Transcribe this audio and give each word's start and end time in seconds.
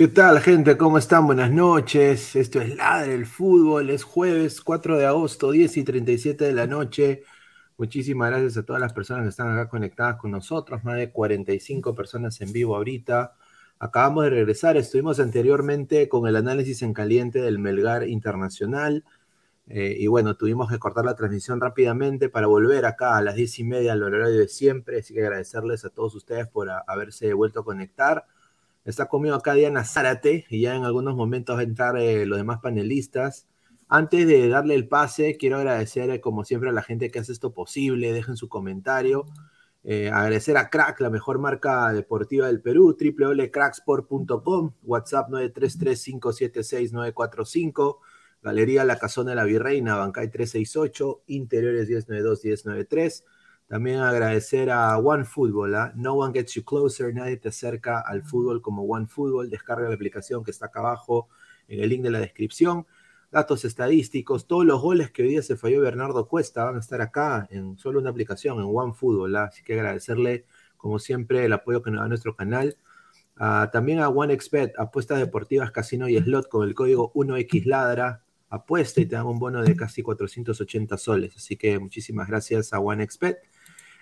¿Qué 0.00 0.08
tal, 0.08 0.40
gente? 0.40 0.78
¿Cómo 0.78 0.96
están? 0.96 1.26
Buenas 1.26 1.50
noches. 1.50 2.34
Esto 2.34 2.58
es 2.58 2.74
Ladre 2.74 3.12
el 3.12 3.26
Fútbol. 3.26 3.90
Es 3.90 4.02
jueves 4.02 4.62
4 4.62 4.96
de 4.96 5.04
agosto, 5.04 5.50
10 5.50 5.76
y 5.76 5.84
37 5.84 6.42
de 6.42 6.54
la 6.54 6.66
noche. 6.66 7.22
Muchísimas 7.76 8.30
gracias 8.30 8.56
a 8.56 8.62
todas 8.62 8.80
las 8.80 8.94
personas 8.94 9.24
que 9.24 9.28
están 9.28 9.50
acá 9.50 9.68
conectadas 9.68 10.16
con 10.16 10.30
nosotros. 10.30 10.82
Más 10.84 10.96
de 10.96 11.12
45 11.12 11.94
personas 11.94 12.40
en 12.40 12.50
vivo 12.50 12.76
ahorita. 12.76 13.34
Acabamos 13.78 14.24
de 14.24 14.30
regresar. 14.30 14.78
Estuvimos 14.78 15.20
anteriormente 15.20 16.08
con 16.08 16.26
el 16.26 16.36
análisis 16.36 16.80
en 16.80 16.94
caliente 16.94 17.42
del 17.42 17.58
Melgar 17.58 18.08
Internacional. 18.08 19.04
Eh, 19.66 19.96
y 19.98 20.06
bueno, 20.06 20.34
tuvimos 20.34 20.70
que 20.70 20.78
cortar 20.78 21.04
la 21.04 21.14
transmisión 21.14 21.60
rápidamente 21.60 22.30
para 22.30 22.46
volver 22.46 22.86
acá 22.86 23.18
a 23.18 23.22
las 23.22 23.34
10 23.34 23.58
y 23.58 23.64
media 23.64 23.92
al 23.92 24.02
horario 24.02 24.38
de 24.38 24.48
siempre. 24.48 25.00
Así 25.00 25.12
que 25.12 25.20
agradecerles 25.20 25.84
a 25.84 25.90
todos 25.90 26.14
ustedes 26.14 26.48
por 26.48 26.70
haberse 26.70 27.34
vuelto 27.34 27.60
a 27.60 27.64
conectar. 27.64 28.24
Está 28.84 29.06
conmigo 29.06 29.34
acá 29.34 29.54
Diana 29.54 29.84
Zárate 29.84 30.46
y 30.48 30.62
ya 30.62 30.74
en 30.74 30.84
algunos 30.84 31.14
momentos 31.14 31.56
va 31.56 31.60
a 31.60 31.64
entrar 31.64 31.96
eh, 31.98 32.24
los 32.26 32.38
demás 32.38 32.60
panelistas. 32.60 33.46
Antes 33.88 34.26
de 34.26 34.48
darle 34.48 34.74
el 34.74 34.88
pase, 34.88 35.36
quiero 35.36 35.58
agradecer 35.58 36.10
eh, 36.10 36.20
como 36.20 36.44
siempre 36.44 36.70
a 36.70 36.72
la 36.72 36.82
gente 36.82 37.10
que 37.10 37.18
hace 37.18 37.32
esto 37.32 37.52
posible. 37.52 38.12
Dejen 38.12 38.36
su 38.36 38.48
comentario. 38.48 39.26
Eh, 39.82 40.10
agradecer 40.10 40.56
a 40.56 40.70
Crack, 40.70 41.00
la 41.00 41.10
mejor 41.10 41.38
marca 41.38 41.92
deportiva 41.92 42.46
del 42.46 42.60
Perú, 42.60 42.96
www.cracksport.com, 42.98 44.72
WhatsApp 44.82 45.30
933-576-945, 45.30 47.98
Galería 48.42 48.84
La 48.84 48.98
Casona 48.98 49.30
de 49.30 49.36
la 49.36 49.44
Virreina, 49.44 49.96
Bancay 49.96 50.30
368, 50.30 51.22
Interiores 51.28 51.88
1092-1093. 51.88 53.24
También 53.70 54.00
agradecer 54.00 54.68
a 54.68 54.98
One 54.98 55.24
Football, 55.24 55.76
¿ah? 55.76 55.92
No 55.94 56.14
one 56.14 56.32
gets 56.34 56.54
you 56.54 56.64
closer, 56.64 57.14
nadie 57.14 57.36
te 57.36 57.50
acerca 57.50 58.00
al 58.00 58.24
fútbol 58.24 58.60
como 58.60 58.82
One 58.82 59.06
Football. 59.06 59.48
Descarga 59.48 59.88
la 59.88 59.94
aplicación 59.94 60.42
que 60.42 60.50
está 60.50 60.66
acá 60.66 60.80
abajo 60.80 61.28
en 61.68 61.84
el 61.84 61.88
link 61.88 62.02
de 62.02 62.10
la 62.10 62.18
descripción. 62.18 62.84
Datos 63.30 63.64
estadísticos, 63.64 64.48
todos 64.48 64.66
los 64.66 64.82
goles 64.82 65.12
que 65.12 65.22
hoy 65.22 65.28
día 65.28 65.42
se 65.42 65.56
falló 65.56 65.82
Bernardo 65.82 66.26
Cuesta 66.26 66.64
van 66.64 66.74
a 66.74 66.80
estar 66.80 67.00
acá 67.00 67.46
en 67.52 67.78
solo 67.78 68.00
una 68.00 68.10
aplicación, 68.10 68.58
en 68.58 68.66
One 68.74 68.92
Football. 68.92 69.36
¿ah? 69.36 69.44
Así 69.44 69.62
que 69.62 69.74
agradecerle, 69.74 70.46
como 70.76 70.98
siempre, 70.98 71.44
el 71.44 71.52
apoyo 71.52 71.80
que 71.80 71.92
nos 71.92 72.00
da 72.00 72.08
nuestro 72.08 72.34
canal. 72.34 72.76
Ah, 73.36 73.70
también 73.72 74.00
a 74.00 74.08
OneXBet, 74.08 74.80
apuestas 74.80 75.20
deportivas, 75.20 75.70
casino 75.70 76.08
y 76.08 76.18
slot 76.18 76.48
con 76.48 76.66
el 76.66 76.74
código 76.74 77.12
1XLadra. 77.12 78.22
Apuesta 78.48 79.00
y 79.00 79.06
te 79.06 79.14
dan 79.14 79.26
un 79.26 79.38
bono 79.38 79.62
de 79.62 79.76
casi 79.76 80.02
480 80.02 80.98
soles. 80.98 81.36
Así 81.36 81.56
que 81.56 81.78
muchísimas 81.78 82.26
gracias 82.26 82.72
a 82.72 82.80
OneXBet. 82.80 83.49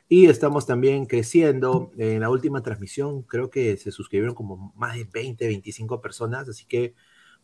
Y 0.09 0.27
estamos 0.27 0.67
también 0.67 1.05
creciendo. 1.05 1.93
En 1.99 2.21
la 2.21 2.31
última 2.31 2.63
transmisión 2.63 3.23
creo 3.23 3.51
que 3.51 3.77
se 3.77 3.91
suscribieron 3.93 4.35
como 4.35 4.73
más 4.75 4.97
de 4.97 5.05
20, 5.05 5.47
25 5.47 6.01
personas. 6.01 6.49
Así 6.49 6.65
que 6.65 6.95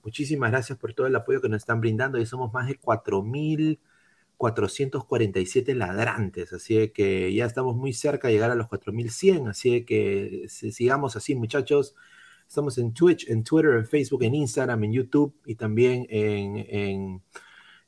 muchísimas 0.02 0.50
gracias 0.50 0.78
por 0.78 0.94
todo 0.94 1.06
el 1.06 1.14
apoyo 1.14 1.42
que 1.42 1.50
nos 1.50 1.58
están 1.58 1.80
brindando. 1.82 2.18
Y 2.18 2.24
somos 2.26 2.52
más 2.54 2.66
de 2.68 2.80
4.447 2.80 5.74
ladrantes. 5.74 6.54
Así 6.54 6.88
que 6.88 7.34
ya 7.34 7.44
estamos 7.44 7.76
muy 7.76 7.92
cerca 7.92 8.28
de 8.28 8.34
llegar 8.34 8.50
a 8.50 8.54
los 8.54 8.68
4.100. 8.68 9.50
Así 9.50 9.84
que 9.84 10.46
sigamos 10.48 11.16
así, 11.16 11.34
muchachos. 11.34 11.94
Estamos 12.48 12.78
en 12.78 12.94
Twitch, 12.94 13.28
en 13.28 13.44
Twitter, 13.44 13.74
en 13.74 13.86
Facebook, 13.86 14.22
en 14.22 14.34
Instagram, 14.36 14.84
en 14.84 14.92
YouTube 14.92 15.34
y 15.44 15.56
también 15.56 16.06
en, 16.08 16.56
en, 16.56 17.22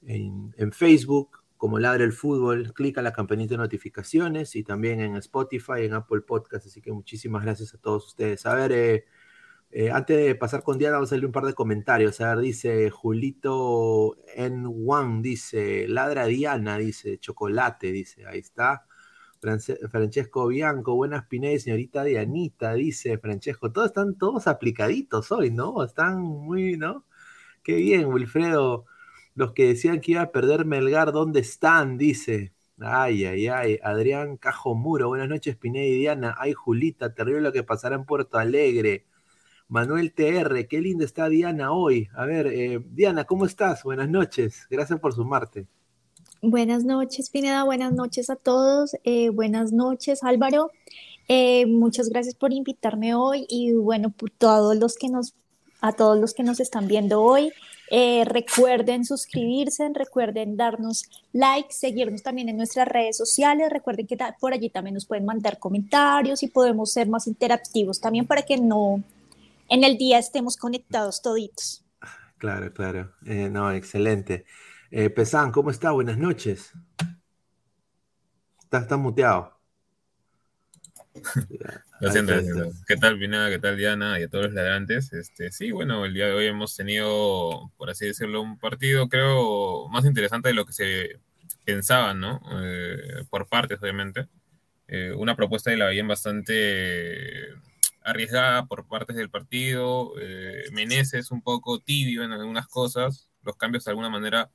en, 0.03 0.55
en 0.57 0.73
Facebook 0.73 1.36
como 1.57 1.79
Ladre 1.79 2.05
el 2.05 2.13
Fútbol, 2.13 2.73
clica 2.75 3.03
la 3.03 3.13
campanita 3.13 3.55
de 3.55 3.59
notificaciones 3.59 4.57
y 4.57 4.63
también 4.65 5.01
en 5.01 5.17
Spotify, 5.17 5.85
en 5.85 5.95
Apple 5.95 6.23
Podcast. 6.23 6.67
Así 6.67 6.81
que 6.81 6.93
muchísimas 6.93 7.45
gracias 7.45 7.75
a 7.75 7.79
todos 7.79 8.07
ustedes. 8.07 8.47
A 8.47 8.55
ver, 8.55 8.73
eh, 8.73 9.05
eh, 9.71 9.91
antes 9.91 10.17
de 10.17 10.35
pasar 10.35 10.63
con 10.63 10.79
Diana, 10.79 10.97
vamos 10.97 11.13
a 11.13 11.17
leer 11.17 11.27
un 11.27 11.33
par 11.33 11.45
de 11.45 11.55
comentarios. 11.55 12.21
A 12.21 12.35
ver, 12.35 12.45
dice 12.45 12.91
Julito 12.91 14.17
N1, 14.37 15.23
dice 15.23 15.89
Ladra 15.89 16.27
Diana, 16.27 16.79
dice 16.79 17.19
Chocolate, 17.19 17.93
dice, 17.93 18.27
ahí 18.27 18.39
está. 18.41 18.87
Francesco 19.91 20.47
Bianco, 20.49 20.95
buenas 20.95 21.27
Pineda 21.27 21.59
señorita 21.59 22.05
Dianita, 22.05 22.75
dice 22.75 23.19
Francesco. 23.19 23.73
Todos 23.73 23.89
están 23.89 24.17
todos 24.17 24.47
aplicaditos 24.47 25.31
hoy, 25.33 25.51
¿no? 25.51 25.85
Están 25.85 26.21
muy, 26.23 26.77
¿no? 26.77 27.05
Qué 27.63 27.77
bien, 27.77 28.07
Wilfredo. 28.07 28.87
Los 29.37 29.53
que 29.53 29.67
decían 29.67 30.01
que 30.01 30.13
iba 30.13 30.23
a 30.23 30.33
perder 30.33 30.65
Melgar, 30.65 31.13
¿dónde 31.13 31.41
están? 31.41 31.99
Dice. 31.99 32.55
Ay, 32.81 33.27
ay, 33.27 33.49
ay. 33.49 33.79
Adrián 33.83 34.39
Cajo 34.39 34.75
Muro, 34.75 35.09
buenas 35.09 35.29
noches, 35.29 35.57
Pineda 35.57 35.85
y 35.85 35.99
Diana. 35.99 36.35
Ay, 36.39 36.55
Julita, 36.55 37.15
terrible 37.15 37.43
lo 37.43 37.53
que 37.53 37.63
pasará 37.63 37.97
en 37.97 38.07
Puerto 38.07 38.39
Alegre. 38.39 39.05
Manuel 39.69 40.15
TR, 40.15 40.67
qué 40.67 40.81
linda 40.81 41.05
está 41.05 41.29
Diana 41.29 41.73
hoy. 41.73 42.09
A 42.17 42.25
ver, 42.25 42.47
eh, 42.47 42.81
Diana, 42.91 43.25
¿cómo 43.25 43.45
estás? 43.45 43.83
Buenas 43.83 44.09
noches. 44.09 44.67
Gracias 44.71 44.99
por 45.01 45.13
sumarte. 45.13 45.67
Buenas 46.41 46.85
noches, 46.85 47.29
Pineda. 47.29 47.65
Buenas 47.65 47.93
noches 47.93 48.31
a 48.31 48.37
todos. 48.37 48.97
Eh, 49.05 49.29
buenas 49.29 49.71
noches, 49.71 50.25
Álvaro. 50.25 50.71
Eh, 51.29 51.67
muchas 51.67 52.09
gracias 52.09 52.35
por 52.35 52.55
invitarme 52.55 53.15
hoy 53.15 53.45
y 53.51 53.75
bueno, 53.75 54.09
por 54.09 54.31
todos 54.31 54.77
los 54.77 54.97
que 54.97 55.11
nos, 55.11 55.35
a 55.83 55.93
todos 55.93 56.19
los 56.19 56.33
que 56.33 56.43
nos 56.43 56.59
están 56.59 56.89
viendo 56.89 57.21
hoy. 57.21 57.53
Eh, 57.91 58.25
recuerden 58.25 59.05
suscribirse, 59.05 59.89
recuerden 59.95 60.57
darnos 60.57 61.09
like, 61.33 61.73
seguirnos 61.73 62.23
también 62.23 62.49
en 62.49 62.57
nuestras 62.57 62.89
redes 62.89 63.17
sociales. 63.17 63.71
Recuerden 63.71 64.07
que 64.07 64.19
por 64.41 64.53
allí 64.53 64.71
también 64.71 64.95
nos 64.95 65.07
pueden 65.07 65.25
mandar 65.25 65.59
comentarios 65.59 66.43
y 66.43 66.49
podemos 66.49 66.93
ser 66.93 67.09
más 67.09 67.27
interactivos 67.27 68.01
también 68.01 68.27
para 68.27 68.43
que 68.43 68.57
no 68.57 69.03
en 69.69 69.85
el 69.85 69.97
día 69.99 70.19
estemos 70.19 70.57
conectados 70.57 71.23
toditos. 71.23 71.85
Claro, 72.39 72.73
claro. 72.73 73.13
Eh, 73.25 73.49
no, 73.51 73.71
excelente. 73.73 74.45
Eh, 74.91 75.11
Pesan, 75.11 75.53
¿cómo 75.53 75.71
está? 75.71 75.93
Buenas 75.93 76.19
noches. 76.19 76.73
Está, 78.63 78.79
está 78.79 78.97
muteado. 78.97 79.56
Lo 82.01 82.13
siento, 82.13 82.35
¿Qué 82.87 82.97
tal, 82.97 83.19
Pineda? 83.19 83.49
¿Qué 83.49 83.59
tal, 83.59 83.77
Diana? 83.77 84.21
Y 84.21 84.25
a 84.25 84.29
todos 84.29 84.47
los 84.47 84.55
ladrantes. 84.55 85.13
Este, 85.13 85.51
sí, 85.51 85.71
bueno, 85.71 86.05
el 86.05 86.15
día 86.15 86.27
de 86.27 86.33
hoy 86.33 86.47
hemos 86.47 86.77
tenido, 86.77 87.73
por 87.77 87.91
así 87.91 88.07
decirlo, 88.07 88.43
un 88.43 88.59
partido, 88.59 89.09
creo, 89.09 89.89
más 89.89 90.05
interesante 90.05 90.49
de 90.49 90.55
lo 90.55 90.67
que 90.67 90.73
se 90.73 91.21
pensaba, 91.65 92.15
¿no? 92.15 92.41
Eh, 92.63 93.25
por 93.31 93.49
partes, 93.49 93.79
obviamente. 93.81 94.29
Eh, 94.89 95.13
una 95.17 95.35
propuesta 95.35 95.71
de 95.71 95.79
la 95.79 95.89
bien 95.89 96.07
bastante 96.07 97.49
arriesgada 98.05 98.67
por 98.67 98.87
partes 98.87 99.17
del 99.17 99.31
partido. 99.31 100.13
Eh, 100.21 100.65
Meneses 100.73 101.31
un 101.31 101.43
poco 101.43 101.81
tibio 101.81 102.23
en 102.23 102.33
algunas 102.33 102.69
cosas. 102.69 103.31
Los 103.43 103.57
cambios 103.57 103.85
de 103.85 103.91
alguna 103.91 104.11
manera 104.11 104.51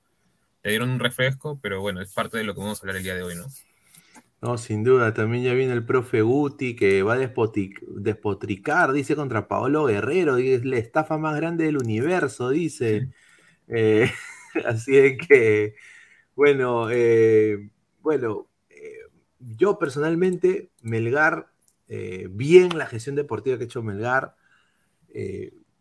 le 0.63 0.71
dieron 0.71 0.89
un 0.89 0.99
refresco, 0.99 1.59
pero 1.61 1.81
bueno, 1.81 2.01
es 2.01 2.13
parte 2.13 2.37
de 2.37 2.43
lo 2.43 2.53
que 2.53 2.61
vamos 2.61 2.79
a 2.79 2.81
hablar 2.83 2.97
el 2.97 3.03
día 3.03 3.15
de 3.15 3.23
hoy, 3.23 3.35
¿no? 3.35 3.47
No, 4.41 4.57
sin 4.57 4.83
duda, 4.83 5.13
también 5.13 5.43
ya 5.43 5.53
viene 5.53 5.73
el 5.73 5.85
profe 5.85 6.21
Guti 6.23 6.75
que 6.75 7.03
va 7.03 7.13
a 7.13 7.17
despotricar, 7.17 8.91
dice, 8.91 9.15
contra 9.15 9.47
Paolo 9.47 9.85
Guerrero, 9.85 10.37
es 10.37 10.65
la 10.65 10.77
estafa 10.77 11.19
más 11.19 11.35
grande 11.35 11.65
del 11.65 11.77
universo, 11.77 12.49
dice. 12.49 13.09
Eh, 13.67 14.11
así 14.65 14.97
es 14.97 15.17
que, 15.27 15.75
bueno, 16.35 16.89
eh, 16.91 17.69
bueno, 18.01 18.47
eh, 18.69 18.99
yo 19.39 19.79
personalmente, 19.79 20.71
Melgar, 20.81 21.47
bien 22.31 22.77
la 22.77 22.87
gestión 22.87 23.15
deportiva 23.15 23.57
que 23.57 23.65
ha 23.65 23.67
hecho 23.67 23.83
Melgar, 23.83 24.35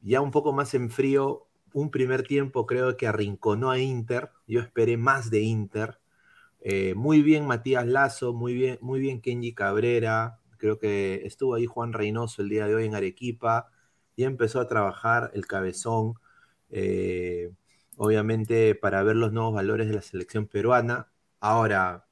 ya 0.03 0.21
un 0.21 0.31
poco 0.33 0.53
más 0.53 0.75
en 0.75 0.91
frío, 0.91 1.47
un 1.73 1.91
primer 1.91 2.25
tiempo 2.25 2.67
creo 2.67 2.97
que 2.97 3.07
arrinconó 3.07 3.71
a 3.71 3.79
Inter, 3.79 4.31
yo 4.47 4.61
esperé 4.61 4.97
más 4.97 5.31
de 5.31 5.41
Inter, 5.41 6.01
eh, 6.61 6.95
muy 6.95 7.23
bien 7.23 7.47
Matías 7.47 7.87
Lazo, 7.87 8.33
muy 8.35 8.55
bien, 8.55 8.79
muy 8.81 9.01
bien 9.01 9.21
Kenji 9.21 9.55
Cabrera. 9.55 10.39
Creo 10.59 10.79
que 10.79 11.23
estuvo 11.25 11.55
ahí 11.55 11.67
Juan 11.67 11.93
Reynoso 11.93 12.43
el 12.43 12.51
día 12.51 12.67
de 12.67 12.75
hoy 12.75 12.87
en 12.87 12.95
Arequipa. 12.95 13.71
y 14.17 14.25
empezó 14.25 14.61
a 14.61 14.69
trabajar 14.69 15.31
el 15.35 15.47
cabezón, 15.47 16.15
eh, 16.71 17.53
obviamente 17.97 18.75
para 18.75 19.03
ver 19.03 19.17
los 19.17 19.33
nuevos 19.33 19.55
valores 19.55 19.89
de 19.89 19.95
la 19.95 20.03
selección 20.03 20.47
peruana. 20.47 21.11
Ahora, 21.41 22.07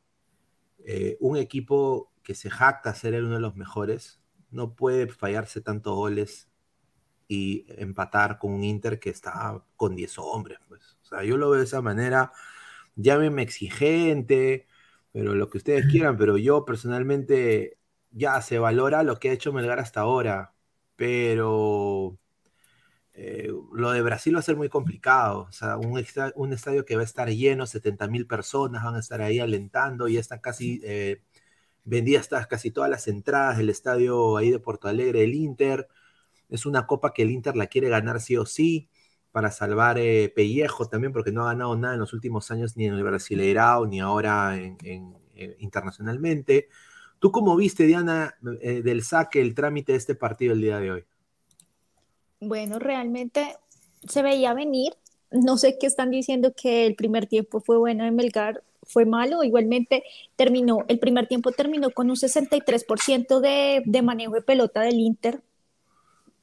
eh, 0.85 1.17
un 1.21 1.37
equipo 1.37 2.13
que 2.23 2.35
se 2.35 2.51
jacta 2.51 2.95
ser 2.95 3.23
uno 3.23 3.35
de 3.35 3.41
los 3.41 3.57
mejores, 3.57 4.21
no 4.51 4.75
puede 4.75 5.09
fallarse 5.09 5.61
tantos 5.61 5.95
goles 5.97 6.49
y 7.29 7.67
empatar 7.69 8.39
con 8.39 8.53
un 8.53 8.65
Inter 8.65 8.99
que 9.01 9.11
está 9.11 9.63
con 9.77 9.97
10 9.97 10.19
hombres. 10.19 10.59
Pues. 10.69 10.99
O 11.03 11.07
sea, 11.07 11.25
yo 11.25 11.37
lo 11.37 11.51
veo 11.51 11.61
de 11.61 11.67
esa 11.67 11.83
manera 11.83 12.33
llámeme 12.99 13.43
exigente, 13.43 14.67
pero 15.13 15.35
lo 15.35 15.49
que 15.51 15.59
ustedes 15.59 15.87
quieran, 15.87 16.17
pero 16.19 16.37
yo 16.37 16.65
personalmente 16.65 17.79
ya 18.11 18.41
se 18.43 18.59
valora 18.59 19.03
lo 19.03 19.19
que 19.19 19.31
ha 19.31 19.33
hecho 19.33 19.53
Melgar 19.53 19.79
hasta 19.81 20.01
ahora, 20.01 20.55
pero 20.97 22.19
eh, 23.15 23.51
lo 23.73 23.91
de 23.93 24.03
Brasil 24.03 24.35
va 24.35 24.41
a 24.41 24.43
ser 24.43 24.57
muy 24.57 24.69
complicado, 24.69 25.41
o 25.49 25.53
sea, 25.53 25.77
un, 25.77 26.05
un 26.37 26.53
estadio 26.53 26.85
que 26.85 26.97
va 26.97 27.03
a 27.03 27.05
estar 27.05 27.29
lleno, 27.31 27.67
70 27.67 28.09
mil 28.09 28.27
personas 28.27 28.85
van 28.85 28.97
a 28.97 29.01
estar 29.01 29.21
ahí 29.23 29.41
alentando, 29.41 30.09
y 30.09 30.19
están 30.19 30.41
casi 30.41 30.81
eh, 30.85 31.23
vendidas 31.85 32.29
casi 32.49 32.71
todas 32.71 32.91
las 32.91 33.09
entradas 33.09 33.59
del 33.59 33.71
estadio 33.71 34.37
ahí 34.37 34.51
de 34.51 34.61
Porto 34.61 34.89
Alegre, 34.89 35.25
el 35.25 35.35
Inter, 35.35 35.89
es 36.49 36.67
una 36.67 36.87
copa 36.87 37.13
que 37.13 37.23
el 37.23 37.31
Inter 37.31 37.57
la 37.57 37.67
quiere 37.69 37.89
ganar 37.89 38.21
sí 38.21 38.37
o 38.37 38.47
sí 38.47 38.91
para 39.33 39.51
salvar 39.51 39.99
eh, 39.99 40.33
pellejo 40.35 40.87
también, 40.87 41.13
porque 41.13 41.33
no 41.33 41.43
ha 41.43 41.53
ganado 41.53 41.77
nada 41.77 41.95
en 41.95 42.01
los 42.01 42.13
últimos 42.13 42.51
años, 42.51 42.77
ni 42.77 42.87
en 42.87 42.95
el 42.95 43.03
Brasileirao, 43.03 43.87
ni 43.87 44.01
ahora 44.01 44.57
eh, 44.57 44.77
internacionalmente. 45.59 46.69
¿Tú 47.19 47.33
cómo 47.33 47.57
viste, 47.57 47.85
Diana, 47.85 48.37
eh, 48.61 48.83
del 48.83 49.03
saque, 49.03 49.41
el 49.41 49.55
trámite 49.55 49.93
de 49.93 49.99
este 49.99 50.15
partido 50.15 50.53
el 50.53 50.61
día 50.61 50.79
de 50.79 50.91
hoy? 50.93 51.05
Bueno, 52.41 52.79
realmente 52.79 53.57
se 54.07 54.23
veía 54.23 54.55
venir. 54.55 54.93
No 55.31 55.59
sé 55.59 55.79
qué 55.79 55.87
están 55.87 56.11
diciendo 56.11 56.55
que 56.57 56.87
el 56.87 56.95
primer 56.95 57.27
tiempo 57.27 57.61
fue 57.61 57.77
bueno 57.77 58.05
en 58.05 58.15
Melgar, 58.15 58.63
fue 58.85 59.05
malo. 59.05 59.43
Igualmente 59.43 60.05
terminó, 60.37 60.85
el 60.89 61.01
primer 61.01 61.27
tiempo 61.27 61.51
terminó 61.51 61.91
con 61.91 62.09
un 62.09 62.17
63% 62.17 63.41
de, 63.41 63.83
de 63.85 64.03
manejo 64.03 64.35
de 64.35 64.43
pelota 64.43 64.81
del 64.83 65.01
Inter, 65.01 65.43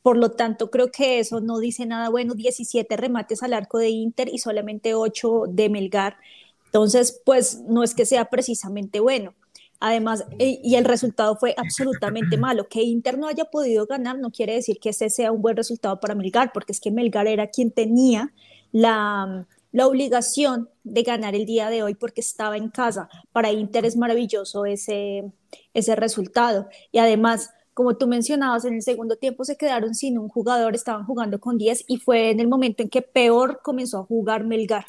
por 0.05 0.17
lo 0.17 0.29
tanto, 0.29 0.69
creo 0.69 0.91
que 0.91 1.17
eso 1.17 1.41
no 1.41 1.57
dice 1.57 1.87
nada 1.87 2.09
bueno. 2.09 2.35
17 2.35 2.95
remates 2.95 3.41
al 3.41 3.53
arco 3.53 3.79
de 3.79 3.89
Inter 3.89 4.29
y 4.31 4.37
solamente 4.37 4.93
8 4.93 5.45
de 5.49 5.67
Melgar. 5.67 6.17
Entonces, 6.65 7.23
pues 7.25 7.61
no 7.67 7.81
es 7.81 7.95
que 7.95 8.05
sea 8.05 8.25
precisamente 8.25 8.99
bueno. 8.99 9.33
Además, 9.79 10.23
y 10.37 10.75
el 10.75 10.85
resultado 10.85 11.37
fue 11.37 11.55
absolutamente 11.57 12.37
malo. 12.37 12.69
Que 12.69 12.83
Inter 12.83 13.17
no 13.17 13.27
haya 13.27 13.45
podido 13.45 13.87
ganar 13.87 14.19
no 14.19 14.29
quiere 14.29 14.53
decir 14.53 14.77
que 14.79 14.89
ese 14.89 15.09
sea 15.09 15.31
un 15.31 15.41
buen 15.41 15.57
resultado 15.57 15.99
para 15.99 16.13
Melgar, 16.13 16.51
porque 16.53 16.73
es 16.73 16.79
que 16.79 16.91
Melgar 16.91 17.25
era 17.25 17.47
quien 17.47 17.71
tenía 17.71 18.31
la, 18.71 19.47
la 19.71 19.87
obligación 19.87 20.69
de 20.83 21.01
ganar 21.01 21.33
el 21.33 21.47
día 21.47 21.71
de 21.71 21.81
hoy 21.81 21.95
porque 21.95 22.21
estaba 22.21 22.57
en 22.57 22.69
casa. 22.69 23.09
Para 23.31 23.51
Inter 23.51 23.85
es 23.85 23.97
maravilloso 23.97 24.67
ese, 24.67 25.31
ese 25.73 25.95
resultado. 25.95 26.69
Y 26.91 26.99
además, 26.99 27.49
como 27.75 27.97
tú 27.97 28.07
mencionabas, 28.07 28.63
en 28.63 28.75
el 28.75 28.81
segundo 28.81 29.17
tiempo 29.17 29.43
se 29.43 29.57
quedaron 29.57 29.95
sin 29.95 30.17
un 30.17 30.29
jugador, 30.29 30.73
estaban 30.73 31.05
jugando 31.05 31.41
con 31.41 31.57
10 31.57 31.83
y 31.89 31.97
fue 31.97 32.31
en 32.31 32.39
el 32.39 32.47
momento 32.47 32.81
en 32.81 32.89
que 32.89 33.01
peor 33.01 33.59
comenzó 33.61 33.99
a 33.99 34.05
jugar 34.05 34.45
Melgar. 34.45 34.85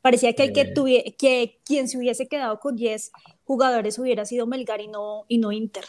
Parecía 0.00 0.32
que, 0.34 0.44
el 0.44 0.52
que, 0.52 0.64
tuviera, 0.66 1.10
que 1.18 1.58
quien 1.64 1.88
se 1.88 1.98
hubiese 1.98 2.28
quedado 2.28 2.60
con 2.60 2.76
10 2.76 3.10
jugadores 3.44 3.98
hubiera 3.98 4.24
sido 4.24 4.46
Melgar 4.46 4.80
y 4.80 4.86
no, 4.86 5.24
y 5.26 5.38
no 5.38 5.50
Inter. 5.50 5.86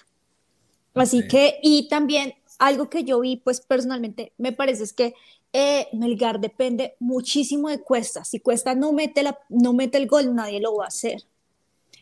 Así 0.95 1.27
que, 1.27 1.59
y 1.61 1.87
también 1.89 2.33
algo 2.57 2.89
que 2.89 3.03
yo 3.03 3.19
vi, 3.19 3.37
pues 3.37 3.61
personalmente 3.61 4.33
me 4.39 4.51
parece 4.51 4.83
es 4.83 4.93
que 4.93 5.13
eh, 5.53 5.89
Melgar 5.93 6.39
depende 6.39 6.95
muchísimo 6.99 7.69
de 7.69 7.83
Cuesta. 7.83 8.25
Si 8.25 8.39
Cuesta 8.39 8.73
no 8.73 8.93
mete, 8.93 9.21
la, 9.21 9.37
no 9.49 9.73
mete 9.73 9.99
el 9.99 10.07
gol, 10.07 10.33
nadie 10.33 10.59
lo 10.59 10.75
va 10.75 10.85
a 10.85 10.87
hacer. 10.87 11.21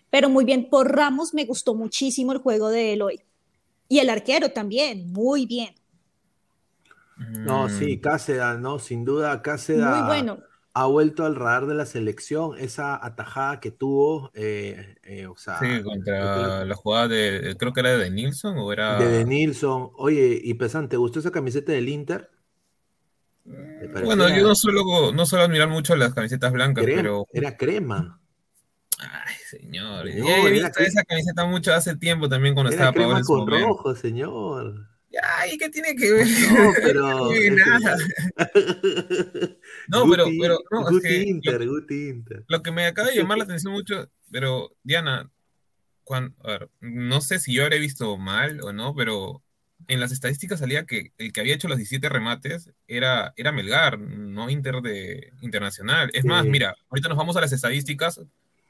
Pero 0.10 0.30
muy 0.30 0.46
bien, 0.46 0.70
por 0.70 0.96
Ramos 0.96 1.34
me 1.34 1.44
gustó 1.44 1.76
muchísimo 1.76 2.32
el 2.32 2.38
juego 2.38 2.70
de 2.70 2.94
él 2.94 3.02
hoy. 3.02 3.22
Y 3.90 4.00
el 4.00 4.10
arquero 4.10 4.52
también, 4.52 5.12
muy 5.12 5.48
bien. 5.48 5.74
No, 7.18 7.68
sí, 7.68 7.98
mm. 7.98 8.02
Cáceda, 8.02 8.54
¿no? 8.58 8.80
Sin 8.80 9.04
duda, 9.04 9.42
Cáceda 9.42 9.98
muy 9.98 10.08
bueno. 10.08 10.40
ha 10.74 10.86
vuelto 10.86 11.26
al 11.26 11.36
radar 11.36 11.66
de 11.66 11.74
la 11.74 11.86
selección. 11.86 12.58
Esa 12.58 13.04
atajada 13.04 13.60
que 13.60 13.72
tuvo, 13.72 14.32
eh, 14.36 14.96
eh, 15.04 15.26
o 15.26 15.36
sea. 15.36 15.60
Sí, 15.60 15.84
contra 15.84 16.64
la 16.64 16.76
jugada 16.76 17.08
de, 17.10 17.56
creo 17.58 17.74
que 17.74 17.80
era 17.82 17.98
de 17.98 18.10
Nilsson 18.10 18.58
o 18.58 18.72
era. 18.72 19.00
De, 19.00 19.26
Nilsson. 19.26 19.90
Oye, 19.98 20.40
y 20.42 20.54
Pesante, 20.54 20.92
¿te 20.92 20.98
gustó 20.98 21.20
esa 21.20 21.32
camiseta 21.32 21.72
del 21.72 21.90
Inter? 21.90 22.30
Bueno, 24.06 24.30
yo 24.30 24.48
no 24.48 24.54
suelo, 24.54 25.12
no 25.12 25.26
suelo 25.26 25.46
admirar 25.46 25.68
mucho 25.68 25.96
las 25.96 26.14
camisetas 26.14 26.54
blancas, 26.54 26.86
pero. 26.86 27.26
Era 27.34 27.58
crema. 27.58 28.22
Señor. 29.50 30.06
No, 30.06 30.28
ya 30.28 30.48
he 30.48 30.52
visto 30.52 30.80
esa 30.80 31.04
camiseta 31.04 31.46
mucho 31.46 31.74
hace 31.74 31.96
tiempo 31.96 32.30
también 32.30 32.54
cuando 32.54 32.72
estaba 32.72 32.94
crema 32.94 33.22
con 33.24 33.48
rojo, 33.48 33.96
señor. 33.96 34.88
Ay, 35.24 35.58
¿qué 35.58 35.70
tiene 35.70 35.96
que 35.96 36.12
ver? 36.12 36.28
No, 36.28 36.72
pero. 36.84 37.30
no, 39.88 40.10
pero, 40.12 40.26
pero 40.40 40.60
no, 40.70 40.90
es 40.90 41.02
que 41.02 41.24
Inter, 41.24 41.66
lo, 41.66 41.80
Inter. 41.80 42.46
lo 42.48 42.62
que 42.62 42.72
me 42.72 42.86
acaba 42.86 43.10
de 43.10 43.16
llamar 43.16 43.40
la 43.40 43.44
atención 43.46 43.74
mucho, 43.74 44.10
pero 44.32 44.76
Diana, 44.84 45.32
cuando, 46.04 46.36
a 46.48 46.52
ver, 46.52 46.70
no 46.80 47.22
sé 47.22 47.40
si 47.40 47.54
yo 47.54 47.64
habré 47.64 47.80
visto 47.80 48.18
mal 48.18 48.62
o 48.62 48.72
no, 48.72 48.94
pero 48.94 49.44
en 49.88 50.00
las 50.00 50.12
estadísticas 50.12 50.60
salía 50.60 50.86
que 50.86 51.14
el 51.18 51.34
que 51.34 51.42
había 51.42 51.56
hecho 51.56 51.68
los 51.68 51.78
17 51.78 52.08
remates 52.08 52.70
era, 52.88 53.34
era 53.36 53.52
Melgar, 53.52 53.98
no 53.98 54.50
Inter 54.52 54.82
de 54.82 55.32
Internacional. 55.42 56.12
Es 56.14 56.26
más, 56.26 56.46
mira, 56.46 56.76
ahorita 56.90 57.10
nos 57.10 57.18
vamos 57.18 57.36
a 57.36 57.42
las 57.42 57.52
estadísticas 57.52 58.22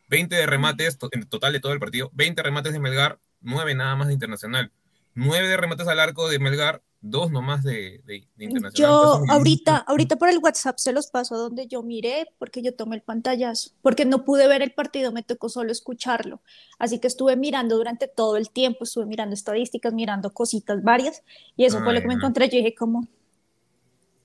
20 0.10 0.36
de 0.36 0.46
remates 0.46 0.98
en 1.12 1.30
total 1.30 1.54
de 1.54 1.60
todo 1.60 1.74
el 1.74 1.80
partido, 1.80 2.10
20 2.14 2.42
remates 2.44 2.74
de 2.74 2.80
Melgar, 2.80 3.20
9 3.42 3.76
nada 3.76 3.96
más 3.96 4.08
de 4.08 4.14
Internacional. 4.14 4.72
9 5.16 5.48
de 5.48 5.58
remates 5.58 5.88
al 5.88 6.00
arco 6.00 6.30
de 6.30 6.40
Melgar, 6.40 6.82
2 7.02 7.32
nomás 7.32 7.64
de, 7.64 8.02
de, 8.06 8.26
Internacional. 8.38 8.74
Yo 8.74 9.24
ahorita, 9.30 9.78
ahorita 9.78 10.18
por 10.18 10.30
el 10.30 10.40
WhatsApp 10.40 10.78
se 10.78 10.92
los 10.92 11.08
paso 11.08 11.36
a 11.36 11.38
donde 11.38 11.68
yo 11.68 11.84
miré, 11.84 12.28
porque 12.38 12.62
yo 12.62 12.74
tomé 12.74 12.96
el 12.96 13.02
pantallazo, 13.02 13.72
porque 13.82 14.06
no 14.06 14.26
pude 14.26 14.48
ver 14.48 14.62
el 14.62 14.72
partido, 14.72 15.12
me 15.12 15.24
tocó 15.24 15.50
solo 15.50 15.72
escucharlo. 15.72 16.42
Así 16.78 17.00
que 17.00 17.08
estuve 17.08 17.36
mirando 17.36 17.78
durante 17.78 18.08
todo 18.08 18.38
el 18.38 18.50
tiempo, 18.50 18.84
estuve 18.84 19.06
mirando 19.06 19.34
estadísticas, 19.34 19.94
mirando 19.94 20.32
cositas 20.32 20.84
varias, 20.84 21.24
y 21.56 21.66
eso 21.66 21.82
fue 21.84 21.94
lo 21.94 22.02
que 22.02 22.08
me 22.08 22.16
encontré. 22.16 22.50
Yo 22.50 22.58
dije 22.58 22.76
como, 22.76 23.08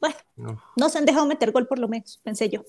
bueno, 0.00 0.60
no 0.76 0.88
se 0.88 0.98
han 0.98 1.04
dejado 1.04 1.26
meter 1.26 1.52
gol 1.52 1.66
por 1.66 1.78
lo 1.78 1.88
menos, 1.88 2.20
pensé 2.22 2.48
yo. 2.48 2.64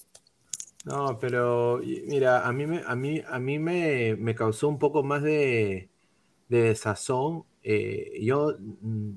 No, 0.85 1.17
pero 1.19 1.81
mira, 2.05 2.47
a 2.47 2.53
mí 2.53 2.67
me, 2.67 2.83
a 2.85 2.95
mí, 2.95 3.21
a 3.27 3.39
mí 3.39 3.59
me, 3.59 4.35
causó 4.35 4.69
un 4.69 4.77
poco 4.77 5.03
más 5.03 5.23
de, 5.23 5.89
de 6.47 6.61
desazón. 6.61 7.45
Eh, 7.63 8.19
yo, 8.21 8.55
mm, 8.59 9.13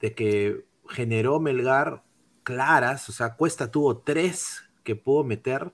de 0.00 0.14
que 0.14 0.64
generó 0.88 1.40
Melgar 1.40 2.04
claras, 2.42 3.08
o 3.10 3.12
sea, 3.12 3.36
Cuesta 3.36 3.70
tuvo 3.70 3.98
tres 3.98 4.62
que 4.82 4.96
pudo 4.96 5.24
meter 5.24 5.72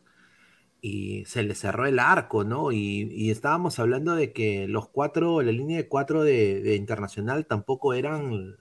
y 0.81 1.25
se 1.27 1.45
le 1.45 1.55
cerró 1.55 1.87
el 1.87 1.99
arco, 2.01 2.45
¿no? 2.45 2.73
Y, 2.73 3.31
estábamos 3.31 3.79
hablando 3.79 4.17
de 4.17 4.33
que 4.33 4.69
los 4.69 4.89
cuatro, 4.89 5.43
la 5.43 5.53
línea 5.53 5.77
de 5.79 5.89
cuatro 5.89 6.23
de, 6.25 6.75
Internacional 6.77 7.47
tampoco 7.47 7.95
eran 7.95 8.57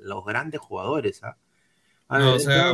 los 0.00 0.24
grandes 0.24 0.60
jugadores, 0.60 1.22
¿ah? 1.24 1.36
no, 2.08 2.34
o 2.34 2.38
sea, 2.38 2.72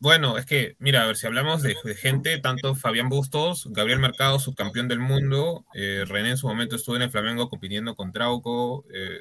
bueno, 0.00 0.38
es 0.38 0.46
que, 0.46 0.76
mira, 0.78 1.02
a 1.02 1.06
ver, 1.06 1.16
si 1.16 1.26
hablamos 1.26 1.62
de, 1.62 1.74
gente, 1.94 2.38
tanto 2.38 2.74
Fabián 2.74 3.10
Bustos, 3.10 3.68
Gabriel 3.70 3.98
Mercado, 3.98 4.38
subcampeón 4.38 4.88
del 4.88 4.98
mundo, 4.98 5.66
eh, 5.74 6.04
René 6.08 6.30
en 6.30 6.36
su 6.38 6.48
momento 6.48 6.76
estuvo 6.76 6.96
en 6.96 7.02
el 7.02 7.10
Flamengo 7.10 7.50
compitiendo 7.50 7.94
con 7.94 8.10
Trauco. 8.10 8.86
Eh, 8.94 9.20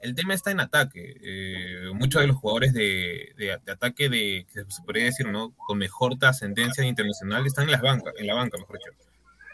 el 0.00 0.14
tema 0.14 0.32
está 0.32 0.50
en 0.50 0.60
ataque. 0.60 1.16
Eh, 1.22 1.90
muchos 1.92 2.22
de 2.22 2.28
los 2.28 2.36
jugadores 2.36 2.72
de, 2.72 3.60
ataque 3.70 4.08
de, 4.08 4.46
se 4.52 4.82
podría 4.82 5.04
decir, 5.04 5.28
¿no? 5.28 5.54
Con 5.54 5.76
mejor 5.76 6.16
trascendencia 6.18 6.82
internacional 6.82 7.46
están 7.46 7.64
en 7.64 7.72
las 7.72 7.82
bancas, 7.82 8.14
en 8.16 8.26
la 8.26 8.34
banca, 8.34 8.56
mejor 8.56 8.78
dicho. 8.78 8.92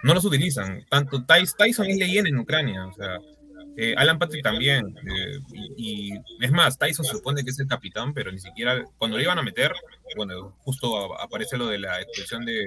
No 0.05 0.15
los 0.15 0.25
utilizan. 0.25 0.85
Tanto 0.89 1.25
Tyson 1.25 1.87
es 1.87 1.97
leyenda 1.97 2.31
en 2.31 2.39
Ucrania, 2.39 2.87
o 2.87 2.93
sea, 2.93 3.19
eh, 3.77 3.95
Alan 3.97 4.19
Patrick 4.19 4.43
también. 4.43 4.95
Eh, 4.99 5.39
y, 5.77 6.13
es 6.41 6.53
más, 6.53 6.79
Tyson 6.79 7.05
supone 7.05 7.43
que 7.45 7.51
es 7.51 7.59
el 7.59 7.67
capitán, 7.67 8.13
pero 8.13 8.31
ni 8.31 8.39
siquiera 8.39 8.85
cuando 8.99 9.17
lo 9.17 9.23
iban 9.23 9.39
a 9.39 9.43
meter, 9.43 9.73
bueno, 10.17 10.55
justo 10.59 11.19
aparece 11.21 11.57
lo 11.57 11.67
de 11.67 11.79
la 11.79 12.01
expulsión 12.01 12.45
de, 12.45 12.65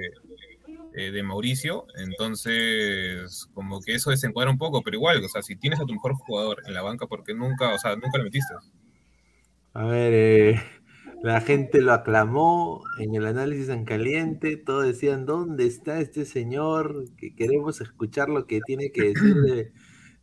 eh, 0.94 1.10
de 1.10 1.22
Mauricio, 1.22 1.86
entonces 1.96 3.48
como 3.54 3.80
que 3.80 3.94
eso 3.94 4.10
desencuadra 4.10 4.50
un 4.50 4.58
poco, 4.58 4.82
pero 4.82 4.96
igual, 4.96 5.22
o 5.24 5.28
sea, 5.28 5.42
si 5.42 5.56
tienes 5.56 5.80
a 5.80 5.84
tu 5.84 5.92
mejor 5.92 6.14
jugador 6.14 6.62
en 6.66 6.74
la 6.74 6.82
banca, 6.82 7.06
porque 7.06 7.34
nunca, 7.34 7.72
o 7.74 7.78
sea, 7.78 7.94
nunca 7.94 8.18
lo 8.18 8.24
metiste? 8.24 8.54
A 9.74 9.84
ver, 9.84 10.56
la 11.22 11.40
gente 11.40 11.82
lo 11.82 11.92
aclamó 11.92 12.82
en 12.98 13.14
el 13.14 13.26
análisis 13.26 13.68
en 13.68 13.84
caliente, 13.84 14.56
todos 14.56 14.86
decían, 14.86 15.26
¿dónde 15.26 15.66
está 15.66 16.00
este 16.00 16.24
señor? 16.24 17.04
Que 17.16 17.34
queremos 17.34 17.80
escuchar 17.80 18.28
lo 18.28 18.46
que 18.46 18.60
tiene 18.62 18.90
que 18.90 19.08
decir 19.12 19.34
de 19.34 19.72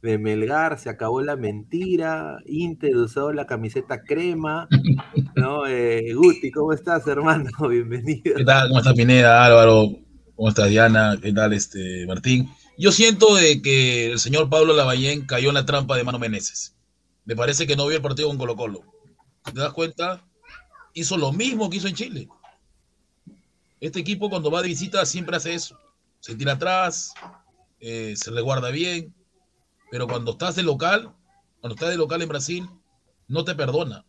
de 0.04 0.18
Melgar, 0.18 0.78
se 0.78 0.90
acabó 0.90 1.22
la 1.22 1.38
mentira, 1.38 2.38
Inter 2.46 2.98
usó 2.98 3.32
la 3.32 3.48
camiseta 3.48 4.04
crema, 4.04 4.68
¿no? 5.36 5.66
Eh, 5.66 6.14
Guti, 6.14 6.52
¿cómo 6.52 6.74
estás, 6.74 7.08
hermano? 7.08 7.50
Bienvenido. 7.70 8.36
¿Qué 8.36 8.44
tal? 8.44 8.68
¿Cómo 8.68 8.80
estás, 8.80 8.96
Pineda, 8.96 9.46
Álvaro? 9.46 9.98
¿Cómo 10.36 10.50
estás, 10.50 10.70
Diana? 10.70 11.18
¿Qué 11.22 11.32
tal, 11.32 11.54
este, 11.54 12.06
Martín? 12.06 12.50
Yo 12.78 12.92
siento 12.92 13.34
de 13.36 13.62
que 13.62 14.12
el 14.12 14.20
señor 14.20 14.50
Pablo 14.50 14.74
Lavallén 14.74 15.26
cayó 15.26 15.50
en 15.50 15.56
la 15.56 15.66
trampa 15.66 15.96
de 15.96 16.04
Mano 16.04 16.20
Meneses. 16.20 16.76
Me 17.24 17.38
parece 17.38 17.66
que 17.66 17.78
no 17.78 17.88
vio 17.88 17.96
el 17.96 18.04
partido 18.04 18.28
con 18.28 18.38
Colo 18.38 18.58
Colo. 18.58 18.82
¿Te 19.46 19.58
das 19.58 19.72
cuenta? 19.72 20.28
Hizo 20.94 21.18
lo 21.18 21.32
mismo 21.32 21.70
que 21.70 21.78
hizo 21.78 21.88
en 21.88 21.96
Chile. 21.96 22.28
Este 23.80 24.02
equipo 24.02 24.30
cuando 24.30 24.52
va 24.52 24.62
de 24.62 24.68
visita 24.68 25.06
siempre 25.06 25.38
hace 25.38 25.54
eso. 25.54 25.80
Se 26.20 26.36
tira 26.36 26.54
atrás, 26.54 27.14
eh, 27.80 28.16
se 28.18 28.32
le 28.32 28.42
guarda 28.42 28.70
bien, 28.70 29.14
pero 29.94 30.08
cuando 30.08 30.32
estás 30.32 30.56
de 30.56 30.64
local, 30.64 31.14
cuando 31.62 31.76
estás 31.76 31.92
de 31.92 31.98
local 31.98 32.20
en 32.24 32.28
Brasil, 32.28 32.68
no 33.28 33.46
te 33.46 33.54
perdona, 33.54 34.04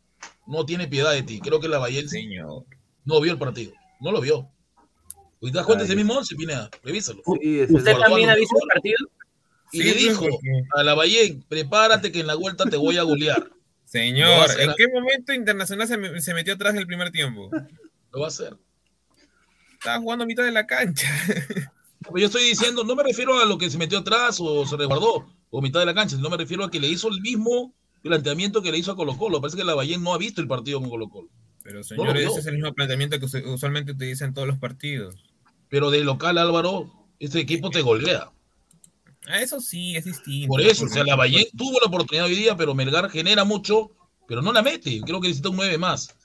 no 0.46 0.64
tiene 0.64 0.88
piedad 0.88 1.12
de 1.12 1.22
ti. 1.22 1.40
Creo 1.40 1.60
que 1.60 1.68
la 1.68 1.76
Bayern 1.76 2.08
no 3.04 3.20
vio 3.20 3.32
el 3.32 3.38
partido, 3.38 3.74
no 4.00 4.10
lo 4.10 4.22
vio. 4.22 4.48
¿Y 5.42 5.52
te 5.52 5.58
das 5.58 5.66
cuenta 5.66 5.84
de 5.84 5.88
ese 5.88 5.94
mismo 5.94 6.14
once, 6.14 6.34
Pineda? 6.36 6.70
Revísalo. 6.82 7.20
¿Usted 7.26 7.98
también 7.98 8.30
ha 8.30 8.34
visto 8.34 8.56
el 8.62 8.68
partido? 8.72 8.96
Y 9.72 9.82
le 9.82 9.92
dijo 9.92 10.26
a 10.74 10.82
la 10.84 10.94
Bayern, 10.94 11.44
prepárate 11.50 12.10
que 12.10 12.20
en 12.20 12.28
la 12.28 12.34
vuelta 12.36 12.64
te 12.64 12.78
voy 12.78 12.96
a 12.96 13.02
golear. 13.02 13.50
Señor, 13.84 14.58
¿en 14.58 14.72
qué 14.78 14.88
momento 14.88 15.34
Internacional 15.34 15.86
se, 15.86 16.20
se, 16.22 16.32
metió 16.32 16.54
atrás 16.54 16.72
del 16.72 16.86
primer 16.86 17.10
tiempo? 17.10 17.50
Lo 18.10 18.20
va 18.20 18.24
a 18.24 18.28
hacer. 18.28 18.56
Estaba 19.74 19.98
jugando 19.98 20.24
a 20.24 20.26
mitad 20.26 20.44
de 20.44 20.52
la 20.52 20.66
cancha. 20.66 21.10
Yo 22.16 22.24
estoy 22.24 22.44
diciendo, 22.44 22.84
no 22.84 22.96
me 22.96 23.02
refiero 23.02 23.38
a 23.38 23.44
lo 23.44 23.58
que 23.58 23.68
se 23.68 23.76
metió 23.76 23.98
atrás 23.98 24.38
o 24.40 24.64
se 24.64 24.78
resguardó 24.78 25.26
o 25.56 25.62
mitad 25.62 25.78
de 25.78 25.86
la 25.86 25.94
cancha, 25.94 26.16
no 26.16 26.30
me 26.30 26.36
refiero 26.36 26.64
a 26.64 26.70
que 26.70 26.80
le 26.80 26.88
hizo 26.88 27.08
el 27.08 27.20
mismo 27.20 27.72
planteamiento 28.02 28.60
que 28.60 28.72
le 28.72 28.78
hizo 28.78 28.90
a 28.90 28.96
Colo 28.96 29.16
Colo. 29.16 29.40
Parece 29.40 29.56
que 29.56 29.62
la 29.62 29.76
Ballén 29.76 30.02
no 30.02 30.12
ha 30.12 30.18
visto 30.18 30.40
el 30.40 30.48
partido 30.48 30.80
con 30.80 30.90
Colo 30.90 31.08
Colo. 31.08 31.28
Pero 31.62 31.84
señores, 31.84 32.28
ese 32.28 32.40
es 32.40 32.46
el 32.46 32.54
mismo 32.54 32.72
planteamiento 32.72 33.20
que 33.20 33.26
usualmente 33.48 33.92
utilizan 33.92 34.34
todos 34.34 34.48
los 34.48 34.58
partidos. 34.58 35.14
Pero 35.68 35.92
de 35.92 36.02
local, 36.02 36.38
Álvaro, 36.38 36.92
este 37.20 37.38
equipo 37.38 37.70
te 37.70 37.82
golea. 37.82 38.32
Ah, 39.28 39.40
eso 39.40 39.60
sí, 39.60 39.94
es 39.94 40.06
distinto. 40.06 40.48
Por 40.48 40.60
eso, 40.60 40.86
o 40.86 40.88
sea, 40.88 41.04
la 41.04 41.14
Ballén 41.14 41.46
tuvo 41.56 41.78
la 41.78 41.86
oportunidad 41.86 42.26
hoy 42.26 42.34
día, 42.34 42.56
pero 42.56 42.74
Melgar 42.74 43.08
genera 43.08 43.44
mucho, 43.44 43.92
pero 44.26 44.42
no 44.42 44.52
la 44.52 44.60
mete. 44.60 45.02
Creo 45.02 45.20
que 45.20 45.28
necesita 45.28 45.50
un 45.50 45.56
9 45.56 45.78
más. 45.78 46.16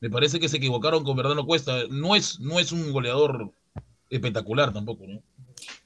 Me 0.00 0.10
parece 0.10 0.40
que 0.40 0.48
se 0.48 0.56
equivocaron 0.56 1.04
con 1.04 1.16
Verdano 1.16 1.46
Cuesta. 1.46 1.84
No 1.88 2.16
es, 2.16 2.40
no 2.40 2.58
es 2.58 2.72
un 2.72 2.90
goleador 2.90 3.48
espectacular 4.10 4.72
tampoco, 4.72 5.06
¿no? 5.06 5.22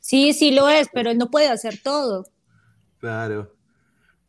Sí, 0.01 0.33
sí 0.33 0.51
lo 0.51 0.71
es, 0.71 0.89
pero 0.95 1.11
él 1.11 1.19
no 1.19 1.31
puede 1.31 1.49
hacer 1.49 1.79
todo. 1.83 2.27
Claro. 3.01 3.55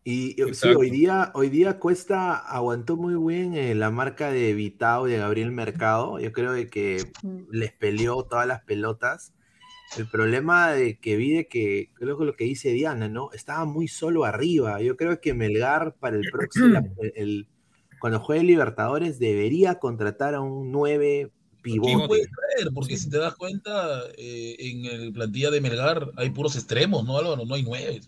Y 0.04 0.36
sí, 0.54 0.70
hoy 0.70 0.90
día, 0.90 1.32
hoy 1.36 1.50
día 1.50 1.78
Cuesta 1.78 2.36
aguantó 2.36 2.98
muy 2.98 3.14
bien 3.36 3.54
eh, 3.54 3.76
la 3.76 3.92
marca 3.92 4.32
de 4.32 4.54
Vitao 4.54 5.08
y 5.08 5.12
de 5.12 5.20
Gabriel 5.20 5.52
Mercado. 5.52 6.20
Yo 6.20 6.32
creo 6.32 6.54
que 6.72 7.12
les 7.52 7.72
peleó 7.74 8.24
todas 8.24 8.48
las 8.48 8.64
pelotas. 8.64 9.34
El 9.98 10.08
problema 10.08 10.72
de 10.72 10.98
que 10.98 11.18
vi 11.18 11.34
de 11.34 11.48
que, 11.48 11.92
creo 11.94 12.18
que 12.18 12.26
lo 12.26 12.36
que 12.36 12.46
dice 12.46 12.72
Diana, 12.72 13.10
¿no? 13.10 13.32
Estaba 13.34 13.66
muy 13.66 13.88
solo 13.88 14.24
arriba. 14.24 14.82
Yo 14.82 14.96
creo 14.96 15.20
que 15.22 15.34
Melgar 15.34 15.96
para 16.00 16.16
el 16.16 16.24
próximo, 16.32 16.80
el, 17.16 17.48
cuando 18.00 18.20
juegue 18.20 18.44
Libertadores, 18.44 19.20
debería 19.20 19.76
contratar 19.76 20.34
a 20.34 20.42
un 20.42 20.72
9 20.72 21.30
pivote. 21.62 21.94
No 21.94 22.08
puede 22.08 22.24
creer, 22.24 22.74
porque 22.74 22.98
si 22.98 23.10
te 23.10 23.18
das 23.20 23.36
cuenta, 23.36 24.02
eh, 24.18 24.56
en 24.58 24.86
el 24.86 25.14
plantilla 25.14 25.52
de 25.52 25.62
Melgar 25.62 26.10
hay 26.16 26.32
puros 26.32 26.56
extremos, 26.56 27.06
¿no, 27.06 27.18
Álvaro? 27.20 27.46
No 27.46 27.54
hay 27.54 27.64
nueve. 27.64 28.02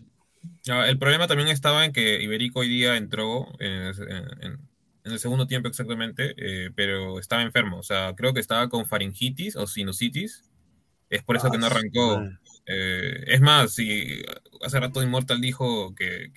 El 0.66 0.98
problema 0.98 1.26
también 1.26 1.48
estaba 1.48 1.84
en 1.84 1.92
que 1.92 2.22
Iberico 2.22 2.60
hoy 2.60 2.68
día 2.68 2.96
entró 2.96 3.48
en, 3.58 4.58
el 5.04 5.18
segundo 5.18 5.46
tiempo 5.46 5.68
exactamente, 5.68 6.34
eh, 6.38 6.70
pero 6.74 7.18
estaba 7.18 7.42
enfermo. 7.42 7.78
O 7.78 7.82
sea, 7.82 8.14
creo 8.16 8.32
que 8.32 8.40
estaba 8.40 8.68
con 8.70 8.86
faringitis 8.86 9.56
o 9.56 9.66
sinusitis. 9.66 10.44
Es 11.10 11.22
por 11.22 11.36
eso 11.36 11.50
que 11.50 11.58
no 11.58 11.66
ah, 11.66 11.68
arrancó. 11.68 12.22
Eh, 12.66 13.24
es 13.26 13.42
más, 13.42 13.74
si 13.74 14.22
hace 14.62 14.80
rato 14.80 15.02
Immortal 15.02 15.38
dijo 15.40 15.94
que, 15.94 16.32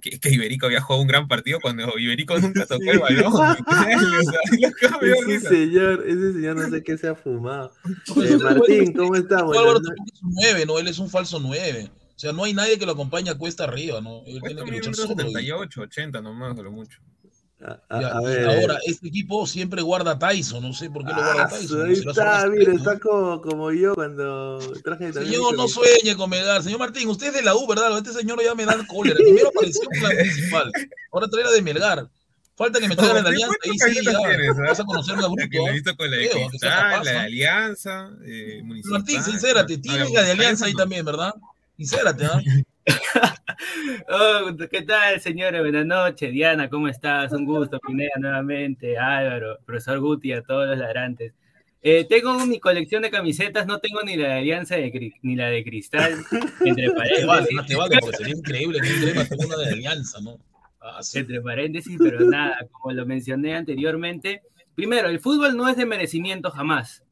que, 0.00 0.18
que, 0.18 0.30
Iberico 0.30 0.64
había 0.64 0.80
jugado 0.80 1.02
un 1.02 1.08
gran 1.08 1.28
partido 1.28 1.60
cuando 1.60 1.98
Iberico 1.98 2.38
nunca 2.40 2.64
tocó 2.64 2.90
el 2.90 2.98
balón. 2.98 3.56
ese 5.28 5.40
señor, 5.40 6.02
ese 6.06 6.32
señor 6.32 6.56
no 6.56 6.70
sé 6.70 6.82
qué 6.82 6.96
se 6.96 7.08
ha 7.08 7.14
fumado. 7.14 7.72
Eh, 8.24 8.38
Martín, 8.38 8.94
¿cómo 8.94 9.14
estamos? 9.16 9.54
Es 9.54 10.22
un 10.22 10.32
9, 10.32 10.66
¿no? 10.66 10.78
Él 10.78 10.88
es 10.88 10.98
un 10.98 11.10
falso 11.10 11.38
9. 11.38 11.90
O 12.16 12.18
sea, 12.18 12.32
no 12.32 12.44
hay 12.44 12.54
nadie 12.54 12.78
que 12.78 12.86
lo 12.86 12.92
acompañe 12.92 13.30
a 13.30 13.34
cuesta 13.36 13.64
arriba, 13.64 14.00
¿no? 14.00 14.22
Él 14.26 14.40
tiene 14.40 14.64
que 14.64 14.70
luchar 14.70 14.94
solo. 14.94 15.16
78, 15.16 15.80
80 15.80 16.20
nomás, 16.20 16.56
de 16.56 16.62
lo 16.62 16.70
mucho. 16.70 17.00
A, 17.60 17.80
a, 17.88 18.20
ver. 18.20 18.46
Ahora, 18.46 18.78
este 18.84 19.08
equipo 19.08 19.46
siempre 19.46 19.80
guarda 19.80 20.18
Tyson, 20.18 20.62
no 20.62 20.74
sé 20.74 20.90
por 20.90 21.02
qué 21.04 21.12
lo 21.12 21.16
guarda 21.16 21.44
ah, 21.44 21.48
Tyson. 21.48 21.86
Ahí 21.86 21.92
está, 21.94 22.46
mire, 22.48 22.74
está 22.74 22.98
como, 22.98 23.40
como, 23.40 23.72
yo 23.72 23.94
cuando 23.94 24.58
traje 24.84 25.12
Señor, 25.12 25.56
no 25.56 25.66
sueñe 25.66 26.14
con 26.14 26.28
Melgar. 26.28 26.62
Señor 26.62 26.78
Martín, 26.78 27.08
usted 27.08 27.28
es 27.28 27.34
de 27.34 27.42
la 27.42 27.54
U, 27.54 27.66
¿verdad? 27.66 27.96
Este 27.96 28.12
señor 28.12 28.42
ya 28.44 28.54
me 28.54 28.66
da 28.66 28.76
cólera. 28.86 29.16
Primero 29.16 29.48
apareció 29.48 29.88
con 29.88 30.02
la 30.02 30.08
principal, 30.10 30.72
ahora 31.10 31.28
trae 31.28 31.44
la 31.44 31.52
de 31.52 31.62
Melgar. 31.62 32.08
Falta 32.56 32.78
que 32.78 32.88
me 32.88 32.94
traigan 32.94 33.24
la 33.24 33.30
alianza. 33.30 33.56
Ahí 33.64 33.78
sí, 33.78 34.04
ya 34.04 34.18
tienes, 34.18 34.56
vas 34.56 34.80
a 34.80 34.84
conocer 34.84 35.16
la 35.16 35.26
grupo. 35.26 35.66
La, 35.66 35.72
visto 35.72 35.96
con 35.96 36.10
la 36.10 36.16
de 36.18 36.30
Cristal, 36.30 37.04
la 37.04 37.10
de 37.10 37.18
Alianza. 37.18 38.10
Eh, 38.24 38.62
Martín, 38.84 39.22
sincérate, 39.22 39.78
tienes 39.78 40.12
la 40.12 40.22
de 40.22 40.32
Alianza 40.32 40.66
ahí 40.66 40.74
también, 40.74 41.04
¿verdad? 41.04 41.34
Sincérate, 41.76 42.24
¿ah? 42.26 42.40
oh, 44.08 44.56
¿Qué 44.70 44.82
tal, 44.82 45.20
señora? 45.20 45.60
Buenas 45.60 45.86
noches. 45.86 46.32
Diana, 46.32 46.70
¿cómo 46.70 46.86
estás? 46.86 47.32
Un 47.32 47.44
gusto, 47.44 47.80
Pineda, 47.80 48.12
nuevamente. 48.18 48.96
Álvaro, 48.96 49.58
profesor 49.64 49.98
Guti, 49.98 50.32
a 50.32 50.42
todos 50.42 50.68
los 50.68 50.78
ladrantes. 50.78 51.32
Eh, 51.82 52.06
tengo 52.08 52.46
mi 52.46 52.60
colección 52.60 53.02
de 53.02 53.10
camisetas, 53.10 53.66
no 53.66 53.78
tengo 53.78 54.02
ni 54.02 54.16
la 54.16 54.28
de 54.28 54.34
Alianza 54.34 54.76
ni 55.22 55.36
la 55.36 55.48
de 55.48 55.64
Cristal, 55.64 56.14
entre 56.64 56.90
paréntesis. 56.92 57.26
Vale, 57.26 57.48
no 57.52 57.66
te 57.66 57.76
vale, 57.76 57.98
porque 58.00 58.16
sería 58.16 58.34
increíble 58.34 58.80
que 58.80 59.26
tenga 59.28 59.46
una 59.46 59.56
de 59.56 59.70
Alianza, 59.70 60.20
¿no? 60.20 60.38
Ah, 60.80 61.00
entre 61.12 61.40
paréntesis, 61.40 61.96
pero 61.98 62.20
nada, 62.20 62.56
como 62.70 62.94
lo 62.94 63.04
mencioné 63.04 63.56
anteriormente. 63.56 64.42
Primero, 64.74 65.08
el 65.08 65.20
fútbol 65.20 65.56
no 65.56 65.68
es 65.68 65.76
de 65.76 65.86
merecimiento 65.86 66.50
jamás. 66.50 67.03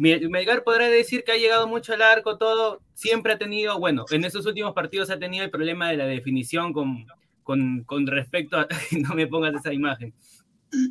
Melgar 0.00 0.64
podrá 0.64 0.88
decir 0.88 1.24
que 1.24 1.32
ha 1.32 1.36
llegado 1.36 1.68
mucho 1.68 1.92
al 1.92 2.02
arco, 2.02 2.38
todo, 2.38 2.80
siempre 2.94 3.34
ha 3.34 3.38
tenido, 3.38 3.78
bueno, 3.78 4.06
en 4.10 4.24
esos 4.24 4.46
últimos 4.46 4.72
partidos 4.72 5.10
ha 5.10 5.18
tenido 5.18 5.44
el 5.44 5.50
problema 5.50 5.90
de 5.90 5.98
la 5.98 6.06
definición 6.06 6.72
con, 6.72 7.06
con, 7.42 7.84
con 7.84 8.06
respecto 8.06 8.58
a, 8.58 8.66
no 8.98 9.14
me 9.14 9.26
pongas 9.26 9.54
esa 9.54 9.72
imagen. 9.72 10.14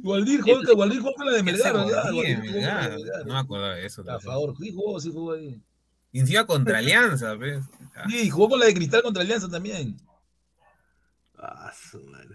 Waldir 0.03 0.41
jugó, 0.41 0.75
Waldir 0.75 0.99
jugó 0.99 1.13
con 1.13 1.25
la 1.25 1.33
de 1.33 1.43
Melgar, 1.43 1.73
No 1.73 3.33
me 3.33 3.39
acuerdo 3.39 3.69
de 3.69 3.85
eso. 3.85 4.03
A 4.07 4.19
favor, 4.19 4.55
sí 4.57 4.71
jugó, 4.71 4.99
sí 4.99 5.09
jugó 5.11 5.33
ahí. 5.33 5.59
Y 6.11 6.19
encima 6.19 6.45
contra 6.45 6.79
Alianza, 6.79 7.35
¿ves? 7.35 7.63
Sí, 8.09 8.29
jugó 8.29 8.49
con 8.49 8.59
la 8.59 8.65
de 8.65 8.73
Cristal 8.73 9.01
contra 9.01 9.23
Alianza 9.23 9.49
también. 9.49 9.95
Ah, 11.41 11.71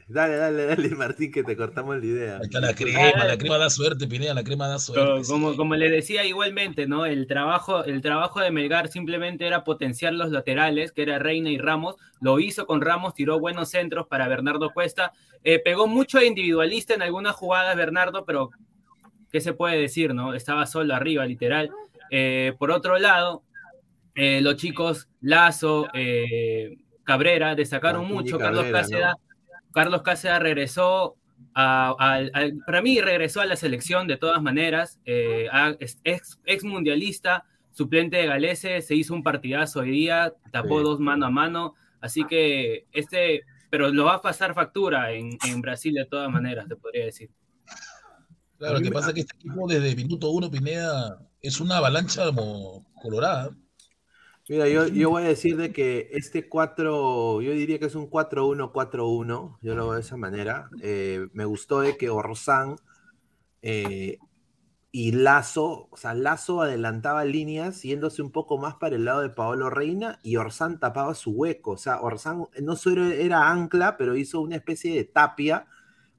dale, 0.09 0.37
dale, 0.37 0.65
dale, 0.65 0.89
Martín, 0.97 1.31
que 1.31 1.45
te 1.45 1.57
cortamos 1.57 1.99
la 1.99 2.07
idea. 2.07 2.37
Ahí 2.37 2.45
está 2.45 2.61
la 2.61 2.75
crema, 2.75 3.25
la 3.27 3.37
crema 3.37 3.59
da 3.59 3.69
suerte, 3.69 4.07
Pineda, 4.07 4.33
la 4.33 4.43
crema 4.43 4.67
da 4.67 4.79
suerte. 4.79 5.27
Como, 5.29 5.57
como 5.57 5.75
le 5.75 5.91
decía 5.91 6.25
igualmente, 6.25 6.87
¿no? 6.87 7.05
El 7.05 7.27
trabajo, 7.27 7.85
el 7.85 8.01
trabajo 8.01 8.41
de 8.41 8.51
Melgar 8.51 8.89
simplemente 8.89 9.47
era 9.47 9.63
potenciar 9.63 10.15
los 10.15 10.31
laterales, 10.31 10.93
que 10.93 11.03
era 11.03 11.19
Reina 11.19 11.51
y 11.51 11.59
Ramos. 11.59 11.97
Lo 12.23 12.41
hizo 12.41 12.67
con 12.67 12.81
Ramos, 12.81 13.13
tiró 13.13 13.39
buenos 13.39 13.69
centros 13.69 14.07
para 14.07 14.27
Bernardo 14.27 14.73
Cuesta. 14.73 15.13
Eh, 15.43 15.59
pegó 15.59 15.87
mucho 15.87 16.23
individualista 16.23 16.95
en 16.95 17.03
algunas 17.03 17.37
jugadas, 17.37 17.77
Bernardo, 17.77 18.25
pero 18.25 18.53
¿qué 19.31 19.43
se 19.43 19.53
puede 19.53 19.79
decir, 19.79 20.15
no? 20.15 20.33
Estaba 20.33 20.65
solo 20.65 20.95
arriba, 20.95 21.27
literal. 21.27 21.69
Eh, 22.11 22.55
por 22.59 22.71
otro 22.71 22.99
lado, 22.99 23.43
eh, 24.15 24.41
los 24.41 24.57
chicos 24.57 25.09
Lazo, 25.21 25.89
Cabrera 27.05 27.55
destacaron 27.55 28.07
mucho. 28.07 28.39
Carlos 28.39 28.67
Cáceres 28.71 29.15
Carlos 29.73 30.03
Cáceres 30.03 30.41
regresó 30.41 31.17
a, 31.55 31.97
para 32.67 32.83
mí 32.83 33.01
regresó 33.01 33.41
a 33.41 33.47
la 33.47 33.57
selección 33.57 34.07
de 34.07 34.17
todas 34.17 34.41
maneras, 34.41 35.01
eh, 35.05 35.49
ex, 36.05 36.65
mundialista, 36.65 37.45
suplente 37.73 38.17
de 38.17 38.27
Galese, 38.27 38.81
se 38.83 38.95
hizo 38.95 39.15
un 39.15 39.23
partidazo 39.23 39.81
hoy 39.81 39.91
día, 39.91 40.33
tapó 40.53 40.81
dos 40.81 41.01
mano 41.01 41.27
a 41.27 41.31
mano, 41.31 41.75
así 42.01 42.25
que 42.25 42.87
este, 42.93 43.43
pero 43.71 43.91
lo 43.91 44.05
va 44.05 44.15
a 44.15 44.23
pasar 44.23 44.55
factura 44.55 45.13
en, 45.13 45.37
en 45.47 45.61
Brasil 45.61 45.95
de 45.95 46.07
todas 46.07 46.31
maneras, 46.31 46.67
te 46.69 46.77
podría 46.77 47.07
decir. 47.07 47.31
Claro, 48.59 48.75
lo 48.75 48.81
que 48.81 48.91
pasa 48.91 49.09
es 49.09 49.15
que 49.15 49.21
este 49.21 49.37
equipo 49.37 49.67
desde 49.67 49.97
minuto 49.97 50.31
uno, 50.31 50.51
Pineda, 50.51 51.19
es 51.43 51.61
una 51.61 51.79
avalancha 51.79 52.27
como 52.27 52.87
colorada. 53.03 53.51
Mira, 54.47 54.69
yo, 54.69 54.87
yo 54.89 55.09
voy 55.09 55.23
a 55.23 55.29
decir 55.29 55.57
de 55.57 55.73
que 55.73 56.11
este 56.13 56.49
4, 56.51 57.41
yo 57.41 57.53
diría 57.53 57.79
que 57.79 57.87
es 57.87 57.95
un 57.95 58.11
4-1-4-1, 58.11 59.57
yo 59.63 59.75
lo 59.75 59.85
veo 59.87 59.95
de 59.95 60.01
esa 60.03 60.19
manera. 60.19 60.69
Eh, 60.83 61.29
me 61.33 61.47
gustó 61.47 61.81
de 61.81 61.97
que 61.97 62.11
Orzán 62.11 62.77
eh, 63.63 64.19
y 64.93 65.13
Lazo, 65.13 65.89
o 65.91 65.97
sea, 65.97 66.13
Lazo 66.13 66.61
adelantaba 66.61 67.25
líneas 67.25 67.83
yéndose 67.83 68.21
un 68.21 68.33
poco 68.33 68.59
más 68.59 68.75
para 68.75 68.97
el 68.97 69.07
lado 69.07 69.23
de 69.23 69.31
Paolo 69.31 69.71
Reina 69.71 70.21
y 70.23 70.37
Orzán 70.37 70.79
tapaba 70.79 71.15
su 71.15 71.31
hueco. 71.31 71.73
O 71.73 71.79
sea, 71.79 72.03
Orzán 72.03 72.45
no 72.63 72.77
solo 72.77 73.07
era 73.07 73.51
ancla, 73.51 73.97
pero 73.97 74.15
hizo 74.15 74.43
una 74.43 74.57
especie 74.57 74.95
de 74.95 75.05
tapia 75.05 75.69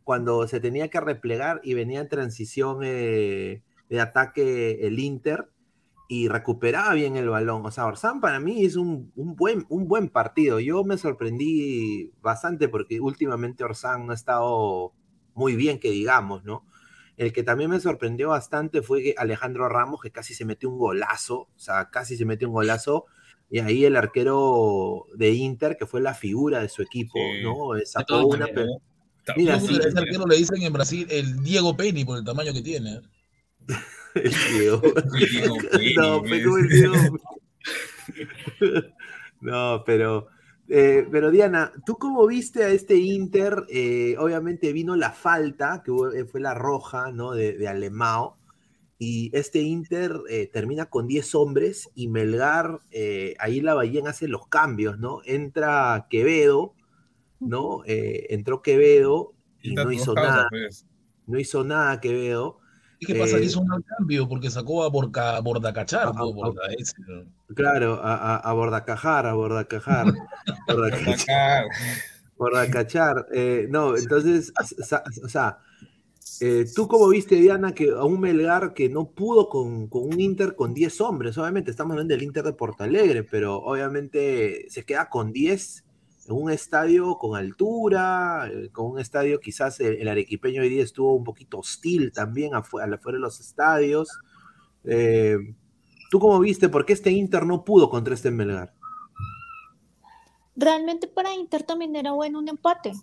cuando 0.04 0.48
se 0.48 0.60
tenía 0.60 0.90
que 0.90 1.00
replegar 1.00 1.62
y 1.64 1.76
venía 1.76 2.02
en 2.02 2.10
transición 2.10 2.80
eh, 2.84 3.62
de 3.88 4.02
ataque 4.02 4.88
el 4.88 4.98
Inter 4.98 5.50
y 6.08 6.28
recuperaba 6.28 6.94
bien 6.94 7.18
el 7.18 7.30
balón. 7.30 7.66
O 7.66 7.72
sea, 7.72 7.86
Orsán 7.86 8.22
para 8.22 8.40
mí 8.40 8.66
es 8.66 8.76
un, 8.76 9.12
buen, 9.16 9.66
un 9.70 9.88
buen 9.88 10.10
partido. 10.10 10.60
Yo 10.60 10.84
me 10.84 10.98
sorprendí 10.98 12.12
bastante 12.22 12.70
porque 12.70 13.00
últimamente 13.00 13.64
Orsán 13.64 14.06
no 14.06 14.12
ha 14.12 14.16
estado 14.16 14.94
muy 15.34 15.56
bien, 15.56 15.80
que 15.80 15.90
digamos, 15.92 16.44
¿no? 16.44 16.66
El 17.18 17.32
que 17.32 17.44
también 17.44 17.70
me 17.70 17.80
sorprendió 17.80 18.30
bastante 18.30 18.82
fue 18.82 19.16
Alejandro 19.18 19.70
Ramos, 19.70 20.02
que 20.02 20.12
casi 20.12 20.34
se 20.34 20.46
metió 20.46 20.70
un 20.70 20.78
golazo, 20.78 21.48
o 21.56 21.60
sea, 21.60 21.90
casi 21.90 22.18
se 22.18 22.26
metió 22.26 22.48
un 22.48 22.54
golazo. 22.54 23.06
Y 23.50 23.60
ahí 23.60 23.86
el 23.86 23.96
arquero 23.96 25.06
de 25.16 25.32
Inter, 25.32 25.78
que 25.78 25.86
fue 25.86 26.02
la 26.02 26.14
figura 26.14 26.60
de 26.60 26.70
su 26.70 26.82
equipo, 26.82 27.20
¿no? 27.42 27.80
Sacó 27.86 28.26
una. 28.26 28.48
Mira, 29.38 29.60
sí, 29.60 29.78
ese 29.78 29.98
arquero 29.98 30.26
le 30.26 30.36
dicen 30.36 30.62
en 30.62 30.74
Brasil 30.74 31.08
el 31.10 31.42
Diego 31.42 31.76
Penny 31.76 32.06
por 32.06 32.18
el 32.18 32.24
tamaño 32.24 32.54
que 32.54 32.62
tiene. 32.62 33.02
El 34.16 34.34
Diego. 34.54 34.82
no, 35.98 36.24
pero 36.24 36.58
el 36.58 36.70
Diego. 36.70 36.96
no, 39.42 39.84
pero, 39.86 40.28
Eh, 40.68 41.08
pero 41.12 41.30
Diana, 41.30 41.72
¿tú 41.86 41.98
cómo 41.98 42.26
viste 42.26 42.64
a 42.64 42.70
este 42.70 42.96
Inter? 42.96 43.66
Eh, 43.70 44.16
obviamente 44.18 44.74
vino 44.74 44.96
la 44.96 45.12
falta, 45.12 45.84
que 45.86 45.92
eh, 45.92 46.26
fue 46.26 46.40
la 46.42 46.54
roja, 46.54 47.12
¿no? 47.12 47.34
De, 47.34 47.54
de 47.54 47.68
Alemao. 47.68 48.38
Y 48.98 49.30
este 49.38 49.60
Inter 49.60 50.22
termina 50.54 50.86
con 50.86 51.06
10 51.06 51.36
hombres 51.36 51.90
y 51.96 52.08
Melgar, 52.08 52.80
ahí 53.40 53.60
la 53.60 53.74
Ballén 53.74 54.08
hace 54.08 54.30
los 54.30 54.48
cambios, 54.48 54.98
¿no? 54.98 55.20
Entra 55.26 56.08
Quevedo, 56.10 56.76
¿no? 57.42 57.82
entró 57.86 58.62
Quevedo 58.62 59.34
y 59.62 59.74
no 59.74 59.92
hizo 59.92 60.14
nada. 60.14 60.48
Pues. 60.50 60.88
No 61.28 61.38
hizo 61.38 61.66
nada 61.66 62.00
Quevedo. 62.00 62.60
¿Y 63.00 63.06
qué 63.06 63.16
pasa? 63.16 63.40
hizo 63.40 63.62
un 63.62 63.68
mal 63.68 63.84
cambio 63.84 64.28
porque 64.28 64.50
sacó 64.50 64.84
a 64.84 64.90
Borca, 64.90 65.40
Bordacachar. 65.40 66.12
Claro, 67.56 68.00
a, 68.02 68.38
a, 68.38 68.54
Bordacajar, 68.54 69.26
a 69.26 69.34
Bordacajar. 69.34 70.14
Bordacachar. 70.68 71.66
Bordacachar. 72.38 73.28
Eh, 73.34 73.68
no, 73.70 73.96
entonces, 73.96 74.52
o 75.24 75.30
sea, 75.30 75.60
eh, 76.42 76.66
¿tú 76.74 76.88
cómo 76.88 77.08
viste, 77.08 77.36
Diana, 77.36 77.74
que 77.74 77.92
a 77.92 78.04
un 78.04 78.20
Melgar 78.20 78.74
que 78.74 78.90
no 78.90 79.12
pudo 79.12 79.48
con, 79.48 79.88
con, 79.88 80.04
un 80.04 80.20
Inter 80.20 80.56
con 80.56 80.74
10 80.74 81.02
hombres? 81.02 81.38
Obviamente 81.38 81.72
estamos 81.72 81.92
hablando 81.94 82.14
del 82.14 82.24
Inter 82.24 82.44
de 82.44 82.54
Porto 82.54 82.84
Alegre, 82.84 83.24
pero 83.24 83.58
obviamente 83.58 84.66
se 84.70 84.84
queda 84.84 85.10
con 85.10 85.32
10 85.32 85.85
un 86.28 86.52
estadio 86.52 87.18
con 87.18 87.36
altura, 87.36 88.50
eh, 88.52 88.70
con 88.72 88.92
un 88.92 89.00
estadio 89.00 89.40
quizás 89.40 89.80
el, 89.80 90.08
arequipeño 90.08 90.62
hoy 90.62 90.70
día 90.70 90.84
estuvo 90.84 91.14
un 91.14 91.24
poquito 91.24 91.60
hostil 91.60 92.12
también 92.12 92.56
afuera, 92.56 92.96
afuera 92.96 93.18
de 93.18 93.22
los 93.22 93.40
estadios. 93.40 94.10
Eh, 94.84 95.38
¿Tú 96.10 96.20
cómo 96.20 96.40
viste? 96.40 96.70
¿Por 96.70 96.86
qué 96.86 96.94
este 96.94 97.12
Inter 97.12 97.46
no 97.46 97.64
pudo 97.64 97.90
contra 97.90 98.14
este 98.14 98.32
Melgar? 98.32 98.74
Realmente 100.56 101.08
para 101.08 101.34
Inter 101.34 101.64
también 101.64 101.96
era 101.96 102.12
bueno 102.14 102.40
un 102.40 102.48
empate. 102.48 102.94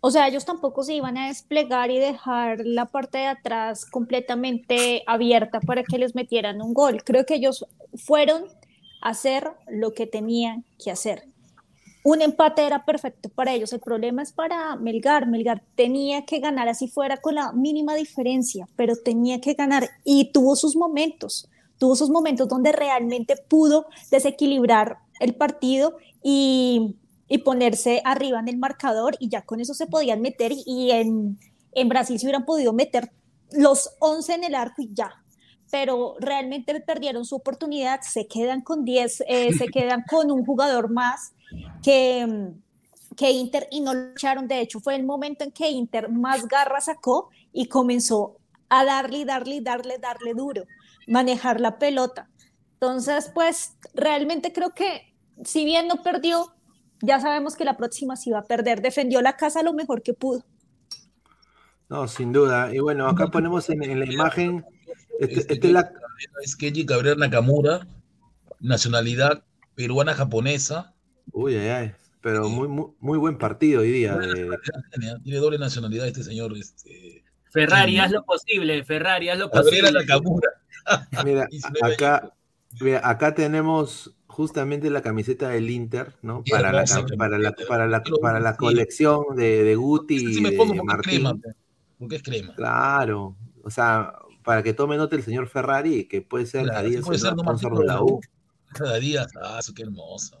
O 0.00 0.10
sea, 0.10 0.28
ellos 0.28 0.44
tampoco 0.44 0.84
se 0.84 0.94
iban 0.94 1.16
a 1.16 1.28
desplegar 1.28 1.90
y 1.90 1.98
dejar 1.98 2.60
la 2.64 2.86
parte 2.86 3.18
de 3.18 3.26
atrás 3.26 3.84
completamente 3.84 5.02
abierta 5.06 5.60
para 5.60 5.82
que 5.82 5.98
les 5.98 6.14
metieran 6.14 6.62
un 6.62 6.72
gol. 6.72 7.02
Creo 7.04 7.26
que 7.26 7.34
ellos 7.34 7.66
fueron 7.94 8.44
a 9.02 9.10
hacer 9.10 9.50
lo 9.68 9.94
que 9.94 10.06
tenían 10.06 10.64
que 10.82 10.92
hacer. 10.92 11.24
Un 12.08 12.22
empate 12.22 12.66
era 12.66 12.86
perfecto 12.86 13.28
para 13.28 13.52
ellos. 13.52 13.70
El 13.74 13.80
problema 13.80 14.22
es 14.22 14.32
para 14.32 14.76
Melgar. 14.76 15.26
Melgar 15.26 15.62
tenía 15.74 16.24
que 16.24 16.40
ganar 16.40 16.66
así 16.66 16.88
fuera 16.88 17.18
con 17.18 17.34
la 17.34 17.52
mínima 17.52 17.94
diferencia, 17.94 18.66
pero 18.76 18.96
tenía 18.96 19.42
que 19.42 19.52
ganar 19.52 19.90
y 20.04 20.32
tuvo 20.32 20.56
sus 20.56 20.74
momentos 20.74 21.50
tuvo 21.76 21.94
sus 21.96 22.08
momentos 22.08 22.48
donde 22.48 22.72
realmente 22.72 23.36
pudo 23.36 23.86
desequilibrar 24.10 24.98
el 25.20 25.34
partido 25.34 25.98
y, 26.22 26.96
ponerse 27.44 28.00
arriba 28.06 28.40
en 28.40 28.48
el 28.48 28.56
marcador 28.56 29.14
y 29.20 29.28
ya 29.28 29.42
con 29.42 29.60
eso 29.60 29.74
se 29.74 29.86
podían 29.86 30.22
meter 30.22 30.50
y 30.64 30.90
en, 30.92 31.38
Brasil 31.86 32.18
se 32.18 32.24
hubieran 32.24 32.46
podido 32.46 32.72
meter 32.72 33.12
los 33.52 33.90
11 33.98 34.34
en 34.34 34.44
el 34.44 34.54
arco 34.54 34.80
y 34.80 34.94
ya. 34.94 35.12
Pero 35.70 36.16
realmente 36.18 36.80
perdieron 36.80 37.24
su 37.24 37.36
oportunidad, 37.36 38.00
se 38.02 38.26
quedan 38.26 38.62
con 38.62 38.84
10, 38.84 39.24
eh, 39.28 39.52
se 39.52 39.66
quedan 39.68 40.04
con 40.08 40.30
un 40.30 40.44
jugador 40.44 40.90
más 40.90 41.32
que, 41.82 42.52
que 43.16 43.30
Inter 43.30 43.68
y 43.70 43.80
no 43.80 43.94
lucharon. 43.94 44.48
De 44.48 44.60
hecho, 44.60 44.80
fue 44.80 44.96
el 44.96 45.04
momento 45.04 45.44
en 45.44 45.52
que 45.52 45.68
Inter 45.70 46.10
más 46.10 46.48
garra 46.48 46.80
sacó 46.80 47.30
y 47.52 47.66
comenzó 47.66 48.36
a 48.68 48.84
darle, 48.84 49.24
darle, 49.24 49.60
darle, 49.60 49.98
darle 49.98 50.34
duro 50.34 50.64
manejar 51.08 51.60
la 51.60 51.78
pelota. 51.78 52.28
Entonces, 52.74 53.30
pues 53.34 53.76
realmente 53.94 54.52
creo 54.52 54.70
que 54.70 55.14
si 55.44 55.64
bien 55.64 55.88
no 55.88 56.02
perdió, 56.02 56.54
ya 57.00 57.20
sabemos 57.20 57.56
que 57.56 57.64
la 57.64 57.76
próxima 57.76 58.14
sí 58.14 58.30
va 58.30 58.40
a 58.40 58.44
perder. 58.44 58.82
Defendió 58.82 59.20
la 59.20 59.36
casa 59.36 59.62
lo 59.62 59.72
mejor 59.72 60.02
que 60.02 60.14
pudo. 60.14 60.44
No, 61.88 62.06
sin 62.06 62.32
duda. 62.32 62.72
Y 62.72 62.78
bueno, 62.78 63.08
acá 63.08 63.28
ponemos 63.28 63.68
en, 63.70 63.98
la 63.98 64.06
imagen. 64.06 64.64
Este, 65.18 65.52
este 65.54 65.72
la... 65.72 65.92
Es 66.42 66.56
Kenji 66.56 66.86
Cabrera 66.86 67.16
Nakamura, 67.16 67.86
nacionalidad 68.60 69.44
peruana 69.74 70.14
japonesa. 70.14 70.94
Uy, 71.32 71.54
ay, 71.56 71.68
ay. 71.68 71.92
Pero 72.20 72.48
muy, 72.48 72.68
muy, 72.98 73.18
buen 73.18 73.38
partido 73.38 73.82
hoy 73.82 73.92
día. 73.92 74.18
Tiene 75.22 75.38
doble 75.38 75.58
nacionalidad 75.58 76.06
este 76.06 76.24
señor. 76.24 76.56
Este... 76.56 77.24
Ferrari, 77.50 77.98
haz 77.98 78.10
lo 78.10 78.24
posible. 78.24 78.82
Ferrari, 78.84 79.28
haz 79.28 79.38
lo 79.38 79.50
posible. 79.50 79.82
Cabrera 79.82 80.00
Nakamura. 80.00 80.48
Mira, 81.24 81.48
acá, 81.82 82.34
acá 83.02 83.34
tenemos 83.34 84.14
justamente 84.26 84.90
la 84.90 85.02
camiseta 85.02 85.48
del 85.48 85.70
Inter, 85.70 86.14
¿no? 86.22 86.42
Para 86.48 86.72
la, 86.72 86.84
para 87.16 87.38
la, 87.38 87.52
para 87.68 87.86
la, 87.88 88.02
para 88.20 88.40
la 88.40 88.56
colección 88.56 89.36
de, 89.36 89.64
de 89.64 89.74
Guti 89.74 90.34
sí, 90.34 90.40
me 90.40 90.52
pongo 90.52 90.74
y 90.74 90.82
Martín. 90.82 91.22
Crema, 91.22 91.34
porque 91.98 92.16
es 92.16 92.22
crema. 92.22 92.54
Claro, 92.54 93.36
o 93.62 93.70
sea, 93.70 94.12
para 94.48 94.62
que 94.62 94.72
tome 94.72 94.96
nota 94.96 95.14
el 95.14 95.22
señor 95.22 95.46
Ferrari, 95.46 96.04
que 96.08 96.22
puede 96.22 96.46
ser 96.46 96.62
claro, 96.62 96.78
a 96.88 97.02
puede 97.02 97.18
ser 97.18 97.32
sponsor 97.32 97.80
de 97.80 97.84
la 97.84 98.02
U. 98.02 98.18
Cada 98.72 98.98
día, 98.98 99.26
ah, 99.42 99.60
qué 99.76 99.82
hermoso. 99.82 100.40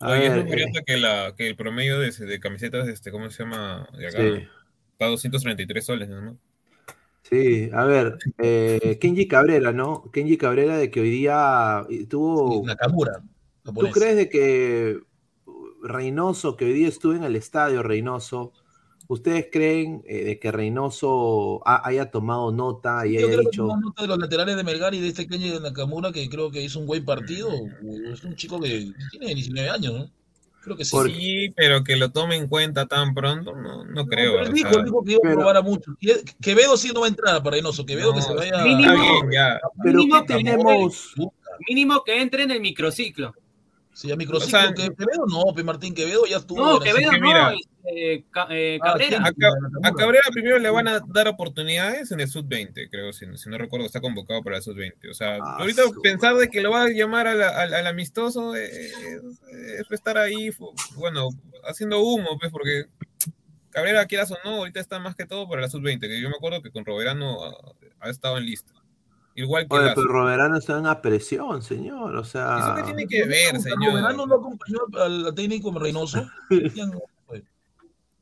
Oye, 0.00 0.28
es 0.28 0.34
muy 0.36 0.46
curioso 0.46 0.78
eh, 0.78 0.82
que, 0.86 0.96
la, 0.96 1.34
que 1.36 1.46
el 1.46 1.54
promedio 1.54 1.98
de, 1.98 2.12
de 2.12 2.40
camisetas, 2.40 2.88
este, 2.88 3.10
¿cómo 3.10 3.28
se 3.28 3.42
llama? 3.42 3.86
De 3.92 4.08
acá, 4.08 4.22
sí. 4.22 4.48
está 4.92 5.04
233 5.04 5.84
soles, 5.84 6.08
¿no? 6.08 6.38
Sí, 7.24 7.68
a 7.74 7.84
ver, 7.84 8.16
eh, 8.38 8.96
Kenji 8.98 9.28
Cabrera, 9.28 9.72
¿no? 9.72 10.10
Kenji 10.10 10.38
Cabrera 10.38 10.78
de 10.78 10.90
que 10.90 11.02
hoy 11.02 11.10
día 11.10 11.86
tuvo... 12.08 12.66
Nakamura. 12.66 13.22
¿Tú 13.64 13.90
crees 13.90 14.16
de 14.16 14.30
que 14.30 14.98
Reynoso, 15.82 16.56
que 16.56 16.64
hoy 16.64 16.72
día 16.72 16.88
estuvo 16.88 17.12
en 17.12 17.24
el 17.24 17.36
estadio 17.36 17.82
Reynoso, 17.82 18.54
¿ustedes 19.10 19.48
creen 19.50 20.04
eh, 20.06 20.24
de 20.24 20.38
que 20.38 20.52
Reynoso 20.52 21.60
haya 21.66 22.12
tomado 22.12 22.52
nota 22.52 23.04
y 23.08 23.18
Yo 23.18 23.26
haya 23.26 23.38
dicho... 23.38 23.66
Que 23.66 23.80
nota 23.80 24.02
de 24.02 24.08
los 24.08 24.18
laterales 24.18 24.56
de 24.56 24.62
Melgar 24.62 24.94
y 24.94 25.00
de 25.00 25.08
este 25.08 25.26
Kenji 25.26 25.50
de 25.50 25.60
Nakamura 25.60 26.12
que 26.12 26.28
creo 26.30 26.52
que 26.52 26.62
hizo 26.62 26.78
un 26.78 26.86
buen 26.86 27.04
partido? 27.04 27.50
Es 28.12 28.22
un 28.22 28.36
chico 28.36 28.60
que 28.60 28.92
tiene 29.10 29.34
19 29.34 29.68
años, 29.68 29.94
¿no? 29.94 30.10
Creo 30.62 30.76
que 30.76 30.84
sí. 30.84 31.52
pero 31.56 31.82
que 31.82 31.96
lo 31.96 32.12
tome 32.12 32.36
en 32.36 32.46
cuenta 32.46 32.86
tan 32.86 33.12
pronto, 33.12 33.56
no, 33.56 33.84
no, 33.84 34.06
creo. 34.06 34.34
Pero 34.34 34.52
dijo, 34.52 34.82
dijo 34.82 35.02
que 35.02 35.12
iba 35.12 35.30
a 35.30 35.34
probar 35.34 35.56
a 35.56 35.62
mucho. 35.62 35.96
Quevedo 36.40 36.76
sí 36.76 36.90
no 36.94 37.00
va 37.00 37.06
a 37.06 37.08
entrar 37.08 37.42
para 37.42 37.54
Reynoso. 37.56 37.84
Quevedo 37.84 38.14
que 38.14 38.22
se 38.22 38.32
vaya. 38.32 38.62
Mínimo, 38.62 38.92
mínimo, 39.82 40.20
que 40.20 40.34
tenemos, 40.34 41.14
mínimo 41.66 42.04
que 42.04 42.20
entre 42.20 42.42
en 42.44 42.50
el 42.52 42.60
microciclo. 42.60 43.34
Sí, 43.92 44.10
a 44.10 44.16
microciclo. 44.16 44.58
O 44.58 44.62
sea, 44.62 44.72
que 44.72 44.94
Quevedo 44.94 45.26
no, 45.26 45.64
Martín 45.64 45.94
Quevedo 45.94 46.24
ya 46.26 46.38
estuvo. 46.38 46.64
No, 46.64 46.80
Quevedo 46.80 47.12
no. 47.12 47.50
Eh, 47.50 48.24
eh, 48.50 48.78
ah, 48.82 48.92
Cabrera. 48.92 49.24
a, 49.82 49.92
Cabrera 49.94 50.24
primero 50.32 50.58
le 50.58 50.70
van 50.70 50.86
a 50.86 51.00
dar 51.08 51.28
oportunidades 51.28 52.12
en 52.12 52.20
el 52.20 52.28
Sub-20, 52.28 52.88
creo, 52.90 53.12
si, 53.12 53.26
no 53.26 53.58
recuerdo, 53.58 53.86
está 53.86 54.00
convocado 54.00 54.42
para 54.42 54.58
el 54.58 54.62
Sub-20. 54.62 55.10
O 55.10 55.14
sea, 55.14 55.38
ah, 55.42 55.56
ahorita 55.58 55.82
pensar 56.02 56.36
de 56.36 56.48
que 56.48 56.60
lo 56.60 56.70
va 56.70 56.84
a 56.84 56.88
llamar 56.90 57.26
al, 57.26 57.86
amistoso 57.86 58.54
es, 58.54 58.92
estar 59.90 60.18
ahí, 60.18 60.50
bueno, 60.96 61.30
haciendo 61.64 62.00
humo, 62.00 62.38
pues, 62.38 62.52
porque 62.52 62.86
Cabrera, 63.70 64.06
quieras 64.06 64.30
o 64.30 64.38
no, 64.44 64.56
ahorita 64.56 64.80
está 64.80 64.98
más 64.98 65.14
que 65.14 65.26
todo 65.26 65.48
para 65.48 65.62
la 65.62 65.70
Sub-20, 65.70 66.00
que 66.00 66.20
yo 66.20 66.28
me 66.28 66.36
acuerdo 66.36 66.60
que 66.62 66.70
con 66.70 66.84
Roberano 66.84 67.38
ha, 68.00 68.10
estado 68.10 68.38
en 68.38 68.46
lista. 68.46 68.72
Igual 69.34 69.68
que 69.68 69.76
Oye, 69.76 69.92
pero 69.94 70.08
Roberano 70.08 70.56
está 70.58 70.78
en 70.78 70.86
a 70.86 71.00
presión, 71.00 71.62
señor. 71.62 72.16
O 72.16 72.24
sea. 72.24 72.58
¿Eso 72.58 72.74
qué 72.76 72.82
tiene 72.82 73.06
que 73.06 73.24
ver, 73.26 73.60
señor? 73.60 73.92
Roberano 73.92 74.26
no 74.26 74.34
acompañó 74.34 74.80
al 74.98 75.34
técnico 75.34 75.76
Reynoso. 75.78 76.28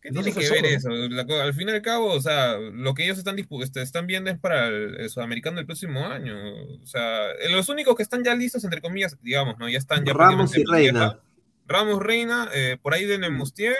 ¿Qué 0.00 0.12
tiene 0.12 0.32
que 0.32 0.48
ver 0.48 0.64
eso? 0.64 0.90
al 0.90 1.54
fin 1.54 1.68
y 1.68 1.72
al 1.72 1.82
cabo, 1.82 2.12
o 2.12 2.20
sea, 2.20 2.56
lo 2.56 2.94
que 2.94 3.04
ellos 3.04 3.18
están, 3.18 3.36
este, 3.38 3.82
están 3.82 4.06
viendo 4.06 4.30
es 4.30 4.38
para 4.38 4.68
el, 4.68 5.10
sudamericano 5.10 5.56
del 5.56 5.66
próximo 5.66 6.06
año. 6.06 6.34
O 6.80 6.86
sea, 6.86 7.26
los 7.50 7.68
únicos 7.68 7.96
que 7.96 8.04
están 8.04 8.22
ya 8.22 8.34
listos, 8.34 8.62
entre 8.64 8.80
comillas, 8.80 9.16
digamos, 9.22 9.58
¿no? 9.58 9.68
Ya 9.68 9.78
están 9.78 10.04
ya. 10.04 10.12
Ramos 10.12 10.56
y 10.56 10.64
Reina. 10.64 11.18
Ramos, 11.66 12.00
Reina, 12.00 12.48
eh, 12.54 12.78
por 12.80 12.94
ahí 12.94 13.04
de 13.04 13.18
Nemostier 13.18 13.76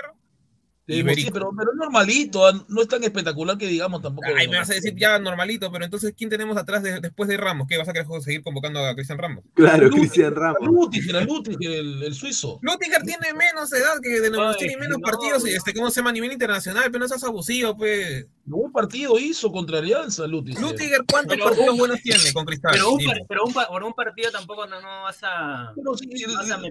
Sí, 0.88 1.02
pero, 1.30 1.50
pero 1.54 1.74
normalito, 1.74 2.46
ah, 2.46 2.64
no 2.66 2.80
es 2.80 2.88
tan 2.88 3.04
espectacular 3.04 3.58
que 3.58 3.66
digamos 3.66 4.00
tampoco. 4.00 4.26
Ay, 4.34 4.48
me 4.48 4.56
vas 4.56 4.70
a 4.70 4.74
decir 4.74 4.94
ya 4.96 5.18
normalito, 5.18 5.70
pero 5.70 5.84
entonces, 5.84 6.14
¿quién 6.16 6.30
tenemos 6.30 6.56
atrás 6.56 6.82
después 6.82 7.28
de 7.28 7.36
Ramos? 7.36 7.66
¿Qué 7.68 7.76
vas 7.76 7.88
a 7.88 7.92
querer 7.92 8.06
seguir 8.22 8.42
convocando 8.42 8.82
a 8.82 8.94
Cristian 8.94 9.18
Ramos? 9.18 9.44
Claro, 9.52 9.90
Cristian 9.90 10.34
Ramos. 10.34 10.60
Lutiger, 10.62 11.26
Lutiger, 11.26 11.72
el, 11.72 12.02
el 12.04 12.14
suizo. 12.14 12.58
Lutiger 12.62 13.02
tiene 13.02 13.34
menos 13.34 13.70
edad 13.70 14.00
que 14.02 14.18
de 14.18 14.30
nuevo, 14.30 14.54
tiene 14.54 14.78
menos 14.78 14.98
partidos, 15.02 15.46
y 15.46 15.50
este, 15.50 15.74
¿cómo 15.74 15.90
se 15.90 16.00
llama? 16.00 16.08
A 16.08 16.14
nivel 16.14 16.32
internacional, 16.32 16.84
pero 16.86 17.00
no 17.00 17.08
seas 17.08 17.24
abusivo, 17.24 17.76
pues. 17.76 18.26
Un 18.50 18.72
partido 18.72 19.18
hizo 19.18 19.50
contra 19.52 19.78
Alianza, 19.78 20.26
Lutiger. 20.26 20.62
Lutiger, 20.62 21.04
¿cuántos 21.10 21.36
partidos 21.38 21.76
buenos 21.76 22.00
tiene 22.02 22.32
con 22.32 22.44
Cristal? 22.44 22.72
Pero, 22.72 22.92
un, 22.92 23.00
pero 23.28 23.44
un, 23.44 23.52
por 23.52 23.82
un 23.84 23.92
partido 23.92 24.30
tampoco 24.30 24.66
no, 24.66 24.80
vas 24.80 25.18
a. 25.22 25.72
Pero 25.76 25.94
sí, 25.94 26.08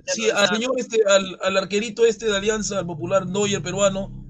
sí 0.06 0.30
al 0.30 0.48
señor 0.50 0.72
este, 0.78 1.02
al, 1.08 1.38
al 1.42 1.58
arquerito 1.58 2.06
este 2.06 2.26
de 2.26 2.38
Alianza, 2.38 2.80
al 2.80 2.86
popular 2.86 3.28
Noyer 3.28 3.62
peruano 3.62 4.28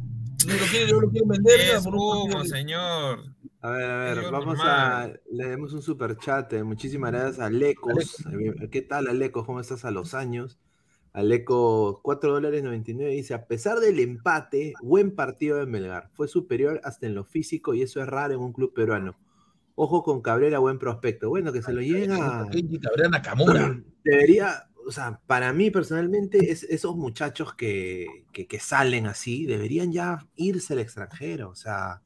lo 0.48 0.66
quiere, 0.68 0.92
lo 0.92 1.10
quiere 1.10 1.28
vender. 1.28 1.82
por 1.84 2.48
señor. 2.48 3.36
A 3.62 3.70
ver, 3.72 3.90
a 3.90 3.98
ver, 3.98 4.32
vamos 4.32 4.60
a. 4.62 5.10
Le 5.32 5.48
demos 5.48 5.74
un 5.74 5.82
super 5.82 6.18
chat. 6.18 6.54
Eh, 6.54 6.64
muchísimas 6.64 7.12
gracias 7.12 7.40
a 7.40 7.50
Lecos. 7.50 8.26
Eh, 8.32 8.70
¿Qué 8.70 8.82
tal, 8.82 9.08
Alecos? 9.08 9.46
¿Cómo 9.46 9.60
estás 9.60 9.84
a 9.84 9.92
los 9.92 10.14
años? 10.14 10.60
Aleco, 11.18 12.00
4 12.04 12.32
dólares 12.32 12.62
99, 12.62 13.12
dice, 13.12 13.34
a 13.34 13.48
pesar 13.48 13.80
del 13.80 14.00
empate, 14.00 14.76
buen 14.84 15.16
partido 15.16 15.58
de 15.58 15.66
Melgar. 15.66 16.12
Fue 16.14 16.28
superior 16.28 16.80
hasta 16.84 17.08
en 17.08 17.16
lo 17.16 17.24
físico 17.24 17.74
y 17.74 17.82
eso 17.82 18.00
es 18.00 18.08
raro 18.08 18.36
en 18.36 18.40
un 18.40 18.54
club 18.54 18.72
peruano. 18.72 19.18
Ojo 19.74 20.04
con 20.04 20.22
Cabrera, 20.22 20.60
buen 20.60 20.78
prospecto. 20.78 21.30
Bueno, 21.30 21.52
que 21.52 21.64
se 21.64 21.74
lo 21.74 21.82
llega. 21.82 22.48
Cabrera 22.80 23.10
Nakamura. 23.10 23.82
Debería, 24.04 24.70
o 24.86 24.92
sea, 24.92 25.20
para 25.26 25.52
mí 25.54 25.72
personalmente, 25.72 26.52
es, 26.52 26.62
esos 26.62 26.96
muchachos 26.96 27.56
que, 27.56 28.06
que, 28.32 28.60
salen 28.60 29.08
así, 29.08 29.48
deberían 29.48 29.92
ya 29.92 30.28
irse 30.36 30.74
al 30.74 30.80
extranjero. 30.82 31.50
O 31.50 31.56
sea, 31.56 32.04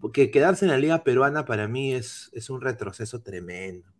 porque 0.00 0.30
quedarse 0.30 0.66
en 0.66 0.70
la 0.70 0.76
liga 0.76 1.02
peruana 1.02 1.46
para 1.46 1.66
mí 1.66 1.94
es, 1.94 2.28
es 2.34 2.50
un 2.50 2.60
retroceso 2.60 3.22
tremendo. 3.22 3.93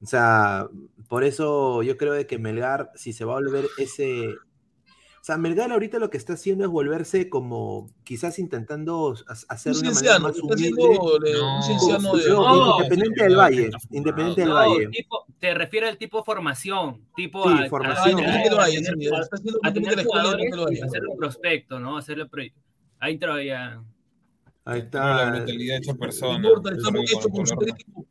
O 0.00 0.06
sea, 0.06 0.68
por 1.08 1.24
eso 1.24 1.82
yo 1.82 1.96
creo 1.96 2.12
de 2.12 2.26
que 2.26 2.38
Melgar, 2.38 2.92
si 2.94 3.12
se 3.12 3.24
va 3.24 3.32
a 3.32 3.40
volver 3.40 3.66
ese... 3.78 4.28
O 4.30 5.24
sea, 5.28 5.36
Melgar 5.36 5.72
ahorita 5.72 5.98
lo 5.98 6.08
que 6.08 6.16
está 6.16 6.34
haciendo 6.34 6.64
es 6.64 6.70
volverse 6.70 7.28
como, 7.28 7.90
quizás 8.04 8.38
intentando 8.38 9.14
hacer 9.48 9.72
un 9.72 9.80
una 9.80 9.92
manera 9.92 10.18
más 10.20 10.38
humilde. 10.38 10.72
un 10.72 12.78
independiente 12.78 13.24
del 13.24 13.36
Valle. 13.36 13.70
Independiente 13.90 14.40
del 14.42 14.52
Valle. 14.52 14.88
te 15.38 15.54
refiere 15.54 15.88
al 15.88 15.98
tipo 15.98 16.22
formación. 16.22 17.02
Tipo 17.14 17.42
sí, 17.44 17.64
a, 17.64 17.68
formación. 17.68 18.20
A, 18.20 19.72
tener 19.72 20.04
jugadores 20.04 20.46
y 20.70 21.16
prospecto, 21.16 21.78
¿no? 21.78 21.98
Hacerlo 21.98 22.26
Ahí 23.00 23.18
todavía... 23.18 23.82
Ahí 24.64 24.80
está. 24.80 25.24
La 25.24 25.30
mentalidad 25.32 25.78
hecha 25.78 25.94
persona. 25.94 26.46
Estamos 26.46 27.02
hechos 27.02 27.28
con 27.28 27.46
su 27.46 27.56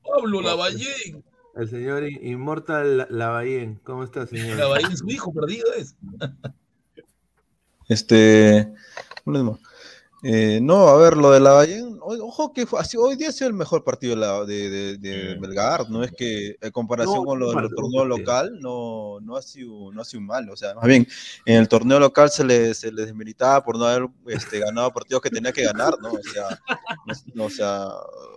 Pablo 0.03 0.41
Lavallén. 0.41 1.23
El 1.57 1.69
señor 1.69 2.03
Inmortal 2.07 3.07
Lavallén. 3.09 3.79
¿Cómo 3.83 4.03
está, 4.03 4.27
señor? 4.27 4.57
Lavallén, 4.59 4.95
su 4.95 5.09
hijo 5.09 5.33
perdido 5.33 5.65
es. 5.73 5.95
Este. 7.89 8.71
Eh, 10.23 10.59
no, 10.61 10.87
a 10.87 10.97
ver, 10.97 11.17
lo 11.17 11.31
de 11.31 11.39
la 11.39 11.51
ojo 12.07 12.53
que 12.53 12.65
hoy 12.97 13.15
día 13.15 13.29
ha 13.29 13.31
sido 13.31 13.49
el 13.49 13.53
mejor 13.53 13.83
partido 13.83 14.45
de, 14.45 14.97
de, 14.97 15.37
Belgar, 15.39 15.89
no 15.89 16.03
es 16.03 16.11
que 16.11 16.55
en 16.61 16.71
comparación 16.71 17.25
con 17.25 17.39
lo 17.39 17.51
del 17.51 17.69
torneo 17.75 18.05
local, 18.05 18.57
no, 18.61 19.19
no, 19.21 19.35
ha 19.35 19.41
sido, 19.41 19.91
no 19.91 20.01
ha 20.01 20.05
sido 20.05 20.21
mal, 20.21 20.49
o 20.49 20.55
sea, 20.55 20.73
más 20.75 20.85
bien, 20.85 21.07
en 21.45 21.57
el 21.57 21.67
torneo 21.67 21.99
local 21.99 22.29
se 22.29 22.45
les, 22.45 22.77
se 22.77 22.91
les 22.91 23.07
desmeritaba 23.07 23.63
por 23.63 23.77
no 23.77 23.85
haber 23.85 24.07
este, 24.27 24.59
ganado 24.59 24.91
partidos 24.93 25.21
que 25.21 25.29
tenía 25.29 25.51
que 25.51 25.65
ganar, 25.65 25.93
¿no? 26.01 26.11
O 26.13 26.23
sea, 26.23 26.59
o 27.37 27.49
sea, 27.49 27.87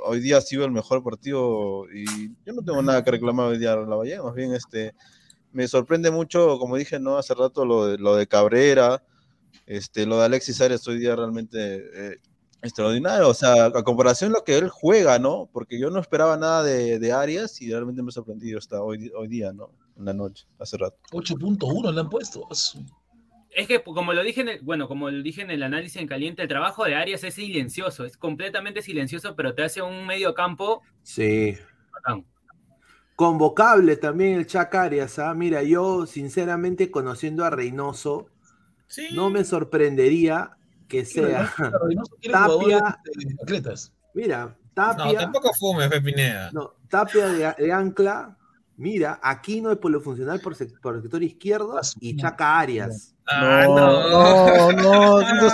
hoy 0.05 0.21
día 0.21 0.39
ha 0.39 0.41
sido 0.41 0.65
el 0.65 0.73
mejor 0.73 1.03
partido 1.05 1.85
y 1.93 2.29
yo 2.45 2.53
no 2.53 2.63
tengo 2.63 2.83
nada 2.83 3.05
que 3.05 3.13
reclamar 3.13 3.47
hoy 3.47 3.59
día 3.59 3.75
a 3.75 3.77
la 3.77 3.97
Valle, 3.97 4.21
más 4.21 4.35
bien, 4.35 4.53
este, 4.55 4.95
me 5.53 5.69
sorprende 5.69 6.11
mucho, 6.11 6.59
como 6.59 6.77
dije, 6.77 6.99
¿no? 6.99 7.19
Hace 7.19 7.35
rato 7.35 7.65
lo 7.65 7.87
de, 7.87 7.99
lo 7.99 8.17
de 8.17 8.27
Cabrera, 8.27 9.03
este, 9.67 10.07
lo 10.07 10.19
de 10.19 10.25
Alexis 10.25 10.61
Arias 10.61 10.87
hoy 10.89 10.99
día 10.99 11.15
realmente 11.15 11.85
eh, 11.95 12.17
extraordinario. 12.63 13.29
O 13.29 13.35
sea, 13.35 13.67
a 13.67 13.83
comparación 13.83 14.33
de 14.33 14.39
lo 14.39 14.45
que 14.45 14.57
él 14.57 14.69
juega, 14.69 15.19
¿no? 15.19 15.49
Porque 15.53 15.79
yo 15.79 15.91
no 15.91 16.01
esperaba 16.01 16.37
nada 16.37 16.63
de, 16.63 16.99
de 16.99 17.13
Arias 17.13 17.61
y 17.61 17.71
realmente 17.71 18.03
me 18.03 18.09
ha 18.09 18.13
sorprendido 18.13 18.59
hasta 18.59 18.83
hoy, 18.83 19.11
hoy 19.17 19.29
día, 19.29 19.53
¿no? 19.53 19.71
En 19.97 20.05
la 20.05 20.15
noche, 20.15 20.47
hace 20.59 20.77
rato. 20.77 20.97
8.1 21.13 21.93
le 21.93 22.01
han 22.01 22.09
puesto. 22.09 22.49
Es 23.51 23.67
que, 23.67 23.83
como 23.83 24.13
lo 24.13 24.23
dije 24.23 24.43
en 24.43 24.49
el, 24.49 24.61
bueno, 24.61 24.89
como 24.89 25.11
lo 25.11 25.23
dije 25.23 25.43
en 25.43 25.51
el 25.51 25.63
análisis 25.63 26.01
en 26.01 26.07
caliente, 26.07 26.43
el 26.43 26.49
trabajo 26.49 26.85
de 26.85 26.95
Arias 26.95 27.25
es 27.25 27.35
silencioso, 27.35 28.05
es 28.05 28.17
completamente 28.17 28.81
silencioso, 28.81 29.35
pero 29.35 29.55
te 29.55 29.65
hace 29.65 29.83
un 29.83 30.07
medio 30.07 30.35
campo. 30.35 30.83
Sí. 31.03 31.57
Convocable 33.17 33.97
también 33.97 34.39
el 34.39 34.47
Chac 34.47 34.75
Arias, 34.75 35.19
¿ah? 35.19 35.35
Mira, 35.35 35.63
yo 35.63 36.07
sinceramente 36.07 36.91
conociendo 36.91 37.45
a 37.45 37.51
Reynoso, 37.51 38.29
no 39.13 39.31
me 39.31 39.45
sorprendería 39.45 40.57
que 40.91 41.05
sea 41.05 41.51
Tapia. 42.31 42.99
Mira, 44.13 44.57
Tapia. 44.75 45.05
No, 45.05 45.15
tampoco 45.15 45.53
fume, 45.55 45.89
Pepineda. 45.89 46.51
No, 46.53 46.75
Tapia 46.89 47.29
de, 47.29 47.73
ancla. 47.73 48.37
Mira, 48.81 49.21
aquí 49.23 49.61
no 49.61 49.71
es 49.71 49.77
por 49.77 49.91
lo 49.91 50.01
funcional 50.01 50.41
por, 50.41 50.57
por 50.81 50.97
el 50.97 51.03
sector 51.03 51.23
izquierdo 51.23 51.79
y 52.01 52.17
Chaca 52.17 52.59
Arias. 52.59 53.15
Ah, 53.27 53.65
no, 53.67 53.77
no, 53.77 54.09
no, 54.09 54.73
no. 54.73 55.21
No, 55.21 55.21
no, 55.21 55.51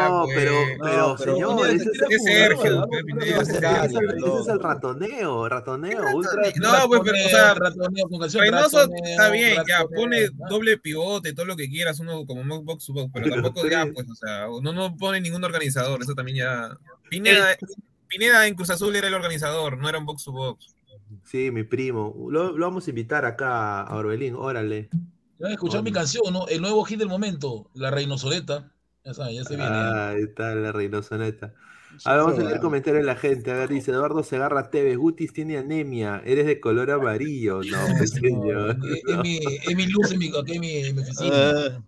no, 0.00 0.26
pero, 0.34 0.54
pero, 0.80 1.18
señor, 1.18 1.68
ese 1.68 1.90
es 2.08 2.24
Sergio. 2.24 2.88
Ese 3.20 3.58
es 3.58 4.48
el 4.48 4.58
ratoneo, 4.58 5.50
ratoneo, 5.50 6.02
ultra. 6.14 6.44
No, 6.56 6.88
pues, 6.88 7.02
pero, 7.04 7.16
o 7.26 8.28
sea, 8.30 8.40
Reynoso 8.40 8.88
está 9.04 9.28
bien, 9.28 9.62
ya, 9.68 9.84
pone 9.84 10.30
doble 10.48 10.78
pivote, 10.78 11.34
todo 11.34 11.44
lo 11.44 11.56
que 11.56 11.68
quieras, 11.68 12.00
uno 12.00 12.24
como 12.24 12.62
box, 12.62 12.90
pero 13.12 13.28
tampoco 13.28 13.68
ya, 13.68 13.86
pues, 13.92 14.08
o 14.08 14.14
sea, 14.14 14.46
no, 14.62 14.72
no 14.72 14.96
pone 14.96 15.20
ningún 15.20 15.44
organizador, 15.44 16.00
eso 16.00 16.14
también 16.14 16.38
ya. 16.38 16.70
Pineda, 17.10 17.54
Pineda 18.12 18.46
en 18.46 18.54
Cruz 18.54 18.68
Azul 18.68 18.94
era 18.94 19.08
el 19.08 19.14
organizador, 19.14 19.78
no 19.78 19.88
era 19.88 19.98
un 19.98 20.04
box 20.04 20.24
to 20.24 20.32
box. 20.32 20.74
Sí, 21.24 21.50
mi 21.50 21.62
primo. 21.62 22.14
Lo, 22.30 22.54
vamos 22.58 22.86
a 22.86 22.90
invitar 22.90 23.24
acá 23.24 23.80
a 23.82 23.96
Orbelín, 23.96 24.34
órale. 24.34 24.90
Ya 25.38 25.48
a 25.48 25.52
escuchar 25.52 25.82
mi 25.82 25.92
canción, 25.92 26.30
¿no? 26.30 26.46
El 26.48 26.60
nuevo 26.60 26.84
hit 26.84 26.98
del 26.98 27.08
momento, 27.08 27.70
La 27.72 27.90
Reinosoleta. 27.90 28.70
Ya 29.04 29.14
sabes, 29.14 29.36
ya 29.36 29.44
se 29.44 29.56
viene. 29.56 29.70
Ah, 29.72 30.10
ahí 30.10 30.22
está 30.24 30.54
la 30.54 30.72
Reinosoleta. 30.72 31.54
A 32.04 32.12
ver, 32.12 32.22
vamos 32.22 32.38
a 32.38 32.42
leer 32.42 32.60
comentarios 32.60 33.02
de 33.02 33.06
la 33.06 33.16
gente. 33.16 33.50
A 33.50 33.54
ver, 33.54 33.70
dice 33.70 33.90
Eduardo 33.90 34.22
Segarra 34.22 34.70
Tevez, 34.70 34.96
Gutis 34.96 35.32
tiene 35.32 35.56
anemia, 35.56 36.22
eres 36.24 36.46
de 36.46 36.60
color 36.60 36.90
amarillo. 36.90 37.62
No, 37.62 38.06
señor. 38.06 38.76
Es, 39.06 39.18
mi, 39.18 39.38
es 39.38 39.74
mi 39.74 39.86
luz 39.86 40.12
en 40.12 40.18
mi, 40.18 40.32
aquí 40.38 40.58
mi, 40.58 40.92
mi 40.92 41.02
oficina. 41.02 41.34
Ah. 41.34 41.82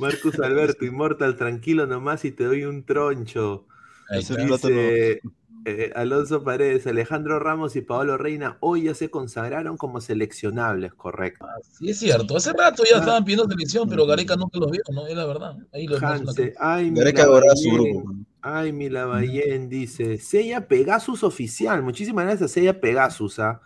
Marcus 0.00 0.38
Alberto, 0.40 0.84
Inmortal, 0.84 1.36
tranquilo 1.36 1.86
nomás 1.86 2.24
y 2.24 2.32
te 2.32 2.44
doy 2.44 2.64
un 2.64 2.84
troncho. 2.84 3.66
Dice, 4.10 5.20
eh, 5.64 5.92
Alonso 5.94 6.42
Paredes, 6.44 6.86
Alejandro 6.86 7.38
Ramos 7.38 7.76
y 7.76 7.82
Paolo 7.82 8.16
Reina 8.16 8.56
hoy 8.60 8.84
ya 8.84 8.94
se 8.94 9.10
consagraron 9.10 9.76
como 9.76 10.00
seleccionables, 10.00 10.94
correcto. 10.94 11.46
sí, 11.78 11.90
es 11.90 11.98
cierto. 11.98 12.36
Hace 12.36 12.52
rato 12.52 12.84
ya 12.90 13.00
estaban 13.00 13.24
pidiendo 13.24 13.46
selección, 13.48 13.88
pero 13.88 14.06
Gareca 14.06 14.36
nunca 14.36 14.58
los 14.58 14.70
vio, 14.70 14.80
¿no? 14.92 15.06
Es 15.06 15.14
la 15.14 15.26
verdad. 15.26 15.56
Ahí 15.72 15.86
los 15.86 16.02
Hanse, 16.02 16.54
ay, 16.58 16.90
Gareca 16.90 17.24
ahora 17.24 17.54
su 17.54 17.70
grupo. 17.70 18.14
Ay, 18.40 18.72
mi 18.72 18.88
Lavallén 18.88 19.68
dice, 19.68 20.16
Sella 20.16 20.68
Pegasus 20.68 21.22
oficial. 21.22 21.82
Muchísimas 21.82 22.24
gracias, 22.24 22.52
Sella 22.52 22.80
Pegasus. 22.80 23.38
¿ah? 23.38 23.60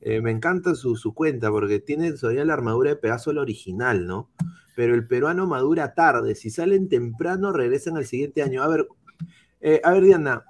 Eh, 0.00 0.20
me 0.20 0.30
encanta 0.30 0.74
su, 0.74 0.96
su, 0.96 1.12
cuenta 1.14 1.50
porque 1.50 1.80
tiene 1.80 2.12
todavía 2.12 2.44
la 2.44 2.52
armadura 2.52 2.90
de 2.90 2.96
Pegasus, 2.96 3.34
la 3.34 3.40
original, 3.40 4.06
¿no? 4.06 4.30
Pero 4.76 4.94
el 4.94 5.08
peruano 5.08 5.48
madura 5.48 5.94
tarde. 5.94 6.36
Si 6.36 6.50
salen 6.50 6.88
temprano, 6.88 7.52
regresan 7.52 7.96
al 7.96 8.06
siguiente 8.06 8.42
año. 8.42 8.62
A 8.62 8.68
ver, 8.68 8.86
eh, 9.60 9.80
a 9.82 9.92
ver, 9.92 10.04
Diana, 10.04 10.44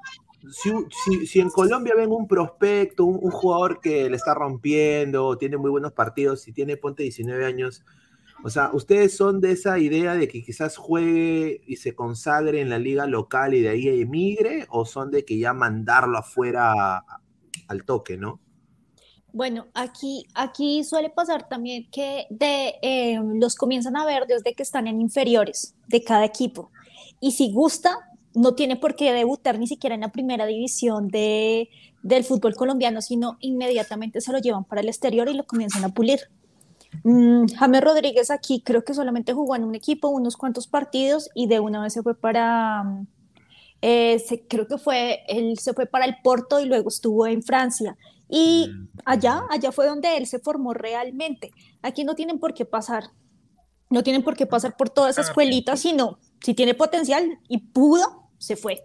si, 0.51 1.41
en 1.41 1.51
Colombia 1.51 1.95
ven 1.97 2.11
un 2.11 2.27
prospecto, 2.27 3.05
un, 3.05 3.31
jugador 3.31 3.81
que 3.81 4.09
le 4.09 4.17
está 4.17 4.35
rompiendo, 4.35 5.37
tiene 5.37 5.57
muy 5.57 5.71
buenos 5.71 5.93
partidos, 5.93 6.43
si 6.43 6.53
tiene 6.53 6.77
ponte 6.77 7.03
19 7.03 7.45
años, 7.45 7.85
o 8.45 8.51
sea, 8.51 8.71
¿ustedes 8.73 9.17
son 9.17 9.41
de 9.41 9.53
esa 9.53 9.79
idea 9.79 10.15
de 10.15 10.29
que 10.29 10.45
quizás 10.45 10.77
juegue 10.77 11.61
y 11.67 11.77
se 11.77 11.95
consagre 11.95 12.61
en 12.61 12.71
la 12.71 12.79
liga 12.79 13.07
local 13.07 13.55
y 13.55 13.63
de 13.63 13.71
ahí 13.71 13.89
emigre? 13.89 14.67
¿O 14.71 14.85
son 14.85 15.11
de 15.11 15.25
que 15.25 15.39
ya 15.39 15.53
mandarlo 15.53 16.19
afuera 16.19 17.05
al 17.67 17.85
toque, 17.85 18.17
no? 18.17 18.41
Bueno, 19.33 19.67
aquí, 19.75 20.25
aquí 20.35 20.85
suele 20.85 21.11
pasar 21.11 21.49
también 21.49 21.91
que 21.91 22.27
de, 22.31 22.77
eh, 22.81 23.21
los 23.35 23.57
comienzan 23.57 23.97
a 23.97 24.07
ver 24.07 24.27
desde 24.27 24.55
que 24.55 24.63
están 24.63 24.87
en 24.87 25.01
inferiores 25.01 25.75
de 25.89 26.03
cada 26.03 26.25
equipo. 26.25 26.71
Y 27.21 27.33
si 27.33 27.53
gusta, 27.53 28.08
no 28.39 28.55
tiene 28.55 28.77
por 28.77 28.95
qué 28.95 29.13
debutar 29.13 29.59
ni 29.59 29.67
siquiera 29.67 29.95
en 29.95 30.03
la 30.03 30.13
primera 30.13 30.47
división 30.47 31.09
de, 31.09 31.69
del 32.03 32.25
fútbol 32.25 32.55
colombiano, 32.55 33.03
sino 33.03 33.37
inmediatamente 33.41 34.21
se 34.21 34.33
lo 34.33 34.39
llevan 34.39 34.65
para 34.65 34.81
el 34.81 34.89
exterior 34.89 35.29
y 35.29 35.35
lo 35.35 35.45
comienzan 35.45 35.85
a 35.85 35.89
pulir. 35.89 36.21
Mm, 37.03 37.47
James 37.59 37.81
Rodríguez 37.83 38.31
aquí 38.31 38.63
creo 38.65 38.85
que 38.85 38.95
solamente 38.95 39.33
jugó 39.33 39.57
en 39.57 39.65
un 39.65 39.75
equipo 39.75 40.09
unos 40.09 40.37
cuantos 40.37 40.69
partidos 40.69 41.31
y 41.35 41.49
de 41.49 41.61
una 41.61 41.83
vez 41.83 41.93
se 41.93 42.03
fue 42.03 42.15
para, 42.15 42.85
mm, 42.85 43.07
eh, 43.83 44.45
creo 44.49 44.67
que 44.67 44.79
fue, 44.79 45.21
él 45.29 45.59
se 45.59 45.75
fue 45.75 45.87
para 45.87 46.05
el 46.05 46.17
Porto 46.23 46.61
y 46.61 46.67
luego 46.67 46.89
estuvo 46.89 47.27
en 47.27 47.43
Francia. 47.43 47.97
Y 48.29 48.69
mm, 48.69 48.89
allá, 49.05 49.43
allá 49.51 49.73
fue 49.73 49.87
donde 49.87 50.17
él 50.17 50.27
se 50.27 50.39
formó 50.39 50.75
realmente. 50.75 51.51
Aquí 51.83 52.05
no 52.05 52.15
tienen 52.15 52.39
por 52.39 52.55
qué 52.55 52.65
pasar, 52.65 53.11
no 53.91 54.03
tienen 54.03 54.23
por 54.23 54.37
qué 54.37 54.47
pasar 54.47 54.77
por 54.77 54.91
toda 54.91 55.11
esa 55.11 55.23
escuelita, 55.23 55.77
sino 55.77 56.19
si 56.41 56.55
tiene 56.55 56.75
potencial 56.75 57.39
y 57.49 57.59
pudo, 57.59 58.18
se 58.39 58.57
fue. 58.57 58.83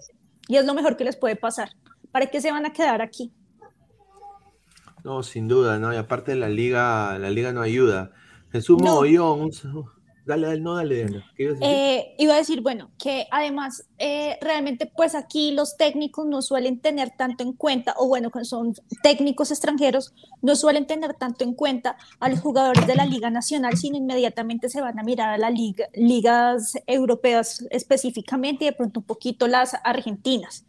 Y 0.47 0.57
es 0.57 0.65
lo 0.65 0.73
mejor 0.73 0.97
que 0.97 1.03
les 1.03 1.15
puede 1.15 1.35
pasar. 1.35 1.69
¿Para 2.11 2.27
qué 2.27 2.41
se 2.41 2.51
van 2.51 2.65
a 2.65 2.73
quedar 2.73 3.01
aquí? 3.01 3.31
No, 5.03 5.23
sin 5.23 5.47
duda, 5.47 5.79
¿no? 5.79 5.93
Y 5.93 5.97
aparte 5.97 6.35
la 6.35 6.49
liga, 6.49 7.17
la 7.19 7.29
liga 7.29 7.51
no 7.51 7.61
ayuda. 7.61 8.11
Jesús 8.51 8.81
no. 8.81 9.01
Dale, 10.25 10.47
dale, 10.47 10.61
no, 10.61 10.75
dale. 10.75 11.23
Eh, 11.37 12.15
iba 12.17 12.33
a 12.33 12.37
decir, 12.37 12.61
bueno, 12.61 12.91
que 12.97 13.27
además 13.29 13.85
eh, 13.97 14.37
realmente 14.41 14.85
pues 14.85 15.15
aquí 15.15 15.51
los 15.51 15.75
técnicos 15.75 16.25
no 16.25 16.41
suelen 16.41 16.79
tener 16.79 17.11
tanto 17.17 17.43
en 17.43 17.51
cuenta, 17.51 17.93
o 17.97 18.07
bueno, 18.07 18.31
cuando 18.31 18.47
son 18.47 18.73
técnicos 19.01 19.51
extranjeros, 19.51 20.13
no 20.41 20.55
suelen 20.55 20.87
tener 20.87 21.13
tanto 21.15 21.43
en 21.43 21.53
cuenta 21.53 21.97
a 22.21 22.29
los 22.29 22.39
jugadores 22.39 22.87
de 22.87 22.95
la 22.95 23.05
Liga 23.05 23.29
Nacional, 23.29 23.75
sino 23.75 23.97
inmediatamente 23.97 24.69
se 24.69 24.79
van 24.79 24.97
a 24.97 25.03
mirar 25.03 25.29
a 25.29 25.37
las 25.37 25.53
liga, 25.53 25.87
ligas 25.93 26.73
europeas 26.87 27.65
específicamente 27.69 28.63
y 28.63 28.67
de 28.67 28.73
pronto 28.73 29.01
un 29.01 29.05
poquito 29.05 29.47
las 29.47 29.75
argentinas. 29.83 30.65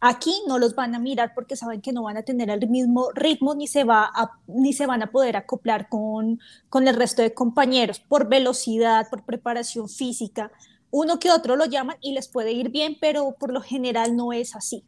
Aquí 0.00 0.32
no 0.48 0.58
los 0.58 0.74
van 0.74 0.94
a 0.94 0.98
mirar 0.98 1.32
porque 1.34 1.56
saben 1.56 1.82
que 1.82 1.92
no 1.92 2.04
van 2.04 2.16
a 2.16 2.22
tener 2.22 2.48
el 2.48 2.66
mismo 2.68 3.10
ritmo 3.14 3.54
ni 3.54 3.66
se, 3.66 3.84
va 3.84 4.10
ni 4.46 4.72
se 4.72 4.86
van 4.86 5.02
a 5.02 5.10
poder 5.10 5.36
acoplar 5.36 5.90
con, 5.90 6.40
con 6.70 6.88
el 6.88 6.96
resto 6.96 7.20
de 7.20 7.34
compañeros 7.34 8.00
por 8.00 8.28
velocidad, 8.28 9.08
por 9.10 9.24
preparación 9.24 9.90
física. 9.90 10.50
Uno 10.90 11.18
que 11.18 11.30
otro 11.30 11.54
lo 11.54 11.66
llaman 11.66 11.96
y 12.00 12.12
les 12.14 12.28
puede 12.28 12.52
ir 12.52 12.70
bien, 12.70 12.96
pero 13.00 13.36
por 13.38 13.52
lo 13.52 13.60
general 13.60 14.16
no 14.16 14.32
es 14.32 14.56
así. 14.56 14.84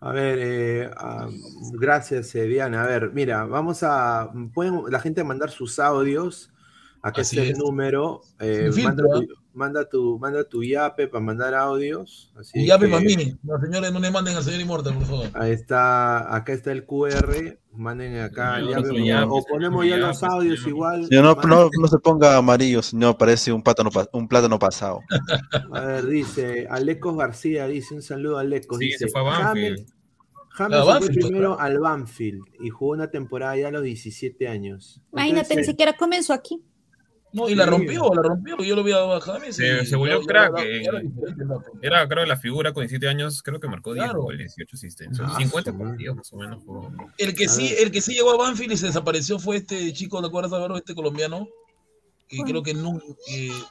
A 0.00 0.10
ver, 0.10 0.38
eh, 0.40 0.90
ah, 0.96 1.28
gracias 1.74 2.34
eh, 2.34 2.42
Diana. 2.46 2.82
A 2.82 2.86
ver, 2.86 3.12
mira, 3.12 3.44
vamos 3.44 3.84
a, 3.84 4.32
pueden 4.52 4.82
la 4.90 4.98
gente 4.98 5.22
mandar 5.22 5.50
sus 5.50 5.78
audios. 5.78 6.50
Acá 7.02 7.22
está 7.22 7.42
el 7.42 7.58
número. 7.58 8.22
Eh, 8.38 8.70
manda 9.54 9.88
tu, 9.88 10.18
manda 10.20 10.44
tu 10.44 10.62
yape 10.62 11.08
para 11.08 11.22
mandar 11.22 11.52
audios. 11.52 12.32
Así 12.36 12.64
yape 12.64 12.88
para 12.88 13.02
mí. 13.02 13.36
Los 13.42 13.60
señores 13.60 13.92
no 13.92 13.98
le 13.98 14.10
manden 14.12 14.36
al 14.36 14.44
señor 14.44 14.60
Inmortal, 14.60 14.94
por 14.94 15.06
favor. 15.06 15.26
Ahí 15.34 15.50
está, 15.50 16.34
acá 16.34 16.52
está 16.52 16.70
el 16.70 16.86
QR. 16.86 17.58
Manden 17.72 18.20
acá 18.20 18.60
el 18.60 18.68
yape, 18.68 19.24
o 19.28 19.42
ponemos 19.42 19.84
ya 19.84 19.96
los 19.96 20.22
audios 20.22 20.64
igual. 20.66 21.08
no, 21.10 21.34
no, 21.34 21.70
no, 21.76 21.88
se 21.88 21.98
ponga 21.98 22.36
amarillo, 22.36 22.80
no 22.92 23.18
parece 23.18 23.52
un 23.52 23.62
plátano, 23.62 23.90
un 24.12 24.28
plátano 24.28 24.58
pasado. 24.58 25.00
A 25.72 25.80
ver, 25.80 26.06
dice 26.06 26.68
Alecos 26.70 27.16
García, 27.16 27.66
dice 27.66 27.94
un 27.94 28.02
saludo 28.02 28.38
a 28.38 28.42
Alecos. 28.42 28.78
Sí, 28.78 28.86
dice, 28.86 29.06
se 29.06 29.08
fue 29.08 29.22
a 29.22 29.24
Banfield. 29.24 29.86
James, 30.50 30.84
fue 30.84 30.98
pues, 30.98 31.10
primero 31.16 31.58
al 31.58 31.80
Banfield 31.80 32.42
y 32.60 32.68
jugó 32.68 32.92
una 32.92 33.10
temporada 33.10 33.56
ya 33.56 33.68
a 33.68 33.70
los 33.70 33.82
17 33.82 34.48
años. 34.48 35.00
Imagínate, 35.10 35.56
ni 35.56 35.64
siquiera 35.64 35.94
comenzó 35.94 36.34
aquí. 36.34 36.62
No, 37.32 37.48
y 37.48 37.54
la 37.54 37.64
rompió, 37.64 38.12
la 38.14 38.22
rompió, 38.22 38.58
yo 38.58 38.76
lo 38.76 38.82
vi 38.82 38.92
a 38.92 39.20
James. 39.20 39.56
Se, 39.56 39.86
se 39.86 39.96
volvió 39.96 40.20
crack. 40.22 40.54
Era, 41.80 42.06
creo, 42.06 42.26
la 42.26 42.36
figura 42.36 42.72
con 42.72 42.82
17 42.82 43.08
años, 43.08 43.42
creo 43.42 43.58
que 43.58 43.68
marcó 43.68 43.94
10 43.94 44.12
goles, 44.12 44.54
18 44.56 44.76
asistencias. 44.76 45.36
50 45.36 45.70
ah, 45.70 45.78
partidos 45.78 46.16
más 46.16 46.32
o 46.32 46.36
menos. 46.36 46.62
El 47.16 47.34
que, 47.34 47.48
sí, 47.48 47.74
el 47.78 47.90
que 47.90 48.02
sí 48.02 48.12
llegó 48.12 48.32
a 48.32 48.36
Banfield 48.36 48.72
y 48.72 48.76
se 48.76 48.86
desapareció 48.86 49.38
fue 49.38 49.56
este 49.56 49.92
chico, 49.94 50.20
¿te 50.20 50.28
acuerdas, 50.28 50.52
Álvaro? 50.52 50.76
Este 50.76 50.94
colombiano, 50.94 51.48
que 52.28 52.42
creo 52.42 52.62
que 52.62 52.74
nunca, 52.74 53.04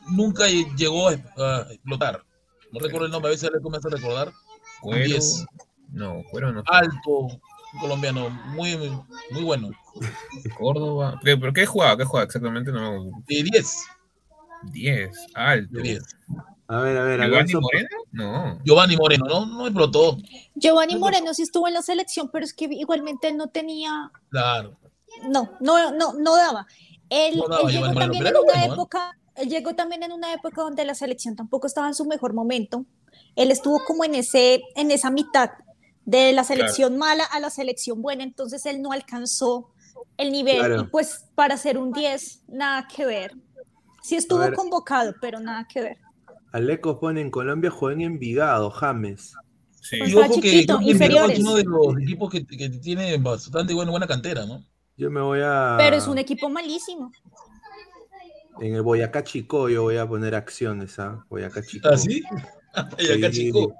nunca 0.09 0.47
llegó 0.47 1.09
a, 1.09 1.67
explotar. 1.69 2.23
No 2.71 2.79
recuerdo 2.79 3.05
el 3.05 3.11
nombre, 3.11 3.29
a 3.29 3.33
veces 3.33 3.51
le 3.53 3.61
comienza 3.61 3.89
a 3.89 3.91
recordar. 3.91 4.31
Cuero. 4.81 5.17
No, 5.91 6.23
Cuero 6.31 6.51
no. 6.51 6.63
Alto, 6.65 7.27
colombiano, 7.79 8.29
muy, 8.29 8.75
muy 9.31 9.43
bueno. 9.43 9.71
Córdoba. 10.57 11.19
¿Pero 11.23 11.53
qué 11.53 11.65
jugaba? 11.65 11.97
¿Qué 11.97 12.05
jugaba 12.05 12.25
exactamente? 12.25 12.71
No. 12.71 13.11
10. 13.27 13.77
10, 14.71 15.09
alto. 15.33 15.79
10. 15.79 16.03
A 16.67 16.79
ver, 16.79 16.97
a 16.97 17.03
ver. 17.03 17.19
¿Giovanni 17.19 17.53
Moreno? 17.53 17.87
No. 18.11 18.59
Giovanni 18.63 18.95
Moreno, 18.95 19.25
no, 19.25 19.45
no 19.45 19.67
explotó. 19.67 20.17
Giovanni 20.55 20.95
Moreno 20.95 21.33
sí 21.33 21.43
estuvo 21.43 21.67
en 21.67 21.73
la 21.73 21.81
selección, 21.81 22.29
pero 22.31 22.45
es 22.45 22.53
que 22.53 22.65
igualmente 22.65 23.27
él 23.27 23.37
no 23.37 23.47
tenía. 23.47 24.11
Claro. 24.29 24.77
No, 25.29 25.51
no, 25.59 25.91
no, 25.91 26.13
no 26.13 26.35
daba. 26.35 26.65
Él, 27.09 27.41
llegó 27.67 27.93
también 27.93 28.27
en 28.27 28.37
una 28.37 28.65
¿eh? 28.65 28.69
época. 28.71 29.17
Él 29.35 29.49
llegó 29.49 29.75
también 29.75 30.03
en 30.03 30.11
una 30.11 30.33
época 30.33 30.61
donde 30.61 30.85
la 30.85 30.95
selección 30.95 31.35
tampoco 31.35 31.67
estaba 31.67 31.87
en 31.87 31.93
su 31.93 32.05
mejor 32.05 32.33
momento. 32.33 32.85
Él 33.35 33.51
estuvo 33.51 33.83
como 33.85 34.05
en 34.05 34.15
ese, 34.15 34.61
en 34.75 34.91
esa 34.91 35.09
mitad 35.09 35.49
de 36.05 36.33
la 36.33 36.43
selección 36.43 36.97
mala 36.97 37.23
a 37.23 37.39
la 37.39 37.49
selección 37.49 38.01
buena, 38.01 38.23
entonces 38.23 38.65
él 38.65 38.81
no 38.81 38.91
alcanzó 38.91 39.71
el 40.17 40.31
nivel 40.31 40.81
y 40.81 40.83
pues 40.85 41.25
para 41.35 41.57
ser 41.57 41.77
un 41.77 41.91
10, 41.91 42.43
nada 42.47 42.87
que 42.87 43.05
ver. 43.05 43.31
Sí 44.03 44.15
estuvo 44.15 44.51
convocado, 44.53 45.13
pero 45.21 45.39
nada 45.39 45.67
que 45.67 45.81
ver. 45.81 45.97
Aleco 46.51 46.99
pone 46.99 47.21
en 47.21 47.29
Colombia 47.29 47.69
juega 47.69 48.01
en 48.01 48.13
Envigado, 48.13 48.69
James. 48.71 49.33
Sí. 49.81 49.97
Pues 49.99 50.11
y 50.11 50.15
ojo 50.15 50.33
chiquito, 50.35 50.79
que, 50.79 50.85
inferiores. 50.85 51.39
es 51.39 51.43
uno 51.43 51.55
de 51.55 51.63
los 51.63 52.01
equipos 52.01 52.29
que, 52.31 52.45
que 52.45 52.69
tiene 52.69 53.17
bastante 53.17 53.73
buena, 53.73 53.91
buena 53.91 54.07
cantera, 54.07 54.45
¿no? 54.45 54.65
Yo 54.97 55.09
me 55.09 55.21
voy 55.21 55.39
a... 55.43 55.75
Pero 55.77 55.95
es 55.95 56.07
un 56.07 56.17
equipo 56.17 56.49
malísimo. 56.49 57.11
En 58.59 58.75
el 58.75 58.81
Boyacá 58.81 59.23
Chico 59.23 59.69
yo 59.69 59.83
voy 59.83 59.97
a 59.97 60.07
poner 60.07 60.35
acciones, 60.35 60.99
¿ah? 60.99 61.25
Boyacá 61.29 61.63
Chico. 61.63 61.89
¿Ah, 61.89 61.97
sí? 61.97 62.21
Boyacá 62.97 63.31
Chico. 63.31 63.73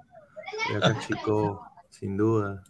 Boyacá 0.70 1.00
Chico. 1.06 1.71
Sin 2.02 2.18
duda. 2.18 2.64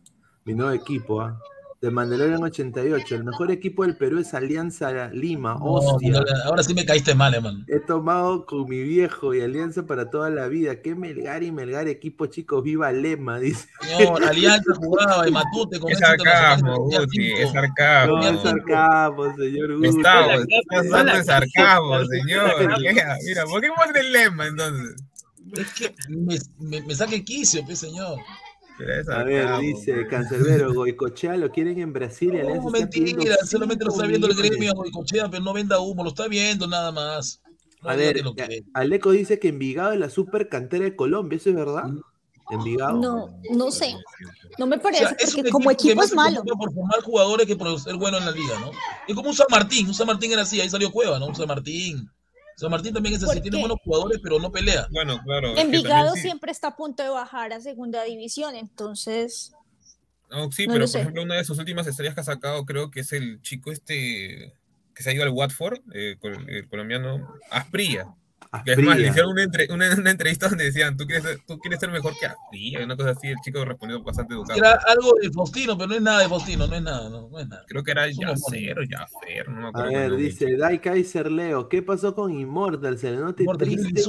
Mi 0.43 0.53
nuevo 0.53 0.73
equipo, 0.73 1.21
¿ah? 1.21 1.39
De 1.79 1.89
Mandalorian 1.89 2.43
88. 2.43 3.15
El 3.15 3.23
mejor 3.23 3.49
equipo 3.49 3.83
del 3.83 3.95
Perú 3.95 4.19
es 4.19 4.33
Alianza 4.33 5.07
Lima. 5.07 5.55
hostia. 5.55 6.21
ahora 6.45 6.61
sí 6.63 6.73
me 6.73 6.85
caíste 6.85 7.15
mal, 7.15 7.33
hermano. 7.33 7.63
He 7.69 7.79
tomado 7.79 8.45
con 8.45 8.67
mi 8.67 8.83
viejo 8.83 9.33
y 9.33 9.39
Alianza 9.39 9.87
para 9.87 10.09
toda 10.09 10.29
la 10.29 10.49
vida. 10.49 10.81
¿Qué 10.81 10.95
Melgar 10.95 11.43
y 11.43 11.51
Melgar, 11.53 11.87
equipo, 11.87 12.25
chicos? 12.25 12.61
Viva 12.61 12.91
Lema, 12.91 13.39
dice. 13.39 13.69
Señor, 13.79 14.21
Alianza 14.21 14.73
jugaba 14.75 15.25
y 15.25 15.31
Matute 15.31 15.79
con 15.79 15.93
Es 15.93 15.99
sarcasmo, 15.99 16.75
Guti, 16.75 17.31
es 17.31 17.51
sarcasmo. 17.53 18.17
No, 18.17 18.27
es 18.27 18.41
sarcasmo, 18.41 19.35
señor 19.37 19.75
Guti. 19.77 19.87
Está, 19.87 20.35
estás 20.35 20.85
usando 20.87 21.13
el 21.13 21.23
sarcasmo, 21.23 22.05
señor. 22.05 22.79
Mira, 23.25 23.45
¿por 23.45 23.61
qué 23.61 23.69
muerde 23.77 24.01
el 24.01 24.11
Lema 24.11 24.47
entonces? 24.47 25.01
Es 25.53 25.73
que 25.73 25.95
me, 26.09 26.37
me, 26.59 26.81
me 26.81 26.93
saque 26.95 27.23
quicio, 27.23 27.63
pues, 27.65 27.79
señor. 27.79 28.19
A 29.13 29.23
ver, 29.23 29.59
dice 29.59 30.07
Cancerbero, 30.07 30.73
Goicochea 30.73 31.37
lo 31.37 31.51
quieren 31.51 31.79
en 31.79 31.93
Brasil. 31.93 32.33
No, 32.43 32.69
mentira, 32.69 33.37
solamente 33.45 33.85
lo 33.85 33.91
está 33.91 34.05
viendo 34.07 34.27
el 34.27 34.35
gremio 34.35 34.73
Goicochea, 34.73 35.29
pero 35.29 35.43
no 35.43 35.53
venda 35.53 35.79
humo, 35.79 36.03
lo 36.03 36.09
está 36.09 36.27
viendo 36.27 36.67
nada 36.67 36.91
más. 36.91 37.41
a 37.83 37.95
ver, 37.95 38.23
Aleco 38.73 39.11
dice 39.11 39.39
que 39.39 39.49
Envigado 39.49 39.93
es 39.93 39.99
la 39.99 40.09
super 40.09 40.49
cantera 40.49 40.85
de 40.85 40.95
Colombia, 40.95 41.37
¿eso 41.37 41.49
es 41.49 41.55
verdad? 41.55 41.89
Envigado. 42.49 42.99
No, 42.99 43.39
no 43.51 43.71
sé. 43.71 43.95
No 44.57 44.67
me 44.67 44.77
parece, 44.77 45.15
porque 45.33 45.49
como 45.49 45.71
equipo, 45.71 46.03
es 46.03 46.13
malo. 46.13 46.43
Por 46.43 46.73
formar 46.73 47.01
jugadores 47.01 47.47
que 47.47 47.55
por 47.55 47.79
ser 47.79 47.95
bueno 47.95 48.17
en 48.17 48.25
la 48.25 48.31
liga, 48.31 48.59
¿no? 48.59 48.71
Es 49.07 49.15
como 49.15 49.29
un 49.29 49.35
San 49.35 49.47
Martín, 49.49 49.87
un 49.87 49.93
San 49.93 50.07
Martín 50.07 50.31
era 50.33 50.41
así, 50.41 50.59
ahí 50.59 50.69
salió 50.69 50.91
Cueva, 50.91 51.17
¿no? 51.17 51.27
Un 51.27 51.35
San 51.35 51.47
Martín. 51.47 52.09
San 52.61 52.69
Martín 52.69 52.93
también 52.93 53.15
es 53.15 53.23
así, 53.23 53.41
tiene 53.41 53.59
buenos 53.59 53.79
jugadores, 53.83 54.19
pero 54.21 54.37
no 54.37 54.51
pelea. 54.51 54.87
Bueno, 54.91 55.19
claro. 55.23 55.57
Envigado 55.57 56.13
siempre 56.13 56.51
está 56.51 56.67
a 56.67 56.75
punto 56.75 57.01
de 57.01 57.09
bajar 57.09 57.51
a 57.53 57.59
segunda 57.59 58.03
división, 58.03 58.55
entonces. 58.55 59.51
sí, 60.51 60.67
pero 60.67 60.85
por 60.85 60.95
ejemplo, 60.95 61.23
una 61.23 61.37
de 61.37 61.43
sus 61.43 61.57
últimas 61.57 61.87
estrellas 61.87 62.13
que 62.13 62.21
ha 62.21 62.25
sacado, 62.25 62.63
creo 62.67 62.91
que 62.91 62.99
es 62.99 63.13
el 63.13 63.41
chico 63.41 63.71
este 63.71 64.53
que 64.93 65.01
se 65.01 65.09
ha 65.09 65.13
ido 65.13 65.23
al 65.23 65.29
Watford, 65.29 65.79
eh, 65.95 66.17
el 66.21 66.69
colombiano 66.69 67.33
Aspría. 67.49 68.13
Es 68.65 68.77
más, 68.79 68.97
le 68.97 69.07
hicieron 69.07 69.31
una, 69.31 69.95
una, 69.95 70.11
entrevista 70.11 70.49
donde 70.49 70.65
decían, 70.65 70.97
¿tú 70.97 71.05
quieres, 71.05 71.39
tú 71.47 71.57
quieres 71.57 71.79
ser 71.79 71.89
mejor 71.89 72.13
que 72.19 72.25
Aspría, 72.25 72.83
una 72.83 72.97
cosa 72.97 73.11
así, 73.11 73.27
el 73.27 73.37
chico 73.41 73.63
respondió 73.63 74.03
bastante 74.03 74.33
educado. 74.33 74.59
Era 74.59 74.77
algo 74.87 75.13
de 75.21 75.31
Faustino, 75.31 75.77
pero 75.77 75.87
no 75.87 75.95
es 75.95 76.01
nada 76.01 76.19
de 76.19 76.27
Faustino, 76.27 76.67
no 76.67 76.75
es 76.75 76.81
nada, 76.81 77.09
no, 77.09 77.29
no 77.29 77.39
es 77.39 77.47
nada. 77.47 77.63
Creo 77.67 77.81
que 77.81 77.91
era 77.91 78.07
Yacer 78.07 78.79
o 78.79 78.83
Yacer, 78.83 79.47
no 79.47 79.61
me 79.61 79.67
acuerdo. 79.69 79.89
A 79.89 79.99
ver, 79.99 80.15
dice 80.17 80.57
Dai 80.57 80.81
Kaiser 80.81 81.31
Leo, 81.31 81.69
¿qué 81.69 81.81
pasó 81.81 82.13
con 82.13 82.33
Immortal? 82.33 82.97
Se 82.97 83.11
le 83.11 83.17
nota 83.17 83.41
triste, 83.57 84.03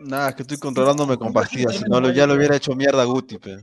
Nada, 0.00 0.28
es 0.28 0.34
que 0.36 0.42
estoy 0.42 0.58
controlándome 0.58 1.16
con 1.16 1.32
pastillas, 1.32 1.76
si 1.76 1.84
no 1.84 2.10
ya 2.12 2.26
lo 2.26 2.34
hubiera 2.34 2.56
hecho 2.56 2.74
mierda 2.76 3.04
Guti, 3.04 3.38
pero... 3.38 3.62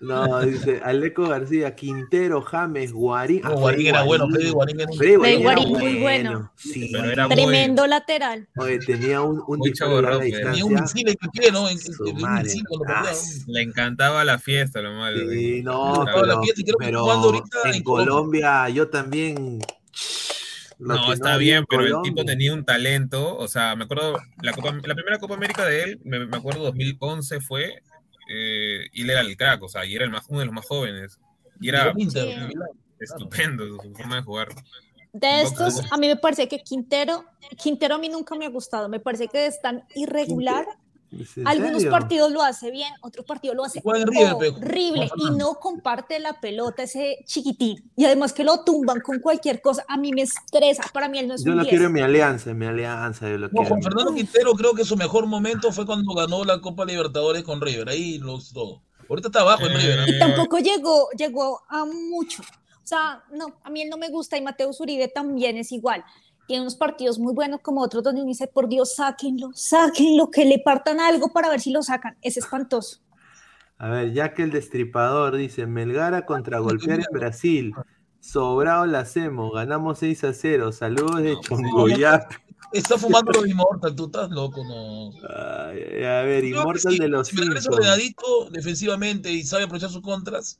No, 0.00 0.40
dice 0.40 0.80
Aleco 0.84 1.26
García, 1.28 1.74
Quintero, 1.74 2.42
James, 2.42 2.92
Guarín. 2.92 3.40
Ah, 3.44 3.50
Guarín 3.50 3.86
era 3.86 4.02
bueno, 4.02 4.28
Freddy 4.28 4.50
Guarín 4.50 4.80
era, 4.80 4.92
Freddy 4.92 5.42
Guarín 5.42 5.68
muy 5.70 6.00
bueno. 6.00 6.52
Sí, 6.56 6.92
era 6.94 7.28
Tremendo 7.28 7.86
lateral. 7.86 8.46
Oye, 8.56 8.78
tenía 8.78 9.22
un, 9.22 9.42
un 9.46 9.60
disparo 9.60 10.06
a 10.06 10.20
Tenía 10.20 10.64
un 10.64 10.74
misil 10.74 11.08
en 11.08 11.30
pie, 11.30 11.50
¿no? 11.50 11.68
En, 11.68 11.78
Le 13.46 13.62
encantaba 13.62 14.24
la 14.24 14.38
fiesta, 14.38 14.82
lo 14.82 14.92
malo. 14.92 15.30
Sí, 15.30 15.62
no, 15.62 16.04
pero, 16.04 16.26
la 16.26 16.42
fiesta, 16.42 16.72
pero 16.78 17.10
ahorita 17.10 17.58
en, 17.72 17.82
Colombia, 17.82 18.68
yo 18.68 18.88
también 18.88 19.60
no, 20.78 21.12
está 21.12 21.38
bien, 21.38 21.64
pero 21.68 21.82
el 21.84 22.02
tipo 22.02 22.24
tenía 22.24 22.52
un 22.52 22.64
talento. 22.64 23.36
O 23.36 23.48
sea, 23.48 23.74
me 23.76 23.84
acuerdo, 23.84 24.18
la, 24.42 24.50
la 24.50 24.94
primera 24.94 25.18
Copa 25.18 25.34
América 25.34 25.64
de 25.64 25.82
él, 25.82 26.00
me, 26.04 26.26
me 26.26 26.36
acuerdo 26.36 26.64
2011 26.64 27.40
fue, 27.40 27.82
eh, 28.28 28.86
y 28.92 29.02
él 29.02 29.10
era 29.10 29.20
el 29.20 29.36
crack, 29.36 29.62
o 29.62 29.68
sea, 29.68 29.84
y 29.84 29.94
era 29.94 30.04
el 30.04 30.10
más, 30.10 30.24
uno 30.28 30.40
de 30.40 30.46
los 30.46 30.54
más 30.54 30.66
jóvenes. 30.66 31.18
Y 31.60 31.68
era 31.68 31.94
estupendo 33.00 33.64
su 33.82 33.92
forma 33.94 34.16
de 34.16 34.22
jugar. 34.22 34.48
De 35.12 35.42
estos, 35.42 35.80
a 35.90 35.96
mí 35.96 36.08
me 36.08 36.16
parece 36.16 36.46
que 36.46 36.58
Quintero, 36.58 37.24
Quintero 37.56 37.94
a 37.94 37.98
mí 37.98 38.08
nunca 38.08 38.34
me 38.34 38.44
ha 38.44 38.50
gustado, 38.50 38.88
me 38.88 39.00
parece 39.00 39.28
que 39.28 39.46
es 39.46 39.60
tan 39.62 39.84
irregular. 39.94 40.66
Algunos 41.44 41.84
partidos 41.86 42.30
lo 42.32 42.42
hace 42.42 42.70
bien, 42.70 42.92
otros 43.00 43.24
partidos 43.24 43.56
lo 43.56 43.64
hace 43.64 43.80
horrible 43.84 45.08
y 45.16 45.30
no 45.36 45.54
comparte 45.54 46.18
la 46.18 46.40
pelota 46.40 46.82
ese 46.82 47.18
chiquitín. 47.26 47.90
Y 47.96 48.04
además 48.04 48.32
que 48.32 48.44
lo 48.44 48.64
tumban 48.64 49.00
con 49.00 49.20
cualquier 49.20 49.60
cosa, 49.60 49.84
a 49.88 49.96
mí 49.96 50.12
me 50.12 50.22
estresa. 50.22 50.84
Para 50.92 51.08
mí 51.08 51.18
él 51.18 51.28
no 51.28 51.34
es 51.34 51.44
Yo 51.44 51.54
lo 51.54 51.64
quiero 51.64 51.86
en 51.86 51.92
mi 51.92 52.00
alianza, 52.00 52.50
en 52.50 52.58
mi 52.58 52.66
alianza. 52.66 53.28
Yo 53.28 53.38
lo 53.38 53.48
no, 53.48 53.64
Juan 53.64 53.82
Fernando 53.82 54.14
Quintero 54.14 54.52
creo 54.54 54.74
que 54.74 54.84
su 54.84 54.96
mejor 54.96 55.26
momento 55.26 55.72
fue 55.72 55.86
cuando 55.86 56.12
ganó 56.14 56.44
la 56.44 56.60
Copa 56.60 56.84
Libertadores 56.84 57.42
con 57.42 57.60
River. 57.60 57.88
Ahí 57.88 58.18
los 58.18 58.52
dos. 58.52 58.80
Ahorita 59.08 59.28
está 59.28 59.40
abajo 59.40 59.66
en 59.66 59.76
River. 59.76 60.08
Y 60.08 60.18
tampoco 60.18 60.58
llegó, 60.58 61.08
llegó 61.16 61.62
a 61.68 61.84
mucho. 61.84 62.42
O 62.42 62.88
sea, 62.88 63.24
no, 63.32 63.46
a 63.64 63.70
mí 63.70 63.82
él 63.82 63.88
no 63.88 63.96
me 63.96 64.10
gusta 64.10 64.36
y 64.36 64.42
Mateo 64.42 64.72
Zuribe 64.72 65.08
también 65.08 65.56
es 65.56 65.72
igual 65.72 66.04
tiene 66.46 66.62
unos 66.62 66.76
partidos 66.76 67.18
muy 67.18 67.34
buenos 67.34 67.60
como 67.60 67.82
otros 67.82 68.02
donde 68.02 68.20
uno 68.20 68.28
dice, 68.28 68.46
por 68.46 68.68
Dios, 68.68 68.94
sáquenlo, 68.96 69.50
sáquenlo, 69.54 70.30
que 70.30 70.44
le 70.44 70.58
partan 70.58 71.00
algo 71.00 71.32
para 71.32 71.48
ver 71.48 71.60
si 71.60 71.70
lo 71.70 71.82
sacan. 71.82 72.16
Es 72.22 72.36
espantoso. 72.36 73.00
A 73.78 73.88
ver, 73.88 74.12
ya 74.12 74.32
que 74.32 74.42
el 74.42 74.50
destripador 74.50 75.36
dice, 75.36 75.66
Melgara 75.66 76.24
contra 76.24 76.60
golpear 76.60 77.00
en 77.00 77.06
Brasil. 77.12 77.74
Sobrado 78.20 78.86
la 78.86 79.00
hacemos, 79.00 79.52
ganamos 79.52 79.98
6 79.98 80.24
a 80.24 80.32
0. 80.32 80.72
Saludos 80.72 81.22
de 81.22 81.36
Chongoyap. 81.40 82.32
Está 82.72 82.98
fumando 82.98 83.30
lo 83.32 83.46
Immortal, 83.46 83.94
tú 83.94 84.06
estás 84.06 84.28
loco, 84.30 84.62
no. 84.64 85.10
a 85.28 85.70
ver, 86.22 86.44
Immortal 86.44 86.98
de 86.98 87.08
los 87.08 87.28
si 87.28 87.36
cinco. 87.36 87.74
ordenadito 87.74 88.50
defensivamente 88.50 89.30
y 89.30 89.44
sabe 89.44 89.64
aprovechar 89.64 89.88
sus 89.88 90.02
contras, 90.02 90.58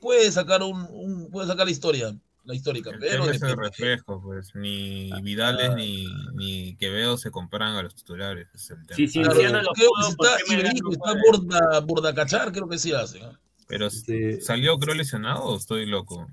puede 0.00 0.32
sacar 0.32 0.62
un 0.62 1.28
puede 1.30 1.46
sacar 1.46 1.66
la 1.66 1.70
historia 1.70 2.18
la 2.48 2.54
histórica. 2.54 2.90
pero 2.98 3.30
es 3.30 3.42
el 3.42 3.56
reflejo, 3.56 4.20
pues. 4.22 4.54
Ni 4.54 5.12
ah, 5.12 5.20
Vidales 5.20 5.74
ni, 5.74 6.06
ni 6.34 6.76
Quevedo 6.76 7.18
se 7.18 7.30
comparan 7.30 7.76
a 7.76 7.82
los 7.82 7.94
titulares. 7.94 8.48
Es 8.54 8.70
el 8.70 8.86
tema. 8.86 8.96
Sí, 8.96 9.06
sí, 9.06 9.22
claro, 9.22 9.34
creo 9.74 9.90
que 10.00 10.08
está 10.08 10.54
Iberico, 10.54 10.92
está 10.92 11.14
Borda, 11.14 11.80
Borda 11.80 12.14
Cachar, 12.14 12.50
creo 12.50 12.68
que 12.68 12.78
sí 12.78 12.92
hace. 12.92 13.20
¿no? 13.20 13.38
Pero 13.66 13.90
sí. 13.90 14.40
¿salió 14.40 14.78
creo 14.78 14.94
lesionado 14.94 15.44
o 15.44 15.56
estoy 15.56 15.84
loco? 15.84 16.26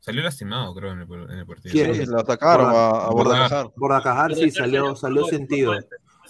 Salió 0.00 0.22
lastimado, 0.22 0.74
creo, 0.74 0.92
en 0.92 1.00
el, 1.00 1.30
en 1.30 1.38
el 1.38 1.46
partido. 1.46 1.94
Sí, 1.94 2.06
lo 2.06 2.20
atacaron 2.20 2.70
a, 2.74 3.06
a 3.06 3.10
Bordacajar. 3.10 3.70
Bordacajar 3.76 4.34
sí 4.34 4.50
salió, 4.50 4.94
salió 4.96 5.24
sentido. 5.24 5.74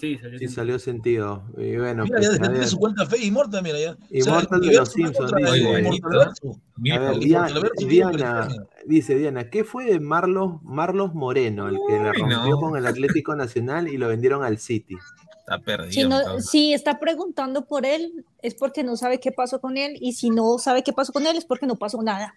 Sí, 0.02 0.18
salió, 0.18 0.38
sí, 0.40 0.48
salió 0.48 0.78
sentido. 0.80 1.44
Y 1.56 1.76
bueno, 1.76 2.02
mira, 2.02 2.16
pues, 2.18 2.32
ya 2.32 2.50
tiene 2.50 2.66
su 2.66 2.76
cuenta 2.76 3.06
fe 3.06 3.24
Immortal, 3.24 3.62
mira 3.62 3.78
ya. 3.78 3.96
Immortal 4.10 4.58
o 4.58 4.64
sea, 4.64 4.72
de 4.72 4.76
los 4.78 4.88
Simpsons. 4.88 5.32
Dice, 6.76 6.96
a 6.96 6.98
ver, 6.98 7.18
Diana, 7.20 7.60
Diana, 7.78 8.48
dice 8.84 9.14
Diana, 9.14 9.48
¿qué 9.48 9.62
fue 9.62 9.84
de 9.84 10.00
Marlos, 10.00 10.60
Marlos 10.64 11.14
Moreno, 11.14 11.68
el 11.68 11.78
que 11.86 12.00
le 12.00 12.12
rompió 12.14 12.50
no. 12.50 12.58
con 12.58 12.76
el 12.76 12.84
Atlético 12.84 13.36
Nacional 13.36 13.86
y 13.86 13.96
lo 13.96 14.08
vendieron 14.08 14.42
al 14.42 14.58
City? 14.58 14.96
Está 15.38 15.60
perdido. 15.60 15.92
Si, 15.92 16.02
no, 16.02 16.40
si, 16.40 16.72
está 16.72 16.98
preguntando 16.98 17.66
por 17.66 17.86
él, 17.86 18.24
es 18.42 18.56
porque 18.56 18.82
no 18.82 18.96
sabe 18.96 19.20
qué 19.20 19.30
pasó 19.30 19.60
con 19.60 19.76
él, 19.76 19.96
y 20.00 20.14
si 20.14 20.30
no 20.30 20.58
sabe 20.58 20.82
qué 20.82 20.92
pasó 20.92 21.12
con 21.12 21.28
él, 21.28 21.36
es 21.36 21.44
porque 21.44 21.68
no 21.68 21.76
pasó 21.76 22.02
nada. 22.02 22.34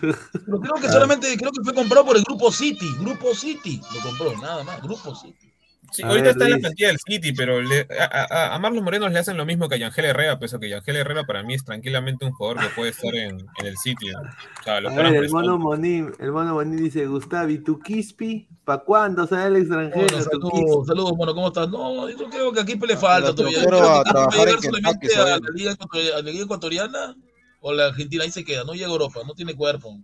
Pero 0.00 0.60
creo 0.60 0.74
que 0.80 0.88
solamente 0.88 1.28
creo 1.36 1.52
que 1.52 1.62
fue 1.62 1.74
comprado 1.74 2.06
por 2.06 2.16
el 2.16 2.24
Grupo 2.24 2.50
City. 2.50 2.88
Grupo 2.98 3.36
City 3.36 3.80
lo 3.94 4.00
compró, 4.00 4.36
nada 4.42 4.64
más. 4.64 4.82
Grupo 4.82 5.14
City. 5.14 5.49
Sí, 5.90 6.02
ahorita 6.02 6.30
está 6.30 6.44
en 6.44 6.50
la 6.52 6.58
plantilla 6.58 6.88
del 6.88 6.98
City, 6.98 7.32
pero 7.32 7.60
le, 7.60 7.86
a, 7.98 8.54
a, 8.54 8.58
Marlos 8.58 8.82
Morenos 8.82 9.12
le 9.12 9.18
hacen 9.18 9.36
lo 9.36 9.44
mismo 9.44 9.68
que 9.68 9.74
a 9.74 9.78
Yangel 9.78 10.04
Herrera, 10.04 10.38
pese 10.38 10.58
que 10.60 10.68
Yangel 10.68 10.96
Herrera 10.96 11.24
para 11.24 11.42
mí 11.42 11.54
es 11.54 11.64
tranquilamente 11.64 12.24
un 12.24 12.32
jugador 12.32 12.60
que 12.60 12.68
puede 12.74 12.90
estar 12.90 13.14
en, 13.14 13.40
en 13.58 13.66
el 13.66 13.76
City. 13.76 14.10
O 14.12 14.62
sea, 14.62 14.76
a 14.76 14.80
ver, 14.80 15.14
el 15.14 15.30
mono, 15.30 15.58
Monín, 15.58 16.12
el 16.18 16.32
mono 16.32 16.54
Monín 16.54 16.76
dice, 16.76 17.06
Gustavi, 17.06 17.58
¿tu 17.58 17.80
Quispi? 17.80 18.48
¿Para 18.64 18.82
cuándo 18.82 19.26
sale 19.26 19.46
el 19.46 19.62
extranjero? 19.62 20.06
Bueno, 20.06 20.22
saludos, 20.22 20.86
saludos, 20.86 21.16
mono, 21.16 21.34
¿cómo 21.34 21.48
estás? 21.48 21.68
No, 21.68 22.08
yo 22.08 22.30
creo 22.30 22.52
que 22.52 22.60
aquí 22.60 22.76
le 22.76 22.96
falta 22.96 23.34
todavía. 23.34 23.64
Trabajar 23.64 24.48
en 24.48 24.86
a 24.86 25.24
la, 25.24 25.38
Liga, 25.54 25.72
a 25.72 26.22
la 26.22 26.30
Liga 26.30 26.44
Ecuatoriana 26.44 27.16
o 27.60 27.72
la 27.72 27.86
Argentina, 27.86 28.24
ahí 28.24 28.30
se 28.30 28.44
queda, 28.44 28.64
no 28.64 28.74
llega 28.74 28.86
a 28.86 28.90
Europa, 28.90 29.20
no 29.26 29.34
tiene 29.34 29.54
cuerpo. 29.54 29.98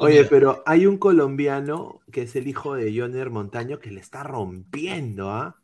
Oye, 0.00 0.24
pero 0.24 0.62
hay 0.66 0.86
un 0.86 0.98
colombiano 0.98 2.00
que 2.10 2.22
es 2.22 2.36
el 2.36 2.48
hijo 2.48 2.74
de 2.74 2.98
Joner 2.98 3.30
Montaño 3.30 3.78
que 3.78 3.90
le 3.90 4.00
está 4.00 4.22
rompiendo, 4.22 5.30
¿ah? 5.30 5.56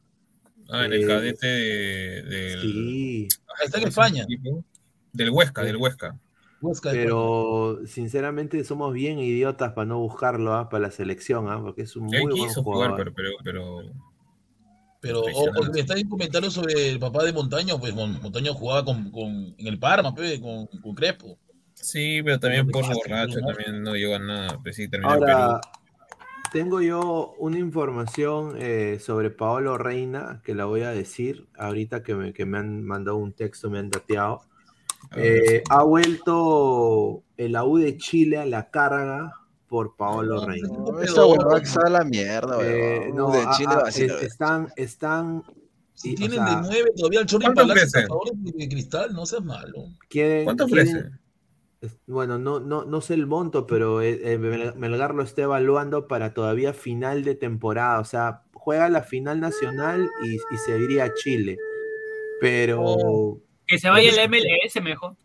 Ah, 0.69 0.85
en 0.85 0.93
el 0.93 1.03
eh, 1.03 1.07
cadete 1.07 1.47
del. 1.47 2.61
Sí. 2.61 3.29
Ah, 3.49 3.65
está 3.65 3.79
en 3.79 3.89
España. 3.89 4.27
Del 5.13 5.31
Huesca, 5.31 5.63
del 5.63 5.77
Huesca. 5.77 6.17
pero 6.83 7.81
sinceramente 7.87 8.63
somos 8.63 8.93
bien 8.93 9.19
idiotas 9.19 9.73
para 9.73 9.87
no 9.87 9.99
buscarlo 9.99 10.55
¿ah? 10.55 10.69
para 10.69 10.83
la 10.83 10.91
selección, 10.91 11.49
¿ah? 11.49 11.61
porque 11.61 11.83
es 11.83 11.97
un 11.97 12.05
muy 12.05 12.21
buen 12.21 12.53
jugador. 12.53 12.91
Jugar, 12.91 13.13
pero, 13.15 13.33
pero, 13.43 13.79
pero 15.01 15.23
o, 15.23 15.73
me 15.73 15.81
está 15.81 15.99
en 15.99 16.09
comentarios 16.09 16.53
sobre 16.53 16.91
el 16.91 17.01
papá 17.01 17.25
de 17.25 17.33
Montaño, 17.33 17.81
pues 17.81 17.95
Montaño 17.95 18.55
jugaba 18.55 18.85
con, 18.85 19.11
con 19.11 19.55
en 19.59 19.67
el 19.67 19.79
Parma, 19.79 20.15
pues, 20.15 20.39
con, 20.39 20.67
con 20.67 20.95
Crespo. 20.95 21.39
Sí, 21.83 22.23
pero 22.23 22.39
también 22.39 22.69
por 22.69 22.85
borracho, 22.87 23.41
también 23.41 23.83
no 23.83 23.95
llegó 23.95 24.17
a 24.17 24.19
nada. 24.19 24.59
Pues 24.63 24.77
sí, 24.77 24.89
Ahora, 25.03 25.61
tengo 26.53 26.81
yo 26.81 27.35
una 27.39 27.59
información 27.59 28.57
eh, 28.59 28.99
sobre 29.01 29.31
Paolo 29.31 29.79
Reina 29.79 30.43
que 30.45 30.55
la 30.55 30.65
voy 30.65 30.83
a 30.83 30.91
decir 30.91 31.49
ahorita 31.57 32.03
que 32.03 32.15
me, 32.15 32.33
que 32.33 32.45
me 32.45 32.59
han 32.59 32.85
mandado 32.85 33.17
un 33.17 33.33
texto, 33.33 33.71
me 33.71 33.79
han 33.79 33.91
dateado. 33.91 34.43
Eh, 35.17 35.63
ha 35.71 35.83
vuelto 35.83 37.23
el 37.37 37.57
AU 37.57 37.79
de 37.79 37.97
Chile 37.97 38.39
a 38.39 38.47
la 38.47 38.71
carga 38.71 39.33
por 39.67 39.97
Paolo 39.97 40.45
Reina. 40.45 40.69
Esa 41.03 41.25
huevada 41.25 41.61
que 41.61 41.67
sale 41.67 41.91
la 41.91 42.05
mierda, 42.05 42.59
eh, 42.63 43.11
no, 43.15 43.31
de 43.31 43.47
Chile 43.57 43.73
a, 43.73 43.87
a, 43.87 43.89
están, 43.89 44.69
están 44.77 45.43
si 45.95 46.15
tienen 46.15 46.41
o 46.41 46.47
sea, 46.47 46.57
de 46.57 46.63
nueve 46.63 46.91
todavía 46.97 47.21
el 47.21 47.27
Chorri 47.27 47.55
Palacio 47.55 48.09
de 48.35 48.69
cristal, 48.69 49.13
no 49.13 49.27
seas 49.27 49.45
malo. 49.45 49.85
¿Cuánto 50.45 50.65
ofrece? 50.65 51.11
Bueno, 52.07 52.39
no, 52.39 52.61
no, 52.61 52.85
no 52.85 53.01
sé 53.01 53.15
el 53.15 53.27
monto, 53.27 53.67
pero 53.67 54.03
eh, 54.03 54.21
eh, 54.23 54.39
Melgar 54.39 55.15
lo 55.15 55.23
está 55.23 55.43
evaluando 55.43 56.07
para 56.09 56.35
todavía 56.35 56.73
final 56.73 57.25
de 57.25 57.35
temporada. 57.35 58.01
O 58.01 58.05
sea, 58.05 58.43
juega 58.53 58.89
la 58.89 59.03
final 59.03 59.41
nacional 59.41 60.11
y, 60.23 60.35
y 60.35 60.59
se 60.65 60.79
iría 60.79 61.05
a 61.05 61.15
Chile. 61.15 61.57
Pero. 62.41 62.83
Oh, 62.83 63.41
que 63.67 63.79
se 63.79 63.89
vaya 63.89 64.11
el 64.11 64.29
MLS 64.29 64.83
mejor. 64.83 65.17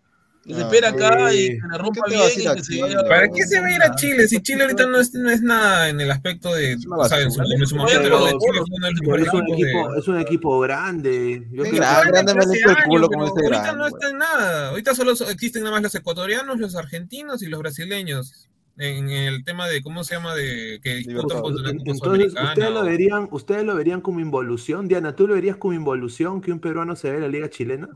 Que 0.46 0.54
se 0.54 0.62
espera 0.62 0.90
acá 0.90 1.34
y 1.34 1.60
que 1.60 1.68
la 1.72 1.78
rompa 1.80 2.02
bien 2.08 2.22
y 2.22 2.56
que 2.56 2.64
se 2.64 2.82
vaya 2.82 3.04
¿Para 3.04 3.28
qué 3.30 3.48
se 3.48 3.60
va 3.60 3.66
a 3.66 3.76
ir 3.76 3.82
a 3.82 3.96
Chile? 3.96 4.28
Si 4.28 4.40
Chile 4.42 4.64
ahorita 4.64 4.86
no 4.86 5.00
es, 5.00 5.12
no 5.16 5.32
es 5.32 5.42
nada 5.42 5.90
en 5.90 6.00
el 6.00 6.12
aspecto 6.12 6.54
de. 6.54 6.78
O 6.88 7.06
sea, 7.10 7.20
en 7.20 7.32
su, 7.32 7.42
en 7.42 7.66
su 7.66 7.76
momento 7.76 8.10
lo 8.10 8.26
de 8.26 8.32
Chile 8.34 8.62
fue 9.04 9.22
es, 9.22 9.34
un 9.34 9.44
equipo, 9.48 9.92
de... 9.92 10.00
es 10.00 10.08
un 10.08 10.20
equipo 10.20 10.60
grande. 10.60 11.48
Yo 11.52 11.64
creo 11.64 11.76
grande, 11.76 12.12
grande 12.12 12.34
me 12.36 12.72
el 12.72 12.84
culo 12.88 13.08
como 13.10 13.26
este 13.26 13.42
Ahorita 13.42 13.62
grande, 13.64 13.80
no 13.80 13.88
está 13.88 14.10
en 14.10 14.18
nada. 14.20 14.70
Ahorita 14.70 14.94
solo 14.94 15.14
existen 15.14 15.64
nada 15.64 15.74
más 15.74 15.82
los 15.82 15.96
ecuatorianos, 15.96 16.60
los 16.60 16.76
argentinos 16.76 17.42
y 17.42 17.48
los 17.48 17.60
brasileños 17.60 18.48
en 18.78 19.10
el 19.10 19.44
tema 19.46 19.68
de 19.68 19.82
cómo 19.82 20.04
se 20.04 20.16
llama 20.16 20.36
de 20.36 20.80
que 20.84 20.96
disputan 20.96 21.42
contra 21.42 21.72
Entonces, 21.72 22.34
ustedes 22.34 22.72
lo 22.72 22.84
verían, 22.84 23.28
ustedes 23.32 23.64
lo 23.64 23.76
verían 23.76 24.02
como 24.02 24.20
involución, 24.20 24.88
Diana, 24.88 25.16
¿tú 25.16 25.28
lo 25.28 25.34
verías 25.34 25.56
como 25.56 25.74
involución 25.74 26.42
que 26.42 26.52
un 26.52 26.60
peruano 26.60 26.96
se 26.96 27.10
ve 27.10 27.16
en 27.16 27.22
la 27.22 27.28
liga 27.30 27.50
chilena? 27.50 27.90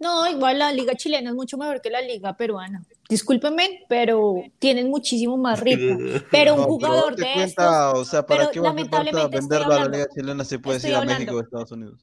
No, 0.00 0.28
igual 0.28 0.58
la 0.58 0.72
liga 0.72 0.94
chilena 0.94 1.30
es 1.30 1.36
mucho 1.36 1.58
mejor 1.58 1.80
que 1.80 1.90
la 1.90 2.00
liga 2.00 2.36
peruana. 2.36 2.84
Discúlpenme, 3.08 3.84
pero 3.88 4.42
tienen 4.58 4.88
muchísimo 4.88 5.36
más 5.36 5.60
ritmo. 5.60 5.98
Pero 6.30 6.54
un 6.54 6.64
jugador 6.64 7.16
de 7.16 7.32
cuenta, 7.32 7.44
estos, 7.44 7.98
o 7.98 8.04
sea, 8.04 8.24
¿para 8.24 8.50
qué 8.50 8.60
lamentablemente 8.60 9.38
venderlo 9.38 9.74
a 9.74 9.80
la 9.80 9.88
liga 9.88 10.06
chilena 10.14 10.44
se 10.44 10.58
puede 10.58 10.78
decir 10.78 10.94
a 10.94 11.04
México 11.04 11.36
o 11.36 11.40
Estados 11.40 11.72
Unidos? 11.72 12.00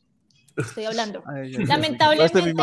Estoy 0.58 0.86
hablando. 0.86 1.24
Ay, 1.26 1.52
lamentablemente. 1.66 2.54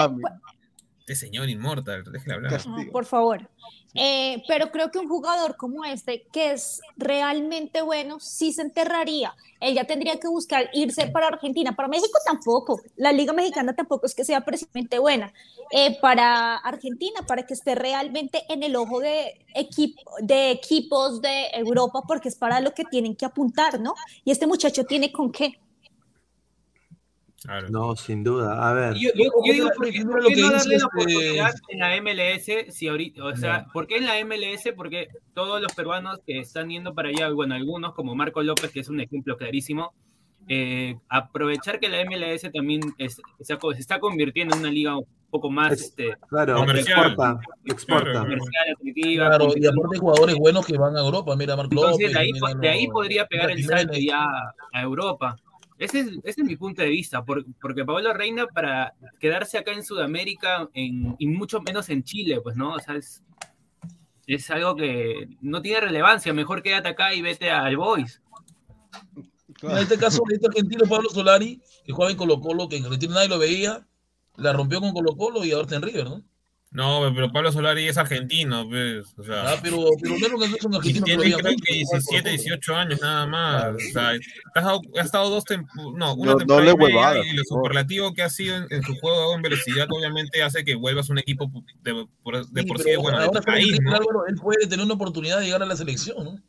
Este 1.03 1.17
señor 1.17 1.49
inmortal, 1.49 2.05
déjale 2.05 2.35
hablar. 2.35 2.63
por 2.93 3.05
favor. 3.05 3.49
Eh, 3.95 4.43
pero 4.47 4.71
creo 4.71 4.93
que 4.93 5.01
un 5.01 5.09
jugador 5.09 5.57
como 5.57 5.85
este, 5.85 6.23
que 6.33 6.53
es 6.53 6.81
realmente 6.97 7.83
bueno, 7.83 8.21
sí 8.21 8.53
se 8.53 8.63
enterraría. 8.63 9.35
Él 9.59 9.75
ya 9.75 9.85
tendría 9.85 10.21
que 10.21 10.29
buscar 10.29 10.71
irse 10.73 11.09
para 11.09 11.27
Argentina. 11.27 11.75
Para 11.75 11.89
México 11.89 12.19
tampoco. 12.25 12.81
La 12.97 13.13
Liga 13.13 13.33
Mexicana 13.33 13.75
tampoco 13.75 14.07
es 14.07 14.15
que 14.15 14.25
sea 14.25 14.43
precisamente 14.43 15.01
buena. 15.01 15.33
Eh, 15.73 15.99
para 16.01 16.57
Argentina, 16.57 17.23
para 17.27 17.45
que 17.45 17.55
esté 17.55 17.75
realmente 17.75 18.45
en 18.49 18.63
el 18.63 18.77
ojo 18.77 19.01
de, 19.01 19.45
equipo, 19.55 20.03
de 20.21 20.53
equipos 20.53 21.21
de 21.21 21.49
Europa, 21.55 22.03
porque 22.07 22.29
es 22.29 22.37
para 22.37 22.61
lo 22.61 22.75
que 22.75 22.85
tienen 22.85 23.17
que 23.17 23.25
apuntar, 23.25 23.81
¿no? 23.81 23.95
Y 24.25 24.31
este 24.31 24.47
muchacho 24.47 24.85
tiene 24.85 25.11
con 25.11 25.33
qué. 25.33 25.59
Claro. 27.43 27.69
No, 27.71 27.97
sin 27.97 28.23
duda. 28.23 28.69
A 28.69 28.73
ver. 28.73 28.95
Yo, 28.95 29.11
yo, 29.15 29.31
yo 29.45 29.53
digo, 29.53 29.69
¿por 29.77 29.91
qué, 29.91 30.05
¿por 30.05 30.27
qué 30.27 30.37
no 30.37 30.51
darle 30.53 30.79
la 30.79 30.87
oportunidad 30.87 31.55
en 31.69 31.79
la 31.81 32.01
MLS? 32.01 32.73
Si 32.75 32.87
ahorita, 32.87 33.25
o 33.25 33.37
sea, 33.37 33.67
¿por 33.73 33.87
qué 33.87 33.97
en 33.97 34.07
la 34.07 34.25
MLS? 34.25 34.73
Porque 34.77 35.09
todos 35.35 35.61
los 35.61 35.73
peruanos 35.75 36.21
que 36.25 36.39
están 36.39 36.71
yendo 36.71 36.95
para 36.95 37.09
allá, 37.09 37.31
bueno, 37.31 37.55
algunos 37.55 37.95
como 37.95 38.15
Marco 38.15 38.43
López, 38.43 38.71
que 38.71 38.81
es 38.81 38.89
un 38.89 39.01
ejemplo 39.01 39.37
clarísimo, 39.37 39.93
eh, 40.49 40.97
aprovechar 41.09 41.81
que 41.81 41.89
la 41.89 42.05
MLS 42.05 42.51
también 42.53 42.81
es, 42.99 43.21
se 43.41 43.59
está 43.79 43.99
convirtiendo 43.99 44.55
en 44.55 44.61
una 44.61 44.71
liga 44.71 44.97
poco 45.31 45.51
más 45.51 45.73
este, 45.73 46.15
claro, 46.29 46.57
comercial. 46.57 47.07
exporta, 47.07 47.41
exporta. 47.65 48.21
comercial, 48.21 48.65
atractiva. 48.77 49.29
Claro, 49.29 49.49
y 49.57 49.67
aparte 49.67 49.99
jugadores 49.99 50.37
buenos 50.37 50.67
que 50.67 50.77
van 50.77 50.97
a 50.97 51.01
Europa. 51.01 51.35
Mira, 51.37 51.57
Marco 51.57 51.73
Entonces, 51.73 52.01
López. 52.01 52.13
de 52.13 52.19
ahí, 52.19 52.33
mira, 52.33 52.55
de 52.55 52.69
ahí 52.69 52.87
no, 52.87 52.93
podría 52.93 53.27
pegar 53.27 53.51
el 53.51 53.65
salto 53.65 53.99
ya 53.99 54.29
a 54.73 54.83
Europa. 54.83 55.37
Ese 55.83 55.99
es, 55.99 56.07
ese 56.23 56.41
es 56.43 56.47
mi 56.47 56.57
punto 56.57 56.81
de 56.81 56.89
vista, 56.89 57.25
por- 57.25 57.45
porque 57.61 57.85
Pablo 57.85 58.13
Reina 58.13 58.47
para 58.47 58.95
quedarse 59.19 59.59
acá 59.59 59.73
en 59.73 59.83
Sudamérica 59.83 60.69
y 60.75 61.27
mucho 61.27 61.61
menos 61.61 61.89
en 61.89 62.05
Chile, 62.05 62.41
pues, 62.41 62.57
¿no? 62.57 62.75
O 62.75 62.79
sea, 62.79 62.95
es, 62.95 64.51
algo 64.51 64.77
que 64.77 65.29
no 65.41 65.61
tiene 65.61 65.81
relevancia. 65.81 66.33
Mejor 66.33 66.63
quédate 66.63 66.89
acá 66.89 67.13
y 67.13 67.21
vete 67.21 67.51
al 67.51 67.77
Boys. 67.77 68.23
En 69.63 69.79
este 69.79 69.99
caso, 69.99 70.23
este 70.33 70.47
argentino 70.47 70.87
Pablo 70.89 71.11
Solari, 71.11 71.61
que 71.85 71.93
juega 71.93 72.13
en 72.13 72.17
Colo 72.17 72.41
Colo, 72.41 72.69
que 72.69 72.77
en 72.77 72.85
Argentina 72.85 73.15
nadie 73.15 73.29
lo 73.29 73.41
veía, 73.41 73.85
la 74.37 74.53
rompió 74.53 74.81
con 74.81 74.93
Colo 74.93 75.17
Colo 75.17 75.45
y 75.45 75.51
ahora 75.51 75.65
está 75.65 75.77
en 75.77 75.83
River, 75.83 76.05
¿no? 76.05 76.23
No, 76.75 77.13
pero 77.15 77.31
Pablo 77.31 77.53
Solari 77.53 77.87
es 77.87 77.99
argentino, 77.99 78.67
pues. 78.67 79.13
O 79.19 79.23
sea, 79.23 79.43
Ah, 79.53 79.57
pero, 79.63 79.85
pero 80.01 80.15
claro 80.17 80.39
que 80.39 80.45
es 80.47 80.65
un 80.65 80.75
argentino 80.75 81.05
tiene 81.05 81.23
creo 81.25 81.37
que 81.37 81.37
que 81.37 81.43
juega 81.43 81.51
en 81.51 81.57
17, 81.57 82.23
Colo-Colo. 82.23 82.31
18 82.31 82.77
años 82.77 83.01
nada 83.03 83.27
más. 83.27 83.63
Claro. 83.63 83.77
O 83.77 83.93
sea, 83.93 84.09
ha 84.09 84.15
estado, 84.59 84.81
ha 84.97 85.01
estado 85.03 85.31
dos 85.31 85.45
temporadas, 85.45 85.99
no, 85.99 86.15
una 86.15 86.33
No- 86.33 86.39
no 86.39 86.39
temporada 86.39 87.15
le 87.15 87.29
y 87.29 87.33
lo 87.35 87.45
superlativo 87.45 88.15
que 88.15 88.23
ha 88.23 88.31
sido 88.31 88.57
en, 88.57 88.67
en 88.71 88.83
su 88.83 88.95
juego 88.97 89.35
en 89.35 89.43
velocidad 89.43 89.87
obviamente 89.91 90.43
hace 90.43 90.65
que 90.65 90.75
vuelvas 90.75 91.11
un 91.11 91.19
equipo 91.19 91.51
de, 91.83 92.07
por, 92.23 92.47
de 92.49 92.63
Sí, 92.63 92.67
por 92.67 92.79
sí, 92.79 92.85
pero 92.87 93.03
bueno, 93.03 93.19
de 93.19 93.25
ahora 93.27 93.39
el 93.41 93.45
país, 93.45 93.79
¿no? 93.83 93.91
Álvaro, 93.91 94.27
él 94.29 94.35
puede 94.37 94.67
tener 94.67 94.85
una 94.85 94.95
oportunidad 94.95 95.41
de 95.41 95.45
llegar 95.45 95.63
a 95.63 95.67
la 95.67 95.77
selección, 95.77 96.25
¿no? 96.25 96.41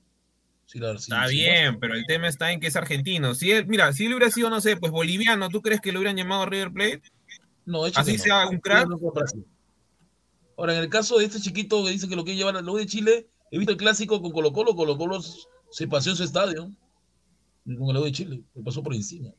Sí, 0.67 0.79
la- 0.79 0.97
sí, 0.97 1.11
Está 1.11 1.27
sí, 1.27 1.35
bien, 1.35 1.79
pero 1.81 1.95
el 1.95 2.05
tema 2.05 2.29
está 2.29 2.53
en 2.53 2.61
que 2.61 2.67
es 2.67 2.75
argentino. 2.77 3.35
Si 3.35 3.51
él, 3.51 3.65
mira, 3.67 3.91
si 3.91 4.05
él 4.05 4.13
hubiera 4.13 4.31
sido, 4.31 4.49
no 4.49 4.61
sé, 4.61 4.77
pues 4.77 4.91
boliviano, 4.93 5.49
¿tú 5.49 5.61
crees 5.61 5.81
que 5.81 5.91
lo 5.91 5.99
hubieran 5.99 6.15
llamado 6.15 6.45
River 6.45 6.71
Plate? 6.71 7.01
No, 7.65 7.83
de 7.83 7.89
hecho 7.89 7.99
Así 7.99 8.13
que 8.13 8.17
no. 8.19 8.23
sea 8.23 8.47
un 8.47 8.59
crack. 8.59 8.87
No, 8.87 8.95
no, 8.95 9.11
no, 9.13 9.21
no. 9.21 9.43
Ahora, 10.57 10.75
en 10.75 10.79
el 10.83 10.89
caso 10.89 11.17
de 11.17 11.25
este 11.25 11.39
chiquito 11.39 11.83
que 11.83 11.91
dice 11.91 12.07
que 12.07 12.15
lo 12.15 12.23
quiere 12.23 12.37
llevar 12.37 12.55
a 12.57 12.61
la 12.61 12.71
U 12.71 12.77
de 12.77 12.85
Chile, 12.85 13.27
he 13.51 13.57
visto 13.57 13.71
el 13.71 13.77
clásico 13.77 14.21
con 14.21 14.31
Colo 14.31 14.53
Colo, 14.53 14.75
Colo 14.75 14.97
Colo 14.97 15.19
se 15.71 15.87
paseó 15.87 16.11
en 16.13 16.17
su 16.17 16.23
estadio 16.23 16.69
con 17.65 17.89
el 17.95 17.97
U 17.97 18.03
de 18.03 18.11
Chile, 18.11 18.43
le 18.53 18.63
pasó 18.63 18.83
por 18.83 18.93
encima. 18.93 19.29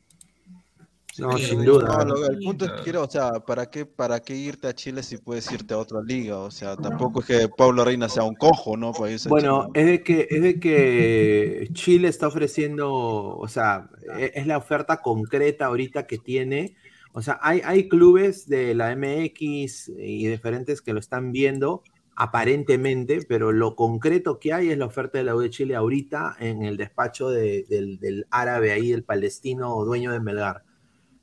Así 1.11 1.21
No, 1.21 1.35
que- 1.37 1.45
sin 1.45 1.63
duda. 1.63 2.03
No, 2.03 2.15
lo- 2.15 2.27
el 2.29 2.39
punto 2.39 2.65
es 2.65 2.71
que, 2.73 2.81
quiero, 2.83 3.03
o 3.03 3.09
sea, 3.09 3.39
¿para 3.39 3.69
qué, 3.69 3.85
¿para 3.85 4.19
qué 4.19 4.35
irte 4.35 4.67
a 4.67 4.75
Chile 4.75 5.01
si 5.01 5.15
puedes 5.17 5.49
irte 5.49 5.73
a 5.73 5.77
otra 5.77 6.01
liga? 6.01 6.39
O 6.39 6.51
sea, 6.51 6.75
tampoco 6.75 7.21
es 7.21 7.25
que 7.27 7.47
Pablo 7.47 7.85
Reina 7.85 8.09
sea 8.09 8.23
un 8.23 8.35
cojo, 8.35 8.75
¿no? 8.75 8.91
Para 8.91 9.11
irse 9.11 9.29
a 9.29 9.31
Bueno, 9.31 9.69
es 9.73 9.85
de 9.85 10.03
que 10.03 10.27
es 10.29 10.41
de 10.41 10.59
que 10.59 11.69
Chile 11.71 12.09
está 12.09 12.27
ofreciendo, 12.27 12.91
o 12.93 13.47
sea, 13.47 13.89
e- 14.19 14.33
es 14.35 14.45
la 14.45 14.57
oferta 14.57 15.01
concreta 15.01 15.67
ahorita 15.67 16.05
que 16.05 16.17
tiene. 16.17 16.75
O 17.17 17.21
sea, 17.21 17.39
hay, 17.41 17.61
hay 17.63 17.87
clubes 17.87 18.45
de 18.47 18.75
la 18.75 18.91
MX 18.91 19.89
y 19.97 20.27
diferentes 20.27 20.81
que 20.81 20.91
lo 20.93 20.99
están 20.99 21.31
viendo 21.31 21.81
aparentemente, 22.17 23.21
pero 23.27 23.51
lo 23.53 23.75
concreto 23.75 24.39
que 24.39 24.51
hay 24.53 24.69
es 24.69 24.77
la 24.77 24.85
oferta 24.85 25.17
de 25.17 25.23
la 25.23 25.35
U 25.35 25.39
de 25.39 25.49
Chile 25.49 25.75
ahorita 25.75 26.35
en 26.39 26.63
el 26.63 26.75
despacho 26.77 27.29
de- 27.29 27.65
del, 27.69 27.99
del 27.99 28.25
árabe 28.31 28.71
ahí, 28.73 28.91
el 28.91 29.03
palestino 29.03 29.83
dueño 29.85 30.11
de 30.11 30.19
Melgar. 30.19 30.63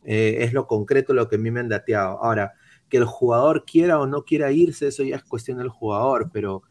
Eh, 0.05 0.39
es 0.41 0.53
lo 0.53 0.67
concreto 0.67 1.15
lo 1.15 1.29
que 1.29 1.37
a 1.37 1.39
mí 1.39 1.51
me 1.51 1.61
han 1.61 1.69
dateado. 1.69 2.23
Ahora, 2.25 2.55
que 2.89 2.97
el 2.99 3.05
jugador 3.05 3.65
quiera 3.65 4.01
o 4.01 4.07
no 4.07 4.25
quiera 4.25 4.51
irse, 4.53 4.89
eso 4.89 5.03
ya 5.05 5.17
es 5.17 5.25
cuestión 5.25 5.59
del 5.59 5.69
jugador, 5.69 6.31
pero, 6.33 6.63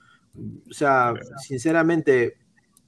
o 0.70 0.74
sea, 0.74 1.14
sinceramente, 1.38 2.38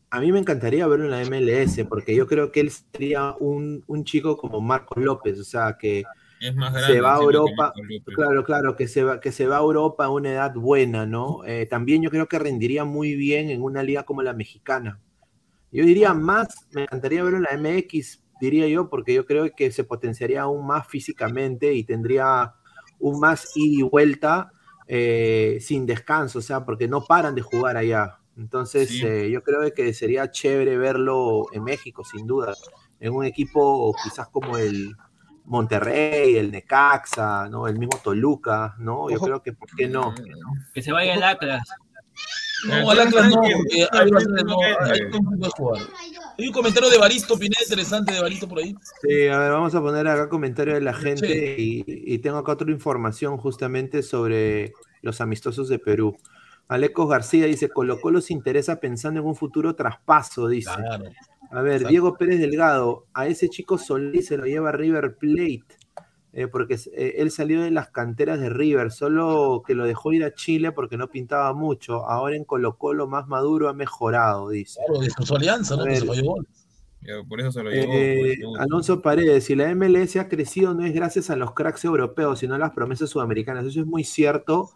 a 0.10 0.20
mí 0.22 0.32
me 0.32 0.40
encantaría 0.40 0.88
verlo 0.88 1.06
en 1.06 1.12
la 1.12 1.22
MLS, 1.22 1.86
porque 1.86 2.16
yo 2.16 2.28
creo 2.28 2.52
que 2.52 2.60
él 2.62 2.72
sería 2.72 3.36
un, 3.40 3.84
un 3.88 4.04
chico 4.04 4.38
como 4.38 4.62
Marcos 4.62 5.04
López, 5.04 5.40
o 5.40 5.44
sea, 5.44 5.78
que 5.80 6.04
Es 6.44 6.56
más 6.56 6.74
grande. 6.74 6.94
se 6.94 7.00
va 7.02 7.16
a 7.16 7.22
Europa, 7.22 7.74
claro, 8.14 8.44
claro, 8.44 8.76
que 8.76 8.88
se 8.90 9.04
va, 9.04 9.22
que 9.22 9.32
se 9.32 9.48
va 9.48 9.58
a 9.58 9.62
Europa 9.62 10.06
a 10.06 10.10
una 10.10 10.30
edad 10.32 10.54
buena, 10.54 11.06
¿no? 11.06 11.46
Eh, 11.46 11.66
también 11.68 12.02
yo 12.02 12.10
creo 12.10 12.28
que 12.28 12.38
rendiría 12.38 12.84
muy 12.84 13.16
bien 13.16 13.50
en 13.50 13.62
una 13.64 13.82
liga 13.82 14.04
como 14.04 14.22
la 14.24 14.34
mexicana. 14.34 15.00
Yo 15.72 15.86
diría 15.86 16.14
más, 16.14 16.68
me 16.74 16.84
encantaría 16.84 17.24
verlo 17.24 17.38
en 17.38 17.44
la 17.44 17.54
MX, 17.58 18.22
diría 18.42 18.68
yo, 18.68 18.90
porque 18.90 19.14
yo 19.14 19.26
creo 19.26 19.50
que 19.56 19.72
se 19.72 19.86
potenciaría 19.86 20.42
aún 20.42 20.68
más 20.68 20.86
físicamente 20.88 21.74
y 21.74 21.86
tendría 21.86 22.54
un 23.00 23.20
más 23.22 23.52
ida 23.56 23.80
y 23.80 23.90
vuelta 23.90 24.52
eh, 24.88 25.60
sin 25.62 25.86
descanso, 25.86 26.40
o 26.40 26.42
sea, 26.42 26.66
porque 26.66 26.90
no 26.90 27.06
paran 27.06 27.36
de 27.36 27.42
jugar 27.42 27.78
allá. 27.78 28.20
Entonces, 28.36 28.90
Sí. 28.90 29.06
eh, 29.06 29.30
yo 29.32 29.44
creo 29.44 29.74
que 29.74 29.94
sería 29.94 30.30
chévere 30.30 30.78
verlo 30.78 31.46
en 31.54 31.64
México, 31.64 32.04
sin 32.04 32.28
duda, 32.28 32.54
en 33.00 33.14
un 33.14 33.24
equipo 33.26 33.96
quizás 34.04 34.28
como 34.28 34.58
el 34.58 34.94
Monterrey, 35.46 36.38
el 36.38 36.52
Necaxa, 36.52 37.50
¿no? 37.50 37.68
El 37.68 37.78
mismo 37.78 38.00
Toluca, 38.04 38.76
¿no? 38.80 39.10
Yo 39.10 39.18
Ojo. 39.18 39.26
creo 39.26 39.44
que, 39.44 39.54
¿por 39.54 39.70
qué 39.76 39.88
no? 39.88 40.14
Que 40.74 40.82
se 40.82 40.92
vaya 40.92 41.14
al 41.16 41.24
Atlas. 41.24 41.68
No, 42.68 42.90
al 42.90 43.00
Atlas 43.02 43.28
no, 43.30 43.36
porque 43.42 43.88
ahí 43.92 44.10
va 44.10 44.18
a 44.18 44.22
ser- 44.22 44.46
no, 44.46 45.50
jugar. 45.58 45.82
Hay 46.38 46.48
un 46.48 46.54
comentario 46.54 46.90
de 46.90 46.98
Baristo, 46.98 47.38
Pineda, 47.38 47.62
interesante 47.62 48.14
de 48.14 48.22
Baristo 48.22 48.48
por 48.48 48.60
ahí. 48.60 48.74
Sí, 49.02 49.28
a 49.28 49.38
ver, 49.38 49.52
vamos 49.52 49.76
a 49.76 49.82
poner 49.82 50.08
acá 50.08 50.30
comentarios 50.30 50.76
de 50.76 50.82
la 50.82 50.94
gente 50.94 51.56
y, 51.60 51.84
y 51.86 52.18
tengo 52.20 52.38
acá 52.38 52.54
otra 52.54 52.72
información 52.72 53.38
justamente 53.38 54.02
sobre 54.02 54.74
los 55.02 55.20
amistosos 55.20 55.68
de 55.68 55.78
Perú. 55.78 56.18
Alecos 56.70 57.10
García 57.10 57.46
dice, 57.46 57.68
Colo 57.70 58.00
Colo 58.00 58.22
se 58.22 58.32
interesa 58.34 58.80
pensando 58.80 59.20
en 59.20 59.26
un 59.26 59.36
futuro 59.36 59.76
traspaso, 59.76 60.48
dice. 60.48 60.72
Claro. 60.74 61.06
A 61.54 61.62
ver, 61.62 61.74
Exacto. 61.74 61.90
Diego 61.90 62.18
Pérez 62.18 62.40
Delgado, 62.40 63.06
a 63.14 63.28
ese 63.28 63.48
chico 63.48 63.78
Solís 63.78 64.26
se 64.26 64.38
lo 64.38 64.46
lleva 64.46 64.72
River 64.72 65.18
Plate, 65.18 65.66
eh, 66.34 66.48
porque 66.48 66.80
eh, 66.96 67.16
él 67.18 67.30
salió 67.30 67.62
de 67.62 67.70
las 67.70 67.90
canteras 67.90 68.40
de 68.40 68.50
River, 68.50 68.92
solo 68.92 69.62
que 69.66 69.76
lo 69.76 69.86
dejó 69.86 70.14
ir 70.14 70.24
a 70.24 70.34
Chile 70.34 70.72
porque 70.72 70.98
no 70.98 71.10
pintaba 71.10 71.54
mucho. 71.54 72.10
Ahora 72.10 72.36
en 72.36 72.44
Colo 72.44 72.80
Colo 72.80 73.08
más 73.08 73.28
maduro 73.28 73.70
ha 73.70 73.74
mejorado, 73.74 74.50
dice. 74.50 74.80
Claro, 74.88 75.02
de 75.02 75.12
su 75.12 75.36
alianza, 75.36 75.76
¿no? 75.76 75.86
Que 75.86 75.98
se 75.98 76.06
Por 77.30 77.40
eso 77.40 77.52
se 77.52 77.64
lo 77.64 77.70
llevó. 77.70 77.94
Eh, 77.94 78.36
pues, 78.42 78.60
Alonso 78.60 79.04
Paredes, 79.04 79.44
si 79.44 79.54
la 79.54 79.74
MLS 79.76 80.16
ha 80.16 80.28
crecido 80.28 80.74
no 80.74 80.84
es 80.84 80.94
gracias 80.94 81.30
a 81.30 81.36
los 81.36 81.54
cracks 81.54 81.86
europeos, 81.86 82.40
sino 82.40 82.56
a 82.56 82.58
las 82.58 82.72
promesas 82.72 83.12
sudamericanas. 83.12 83.64
Eso 83.66 83.82
es 83.82 83.86
muy 83.86 84.04
cierto. 84.04 84.72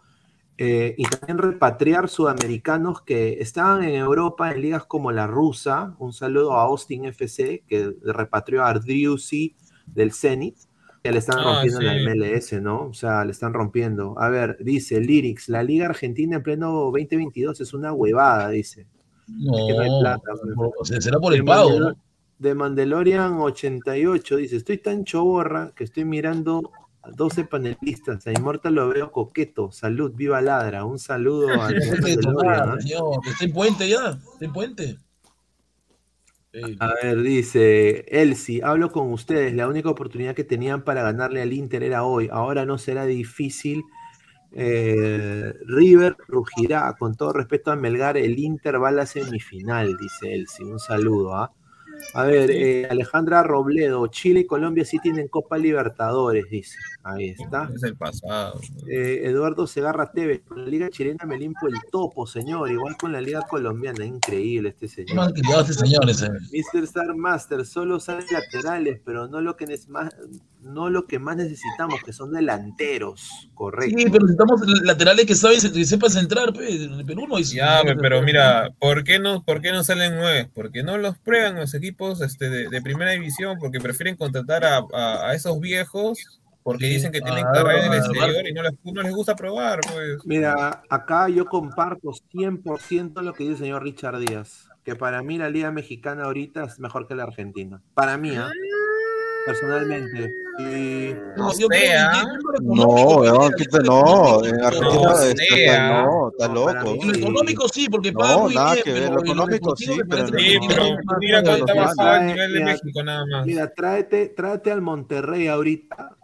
Eh, 0.60 0.94
y 0.98 1.04
también 1.04 1.38
repatriar 1.38 2.08
sudamericanos 2.08 3.02
que 3.02 3.38
estaban 3.40 3.84
en 3.84 3.94
Europa 3.94 4.50
en 4.52 4.60
ligas 4.60 4.84
como 4.86 5.12
la 5.12 5.26
rusa. 5.28 5.94
Un 6.00 6.12
saludo 6.12 6.52
a 6.54 6.62
Austin 6.62 7.04
FC, 7.04 7.62
que 7.68 7.94
repatrió 8.02 8.64
a 8.64 8.70
Ardriusi 8.70 9.54
del 9.86 10.12
Zenit. 10.12 10.56
Que 11.02 11.12
le 11.12 11.18
están 11.20 11.38
Ah, 11.38 11.44
rompiendo 11.44 11.80
en 11.80 11.86
sí. 11.88 11.94
la 11.94 12.02
MLS, 12.02 12.60
¿no? 12.60 12.86
O 12.88 12.92
sea, 12.92 13.24
le 13.24 13.30
están 13.30 13.54
rompiendo. 13.54 14.18
A 14.18 14.28
ver, 14.30 14.56
dice 14.60 15.00
Lyrics, 15.00 15.48
la 15.48 15.62
Liga 15.62 15.86
Argentina 15.86 16.36
en 16.36 16.42
pleno 16.42 16.72
2022 16.90 17.60
es 17.60 17.72
una 17.72 17.92
huevada, 17.92 18.48
dice. 18.48 18.84
No, 19.28 19.52
que 19.68 19.74
no 19.74 19.80
hay 19.80 20.00
plata, 20.00 20.32
por- 20.56 20.72
o 20.76 20.84
sea, 20.84 21.00
será 21.00 21.20
por 21.20 21.32
el 21.34 21.40
De 21.40 21.44
pago, 21.46 21.70
Mandalor- 21.70 21.80
¿no? 21.96 22.02
De 22.40 22.54
Mandalorian 22.54 23.34
88 23.40 24.36
dice, 24.36 24.56
estoy 24.56 24.78
tan 24.78 25.04
choborra 25.04 25.72
que 25.76 25.84
estoy 25.84 26.04
mirando 26.04 26.70
12 27.14 27.44
panelistas. 27.44 28.26
A 28.26 28.32
Immortal 28.32 28.74
lo 28.74 28.88
veo 28.88 29.12
coqueto. 29.12 29.70
Salud, 29.72 30.12
viva 30.14 30.40
ladra. 30.40 30.84
Un 30.84 30.98
saludo 30.98 31.48
a 31.60 31.68
señor, 32.80 33.20
está 33.26 33.44
en 33.44 33.52
puente 33.52 33.88
ya, 33.88 34.18
está 34.32 34.44
en 34.44 34.52
puente. 34.52 34.98
A 36.80 36.94
ver, 37.02 37.22
dice 37.22 38.04
Elsie, 38.08 38.62
hablo 38.64 38.90
con 38.90 39.12
ustedes. 39.12 39.54
La 39.54 39.68
única 39.68 39.90
oportunidad 39.90 40.34
que 40.34 40.44
tenían 40.44 40.82
para 40.82 41.02
ganarle 41.02 41.42
al 41.42 41.52
Inter 41.52 41.82
era 41.82 42.04
hoy. 42.04 42.28
Ahora 42.32 42.64
no 42.64 42.78
será 42.78 43.04
difícil. 43.04 43.84
Eh, 44.52 45.52
River 45.66 46.16
rugirá. 46.26 46.94
Con 46.98 47.14
todo 47.16 47.32
respeto 47.32 47.70
a 47.70 47.76
Melgar, 47.76 48.16
el 48.16 48.38
Inter 48.38 48.82
va 48.82 48.88
a 48.88 48.92
la 48.92 49.06
semifinal, 49.06 49.96
dice 49.96 50.34
Elsie. 50.34 50.64
Un 50.64 50.78
saludo. 50.78 51.34
¿ah? 51.36 51.52
A 52.14 52.24
ver, 52.24 52.50
eh, 52.50 52.86
Alejandra 52.90 53.42
Robledo, 53.42 54.06
Chile 54.08 54.40
y 54.40 54.46
Colombia 54.46 54.84
sí 54.84 54.98
tienen 55.02 55.28
Copa 55.28 55.58
Libertadores, 55.58 56.46
dice. 56.50 56.76
Ahí 57.04 57.30
está. 57.38 57.68
Es 57.74 57.82
el 57.82 57.96
pasado. 57.96 58.60
Eh, 58.90 59.22
Eduardo 59.24 59.66
Segarra 59.66 60.10
Tevez, 60.10 60.40
con 60.46 60.62
la 60.64 60.68
Liga 60.68 60.88
Chilena 60.90 61.24
me 61.26 61.38
limpo 61.38 61.66
el 61.68 61.74
topo, 61.92 62.26
señor. 62.26 62.70
Igual 62.70 62.96
con 62.96 63.12
la 63.12 63.20
Liga 63.20 63.42
Colombiana, 63.48 64.04
increíble 64.04 64.70
este 64.70 64.88
señor. 64.88 65.32
Criado 65.32 65.60
este 65.62 65.74
señor 65.74 66.08
ese. 66.08 66.28
Mr. 66.30 66.84
Star 66.84 67.14
Master 67.14 67.64
solo 67.66 68.00
salen 68.00 68.26
laterales, 68.30 69.00
pero 69.04 69.28
no 69.28 69.40
lo 69.40 69.56
que 69.56 69.64
es 69.64 69.88
más, 69.88 70.14
no 70.62 70.90
lo 70.90 71.06
que 71.06 71.18
más 71.18 71.36
necesitamos, 71.36 72.02
que 72.04 72.12
son 72.12 72.32
delanteros, 72.32 73.48
correcto. 73.54 73.96
Sí, 73.98 74.04
pero 74.10 74.24
necesitamos 74.26 74.60
laterales 74.82 75.26
que 75.26 75.34
saben, 75.34 75.60
que 75.60 75.84
sepan 75.84 76.10
centrar, 76.10 76.52
pe. 76.52 76.84
En 76.84 76.92
el 76.94 77.04
Perú 77.06 77.26
no 77.28 77.36
hay- 77.36 77.44
Ya, 77.44 77.82
pe, 77.84 77.96
pero 77.96 78.22
mira, 78.22 78.70
¿por 78.78 79.04
qué 79.04 79.18
no, 79.18 79.44
por 79.44 79.60
qué 79.60 79.72
no 79.72 79.84
salen 79.84 80.16
nueve? 80.16 80.50
Porque 80.54 80.82
no 80.82 80.98
los 80.98 81.16
prueban 81.18 81.56
los 81.56 81.74
equipos 81.74 81.97
este, 82.06 82.48
de, 82.48 82.68
de 82.68 82.82
primera 82.82 83.10
división, 83.12 83.58
porque 83.58 83.80
prefieren 83.80 84.16
contratar 84.16 84.64
a, 84.64 84.78
a- 84.92 85.28
a 85.30 85.34
esos 85.34 85.58
viejos, 85.60 86.40
porque 86.62 86.86
Sí. 86.86 86.94
dicen 86.94 87.12
que 87.12 87.20
tienen 87.20 87.44
Ah, 87.46 87.52
carrera 87.54 87.86
en 87.86 87.92
el 87.92 88.00
ah, 88.00 88.04
exterior 88.04 88.46
y 88.48 88.52
no 88.52 88.62
les, 88.62 88.72
no 88.84 89.02
les 89.02 89.12
gusta 89.14 89.34
probar, 89.36 89.80
pues. 89.90 90.18
Mira, 90.24 90.82
acá 90.90 91.28
yo 91.28 91.46
comparto 91.46 92.12
100% 92.32 93.22
lo 93.22 93.32
que 93.32 93.44
dice 93.44 93.52
el 93.54 93.58
señor 93.60 93.82
Richard 93.82 94.18
Díaz, 94.20 94.68
que 94.84 94.94
para 94.94 95.22
mí 95.22 95.38
la 95.38 95.48
Liga 95.50 95.70
Mexicana 95.70 96.24
ahorita 96.24 96.64
es 96.64 96.78
mejor 96.78 97.06
que 97.08 97.14
la 97.14 97.24
Argentina. 97.24 97.80
Para 97.94 98.16
mí, 98.18 98.36
¿ah? 98.36 98.50
Personalmente. 99.48 100.34
Y... 100.58 101.14
No 101.36 101.52
yo 101.56 101.68
creo 101.68 101.80
sea. 101.80 102.10
que 102.12 102.26
lo 102.52 102.74
No, 102.74 103.50
quita- 103.56 103.78
no, 103.80 104.44
en 104.44 104.64
Argentina 104.64 105.02
No, 105.02 105.18
está, 105.22 105.44
sea. 105.54 106.02
no, 106.02 106.30
está 106.30 106.48
No, 106.48 106.54
loco. 106.54 106.66
para 106.66 106.84
mí 106.84 106.98
En 107.00 107.08
lo 107.08 107.14
económico 107.18 107.68
sí, 107.68 107.88
porque 107.88 108.12
paga 108.12 108.32
No, 108.34 108.40
muy 108.44 108.54
nada 108.54 108.72
bien, 108.72 108.84
que 108.84 108.92
ver, 108.92 109.02
pero 109.04 109.14
lo 109.14 109.20
en 109.20 109.26
lo 109.26 109.32
económico 109.32 109.76
sí, 109.76 109.98
pero 110.08 110.26
Sí, 110.28 110.58
mira 111.20 111.42
nivel 112.26 112.52
de 112.52 112.64
México 112.64 113.02
nada 113.04 113.24
más. 113.30 113.46
Mira, 113.46 113.72
tráete, 113.72 114.28
tráete 114.28 114.70
al 114.72 114.82
Monterrey 114.82 115.46
ahorita 115.48 116.17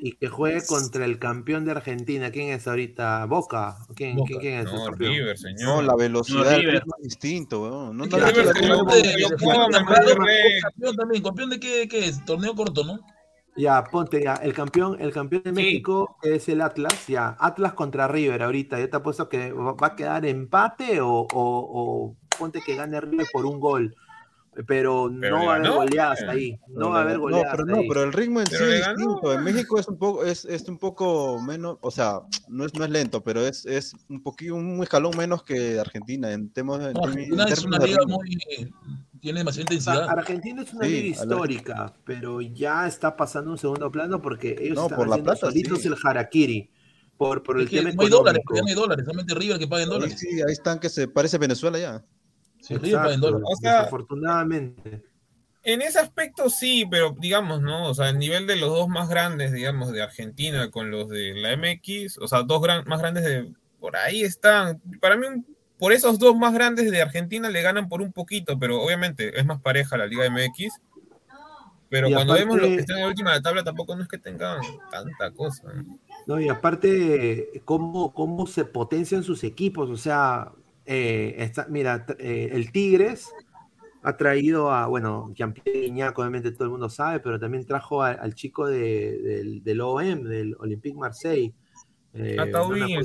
y 0.00 0.12
que 0.12 0.28
juegue 0.28 0.64
contra 0.66 1.04
el 1.04 1.18
campeón 1.18 1.64
de 1.64 1.72
Argentina. 1.72 2.30
¿Quién 2.30 2.50
es 2.50 2.66
ahorita? 2.68 3.24
¿Boca? 3.26 3.76
¿Quién, 3.96 4.16
Boca. 4.16 4.28
¿quién, 4.28 4.40
quién 4.40 4.54
es 4.60 4.66
el 4.66 4.72
No, 4.74 4.84
campeón? 4.86 5.12
River, 5.12 5.36
No, 5.36 5.36
señor. 5.36 5.84
la 5.84 5.96
velocidad 5.96 6.44
No, 6.62 6.70
es 6.78 6.82
distinto, 7.02 7.62
weón. 7.62 7.96
No, 7.96 8.06
no, 8.06 8.16
River 8.16 8.54
campeón 10.62 10.96
también, 10.96 11.22
campeón 11.22 11.50
de 11.50 11.60
qué, 11.60 11.88
qué 11.88 12.06
es, 12.06 12.24
torneo 12.24 12.54
corto, 12.54 12.84
¿no? 12.84 12.98
Ya, 13.56 13.82
ponte 13.84 14.22
ya. 14.22 14.34
El 14.34 14.52
campeón, 14.54 14.96
el 15.00 15.12
campeón 15.12 15.42
de 15.42 15.50
Sí. 15.50 15.56
México 15.56 16.16
es 16.22 16.48
el 16.48 16.60
Atlas. 16.60 17.06
Ya, 17.08 17.36
Atlas 17.40 17.72
contra 17.72 18.06
River 18.06 18.42
ahorita. 18.44 18.78
Yo 18.78 18.88
te 18.88 18.96
apuesto 18.96 19.28
que 19.28 19.52
va 19.52 19.72
va 19.72 19.88
a 19.88 19.96
quedar 19.96 20.24
empate 20.26 21.00
o, 21.00 21.08
o- 21.10 21.26
o 21.32 22.16
ponte 22.38 22.60
que 22.64 22.76
gane 22.76 23.00
River 23.00 23.26
por 23.32 23.46
un 23.46 23.58
gol. 23.58 23.94
Pero, 24.66 25.08
Pero 25.20 25.38
no 25.38 25.46
va 25.46 25.52
a 25.52 25.56
haber 25.56 25.70
goleadas 25.70 26.22
ahí. 26.22 26.58
No 26.68 26.90
va 26.90 26.98
a 26.98 27.02
haber 27.02 27.12
le- 27.14 27.18
goleadas 27.20 27.52
pero 27.52 27.64
no, 27.66 27.82
pero 27.88 28.02
el 28.02 28.12
ritmo 28.12 28.40
en 28.40 28.46
sí 28.48 28.56
es 28.56 28.86
distinto. 28.88 29.32
En. 29.32 29.44
México 29.44 29.78
es 29.78 29.86
un 29.86 29.98
poco, 29.98 30.24
es, 30.24 30.44
es 30.46 30.68
un 30.68 30.78
poco 30.78 31.40
menos, 31.40 31.78
o 31.80 31.90
sea, 31.92 32.22
no 32.48 32.64
es, 32.66 32.74
no 32.74 32.84
es 32.84 32.90
lento, 32.90 33.22
pero 33.22 33.46
es, 33.46 33.64
es 33.66 33.94
un 34.08 34.20
poquito, 34.22 34.56
un 34.56 34.82
escalón 34.82 35.16
menos 35.16 35.44
que 35.44 35.78
Argentina 35.78 36.32
en 36.32 36.50
temas 36.52 36.80
No, 36.92 37.04
Argentina 37.04 37.44
en 37.44 37.52
es 37.52 37.64
una 37.64 37.78
liga 37.78 38.00
muy. 38.06 38.36
Tiene 39.20 39.40
demasiada 39.40 39.62
intensidad. 39.62 40.08
Argentina 40.08 40.62
es 40.62 40.72
una 40.74 40.84
Sí, 40.86 40.90
liga 41.02 41.22
a 41.22 41.24
la- 41.24 41.32
histórica, 41.34 41.94
pero 42.04 42.40
ya 42.40 42.86
está 42.88 43.16
pasando 43.16 43.50
a 43.50 43.52
un 43.52 43.58
segundo 43.58 43.90
plano 43.92 44.20
porque 44.20 44.56
ellos 44.60 44.74
No, 44.76 44.82
están 44.84 44.96
por 44.98 45.06
la 45.08 45.14
haciendo 45.14 45.32
plata, 45.32 45.46
solitos 45.46 45.82
sí. 45.82 45.88
el 45.88 45.94
harakiri 46.02 46.70
por, 47.16 47.42
por 47.42 47.58
el 47.58 47.64
Es 47.64 47.70
que 47.70 47.78
tema 47.78 47.92
no 47.94 48.02
hay 48.02 48.08
dólares, 48.08 48.40
económico. 48.42 48.54
ya 48.56 48.62
no 48.62 48.68
hay 48.68 48.74
dólares, 48.74 49.04
solamente 49.04 49.34
River 49.34 49.58
que 49.58 49.66
paga 49.68 49.82
en 49.84 49.88
Ahí 49.88 49.94
dólares. 49.94 50.18
sí, 50.18 50.28
ahí 50.40 50.52
están 50.52 50.78
que 50.78 50.88
se 50.88 51.06
parece 51.08 51.38
Venezuela 51.38 51.78
ya. 51.78 52.04
Paga 52.76 52.86
en 52.88 52.94
Exacto, 52.94 53.18
dólares. 53.20 53.46
O 53.50 53.56
sea- 53.56 53.78
desafortunadamente. 53.78 55.02
En 55.64 55.82
ese 55.82 55.98
aspecto 55.98 56.48
sí, 56.48 56.86
pero 56.90 57.14
digamos, 57.18 57.60
¿no? 57.60 57.88
O 57.88 57.94
sea, 57.94 58.08
el 58.10 58.18
nivel 58.18 58.46
de 58.46 58.56
los 58.56 58.70
dos 58.70 58.88
más 58.88 59.08
grandes, 59.08 59.52
digamos, 59.52 59.92
de 59.92 60.02
Argentina 60.02 60.70
con 60.70 60.90
los 60.90 61.08
de 61.08 61.34
la 61.34 61.52
MX, 61.56 62.18
o 62.18 62.28
sea, 62.28 62.42
dos 62.42 62.62
gran, 62.62 62.84
más 62.86 63.00
grandes 63.00 63.24
de... 63.24 63.52
Por 63.80 63.96
ahí 63.96 64.22
están. 64.22 64.80
Para 65.00 65.16
mí, 65.16 65.26
un- 65.26 65.46
por 65.78 65.92
esos 65.92 66.18
dos 66.18 66.36
más 66.36 66.52
grandes 66.54 66.90
de 66.90 67.00
Argentina 67.02 67.48
le 67.50 67.62
ganan 67.62 67.88
por 67.88 68.02
un 68.02 68.12
poquito, 68.12 68.58
pero 68.58 68.80
obviamente 68.82 69.38
es 69.38 69.44
más 69.46 69.60
pareja 69.60 69.96
la 69.96 70.06
Liga 70.06 70.24
MX. 70.30 70.72
Pero 71.90 72.08
Y 72.08 72.12
cuando 72.12 72.32
aparte- 72.34 72.44
vemos 72.48 72.60
los 72.62 72.68
que 72.70 72.80
están 72.80 72.96
en 72.96 73.02
la 73.02 73.08
última 73.08 73.30
de 73.30 73.36
la 73.36 73.42
tabla, 73.42 73.64
tampoco 73.64 73.94
no 73.96 74.02
es 74.02 74.08
que 74.08 74.18
tengan 74.18 74.60
tanta 74.90 75.30
cosa. 75.32 75.72
¿no? 75.72 75.98
No, 76.26 76.40
y 76.40 76.48
aparte, 76.48 77.62
cómo, 77.64 78.12
cómo 78.12 78.46
se 78.46 78.64
potencian 78.64 79.22
sus 79.22 79.44
equipos. 79.44 79.88
O 79.90 79.96
sea, 79.96 80.50
eh, 80.88 81.34
está- 81.38 81.66
mira, 81.68 82.06
eh, 82.18 82.48
el 82.52 82.72
Tigres 82.72 83.30
ha 84.02 84.16
traído 84.16 84.70
a, 84.72 84.86
bueno, 84.86 85.30
Jean-Pierre 85.34 85.82
Gignac, 85.82 86.18
obviamente 86.18 86.50
todo 86.52 86.64
el 86.64 86.70
mundo 86.70 86.88
sabe, 86.88 87.20
pero 87.20 87.38
también 87.38 87.66
trajo 87.66 88.02
a- 88.02 88.12
al 88.12 88.34
chico 88.34 88.66
de- 88.66 89.18
del, 89.20 89.62
del 89.62 89.80
OM, 89.82 90.24
del 90.24 90.56
Olympique 90.58 90.96
Marseille. 90.96 91.52
Eh, 92.14 92.50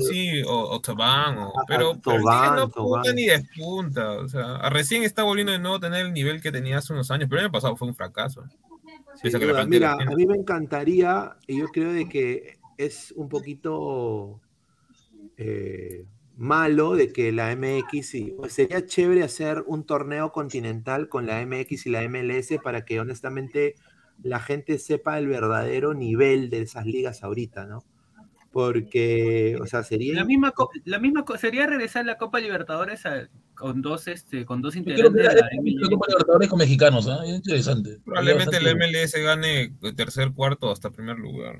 sí, 0.00 0.42
o, 0.42 0.70
o 0.70 0.80
Tobán, 0.80 1.36
o- 1.36 1.48
A- 1.50 1.64
pero, 1.68 1.90
a 1.90 2.00
pero 2.02 2.18
Tobán, 2.20 2.56
no 2.56 2.70
punta 2.70 3.12
ni 3.12 3.26
despunta. 3.26 4.12
O 4.12 4.28
sea, 4.28 4.70
recién 4.70 5.02
está 5.02 5.22
volviendo 5.24 5.52
de 5.52 5.58
nuevo 5.58 5.76
a 5.76 5.80
tener 5.80 6.06
el 6.06 6.12
nivel 6.14 6.40
que 6.40 6.50
tenía 6.50 6.78
hace 6.78 6.94
unos 6.94 7.10
años, 7.10 7.28
pero 7.28 7.40
el 7.40 7.46
año 7.46 7.52
pasado 7.52 7.76
fue 7.76 7.86
un 7.88 7.94
fracaso. 7.94 8.42
A 8.42 9.18
que 9.22 9.30
duda. 9.30 9.66
Mira, 9.66 9.92
a 9.92 10.14
mí 10.16 10.26
me 10.26 10.36
encantaría, 10.36 11.36
y 11.46 11.58
yo 11.58 11.66
creo 11.68 11.92
de 11.92 12.08
que 12.08 12.58
es 12.78 13.12
un 13.14 13.28
poquito 13.28 14.40
eh, 15.36 16.06
malo 16.36 16.94
de 16.94 17.12
que 17.12 17.30
la 17.32 17.54
MX, 17.54 18.06
sí, 18.06 18.34
pues 18.36 18.52
sería 18.52 18.84
chévere 18.84 19.22
hacer 19.22 19.62
un 19.66 19.84
torneo 19.84 20.32
continental 20.32 21.08
con 21.08 21.26
la 21.26 21.44
MX 21.46 21.86
y 21.86 21.90
la 21.90 22.02
MLS 22.08 22.58
para 22.62 22.84
que 22.84 22.98
honestamente 23.00 23.74
la 24.22 24.40
gente 24.40 24.78
sepa 24.78 25.18
el 25.18 25.26
verdadero 25.28 25.94
nivel 25.94 26.50
de 26.50 26.62
esas 26.62 26.86
ligas 26.86 27.22
ahorita, 27.22 27.66
¿no? 27.66 27.84
Porque, 28.52 29.58
o 29.60 29.66
sea, 29.66 29.82
sería... 29.82 30.14
La 30.14 30.24
misma, 30.24 30.52
la 30.84 30.98
misma 31.00 31.24
sería 31.38 31.66
regresar 31.66 32.04
la 32.06 32.16
Copa 32.16 32.38
Libertadores 32.38 33.04
a- 33.06 33.28
con 33.54 33.82
dos 33.82 34.08
este 34.08 34.44
con 34.44 34.60
dos 34.62 34.74
integrantes 34.74 35.12
de 35.12 35.22
la 35.28 35.34
la 35.34 35.48
MLS. 35.60 35.88
Copa 35.90 36.06
Libertadores 36.08 36.48
con 36.48 36.58
mexicanos, 36.58 37.08
¿ah? 37.08 37.20
Es 37.24 37.34
interesante. 37.34 37.98
Probablemente 38.04 38.56
el 38.56 38.64
Bastante- 38.64 38.86
MLS 38.88 39.22
gane 39.22 39.74
tercer, 39.96 40.32
cuarto 40.32 40.70
hasta 40.70 40.90
primer 40.90 41.18
lugar. 41.18 41.56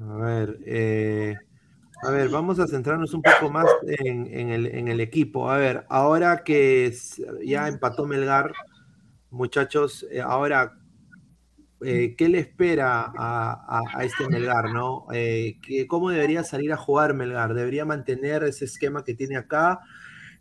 A 0.00 0.16
ver, 0.18 0.58
eh, 0.66 1.34
a 2.02 2.10
ver, 2.10 2.28
vamos 2.28 2.58
a 2.58 2.66
centrarnos 2.66 3.14
un 3.14 3.22
poco 3.22 3.50
más 3.50 3.66
en, 3.82 4.50
el, 4.50 5.00
equipo. 5.00 5.50
A 5.50 5.56
ver, 5.56 5.86
ahora 5.88 6.42
que 6.44 6.92
ya 7.44 7.68
empató 7.68 8.06
Melgar, 8.06 8.52
muchachos, 9.30 10.06
eh, 10.10 10.20
ahora, 10.20 10.78
eh, 11.82 12.14
¿qué 12.16 12.28
le 12.28 12.38
espera 12.40 13.12
a, 13.16 13.82
este 14.02 14.28
Melgar, 14.28 14.72
no? 14.72 15.06
Eh, 15.12 15.58
¿qué- 15.62 15.86
¿Cómo 15.86 16.10
debería 16.10 16.44
salir 16.44 16.72
a 16.72 16.76
jugar 16.76 17.14
Melgar? 17.14 17.54
¿Debería 17.54 17.84
mantener 17.84 18.44
ese 18.44 18.66
esquema 18.66 19.02
que 19.02 19.14
tiene 19.14 19.36
acá? 19.36 19.80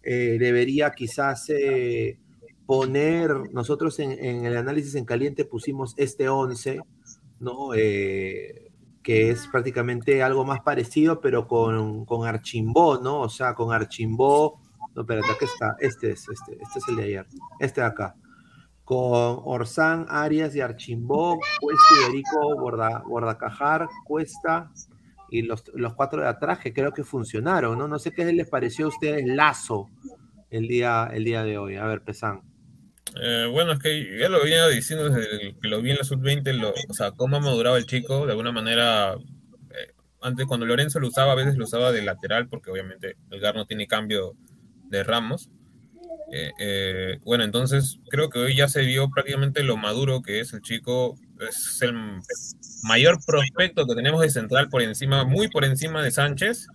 Eh, 0.04 0.38
¿Debería 0.40 0.92
quizás 0.92 1.50
poner, 2.66 3.32
nosotros 3.54 4.00
en, 4.00 4.46
el 4.46 4.58
análisis 4.58 4.96
en 4.96 5.06
caliente 5.06 5.46
pusimos 5.46 5.94
este 5.98 6.28
11, 6.28 6.80
¿no? 7.40 7.74
Que 9.06 9.30
es 9.30 9.48
prácticamente 9.50 10.24
algo 10.24 10.44
más 10.46 10.62
parecido, 10.62 11.22
pero 11.22 11.48
con, 11.48 12.06
con 12.06 12.28
Archimbó, 12.28 12.98
¿no? 12.98 13.22
O 13.22 13.30
sea, 13.30 13.54
con 13.54 13.72
Archimbó. 13.72 14.60
No, 14.96 15.04
espérate, 15.04 15.32
aquí 15.32 15.46
está. 15.46 15.76
Este 15.80 16.10
es, 16.10 16.28
este, 16.28 16.54
este 16.54 16.80
es 16.80 16.88
el 16.88 16.96
de 16.96 17.04
ayer. 17.04 17.28
Este 17.60 17.82
de 17.82 17.88
acá. 17.88 18.16
Con 18.84 19.42
Orsán, 19.44 20.08
Arias 20.10 20.56
y 20.56 20.62
Archimbó, 20.62 21.40
Cuesta, 21.62 21.86
Iberico, 22.02 22.56
Borda, 22.60 23.04
Bordacajar, 23.08 23.88
Cuesta 24.06 24.72
y 25.30 25.44
los, 25.44 25.64
los 25.76 25.94
cuatro 25.94 26.24
de 26.24 26.28
atrás 26.28 26.58
creo 26.74 26.92
que 26.92 27.04
funcionaron, 27.04 27.78
¿no? 27.78 27.88
No 27.88 28.00
sé 28.00 28.12
qué 28.12 28.26
les 28.34 28.50
pareció 28.50 28.86
a 28.86 28.90
ustedes 28.90 29.24
Lazo 29.28 29.92
el 30.50 30.68
día, 30.68 31.12
el 31.14 31.26
día 31.26 31.44
de 31.44 31.60
hoy. 31.60 31.76
A 31.76 31.86
ver, 31.86 32.02
Pesán. 32.04 32.42
Eh, 33.22 33.48
bueno, 33.50 33.72
es 33.74 33.80
que 33.80 34.18
ya 34.20 34.28
lo 34.30 34.42
venía 34.44 34.68
diciendo 34.68 35.10
desde 35.10 35.56
que 35.62 35.68
lo 35.68 35.82
vi 35.82 35.92
en 35.92 35.98
la 35.98 36.04
sub-20, 36.04 36.52
lo- 36.54 36.74
o 36.90 36.94
sea, 36.94 37.12
cómo 37.12 37.38
ha 37.38 37.40
madurado 37.40 37.78
el 37.78 37.86
chico, 37.86 38.26
de 38.26 38.32
alguna 38.32 38.52
manera, 38.52 39.14
eh, 39.14 39.94
antes 40.22 40.46
cuando 40.46 40.66
Lorenzo 40.66 41.00
lo 41.00 41.08
usaba, 41.08 41.32
a 41.32 41.36
veces 41.36 41.56
lo 41.56 41.64
usaba 41.66 41.92
de 41.92 42.02
lateral, 42.02 42.48
porque 42.50 42.72
obviamente 42.72 43.16
el 43.32 43.40
GAR 43.40 43.56
no 43.56 43.66
tiene 43.66 43.88
cambio 43.88 44.34
de 44.90 45.04
Ramos. 45.04 45.50
Eh, 46.34 46.52
eh, 46.60 47.20
bueno, 47.24 47.44
entonces 47.44 48.00
creo 48.10 48.30
que 48.30 48.40
hoy 48.40 48.56
ya 48.56 48.68
se 48.68 48.82
vio 48.82 49.10
prácticamente 49.10 49.64
lo 49.64 49.78
maduro 49.78 50.22
que 50.22 50.40
es 50.40 50.54
el 50.54 50.62
chico, 50.62 51.18
es 51.48 51.82
el 51.82 51.94
mayor 52.84 53.20
prospecto 53.26 53.86
que 53.86 53.96
tenemos 53.96 54.22
de 54.22 54.30
central 54.30 54.70
por 54.70 54.82
encima, 54.82 55.24
muy 55.24 55.48
por 55.50 55.64
encima 55.66 56.04
de 56.04 56.12
Sánchez. 56.12 56.68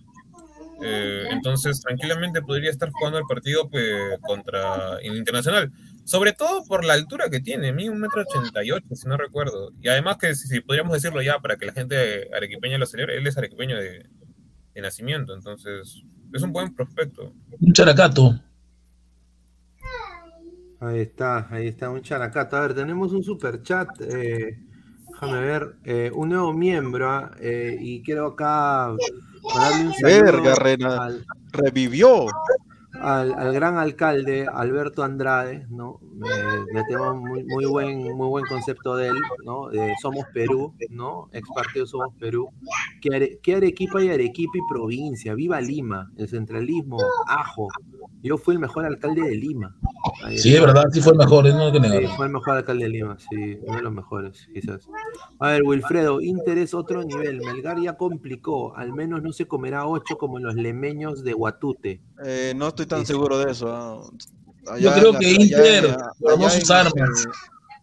Entonces, 1.29 1.79
tranquilamente 1.81 2.41
podría 2.41 2.71
estar 2.71 2.89
jugando 2.91 3.19
el 3.19 3.25
partido 3.25 3.69
pues, 3.69 4.17
contra 4.21 4.97
el 5.03 5.15
Internacional. 5.15 5.71
Sobre 6.11 6.33
todo 6.33 6.65
por 6.65 6.83
la 6.83 6.91
altura 6.91 7.29
que 7.29 7.39
tiene, 7.39 7.71
mí 7.71 7.87
un 7.87 7.97
metro 7.97 8.23
ochenta 8.23 8.61
y 8.65 8.71
ocho, 8.71 8.93
si 8.95 9.07
no 9.07 9.15
recuerdo. 9.15 9.71
Y 9.81 9.87
además 9.87 10.17
que, 10.17 10.35
si, 10.35 10.45
si 10.49 10.59
podríamos 10.59 10.91
decirlo 10.91 11.21
ya, 11.21 11.39
para 11.39 11.55
que 11.55 11.65
la 11.65 11.71
gente 11.71 12.27
arequipeña 12.35 12.77
lo 12.77 12.85
celebre, 12.85 13.15
él 13.17 13.25
es 13.25 13.37
arequipeño 13.37 13.77
de, 13.77 14.09
de 14.73 14.81
nacimiento. 14.81 15.33
Entonces, 15.33 16.03
es 16.33 16.41
un 16.41 16.51
buen 16.51 16.75
prospecto. 16.75 17.33
Un 17.61 17.71
characato. 17.71 18.37
Ahí 20.81 20.99
está, 20.99 21.47
ahí 21.49 21.67
está 21.67 21.89
un 21.89 22.01
characato. 22.01 22.57
A 22.57 22.61
ver, 22.63 22.73
tenemos 22.73 23.13
un 23.13 23.23
super 23.23 23.61
chat. 23.63 23.87
eh, 24.01 24.59
déjame 25.13 25.39
ver. 25.39 25.75
eh, 25.85 26.11
un 26.13 26.27
nuevo 26.27 26.51
miembro. 26.51 27.31
eh, 27.39 27.77
y 27.79 28.03
quiero 28.03 28.27
acá 28.27 28.93
darle 29.55 29.85
un 29.85 29.93
saludo 29.93 30.23
Verga, 30.23 30.55
Rena. 30.55 31.05
al, 31.05 31.25
Revivió. 31.53 32.25
Al, 32.99 33.33
al 33.33 33.53
gran 33.53 33.77
alcalde 33.77 34.47
Alberto 34.51 35.03
Andrade, 35.03 35.65
¿no? 35.69 35.99
Me, 36.13 36.27
me 36.73 36.83
tengo 36.89 37.15
muy, 37.15 37.43
muy 37.43 37.65
buen, 37.65 37.99
muy 38.15 38.27
buen 38.27 38.45
concepto 38.45 38.95
de 38.95 39.07
él, 39.07 39.15
¿no? 39.45 39.69
Somos 40.01 40.25
Perú, 40.33 40.73
¿no? 40.89 41.29
Ex 41.31 41.47
partido 41.55 41.85
Somos 41.85 42.13
Perú. 42.19 42.49
Que, 43.01 43.15
Are- 43.15 43.39
que 43.41 43.55
Arequipa 43.55 44.01
y 44.03 44.09
Arequipa 44.09 44.51
y 44.57 44.61
provincia. 44.69 45.33
Viva 45.35 45.59
Lima, 45.61 46.11
el 46.17 46.27
centralismo, 46.27 46.97
ajo. 47.27 47.67
Yo 48.23 48.37
fui 48.37 48.53
el 48.55 48.59
mejor 48.59 48.85
alcalde 48.85 49.21
de 49.21 49.35
Lima. 49.35 49.75
Ahí 50.23 50.37
Sí, 50.37 50.55
es 50.55 50.61
verdad, 50.61 50.83
sí 50.91 51.01
fue 51.01 51.13
el 51.13 51.17
mejor, 51.17 51.45
no 51.45 51.65
hay 51.65 51.71
que 51.71 51.77
Sí, 51.79 51.81
negarlo. 51.83 52.09
fue 52.15 52.25
el 52.27 52.31
mejor 52.31 52.57
alcalde 52.57 52.83
de 52.83 52.89
Lima, 52.89 53.17
sí, 53.17 53.57
uno 53.63 53.77
de 53.77 53.81
los 53.83 53.93
mejores, 53.93 54.47
quizás. 54.53 54.87
A 55.39 55.47
ver, 55.49 55.63
Wilfredo, 55.63 56.21
interés 56.21 56.73
otro 56.73 57.03
nivel. 57.03 57.39
Melgar 57.41 57.79
ya 57.79 57.97
complicó, 57.97 58.75
al 58.75 58.93
menos 58.93 59.23
no 59.23 59.31
se 59.33 59.47
comerá 59.47 59.87
ocho 59.87 60.17
como 60.17 60.39
los 60.39 60.55
lemeños 60.55 61.23
de 61.23 61.33
Guatute. 61.33 62.01
Eh, 62.23 62.53
no 62.55 62.67
estoy 62.69 62.85
tan 62.85 62.99
Sí. 63.01 63.07
seguro 63.07 63.39
de 63.39 63.51
eso. 63.51 64.11
Yo 64.79 64.93
creo 64.93 65.11
que 65.13 65.25
allá 65.25 65.41
Inter 65.43 65.97
formó 66.19 66.45
allá 66.45 66.49
sus 66.59 66.69
armas. 66.71 67.27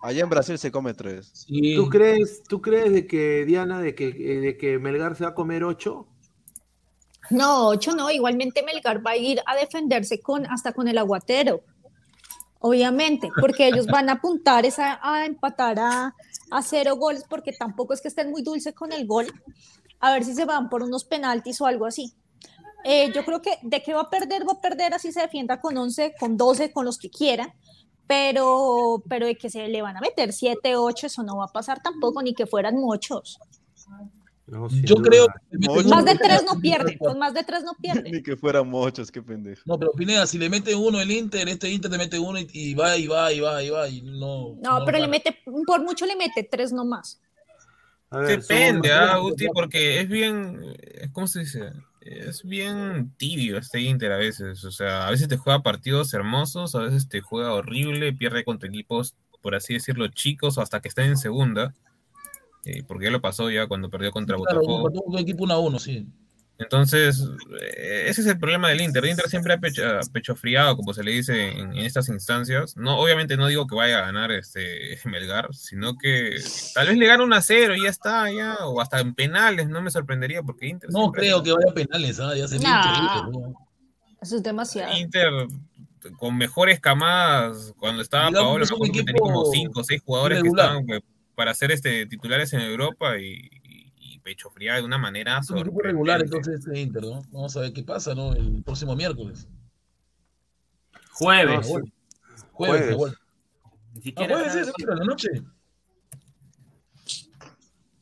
Allá 0.00 0.22
en 0.22 0.30
Brasil 0.30 0.56
se 0.58 0.70
come 0.70 0.94
tres. 0.94 1.30
Sí. 1.34 1.74
¿Tú 1.74 1.88
crees, 1.88 2.44
tú 2.48 2.62
crees 2.62 2.92
de 2.92 3.06
que, 3.08 3.44
Diana, 3.44 3.80
de 3.80 3.96
que, 3.96 4.12
de 4.14 4.56
que 4.56 4.78
Melgar 4.78 5.16
se 5.16 5.24
va 5.24 5.30
a 5.30 5.34
comer 5.34 5.64
ocho? 5.64 6.06
No, 7.30 7.68
ocho 7.68 7.92
no. 7.94 8.10
Igualmente 8.10 8.62
Melgar 8.62 9.04
va 9.04 9.12
a 9.12 9.16
ir 9.16 9.42
a 9.46 9.56
defenderse 9.56 10.20
con, 10.20 10.46
hasta 10.46 10.72
con 10.72 10.88
el 10.88 10.98
aguatero. 10.98 11.62
Obviamente, 12.60 13.30
porque 13.40 13.68
ellos 13.68 13.86
van 13.86 14.08
a 14.08 14.14
apuntar 14.14 14.64
a 14.78 15.26
empatar 15.26 15.78
a, 15.78 16.14
a 16.50 16.62
cero 16.62 16.96
goles, 16.96 17.24
porque 17.28 17.52
tampoco 17.52 17.94
es 17.94 18.00
que 18.00 18.08
estén 18.08 18.30
muy 18.30 18.42
dulces 18.42 18.74
con 18.74 18.92
el 18.92 19.06
gol. 19.06 19.26
A 20.00 20.12
ver 20.12 20.24
si 20.24 20.34
se 20.34 20.44
van 20.44 20.68
por 20.68 20.82
unos 20.82 21.04
penaltis 21.04 21.60
o 21.60 21.66
algo 21.66 21.86
así. 21.86 22.12
Eh, 22.84 23.12
yo 23.12 23.24
creo 23.24 23.42
que 23.42 23.58
de 23.62 23.82
que 23.82 23.94
va 23.94 24.02
a 24.02 24.10
perder, 24.10 24.48
va 24.48 24.52
a 24.52 24.60
perder 24.60 24.94
así 24.94 25.12
se 25.12 25.20
defienda 25.20 25.60
con 25.60 25.76
11, 25.76 26.14
con 26.18 26.36
12, 26.36 26.72
con 26.72 26.84
los 26.84 26.98
que 26.98 27.10
quiera, 27.10 27.54
pero, 28.06 29.02
pero 29.08 29.26
de 29.26 29.36
que 29.36 29.50
se 29.50 29.68
le 29.68 29.82
van 29.82 29.96
a 29.96 30.00
meter 30.00 30.32
7, 30.32 30.76
8, 30.76 31.06
eso 31.06 31.22
no 31.22 31.36
va 31.36 31.46
a 31.46 31.52
pasar 31.52 31.82
tampoco, 31.82 32.22
ni 32.22 32.34
que 32.34 32.46
fueran 32.46 32.76
muchos. 32.76 33.38
Yo 34.82 34.96
creo 34.96 35.26
que 35.50 35.88
más 35.88 36.04
de 36.04 36.16
tres 36.16 36.44
no 36.44 36.60
pierde, 36.60 36.96
con 36.98 37.18
más 37.18 37.34
de 37.34 37.44
tres 37.44 37.64
no 37.64 37.72
pierde. 37.82 38.10
Ni 38.10 38.22
que 38.22 38.36
fueran 38.36 38.68
muchos, 38.68 39.10
qué 39.10 39.22
pendejo. 39.22 39.62
No, 39.66 39.78
pero 39.78 39.92
Pineda, 39.92 40.26
si 40.26 40.38
le 40.38 40.48
mete 40.48 40.74
uno 40.74 41.00
el 41.00 41.10
Inter, 41.10 41.48
este 41.48 41.70
Inter 41.70 41.90
te 41.90 41.98
mete 41.98 42.18
uno 42.18 42.38
y, 42.38 42.74
va 42.74 42.96
y 42.96 43.06
va 43.06 43.32
y 43.32 43.40
va 43.40 43.62
y 43.62 43.70
va 43.70 43.88
y 43.88 44.02
no. 44.02 44.56
No, 44.62 44.84
pero 44.84 44.98
le 44.98 45.08
mete, 45.08 45.38
por 45.66 45.82
mucho 45.82 46.06
le 46.06 46.16
mete 46.16 46.48
tres 46.50 46.72
nomás. 46.72 47.20
Depende, 48.10 48.90
ah, 48.90 49.18
Guti, 49.18 49.48
porque 49.52 50.00
es 50.00 50.08
bien, 50.08 50.58
¿cómo 51.12 51.26
se 51.26 51.40
dice? 51.40 51.72
es 52.08 52.42
bien 52.42 53.12
tibio 53.16 53.58
este 53.58 53.80
Inter 53.80 54.12
a 54.12 54.16
veces. 54.16 54.64
O 54.64 54.70
sea, 54.70 55.06
a 55.06 55.10
veces 55.10 55.28
te 55.28 55.36
juega 55.36 55.62
partidos 55.62 56.12
hermosos, 56.14 56.74
a 56.74 56.80
veces 56.80 57.08
te 57.08 57.20
juega 57.20 57.52
horrible, 57.52 58.12
pierde 58.12 58.44
contra 58.44 58.68
equipos, 58.68 59.14
por 59.42 59.54
así 59.54 59.74
decirlo, 59.74 60.08
chicos 60.08 60.58
o 60.58 60.62
hasta 60.62 60.80
que 60.80 60.88
estén 60.88 61.06
en 61.06 61.16
segunda. 61.16 61.74
Eh, 62.68 62.84
porque 62.86 63.06
ya 63.06 63.10
lo 63.10 63.22
pasó 63.22 63.50
ya 63.50 63.66
cuando 63.66 63.88
perdió 63.88 64.12
contra 64.12 64.36
claro, 64.36 64.60
Botafogo. 64.60 65.02
Un 65.06 65.18
equipo 65.18 65.44
1 65.44 65.54
a 65.54 65.58
1, 65.58 65.78
sí. 65.78 66.06
Entonces, 66.58 67.24
eh, 67.62 68.06
ese 68.08 68.20
es 68.20 68.26
el 68.26 68.38
problema 68.38 68.68
del 68.68 68.82
Inter. 68.82 69.04
El 69.04 69.12
Inter 69.12 69.28
siempre 69.28 69.54
ha 69.54 69.58
pecho, 69.58 69.82
pecho 70.12 70.36
friado, 70.36 70.76
como 70.76 70.92
se 70.92 71.02
le 71.02 71.12
dice 71.12 71.50
en, 71.50 71.74
estas 71.76 72.08
instancias. 72.08 72.76
No, 72.76 72.98
obviamente 72.98 73.36
no 73.38 73.46
digo 73.46 73.66
que 73.66 73.74
vaya 73.74 73.98
a 73.98 74.06
ganar 74.06 74.32
este 74.32 74.98
Melgar, 75.06 75.54
sino 75.54 75.96
que 75.96 76.36
tal 76.74 76.88
vez 76.88 76.98
le 76.98 77.06
gane 77.06 77.24
un 77.24 77.32
a 77.32 77.40
0 77.40 77.74
y 77.76 77.84
ya 77.84 77.88
está, 77.88 78.30
ya, 78.30 78.56
o 78.66 78.80
hasta 78.82 79.00
en 79.00 79.14
penales, 79.14 79.68
no 79.68 79.80
me 79.80 79.90
sorprendería 79.90 80.42
porque 80.42 80.66
Inter. 80.66 80.90
No 80.92 81.10
creo 81.10 81.42
que 81.42 81.52
vaya 81.52 81.70
a 81.70 81.74
penales, 81.74 82.20
¿ah? 82.20 82.36
ya 82.36 82.46
se 82.48 82.56
Eso 82.56 84.36
es 84.36 84.42
demasiado. 84.42 84.94
Inter 84.98 85.32
con 86.18 86.36
mejores 86.36 86.80
camadas, 86.80 87.72
cuando 87.78 88.02
estaba 88.02 88.30
Paolo, 88.30 88.66
tenía 88.66 89.20
como 89.20 89.44
5 89.46 89.80
o 89.80 89.84
6 89.84 90.02
jugadores 90.04 90.42
que 90.42 90.48
estaban 90.48 90.84
pues, 90.86 91.00
para 91.38 91.54
ser 91.54 91.70
este, 91.70 92.04
titulares 92.06 92.52
en 92.52 92.62
Europa 92.62 93.16
y, 93.16 93.48
pecho 94.24 94.50
fría 94.50 94.74
de 94.74 94.82
una 94.82 94.98
manera. 94.98 95.38
Es 95.38 95.48
un 95.50 95.58
equipo 95.58 95.80
regular 95.80 96.20
entonces 96.20 96.58
este 96.58 96.80
Inter, 96.80 97.02
¿no? 97.02 97.22
Vamos 97.30 97.56
a 97.56 97.60
ver 97.60 97.72
qué 97.72 97.84
pasa, 97.84 98.12
¿no? 98.12 98.34
El 98.34 98.60
próximo 98.64 98.96
miércoles. 98.96 99.46
Jueves. 101.12 101.64
jueves. 101.64 101.92
Jueves. 102.52 103.14
Ni 103.94 104.02
siquiera. 104.02 104.34
jueves 104.34 104.54
es, 104.56 104.72
la 104.84 105.04
noche. 105.04 105.28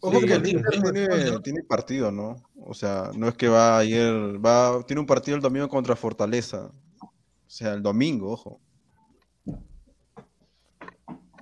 Ojo 0.01 0.20
que 0.20 0.32
el 0.32 0.49
Inter 0.49 0.80
tiene, 0.80 1.41
tiene, 1.41 1.62
partido, 1.62 2.11
¿no? 2.11 2.43
O 2.57 2.72
sea, 2.72 3.11
no 3.14 3.28
es 3.28 3.34
que 3.34 3.49
va 3.49 3.76
ayer, 3.76 4.12
va, 4.45 4.82
tiene 4.87 5.01
un 5.01 5.07
partido 5.07 5.37
el 5.37 5.43
domingo 5.43 5.68
contra 5.68 5.95
Fortaleza. 5.95 6.72
O 7.03 7.11
sea, 7.47 7.74
el 7.74 7.82
domingo, 7.82 8.32
ojo. 8.32 8.61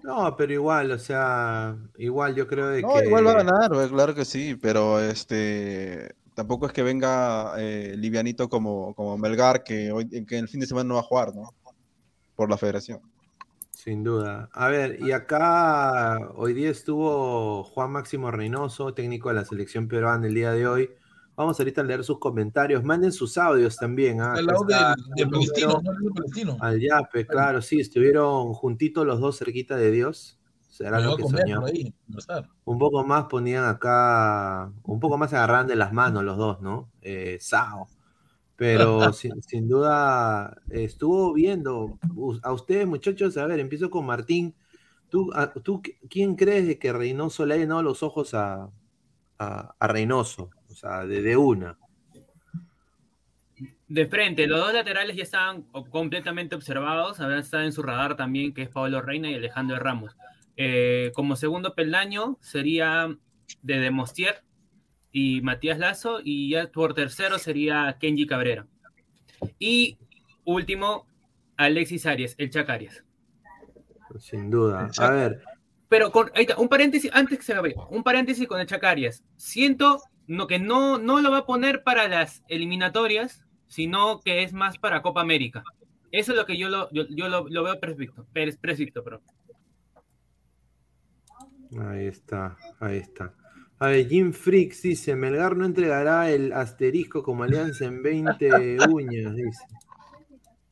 No, 0.04 0.36
pero 0.36 0.52
igual, 0.52 0.90
o 0.90 0.98
sea, 0.98 1.78
igual 1.96 2.34
yo 2.34 2.46
creo 2.46 2.68
de 2.68 2.82
no, 2.82 3.02
igual 3.02 3.26
va 3.26 3.30
a 3.30 3.42
ganar, 3.42 3.70
claro 3.88 4.14
que 4.14 4.26
sí, 4.26 4.54
pero 4.54 5.00
este 5.00 6.14
tampoco 6.34 6.66
es 6.66 6.74
que 6.74 6.82
venga 6.82 7.54
eh, 7.56 7.94
livianito 7.96 8.50
como, 8.50 8.92
como 8.92 9.16
Melgar, 9.16 9.64
que 9.64 9.90
hoy 9.92 10.06
que 10.26 10.36
el 10.36 10.48
fin 10.48 10.60
de 10.60 10.66
semana 10.66 10.88
no 10.88 10.94
va 10.96 11.00
a 11.00 11.04
jugar, 11.04 11.34
¿no? 11.34 11.54
Por 12.36 12.50
la 12.50 12.58
federación. 12.58 13.00
Sin 13.70 14.04
duda. 14.04 14.50
A 14.52 14.68
ver, 14.68 14.98
y 15.00 15.12
acá 15.12 16.18
hoy 16.34 16.52
día 16.52 16.68
estuvo 16.68 17.64
Juan 17.64 17.92
Máximo 17.92 18.30
Reynoso, 18.30 18.92
técnico 18.92 19.30
de 19.30 19.36
la 19.36 19.46
selección 19.46 19.88
peruana 19.88 20.26
el 20.26 20.34
día 20.34 20.52
de 20.52 20.66
hoy. 20.66 20.90
Vamos 21.36 21.58
ahorita 21.58 21.80
a 21.80 21.84
leer 21.84 22.04
sus 22.04 22.18
comentarios. 22.18 22.84
Manden 22.84 23.12
sus 23.12 23.36
audios 23.36 23.76
también. 23.76 24.20
¿ah? 24.20 24.34
El 24.38 24.48
audio 24.50 24.94
del, 25.16 25.30
palestino, 25.30 26.56
Al 26.60 26.80
Yape, 26.80 27.26
claro, 27.26 27.60
sí, 27.60 27.80
estuvieron 27.80 28.52
juntitos 28.52 29.04
los 29.04 29.20
dos 29.20 29.38
cerquita 29.38 29.76
de 29.76 29.90
Dios. 29.90 30.38
Será 30.68 31.00
lo 31.00 31.16
que 31.16 31.22
soñó. 31.24 31.62
un 32.64 32.78
poco 32.78 33.04
más 33.04 33.24
ponían 33.24 33.64
acá, 33.64 34.72
un 34.82 34.98
poco 34.98 35.16
más 35.16 35.30
se 35.30 35.36
agarraban 35.36 35.66
de 35.66 35.76
las 35.76 35.92
manos 35.92 36.24
los 36.24 36.36
dos, 36.36 36.60
¿no? 36.60 36.90
Eh, 37.02 37.38
Sao. 37.40 37.88
Pero 38.56 39.12
sin, 39.12 39.68
duda 39.68 40.56
estuvo 40.70 41.32
viendo 41.32 41.98
a 42.42 42.52
ustedes, 42.52 42.86
muchachos. 42.86 43.36
A 43.36 43.46
ver, 43.46 43.60
empiezo 43.60 43.90
con 43.90 44.06
Martín. 44.06 44.54
¿Tú, 45.08 45.30
tú 45.62 45.80
quién 46.08 46.34
crees 46.34 46.66
de 46.66 46.78
que 46.78 46.92
Reynoso 46.92 47.46
le 47.46 47.54
ha 47.54 47.56
llenado 47.56 47.82
los 47.82 48.02
ojos 48.02 48.34
a, 48.34 48.68
a, 49.38 49.74
a 49.78 49.88
Reynoso? 49.88 50.50
O 50.74 50.76
sea, 50.76 51.06
de, 51.06 51.36
una. 51.36 51.78
De 53.86 54.06
frente, 54.06 54.48
los 54.48 54.58
dos 54.58 54.74
laterales 54.74 55.14
ya 55.14 55.22
estaban 55.22 55.62
completamente 55.88 56.56
observados, 56.56 57.20
habían 57.20 57.38
estado 57.38 57.62
en 57.62 57.72
su 57.72 57.80
radar 57.80 58.16
también, 58.16 58.52
que 58.52 58.62
es 58.62 58.70
Pablo 58.70 59.00
Reina 59.00 59.30
y 59.30 59.36
Alejandro 59.36 59.78
Ramos. 59.78 60.16
Eh, 60.56 61.12
como 61.14 61.36
segundo 61.36 61.76
peldaño 61.76 62.38
sería 62.40 63.16
de 63.62 63.78
Demostier 63.78 64.42
y 65.12 65.42
Matías 65.42 65.78
Lazo, 65.78 66.18
y 66.24 66.50
ya 66.50 66.66
por 66.72 66.92
tercero 66.92 67.38
sería 67.38 67.96
Kenji 68.00 68.26
Cabrera. 68.26 68.66
Y 69.60 69.96
último, 70.42 71.06
Alexis 71.56 72.04
Arias, 72.04 72.34
el 72.36 72.50
Chacarias. 72.50 73.04
Sin 74.18 74.50
duda. 74.50 74.90
A 74.98 75.10
ver. 75.10 75.40
Pero 75.88 76.10
con, 76.10 76.32
ahí 76.34 76.42
está, 76.42 76.58
un 76.58 76.68
paréntesis, 76.68 77.12
antes 77.14 77.38
que 77.38 77.44
se 77.44 77.52
acabe, 77.52 77.76
un 77.90 78.02
paréntesis 78.02 78.48
con 78.48 78.60
el 78.60 78.66
Chacarias. 78.66 79.22
Siento 79.36 80.02
no, 80.26 80.46
que 80.46 80.58
no, 80.58 80.98
no 80.98 81.20
lo 81.20 81.30
va 81.30 81.38
a 81.38 81.46
poner 81.46 81.82
para 81.82 82.08
las 82.08 82.42
eliminatorias, 82.48 83.44
sino 83.66 84.20
que 84.20 84.42
es 84.42 84.52
más 84.52 84.78
para 84.78 85.02
Copa 85.02 85.20
América. 85.20 85.64
Eso 86.10 86.32
es 86.32 86.38
lo 86.38 86.46
que 86.46 86.56
yo 86.56 86.68
lo, 86.68 86.90
yo, 86.92 87.28
lo, 87.28 87.64
veo 87.64 87.80
perfecto, 87.80 88.26
perfecto, 88.32 89.02
pero. 89.02 89.20
Ahí 91.80 92.06
está, 92.06 92.56
ahí 92.78 92.98
está. 92.98 93.34
A 93.80 93.88
ver, 93.88 94.08
Jim 94.08 94.32
Freaks 94.32 94.82
dice, 94.82 95.16
Melgar 95.16 95.56
no 95.56 95.64
entregará 95.64 96.30
el 96.30 96.52
asterisco 96.52 97.24
como 97.24 97.42
alianza 97.42 97.86
en 97.86 98.02
20 98.02 98.88
uñas, 98.88 99.34
dice. 99.34 99.64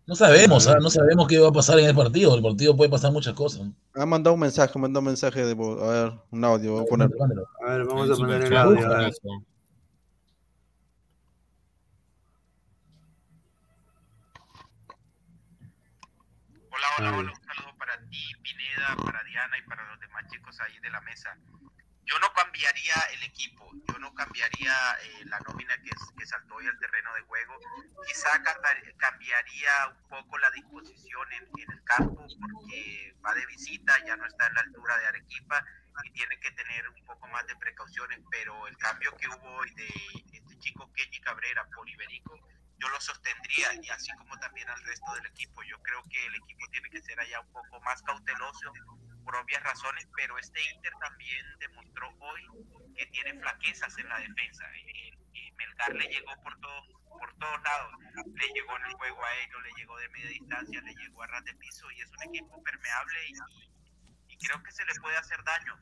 No 0.04 0.16
sabemos, 0.16 0.66
¿ah? 0.66 0.78
no 0.80 0.90
sabemos 0.90 1.28
qué 1.28 1.38
va 1.38 1.48
a 1.48 1.52
pasar 1.52 1.78
en 1.78 1.86
el 1.86 1.94
partido. 1.94 2.34
El 2.34 2.42
partido 2.42 2.76
puede 2.76 2.90
pasar 2.90 3.12
muchas 3.12 3.34
cosas. 3.34 3.68
Ha 3.94 4.04
mandado 4.04 4.34
un 4.34 4.40
mensaje, 4.40 4.76
mandado 4.78 5.00
un 5.00 5.06
mensaje 5.06 5.44
de 5.44 5.52
A 5.52 5.88
ver, 5.88 6.12
un 6.30 6.44
audio, 6.44 6.72
voy 6.72 6.82
a 6.82 6.86
poner. 6.86 7.10
A 7.64 7.70
ver, 7.70 7.84
vamos 7.84 8.10
a 8.10 8.16
poner 8.16 8.42
el 8.42 8.56
audio. 8.56 8.88
Hola, 8.88 9.10
hola, 16.98 17.16
hola. 17.16 17.32
Un 17.32 17.44
saludo 17.44 17.78
para 17.78 17.96
ti, 18.10 18.18
Pineda, 18.42 18.96
para 19.04 19.22
Diana 19.22 19.56
y 19.56 19.68
para 19.68 19.88
los 19.88 20.00
demás 20.00 20.24
chicos 20.32 20.58
ahí 20.60 20.80
de 20.80 20.90
la 20.90 21.00
mesa 21.02 21.38
yo 22.12 22.18
no 22.18 22.32
cambiaría 22.34 22.94
el 23.14 23.22
equipo, 23.22 23.70
yo 23.88 23.98
no 23.98 24.12
cambiaría 24.12 24.74
eh, 25.02 25.24
la 25.24 25.38
nómina 25.40 25.74
que, 25.78 25.90
que, 26.18 26.26
saltó 26.26 26.56
hoy 26.56 26.66
al 26.66 26.78
terreno 26.78 27.14
de 27.14 27.22
juego. 27.22 27.58
Quizá 28.06 28.42
cambiaría 28.98 29.70
un 29.88 30.08
poco 30.08 30.36
la 30.36 30.50
disposición 30.50 31.32
en, 31.32 31.48
el 31.56 31.84
campo 31.84 32.26
porque 32.38 33.16
va 33.24 33.32
de 33.32 33.46
visita, 33.46 33.96
ya 34.04 34.16
no 34.16 34.26
está 34.26 34.46
en 34.46 34.54
la 34.54 34.60
altura 34.60 34.98
de 34.98 35.06
Arequipa 35.06 35.64
y 36.04 36.12
tiene 36.12 36.38
que 36.40 36.50
tener 36.52 36.86
un 36.88 37.04
poco 37.06 37.26
más 37.28 37.46
de 37.46 37.56
precauciones, 37.56 38.20
pero 38.30 38.66
el 38.66 38.76
cambio 38.76 39.16
que 39.16 39.28
hubo 39.28 39.56
hoy 39.56 39.70
de 39.74 39.88
este 40.34 40.58
chico 40.58 40.92
Kenji 40.92 41.20
Cabrera 41.22 41.66
por 41.74 41.88
Iberico, 41.88 42.38
yo 42.78 42.88
lo 42.90 43.00
sostendría 43.00 43.72
y 43.80 43.88
así 43.88 44.12
como 44.18 44.38
también 44.38 44.68
al 44.68 44.82
resto 44.84 45.14
del 45.14 45.26
equipo. 45.26 45.62
Yo 45.62 45.80
creo 45.80 46.02
que 46.10 46.26
el 46.26 46.34
equipo 46.34 46.66
tiene 46.72 46.90
que 46.90 47.00
ser 47.00 47.18
allá 47.20 47.40
un 47.40 47.52
poco 47.52 47.80
más 47.80 48.02
cauteloso 48.02 48.72
por 49.24 49.36
obvias 49.36 49.62
razones, 49.62 50.08
pero 50.16 50.38
este 50.38 50.60
Inter 50.74 50.92
también 51.00 51.44
demostró 51.60 52.08
hoy 52.20 52.42
que 52.96 53.06
tiene 53.06 53.38
flaquezas 53.40 53.96
en 53.98 54.08
la 54.08 54.18
defensa. 54.18 54.64
Y, 54.76 55.12
Melgar 55.56 55.94
le 55.94 56.06
llegó 56.08 56.32
por 56.42 56.58
todos 56.60 56.88
por 57.22 57.30
todos 57.38 57.62
lados. 57.62 57.92
Le 58.14 58.46
llegó 58.54 58.76
en 58.78 58.86
el 58.90 58.94
juego 58.94 59.18
aéreo, 59.24 59.60
le 59.60 59.70
llegó 59.78 59.96
de 59.98 60.08
media 60.08 60.30
distancia, 60.30 60.80
le 60.80 60.94
llegó 60.94 61.22
a 61.22 61.26
ras 61.26 61.44
de 61.44 61.54
piso 61.54 61.86
y 61.96 62.00
es 62.00 62.08
un 62.08 62.34
equipo 62.34 62.62
permeable 62.62 63.18
y, 64.28 64.36
creo 64.44 64.60
que 64.64 64.72
se 64.72 64.84
le 64.84 64.92
puede 65.00 65.16
hacer 65.16 65.38
daño. 65.44 65.76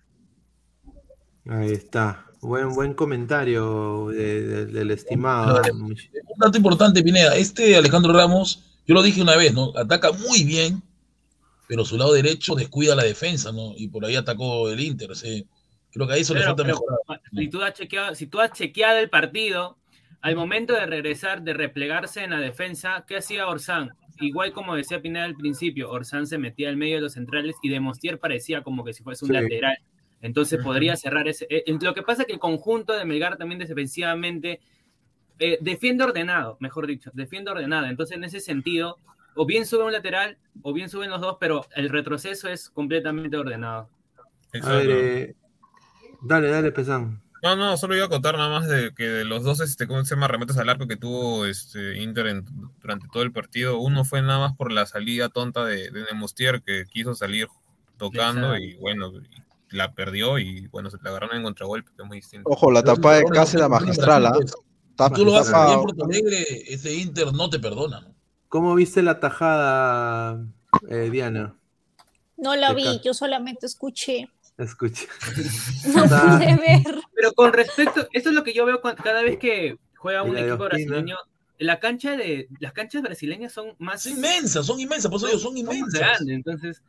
Ahí 1.49 1.72
está. 1.72 2.26
Buen, 2.43 2.74
buen 2.74 2.93
comentario 2.93 4.09
del 4.09 4.91
estimado. 4.91 5.62
Un 5.72 5.97
dato 6.36 6.59
importante, 6.59 7.03
Pineda. 7.03 7.36
Este 7.36 7.76
Alejandro 7.76 8.12
Ramos, 8.12 8.82
yo 8.86 8.95
lo 8.95 9.03
dije 9.03 9.22
una 9.22 9.36
vez, 9.36 9.55
¿no? 9.55 9.72
Ataca 9.78 10.12
muy 10.12 10.45
bien, 10.45 10.82
pero 11.70 11.84
su 11.84 11.96
lado 11.96 12.12
derecho 12.12 12.56
descuida 12.56 12.96
la 12.96 13.04
defensa, 13.04 13.52
¿no? 13.52 13.74
Y 13.76 13.86
por 13.86 14.04
ahí 14.04 14.16
atacó 14.16 14.68
el 14.68 14.80
Inter, 14.80 15.14
sí. 15.14 15.46
Creo 15.92 16.04
que 16.08 16.14
ahí 16.14 16.22
eso 16.22 16.34
le 16.34 16.42
falta 16.42 16.64
pero, 16.64 16.74
mejorar. 16.74 17.20
Si 17.32 17.46
tú, 17.48 17.62
has 17.62 17.74
chequeado, 17.74 18.14
si 18.16 18.26
tú 18.26 18.40
has 18.40 18.50
chequeado 18.50 18.98
el 18.98 19.08
partido, 19.08 19.78
al 20.20 20.34
momento 20.34 20.74
de 20.74 20.84
regresar, 20.86 21.42
de 21.42 21.54
replegarse 21.54 22.24
en 22.24 22.30
la 22.30 22.40
defensa, 22.40 23.04
¿qué 23.06 23.18
hacía 23.18 23.46
Orsán? 23.46 23.92
Igual 24.18 24.52
como 24.52 24.74
decía 24.74 25.00
Pineda 25.00 25.26
al 25.26 25.36
principio, 25.36 25.92
Orsán 25.92 26.26
se 26.26 26.38
metía 26.38 26.70
al 26.70 26.76
medio 26.76 26.96
de 26.96 27.02
los 27.02 27.12
centrales 27.12 27.54
y 27.62 27.68
Demostier 27.68 28.18
parecía 28.18 28.64
como 28.64 28.82
que 28.84 28.92
si 28.92 29.04
fuese 29.04 29.24
un 29.24 29.28
Sí. 29.28 29.34
lateral. 29.34 29.78
Entonces 30.22 30.60
podría 30.64 30.96
cerrar 30.96 31.28
ese. 31.28 31.46
eh, 31.48 31.62
eh, 31.68 31.78
lo 31.80 31.94
que 31.94 32.02
pasa 32.02 32.22
es 32.22 32.26
que 32.26 32.32
el 32.32 32.40
conjunto 32.40 32.94
de 32.94 33.04
Melgar 33.04 33.36
también 33.36 33.60
defensivamente 33.60 34.58
eh, 35.38 35.56
defiende 35.60 36.02
ordenado, 36.02 36.56
mejor 36.58 36.88
dicho, 36.88 37.12
defiende 37.14 37.52
ordenado. 37.52 37.86
Entonces, 37.86 38.16
en 38.16 38.24
ese 38.24 38.40
sentido, 38.40 38.98
o 39.41 39.47
bien 39.47 39.64
sube 39.64 39.84
un 39.84 39.93
lateral, 39.93 40.36
o 40.61 40.74
bien 40.74 40.91
suben 40.91 41.09
los 41.09 41.20
dos, 41.22 41.38
pero 41.41 41.64
el 41.74 41.88
retroceso 41.88 42.47
es 42.49 42.68
completamente 42.68 43.38
ordenado. 43.38 43.88
A 44.62 44.68
ver, 44.72 44.91
eh, 44.91 45.34
dale, 46.20 46.49
dale, 46.51 46.72
Pesán. 46.72 47.22
No, 47.43 47.57
no, 47.57 47.78
solo 47.78 47.97
iba 47.97 48.05
a 48.05 48.09
contar 48.11 48.36
nada 48.36 48.51
más 48.51 48.68
de 48.68 48.93
que 48.95 49.05
de 49.05 49.24
los 49.24 49.43
dos, 49.43 49.61
este, 49.61 49.86
¿cómo 49.86 50.05
se 50.05 50.14
llama? 50.14 50.28
Remetes 50.28 50.59
al 50.59 50.68
arco 50.68 50.86
que 50.86 50.97
tuvo 50.97 51.47
este, 51.47 52.03
Inter 52.03 52.26
en- 52.26 52.45
durante 52.82 53.07
todo 53.11 53.22
el 53.22 53.32
partido. 53.32 53.78
Uno 53.78 54.05
fue 54.05 54.20
nada 54.20 54.41
más 54.41 54.55
por 54.57 54.70
la 54.70 54.84
salida 54.84 55.30
tonta 55.30 55.64
de, 55.64 55.91
de 55.91 56.05
Nemostier, 56.05 56.61
que 56.62 56.84
quiso 56.84 57.14
salir 57.14 57.49
tocando 57.97 58.59
y 58.59 58.74
bueno, 58.76 59.11
y 59.70 59.74
la 59.76 59.95
perdió 59.95 60.38
y 60.38 60.66
bueno, 60.66 60.91
se 60.91 60.99
la 61.03 61.09
agarraron 61.11 61.38
en 61.38 61.45
contragolpe, 61.45 61.93
que 61.97 62.03
es 62.03 62.07
muy 62.09 62.18
distinto. 62.18 62.51
Ojo, 62.51 62.70
la 62.70 62.82
tapada 62.82 63.16
de 63.16 63.24
Cáceres 63.24 63.68
magistral, 63.70 64.26
¿ah? 64.26 64.32
Tapa- 64.97 65.16
Tú 65.16 65.24
lo 65.24 65.34
haces 65.36 65.53
tapa- 65.53 65.64
bien 65.66 65.78
en 65.78 65.84
Porto 65.86 66.05
Alegre, 66.05 66.45
ese 66.74 66.95
Inter 66.95 67.32
no 67.32 67.49
te 67.49 67.59
perdona. 67.59 68.03
¿no? 68.03 68.19
¿Cómo 68.51 68.74
viste 68.74 69.01
la 69.03 69.20
tajada, 69.20 70.44
eh, 70.88 71.09
Diana? 71.11 71.55
No 72.36 72.57
la 72.57 72.72
vi, 72.74 73.01
yo 73.05 73.14
solamente 73.14 73.64
escuché. 73.66 74.28
Escucha. 74.59 75.05
No 75.94 76.05
Está- 76.05 76.36
pude 76.38 76.57
ver. 76.57 77.01
Pero 77.14 77.32
con 77.32 77.53
respecto, 77.53 78.07
esto 78.12 78.28
es 78.30 78.34
lo 78.34 78.42
que 78.44 78.53
yo 78.53 78.66
veo 78.66 78.80
cada 78.82 79.22
vez 79.22 79.38
que 79.38 79.78
juega 79.96 80.22
un 80.24 80.36
equipo 80.36 80.64
brasileño. 80.64 81.16
La 81.59 81.78
cancha 81.78 82.16
de 82.16 82.48
las 82.59 82.72
canchas 82.72 83.03
brasileñas 83.03 83.53
son 83.53 83.74
más 83.78 84.03
Son 84.03 84.12
inmensas, 84.14 84.66
son 84.66 84.80
inmensas, 84.80 85.11
por 85.11 85.18
eso 85.20 85.28
son 85.38 85.40
son 85.40 85.57
inmensas. 85.59 86.01
grandes, 86.01 86.34
entonces 86.34 86.82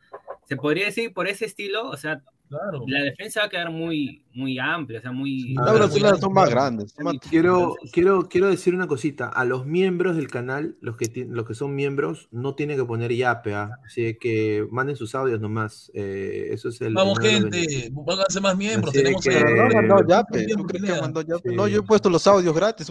se 0.48 0.56
podría 0.56 0.86
decir 0.86 1.12
por 1.14 1.28
ese 1.28 1.44
estilo, 1.44 1.88
o 1.88 1.96
sea, 1.96 2.20
Claro. 2.48 2.82
la 2.88 3.02
defensa 3.02 3.40
va 3.40 3.46
a 3.46 3.48
quedar 3.50 3.70
muy 3.70 4.24
muy 4.34 4.58
amplia, 4.58 4.98
o 4.98 5.02
sea, 5.02 5.12
muy 5.12 5.54
Las 5.54 5.74
brasileñas 5.74 6.20
son 6.20 6.32
más 6.32 6.48
grandes. 6.50 6.92
son 6.92 7.04
más- 7.04 7.16
Quiero, 7.28 7.76
quiero, 7.92 8.28
quiero 8.28 8.48
decir 8.48 8.74
una 8.74 8.86
cosita. 8.86 9.28
A 9.28 9.44
los 9.44 9.66
miembros 9.66 10.16
del 10.16 10.28
canal, 10.28 10.76
los 10.80 10.96
que, 10.96 11.26
los 11.28 11.46
que 11.46 11.54
son 11.54 11.74
miembros, 11.74 12.28
no 12.30 12.54
tienen 12.54 12.76
que 12.78 12.84
poner 12.84 13.12
yape, 13.14 13.54
¿ah? 13.54 13.70
Así 13.86 14.16
que 14.20 14.66
manden 14.70 14.96
sus 14.96 15.14
audios 15.14 15.40
nomás. 15.40 15.90
Eh, 15.94 16.48
eso 16.50 16.68
es 16.70 16.80
el. 16.80 16.94
Vamos, 16.94 17.18
gente, 17.18 17.90
pónganse 17.94 18.40
más 18.40 18.56
miembros. 18.56 18.90
Así 18.94 19.02
Tenemos 19.02 19.22
que- 19.22 19.40
no. 19.82 21.52
No, 21.54 21.68
yo 21.68 21.80
he 21.80 21.82
puesto 21.82 22.08
los 22.10 22.26
audios 22.26 22.54
gratis. 22.54 22.86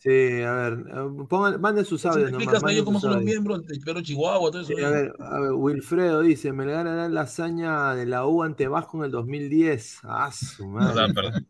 Sí, 0.00 0.42
a 0.42 0.52
ver, 0.52 0.72
eh, 0.88 1.24
pongan, 1.28 1.60
manden 1.60 1.84
sus 1.84 2.00
Si 2.00 2.08
me 2.08 2.14
audios 2.14 2.32
nomás. 2.32 2.48
explicas 2.54 2.82
cómo 2.84 3.00
son 3.00 3.12
los 3.14 3.22
miembros, 3.22 3.62
espero 3.70 4.00
Chihuahua, 4.00 4.50
todo 4.50 4.62
eso. 4.62 4.72
Sí, 4.76 4.82
a 4.82 4.90
ver, 4.90 5.12
a 5.18 5.40
ver, 5.40 5.52
Wilfredo 5.52 6.22
dice, 6.22 6.52
Melgar 6.52 6.86
hará 6.86 7.08
la 7.08 7.22
hazaña 7.22 7.94
de 7.94 8.06
la 8.06 8.26
U 8.26 8.42
ante 8.42 8.68
Vasco 8.68 8.98
en 8.98 9.04
el 9.04 9.10
2010. 9.10 9.98
Ah, 10.04 10.30
su 10.32 10.66
madre. 10.70 11.12
per- 11.14 11.24
perdemos. 11.24 11.42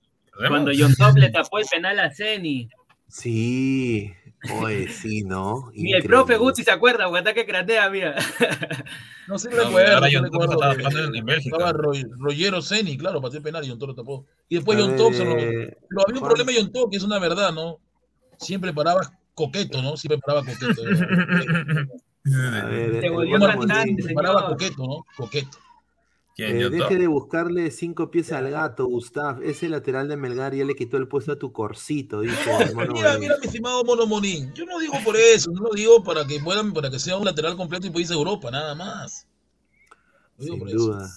cuando 0.49 0.71
John 0.77 0.95
Top 0.97 1.17
le 1.17 1.31
tapó 1.31 1.59
el 1.59 1.67
penal 1.71 1.99
a 2.01 2.11
Ceni. 2.13 2.69
Sí, 3.09 4.13
oye, 4.61 4.87
sí, 4.89 5.23
¿no? 5.25 5.71
Y 5.75 5.93
el 5.95 6.03
profe 6.05 6.37
Gucci 6.37 6.63
se 6.63 6.71
acuerda, 6.71 7.07
porque 7.07 7.21
ataque 7.21 7.45
cratea, 7.45 7.91
mira. 7.91 8.15
No 9.27 9.37
sé, 9.39 9.51
No, 9.51 9.65
recuerdo. 9.65 9.95
ahora 9.97 10.09
John 10.13 10.27
estaba 10.27 10.75
jugando 10.75 11.15
en- 11.19 11.25
Bélgica. 11.25 11.57
Estaba 11.57 11.73
Ro- 11.73 11.93
Rogero 12.19 12.63
Ceni, 12.63 12.97
claro, 12.97 13.21
pateó 13.21 13.43
penal 13.43 13.65
y 13.65 13.69
John 13.69 13.79
Toro 13.81 13.95
tapó. 13.95 14.27
Y 14.49 14.55
después 14.57 14.79
John 14.79 14.91
ver, 14.91 14.99
Thompson. 14.99 15.29
lo- 15.29 15.35
Pero 15.37 16.03
había 16.07 16.21
un 16.21 16.27
problema 16.29 16.53
John 16.57 16.73
Top, 16.73 16.91
que 16.91 16.97
es 16.99 17.03
una 17.03 17.19
verdad, 17.19 17.53
¿no? 17.53 17.79
Siempre 18.39 18.73
paraba 18.73 19.01
coqueto, 19.35 19.83
¿no? 19.83 19.97
Siempre 19.97 20.19
paraba 20.25 20.45
coqueto. 20.47 20.75
Se 22.25 23.07
eh, 23.07 23.11
volvió 23.11 23.39
cantante. 23.41 24.15
Paraba 24.15 24.47
coqueto, 24.49 24.85
¿no? 24.87 25.05
Coqueto. 25.17 25.59
¿Quién, 26.47 26.61
eh, 26.61 26.71
deje 26.71 26.97
de 26.97 27.07
buscarle 27.07 27.71
cinco 27.71 28.11
pies 28.11 28.33
al 28.33 28.51
gato, 28.51 28.87
Gustav. 28.87 29.43
Ese 29.43 29.69
lateral 29.69 30.09
de 30.09 30.17
Melgar 30.17 30.55
ya 30.55 30.65
le 30.65 30.75
quitó 30.75 30.97
el 30.97 31.07
puesto 31.07 31.33
a 31.33 31.39
tu 31.39 31.53
corcito, 31.53 32.23
mono 32.75 32.93
mira, 32.95 33.19
mira, 33.19 33.37
mi 33.39 33.47
estimado 33.47 33.85
Mono 33.85 34.07
Monín. 34.07 34.53
Yo 34.55 34.65
no 34.65 34.79
digo 34.79 34.95
por 35.05 35.17
eso, 35.17 35.51
no 35.51 35.61
lo 35.63 35.71
digo 35.75 36.03
para 36.03 36.27
que 36.27 36.41
puedan, 36.41 36.73
para 36.73 36.91
que 36.91 36.99
sea 36.99 37.19
un 37.19 37.25
lateral 37.25 37.57
completo 37.57 37.87
y 37.87 38.03
a 38.03 38.15
Europa, 38.15 38.51
nada 38.51 38.75
más. 38.75 39.27
Digo 40.39 40.55
Sin 40.55 40.59
por 40.61 40.69
eso. 40.69 40.79
duda. 40.79 41.11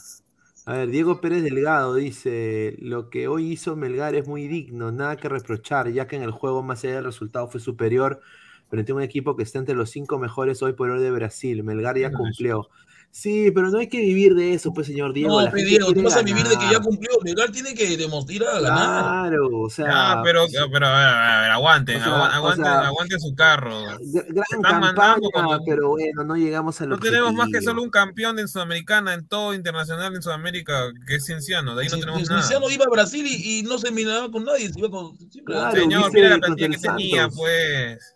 A 0.65 0.73
ver, 0.73 0.89
Diego 0.89 1.21
Pérez 1.21 1.43
Delgado 1.43 1.95
dice, 1.95 2.75
lo 2.79 3.09
que 3.09 3.27
hoy 3.27 3.51
hizo 3.51 3.75
Melgar 3.75 4.15
es 4.15 4.27
muy 4.27 4.47
digno, 4.47 4.91
nada 4.91 5.15
que 5.17 5.29
reprochar, 5.29 5.89
ya 5.91 6.07
que 6.07 6.15
en 6.15 6.23
el 6.23 6.31
juego 6.31 6.63
más 6.63 6.83
allá 6.83 6.95
del 6.95 7.05
resultado 7.05 7.47
fue 7.47 7.59
superior 7.59 8.21
frente 8.69 8.91
a 8.91 8.95
un 8.95 9.01
equipo 9.01 9.35
que 9.35 9.43
está 9.43 9.59
entre 9.59 9.75
los 9.75 9.89
cinco 9.89 10.19
mejores 10.19 10.61
hoy 10.63 10.73
por 10.73 10.89
hoy 10.89 11.01
de 11.01 11.11
Brasil. 11.11 11.63
Melgar 11.63 11.97
ya 11.97 12.11
cumplió. 12.11 12.69
Sí, 13.15 13.51
pero 13.51 13.69
no 13.69 13.77
hay 13.77 13.87
que 13.87 13.99
vivir 13.99 14.33
de 14.33 14.55
eso, 14.55 14.73
pues, 14.73 14.87
señor 14.87 15.13
Diego. 15.13 15.39
No, 15.39 15.45
gente 15.51 15.65
Diego, 15.65 15.93
tú 15.93 16.01
vas 16.01 16.17
a 16.17 16.23
vivir 16.23 16.47
de 16.47 16.57
que 16.57 16.65
ya 16.71 16.79
cumplió. 16.79 17.11
Melgar 17.23 17.51
tiene 17.51 17.75
que 17.75 17.95
demostrar 17.95 18.55
a 18.55 18.59
ganar. 18.59 19.29
Claro, 19.29 19.49
o 19.59 19.69
sea, 19.69 19.85
Ah, 19.87 20.21
pero, 20.23 20.47
pero 20.71 20.87
a 20.87 20.97
ver, 20.97 21.07
a 21.07 21.41
ver, 21.41 21.51
aguanten, 21.51 21.97
O 22.01 22.03
sea, 22.03 22.07
agua- 22.15 22.27
o 22.27 22.31
aguanten, 22.31 22.65
sea, 22.65 22.87
aguanten 22.87 23.19
su 23.19 23.35
carro. 23.35 23.81
gr- 23.99 24.25
gran 24.29 24.45
están 24.51 24.61
campaña, 24.63 25.27
cuando- 25.31 25.61
pero 25.63 25.89
bueno, 25.89 26.23
no 26.23 26.35
llegamos 26.35 26.81
al 26.81 26.89
No 26.89 26.97
tenemos 26.97 27.33
más 27.35 27.49
que 27.53 27.61
solo 27.61 27.83
un 27.83 27.91
campeón 27.91 28.39
en 28.39 28.47
Sudamericana, 28.47 29.13
en 29.13 29.27
todo 29.27 29.53
internacional 29.53 30.15
en 30.15 30.21
Sudamérica, 30.23 30.89
que 31.07 31.15
es 31.17 31.25
Cienciano. 31.25 31.75
De 31.75 31.83
ahí 31.83 31.89
no 31.91 31.99
tenemos 31.99 32.27
nada. 32.27 32.41
Cienciano 32.41 32.67
iba 32.71 32.85
a 32.85 32.89
Brasil 32.89 33.27
y, 33.27 33.59
y 33.59 33.61
no 33.61 33.77
se 33.77 33.91
miraba 33.91 34.31
con 34.31 34.43
nadie, 34.43 34.73
se 34.73 34.79
iba 34.79 34.89
con. 34.89 35.15
Claro, 35.45 35.79
Señor, 35.79 36.11
mira 36.11 36.29
la 36.29 36.37
plantilla 36.39 36.69
que 36.69 36.77
tenía, 36.79 37.29
pues. 37.29 38.15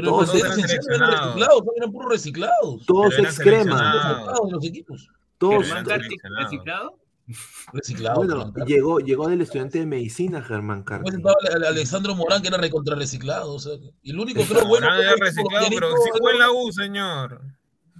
Pero 0.00 0.10
Todos 0.10 0.28
los 0.28 0.36
eran 0.44 0.54
seleccionados. 0.54 1.24
reciclados, 1.34 1.62
eran 1.76 1.92
puros 1.92 2.10
reciclados. 2.12 2.86
Todos 2.86 3.18
excreman. 3.18 3.94
Reciclados 3.94 4.46
de 4.46 4.52
los 4.52 4.64
equipos. 4.64 5.08
todos 5.38 5.66
seleccionado. 5.66 6.42
reciclado. 6.44 6.98
Reciclados. 7.72 8.16
Bueno, 8.26 8.54
llegó, 8.66 9.00
llegó 9.00 9.28
del 9.28 9.40
estudiante 9.42 9.78
de 9.80 9.86
medicina, 9.86 10.40
Germán 10.42 10.82
Carti. 10.82 11.10
estaba 11.10 11.34
Ale- 11.54 11.66
Alexandro 11.66 12.14
Morán, 12.14 12.40
que 12.42 12.48
era 12.48 12.56
recontra 12.58 12.94
reciclado. 12.96 13.52
O 13.54 13.58
sea, 13.58 13.72
y 14.02 14.10
el 14.10 14.18
único 14.18 14.42
creo 14.44 14.66
bueno. 14.66 14.86
Morán 14.86 15.00
era 15.02 15.12
el 15.12 15.20
reciclado, 15.20 15.66
pero 15.68 15.90
sí 15.90 16.10
fue 16.18 16.32
en 16.32 16.38
la 16.38 16.50
U, 16.52 16.72
señor. 16.72 17.42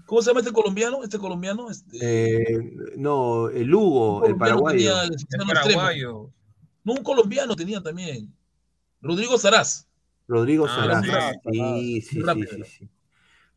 ¿Cómo 0.06 0.22
se 0.22 0.30
llama 0.30 0.40
este 0.40 0.52
colombiano? 0.52 1.02
Este 1.04 1.18
colombiano. 1.18 1.68
Este, 1.70 1.98
Eh, 2.00 2.70
no, 2.96 3.48
el 3.50 3.74
Hugo, 3.74 4.24
el 4.24 4.36
paraguayo. 4.36 4.78
tenía 4.78 5.02
el 5.04 5.46
paraguayo. 5.46 6.30
No, 6.84 6.92
un 6.94 7.02
colombiano 7.02 7.54
tenía 7.56 7.82
también. 7.82 8.32
Rodrigo 9.02 9.36
Saraz. 9.36 9.86
Rodrigo 10.28 10.68
Ah, 10.68 11.00
sí. 11.02 12.00
Sí, 12.00 12.00
sí, 12.02 12.46
sí. 12.46 12.90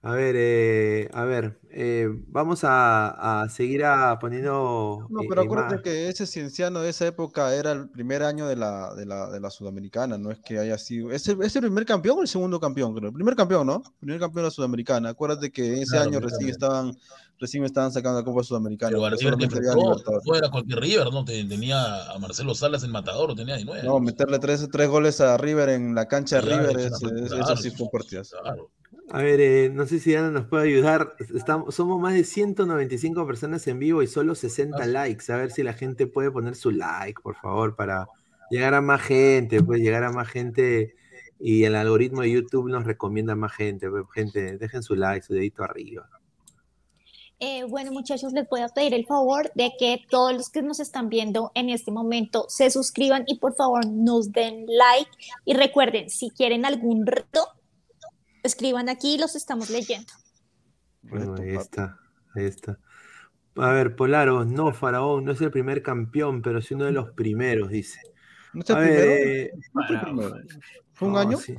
A 0.03 0.13
ver, 0.15 0.35
eh, 0.37 1.09
a 1.13 1.25
ver, 1.25 1.59
eh, 1.69 2.07
vamos 2.27 2.63
a, 2.63 3.43
a 3.43 3.49
seguir 3.49 3.85
a 3.85 4.17
poniendo. 4.17 5.07
No, 5.09 5.19
eh, 5.21 5.27
pero 5.27 5.41
eh, 5.41 5.45
acuérdate 5.45 5.75
más. 5.75 5.83
que 5.83 6.07
ese 6.09 6.25
cienciano 6.25 6.79
de 6.81 6.89
esa 6.89 7.05
época 7.05 7.53
era 7.53 7.71
el 7.73 7.89
primer 7.89 8.23
año 8.23 8.47
de 8.47 8.55
la, 8.55 8.95
de 8.95 9.05
la, 9.05 9.29
de 9.29 9.39
la 9.39 9.49
Sudamericana, 9.51 10.17
no 10.17 10.31
es 10.31 10.39
que 10.39 10.57
haya 10.57 10.77
sido. 10.79 11.11
¿Es 11.11 11.27
el, 11.27 11.41
es 11.43 11.55
el 11.55 11.63
primer 11.63 11.85
campeón 11.85 12.17
o 12.19 12.21
el 12.21 12.27
segundo 12.27 12.59
campeón? 12.59 12.95
Creo. 12.95 13.09
El 13.09 13.13
primer 13.15 13.35
campeón, 13.35 13.67
¿no? 13.67 13.83
Primer 13.99 14.19
campeón 14.19 14.43
de 14.43 14.47
la 14.47 14.51
Sudamericana. 14.51 15.09
Acuérdate 15.09 15.51
que 15.51 15.81
ese 15.81 15.97
Claro, 15.97 16.09
año 16.09 16.19
recién 16.19 16.49
estaban, 16.49 16.97
recién 17.41 17.65
estaban 17.65 17.91
sacando 17.91 18.19
la 18.19 18.23
Copa 18.23 18.43
Sudamericana. 18.43 18.91
Pero 18.91 19.05
a 19.05 19.09
no 19.09 20.35
era 20.35 20.49
cualquier 20.49 20.79
River, 20.79 21.11
¿no? 21.11 21.25
Te- 21.25 21.43
Tenía 21.43 22.11
a 22.11 22.17
Marcelo 22.19 22.55
Salas 22.55 22.83
en 22.83 22.91
Matador, 22.91 23.29
lo 23.29 23.35
tenía 23.35 23.55
ahí, 23.55 23.65
¿no? 23.65 23.73
No, 23.83 23.99
meterle 23.99 24.39
tres, 24.39 24.67
tres 24.71 24.87
goles 24.87 25.19
a 25.19 25.35
River 25.37 25.69
en 25.69 25.93
la 25.95 26.07
cancha 26.07 26.37
de 26.37 26.43
Claro, 26.43 26.67
River, 26.69 26.79
es 26.85 26.99
claro, 26.99 27.43
eso 27.43 27.57
sí 27.57 27.71
fue. 27.71 27.89
Claro. 28.41 28.69
A 29.09 29.21
ver, 29.21 29.41
eh, 29.41 29.69
no 29.73 29.85
sé 29.87 29.99
si 29.99 30.15
Ana 30.15 30.31
nos 30.31 30.45
puede 30.45 30.69
ayudar. 30.69 31.15
Estamos, 31.35 31.75
somos 31.75 31.99
más 31.99 32.13
de 32.13 32.23
195 32.23 33.25
personas 33.27 33.67
en 33.67 33.79
vivo 33.79 34.01
y 34.03 34.07
solo 34.07 34.35
60 34.35 34.77
Ah, 34.83 34.85
likes. 34.85 35.31
A 35.33 35.37
ver 35.37 35.51
si 35.51 35.63
la 35.63 35.73
gente 35.73 36.07
puede 36.07 36.31
poner 36.31 36.55
su 36.55 36.71
like, 36.71 37.21
por 37.21 37.35
favor, 37.35 37.75
para 37.75 38.07
llegar 38.49 38.73
a 38.73 38.81
más 38.81 39.01
gente, 39.01 39.61
pues 39.63 39.81
llegar 39.81 40.03
a 40.03 40.11
más 40.11 40.29
gente 40.29 40.95
y 41.39 41.63
el 41.63 41.75
algoritmo 41.75 42.21
de 42.21 42.31
YouTube 42.31 42.69
nos 42.69 42.85
recomienda 42.85 43.35
más 43.35 43.51
gente. 43.53 43.89
pues, 43.89 44.03
gente, 44.13 44.57
dejen 44.57 44.83
su 44.83 44.95
like, 44.95 45.25
su 45.25 45.33
dedito 45.33 45.63
arriba. 45.63 46.07
Eh, 47.43 47.63
bueno, 47.67 47.91
muchachos, 47.91 48.33
les 48.33 48.47
voy 48.47 48.61
a 48.61 48.67
pedir 48.69 48.93
el 48.93 49.03
favor 49.07 49.51
de 49.55 49.71
que 49.79 49.99
todos 50.11 50.31
los 50.31 50.49
que 50.51 50.61
nos 50.61 50.79
están 50.79 51.09
viendo 51.09 51.51
en 51.55 51.69
este 51.71 51.91
momento 51.91 52.45
se 52.49 52.69
suscriban 52.69 53.23
y 53.25 53.39
por 53.39 53.55
favor 53.55 53.83
nos 53.87 54.31
den 54.31 54.65
like. 54.67 55.09
Y 55.43 55.55
recuerden, 55.55 56.11
si 56.11 56.29
quieren 56.29 56.65
algún 56.65 57.07
reto, 57.07 57.47
escriban 58.43 58.89
aquí 58.89 59.15
y 59.15 59.17
los 59.17 59.35
estamos 59.35 59.71
leyendo. 59.71 60.11
Bueno, 61.01 61.33
ahí 61.41 61.55
está, 61.55 61.97
ahí 62.35 62.45
está. 62.45 62.77
A 63.55 63.71
ver, 63.71 63.95
Polaro, 63.95 64.45
no, 64.45 64.71
Faraón, 64.71 65.25
no 65.25 65.31
es 65.31 65.41
el 65.41 65.49
primer 65.49 65.81
campeón, 65.81 66.43
pero 66.43 66.61
sí 66.61 66.75
uno 66.75 66.85
de 66.85 66.91
los 66.91 67.09
primeros, 67.13 67.69
dice. 67.69 67.99
¿No 68.53 68.61
es 68.61 68.69
el 68.69 68.75
A 68.75 68.79
ver, 68.79 68.89
primero? 68.91 69.11
eh, 69.11 69.51
¿No 69.73 69.81
fue 69.87 69.95
el 69.95 69.99
Faraón. 69.99 70.17
primero? 70.19 70.45
¿Fue 70.93 71.07
un 71.07 71.13
no, 71.15 71.19
año? 71.19 71.37
sí. 71.39 71.55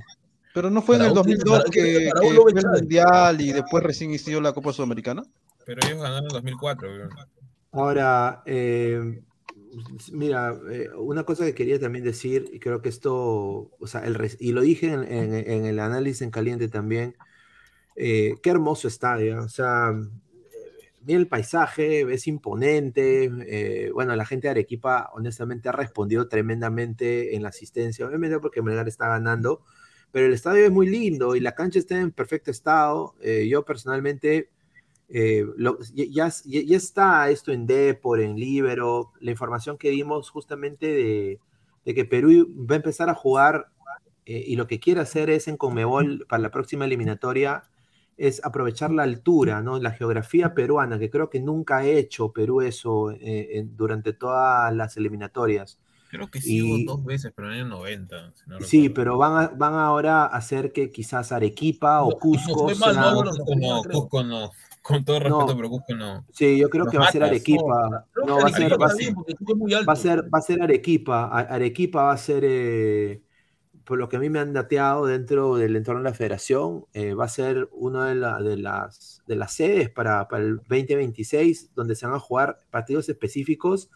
Pero 0.54 0.70
no 0.70 0.80
fue 0.80 0.94
en 0.94 1.02
el 1.02 1.08
Faraón 1.08 1.26
tiene- 1.26 1.38
2002 1.42 1.56
Faraón 1.58 1.70
tiene- 1.72 1.88
que, 1.88 1.98
que 1.98 2.34
lo 2.34 2.42
fue 2.42 2.52
el. 2.52 2.66
Mundial 2.82 3.40
y 3.40 3.52
después 3.52 3.82
recién 3.82 4.10
inició 4.10 4.40
la 4.40 4.52
Copa 4.52 4.72
Sudamericana. 4.72 5.24
Pero 5.64 5.80
ellos 5.86 6.02
ganaron 6.02 6.24
en 6.24 6.28
2004. 6.28 6.88
Ahora, 7.72 8.42
eh, 8.46 9.22
mira, 10.12 10.58
eh, 10.70 10.88
una 10.96 11.24
cosa 11.24 11.44
que 11.44 11.54
quería 11.54 11.78
también 11.80 12.04
decir, 12.04 12.50
y 12.52 12.60
creo 12.60 12.82
que 12.82 12.88
esto, 12.88 13.70
o 13.78 13.86
sea, 13.86 14.04
el, 14.04 14.18
y 14.38 14.52
lo 14.52 14.60
dije 14.60 14.92
en, 14.92 15.04
en, 15.04 15.64
el 15.66 15.78
análisis 15.78 16.22
en 16.22 16.30
caliente 16.30 16.68
también, 16.68 17.16
eh, 17.96 18.34
qué 18.42 18.50
hermoso 18.50 18.88
estadio, 18.88 19.42
o 19.42 19.48
sea, 19.48 19.92
mira 21.00 21.18
el 21.18 21.28
paisaje, 21.28 22.02
es 22.12 22.26
imponente, 22.26 23.30
eh, 23.46 23.90
bueno, 23.92 24.14
la 24.16 24.26
gente 24.26 24.48
de 24.48 24.52
Arequipa 24.52 25.10
honestamente 25.14 25.68
ha 25.68 25.72
respondido 25.72 26.28
tremendamente 26.28 27.34
en 27.34 27.42
la 27.42 27.48
asistencia, 27.48 28.06
obviamente 28.06 28.38
porque 28.40 28.62
Melgar 28.62 28.88
está 28.88 29.08
ganando, 29.08 29.62
pero 30.12 30.26
el 30.26 30.34
estadio 30.34 30.64
es 30.66 30.70
muy 30.70 30.86
lindo 30.88 31.36
y 31.36 31.40
la 31.40 31.54
cancha 31.54 31.78
está 31.78 31.98
en 31.98 32.12
perfecto 32.12 32.50
estado, 32.50 33.14
yo 33.22 33.64
personalmente 33.64 34.50
eh, 35.14 35.44
ya, 35.92 36.32
ya, 36.46 36.76
está 36.76 37.28
esto 37.28 37.52
en 37.52 37.66
Depor, 37.66 38.20
en 38.20 38.34
Libero, 38.34 39.12
la 39.20 39.30
información 39.30 39.76
que 39.76 39.90
dimos 39.90 40.30
justamente 40.30 40.86
de, 41.84 41.94
que 41.94 42.06
Perú 42.06 42.48
va 42.58 42.76
a 42.76 42.78
empezar 42.78 43.10
a 43.10 43.14
jugar 43.14 43.66
eh, 44.24 44.42
y 44.46 44.56
lo 44.56 44.66
que 44.66 44.80
quiere 44.80 45.02
hacer 45.02 45.28
es 45.28 45.48
en 45.48 45.58
Conmebol 45.58 46.24
para 46.26 46.40
la 46.40 46.50
próxima 46.50 46.86
eliminatoria 46.86 47.64
es 48.16 48.42
aprovechar 48.42 48.90
la 48.90 49.02
altura, 49.02 49.60
¿no? 49.60 49.78
La 49.78 49.90
geografía 49.90 50.54
peruana, 50.54 50.98
que 50.98 51.10
creo 51.10 51.28
que 51.28 51.40
nunca 51.40 51.78
ha 51.78 51.84
hecho 51.84 52.32
Perú 52.32 52.62
eso 52.62 53.10
eh, 53.10 53.66
durante 53.66 54.14
todas 54.14 54.74
las 54.74 54.96
eliminatorias. 54.96 55.78
Creo 56.08 56.30
que 56.30 56.40
sí 56.40 56.62
hubo 56.62 56.96
dos 56.96 57.04
veces, 57.04 57.32
pero 57.34 57.52
en 57.52 57.60
el 57.60 57.68
90. 57.68 58.32
sí, 58.60 58.88
pero 58.88 59.18
van, 59.18 59.58
van 59.58 59.74
ahora 59.74 60.22
a 60.22 60.26
hacer 60.26 60.72
que 60.72 60.90
quizás 60.90 61.32
Arequipa 61.32 62.02
o 62.02 62.18
Cusco. 62.18 62.70
No, 63.56 63.82
Cusco 63.82 64.22
no. 64.22 64.50
Con 64.82 65.04
todo 65.04 65.20
respeto, 65.20 65.56
pero 65.56 65.68
Cusco 65.70 65.94
no. 65.94 66.26
Sí, 66.32 66.58
yo 66.58 66.68
creo 66.68 66.86
que 66.86 66.98
va 66.98 67.06
a 67.06 67.12
ser 67.12 67.22
Arequipa. 67.22 68.06
No, 68.26 68.38
va 68.38 68.48
a 68.48 68.52
ser, 68.52 68.80
va, 68.80 68.86
a 68.86 69.96
ser, 69.96 70.22
va 70.34 70.38
a 70.38 70.42
ser 70.42 70.60
Arequipa. 70.60 71.26
Arequipa 71.26 72.02
va 72.02 72.12
a 72.12 72.16
ser, 72.16 72.42
eh, 72.44 73.22
por 73.84 73.98
lo 73.98 74.08
que 74.08 74.16
a 74.16 74.18
mí 74.18 74.28
me 74.28 74.40
han 74.40 74.52
dateado 74.52 75.06
dentro 75.06 75.54
del 75.54 75.76
entorno 75.76 76.02
de 76.02 76.10
la 76.10 76.16
federación, 76.16 76.84
eh, 76.94 77.14
va 77.14 77.26
a 77.26 77.28
ser 77.28 77.68
una 77.70 78.06
de, 78.06 78.48
de, 78.48 78.56
las, 78.56 79.22
de 79.26 79.36
las 79.36 79.52
sedes 79.52 79.88
para, 79.88 80.26
para 80.26 80.42
el 80.42 80.56
2026, 80.56 81.74
donde 81.76 81.94
se 81.94 82.06
van 82.06 82.16
a 82.16 82.20
jugar 82.20 82.58
partidos 82.70 83.08
específicos 83.08 83.88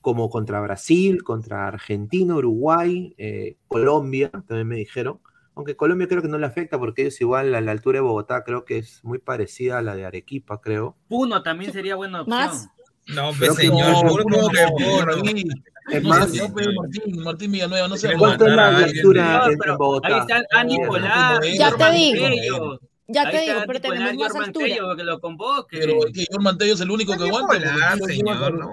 como 0.00 0.30
contra 0.30 0.60
Brasil, 0.60 1.22
contra 1.22 1.68
Argentina, 1.68 2.34
Uruguay, 2.34 3.14
eh, 3.18 3.56
Colombia, 3.68 4.30
también 4.30 4.66
me 4.66 4.76
dijeron. 4.76 5.20
Aunque 5.54 5.76
Colombia 5.76 6.08
creo 6.08 6.22
que 6.22 6.28
no 6.28 6.38
le 6.38 6.46
afecta 6.46 6.78
porque 6.78 7.02
ellos 7.02 7.20
igual 7.20 7.54
a 7.54 7.60
la 7.60 7.72
altura 7.72 7.98
de 7.98 8.02
Bogotá 8.02 8.42
creo 8.42 8.64
que 8.64 8.78
es 8.78 9.04
muy 9.04 9.18
parecida 9.18 9.78
a 9.78 9.82
la 9.82 9.94
de 9.94 10.06
Arequipa, 10.06 10.60
creo. 10.60 10.96
Puno 11.08 11.42
también 11.42 11.72
sería 11.72 11.96
buena 11.96 12.22
opción. 12.22 12.38
¿Más? 12.38 12.68
No, 13.08 13.30
pero 13.38 13.54
señor, 13.54 14.22
Puno 14.22 14.48
que 14.48 15.44
Es 15.90 16.04
más, 16.04 16.32
Martín, 16.32 17.22
Martín 17.22 17.52
Villanueva, 17.52 17.88
no 17.88 17.96
sé 17.96 18.14
cuánto 18.16 18.46
es 18.46 18.54
la 18.54 18.68
altura 18.78 19.46
en 19.50 19.76
Bogotá. 19.76 20.08
Ahí 20.08 20.20
está 20.20 20.60
Anícola. 20.60 21.40
Ya 21.58 21.76
te 21.76 21.90
digo. 21.92 22.78
Ya 23.08 23.30
te 23.30 23.40
digo, 23.40 23.60
pero 23.66 23.80
tenemos 23.80 24.14
más 24.14 24.46
altura. 24.46 24.96
que 24.96 25.04
lo 25.04 25.20
convoque. 25.20 25.78
Pero 25.78 26.06
es 26.06 26.12
que 26.12 26.38
Mantello 26.38 26.74
es 26.74 26.80
el 26.80 26.90
único 26.90 27.16
que 27.16 27.24
aguanta. 27.28 27.96
señor, 28.06 28.54
no, 28.54 28.70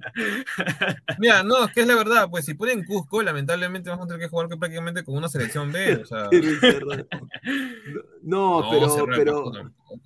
Mira, 1.18 1.42
no, 1.42 1.64
es 1.64 1.72
que 1.72 1.80
es 1.80 1.86
la 1.86 1.96
verdad, 1.96 2.28
pues 2.30 2.44
si 2.44 2.54
ponen 2.54 2.84
Cusco, 2.84 3.22
lamentablemente 3.22 3.90
vamos 3.90 4.04
a 4.04 4.08
tener 4.08 4.22
que 4.22 4.28
jugar 4.28 4.48
prácticamente 4.48 5.04
con 5.04 5.16
una 5.16 5.28
selección 5.28 5.72
B, 5.72 5.96
o 5.96 6.06
sea. 6.06 6.28
no, 8.22 8.66
pero, 8.70 9.06
pero, 9.06 9.52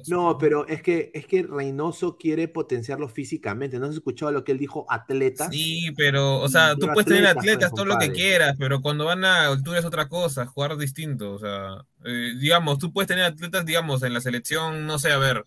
no, 0.08 0.38
pero 0.38 0.66
es 0.68 0.82
que 0.82 1.10
es 1.14 1.26
que 1.26 1.42
Reynoso 1.42 2.16
quiere 2.16 2.48
potenciarlo 2.48 3.08
físicamente. 3.08 3.78
¿No 3.78 3.86
has 3.86 3.94
escuchado 3.94 4.32
lo 4.32 4.44
que 4.44 4.52
él 4.52 4.58
dijo? 4.58 4.86
Atletas. 4.88 5.48
Sí, 5.50 5.92
pero, 5.96 6.40
o 6.40 6.48
sea, 6.48 6.74
tú 6.76 6.86
puedes 6.92 7.06
tener 7.06 7.26
atletas 7.26 7.70
pues, 7.70 7.74
todo 7.74 7.86
lo 7.86 7.98
que 7.98 8.12
quieras, 8.12 8.56
pero 8.58 8.80
cuando 8.80 9.04
van 9.04 9.24
a 9.24 9.46
altura 9.46 9.78
es 9.78 9.84
otra 9.84 10.08
cosa, 10.08 10.46
jugar 10.46 10.76
distinto, 10.76 11.32
o 11.32 11.38
sea. 11.38 11.84
Eh, 12.04 12.32
digamos, 12.40 12.78
tú 12.78 12.92
puedes 12.92 13.06
tener 13.06 13.24
atletas, 13.24 13.64
digamos, 13.64 14.02
en 14.02 14.12
la 14.12 14.20
selección, 14.20 14.86
no 14.86 14.98
sé, 14.98 15.12
a 15.12 15.18
ver, 15.18 15.46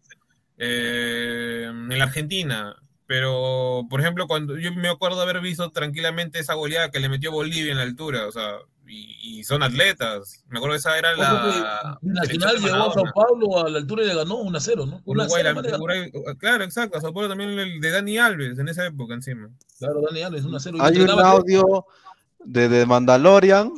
eh, 0.57 1.65
en 1.67 1.97
la 1.97 2.05
Argentina, 2.05 2.75
pero, 3.07 3.85
por 3.89 4.01
ejemplo, 4.01 4.27
cuando 4.27 4.57
yo 4.57 4.73
me 4.73 4.89
acuerdo 4.89 5.17
de 5.17 5.23
haber 5.23 5.41
visto 5.41 5.71
tranquilamente 5.71 6.39
esa 6.39 6.55
goleada 6.55 6.89
que 6.89 6.99
le 6.99 7.09
metió 7.09 7.31
Bolivia 7.31 7.71
en 7.71 7.77
la 7.77 7.83
altura, 7.83 8.27
o 8.27 8.31
sea, 8.31 8.57
y, 8.87 9.43
son 9.43 9.63
atletas. 9.63 10.43
Me 10.47 10.57
acuerdo 10.57 10.73
que 10.73 10.79
esa 10.79 10.97
era 10.97 11.15
la. 11.15 11.99
La 12.01 12.23
final 12.23 12.57
llegó 12.57 12.75
a 12.75 12.93
Sao 12.93 13.03
Paulo 13.13 13.59
a 13.59 13.69
la 13.69 13.79
altura 13.79 14.03
y 14.03 14.07
le 14.07 14.15
ganó 14.15 14.37
1 14.37 14.57
a 14.57 14.61
0, 14.61 14.85
¿no? 14.85 15.01
Uruguay, 15.05 15.43
claro, 16.39 16.63
exacto. 16.63 16.97
A 16.97 17.01
Sao 17.01 17.13
Paulo 17.13 17.29
también 17.29 17.51
el 17.51 17.79
de 17.79 17.91
Dani 17.91 18.17
Alves 18.17 18.57
en 18.59 18.67
esa 18.69 18.85
época 18.85 19.13
encima. 19.13 19.49
Claro, 19.79 20.01
Dani 20.01 20.21
Alves 20.21 20.45
1 20.45 20.57
a 20.57 20.59
0. 20.59 20.77
Hay 20.81 20.99
un 20.99 21.09
audio 21.09 21.85
de, 22.43 22.69
de 22.69 22.85
Mandalorian 22.85 23.71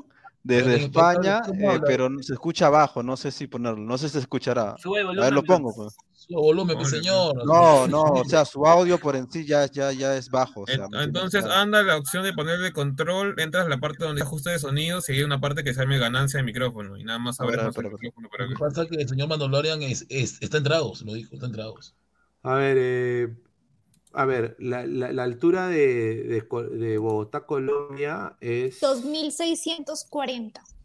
desde 0.43 0.75
España, 0.77 1.41
eh, 1.53 1.79
pero 1.85 2.09
se 2.21 2.33
escucha 2.33 2.67
abajo, 2.67 3.03
no 3.03 3.17
sé 3.17 3.31
si 3.31 3.47
ponerlo, 3.47 3.79
no 3.79 3.97
sé 3.97 4.07
si 4.07 4.13
se 4.13 4.19
escuchará. 4.19 4.71
a 4.71 5.21
ver, 5.21 5.33
lo 5.33 5.43
pongo. 5.43 5.73
Pues. 5.75 5.95
Su 6.27 6.35
volumen, 6.35 6.75
pues, 6.75 6.89
señor. 6.89 7.45
No, 7.45 7.87
no, 7.87 8.03
o 8.03 8.25
sea, 8.25 8.43
su 8.43 8.65
audio 8.65 8.97
por 8.99 9.15
en 9.15 9.31
sí 9.31 9.45
ya, 9.45 9.65
ya, 9.71 9.91
ya 9.93 10.17
es 10.17 10.29
bajo. 10.29 10.65
Entonces 10.67 11.45
anda 11.45 11.83
la 11.83 11.97
opción 11.97 12.23
de 12.23 12.33
ponerle 12.33 12.73
control, 12.73 13.35
entras 13.39 13.65
a 13.65 13.69
la 13.69 13.79
parte 13.79 14.03
donde 14.03 14.23
ajuste 14.23 14.49
de 14.49 14.59
sonido, 14.59 14.99
y 15.07 15.11
hay 15.13 15.23
una 15.23 15.39
parte 15.39 15.63
que 15.63 15.73
se 15.73 15.81
llama 15.81 15.97
ganancia 15.97 16.37
de 16.37 16.43
micrófono 16.43 16.97
y 16.97 17.03
nada 17.03 17.19
más 17.19 17.39
abres 17.39 17.59
el 17.59 17.67
micrófono 17.67 18.29
para 18.29 18.45
que... 18.45 18.53
Lo 18.53 18.57
que 18.57 18.63
pasa 18.63 18.83
es 18.83 18.89
que 18.89 18.95
el 18.97 19.07
señor 19.07 19.29
Mandalorian 19.29 19.81
es, 19.83 20.05
es, 20.09 20.41
está 20.41 20.57
entrado, 20.57 20.93
se 20.95 21.05
lo 21.05 21.13
dijo, 21.13 21.33
está 21.33 21.45
entrado. 21.45 21.75
A 22.43 22.55
ver, 22.55 22.77
eh, 22.79 23.37
a 24.13 24.25
ver, 24.25 24.55
la, 24.59 24.85
la, 24.85 25.23
altura 25.23 25.67
de, 25.67 26.43
de, 26.49 26.97
Bogotá, 26.97 27.45
Colombia 27.45 28.35
es... 28.41 28.81
2.640. 28.81 30.76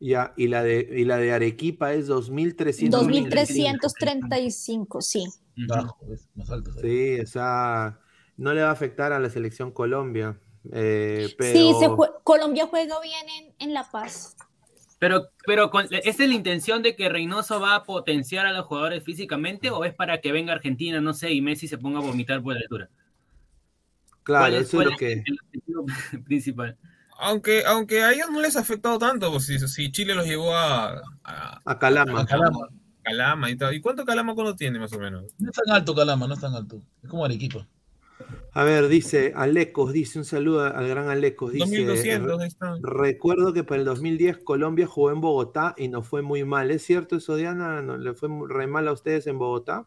Ya, 0.00 0.32
y 0.36 0.48
la 0.48 0.62
de, 0.62 0.88
y 0.96 1.04
la 1.04 1.18
de 1.18 1.32
Arequipa 1.32 1.92
es 1.92 2.08
2.335. 2.08 2.90
2.335, 2.90 5.02
sí. 5.02 5.26
Bajo, 5.68 5.98
es 6.10 6.28
más 6.34 6.50
alto. 6.50 6.72
Sí, 6.80 7.20
o 7.20 7.26
sea, 7.26 8.00
no 8.38 8.54
le 8.54 8.62
va 8.62 8.70
a 8.70 8.72
afectar 8.72 9.12
a 9.12 9.20
la 9.20 9.28
selección 9.28 9.70
Colombia. 9.70 10.40
Eh, 10.72 11.34
pero... 11.36 11.52
Sí, 11.52 11.72
Colombia 12.24 12.66
juega 12.66 12.98
bien 13.02 13.26
en, 13.28 13.54
en 13.58 13.74
La 13.74 13.90
Paz. 13.90 14.36
Pero, 14.98 15.28
pero 15.46 15.70
con, 15.70 15.86
¿esa 15.90 16.22
es 16.22 16.28
la 16.28 16.34
intención 16.34 16.82
de 16.82 16.94
que 16.94 17.08
Reynoso 17.08 17.60
va 17.60 17.74
a 17.74 17.84
potenciar 17.84 18.46
a 18.46 18.52
los 18.52 18.66
jugadores 18.66 19.02
físicamente 19.02 19.70
o 19.70 19.84
es 19.84 19.94
para 19.94 20.20
que 20.20 20.32
venga 20.32 20.52
Argentina, 20.52 21.00
no 21.00 21.14
sé, 21.14 21.32
y 21.32 21.40
Messi 21.40 21.68
se 21.68 21.78
ponga 21.78 21.98
a 21.98 22.02
vomitar 22.02 22.42
por 22.42 22.54
la 22.54 22.60
altura? 22.60 22.90
Claro, 24.22 24.56
eso 24.56 24.80
es 24.80 24.88
lo 24.88 24.96
que... 24.96 25.24
El 26.12 26.22
principal. 26.24 26.76
Aunque, 27.20 27.64
aunque 27.66 28.02
a 28.02 28.12
ellos 28.12 28.28
no 28.30 28.40
les 28.40 28.56
ha 28.56 28.60
afectado 28.60 28.98
tanto, 28.98 29.30
pues, 29.30 29.44
si, 29.46 29.58
si 29.58 29.92
Chile 29.92 30.14
los 30.14 30.26
llevó 30.26 30.54
a, 30.54 31.02
a, 31.22 31.78
Calama. 31.78 32.20
A 32.20 32.26
Calama. 32.26 32.68
Calama 33.02 33.50
y 33.50 33.56
tal. 33.56 33.74
¿Y 33.74 33.80
cuánto 33.80 34.04
Calama 34.04 34.34
cuando 34.34 34.56
tiene 34.56 34.78
más 34.78 34.92
o 34.92 34.98
menos? 34.98 35.24
No 35.38 35.50
es 35.50 35.56
tan 35.56 35.74
alto 35.74 35.94
Calama, 35.94 36.26
no 36.26 36.34
es 36.34 36.40
tan 36.40 36.54
alto. 36.54 36.82
Es 37.02 37.10
como 37.10 37.24
Arequipa. 37.24 37.66
A 38.52 38.64
ver, 38.64 38.88
dice 38.88 39.32
Alecos, 39.36 39.92
dice 39.92 40.18
un 40.18 40.24
saludo 40.24 40.64
al 40.64 40.88
gran 40.88 41.08
Alecos. 41.08 41.52
Dice, 41.52 41.84
2200, 41.84 42.80
Recuerdo 42.82 43.52
que 43.52 43.64
para 43.64 43.80
el 43.80 43.84
2010 43.84 44.38
Colombia 44.38 44.86
jugó 44.86 45.10
en 45.10 45.20
Bogotá 45.20 45.74
y 45.76 45.88
no 45.88 46.02
fue 46.02 46.22
muy 46.22 46.44
mal. 46.44 46.70
¿Es 46.70 46.82
cierto 46.82 47.16
eso, 47.16 47.36
Diana? 47.36 47.80
¿No, 47.82 47.96
¿Le 47.96 48.14
fue 48.14 48.28
re 48.48 48.66
mal 48.66 48.88
a 48.88 48.92
ustedes 48.92 49.26
en 49.26 49.38
Bogotá? 49.38 49.86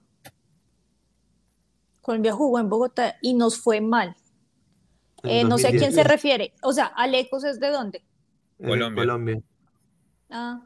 Colombia 2.02 2.34
jugó 2.34 2.60
en 2.60 2.70
Bogotá 2.70 3.16
y 3.22 3.34
nos 3.34 3.58
fue 3.58 3.82
mal. 3.82 4.16
Eh, 5.24 5.44
no 5.44 5.58
sé 5.58 5.70
a 5.70 5.72
quién 5.72 5.94
se 5.94 6.04
refiere. 6.04 6.54
O 6.62 6.74
sea, 6.74 6.86
Alecos 6.86 7.44
es 7.44 7.60
de 7.60 7.70
dónde? 7.70 8.04
Colombia. 8.58 9.04
Colombia. 9.04 9.42
Ah, 10.30 10.62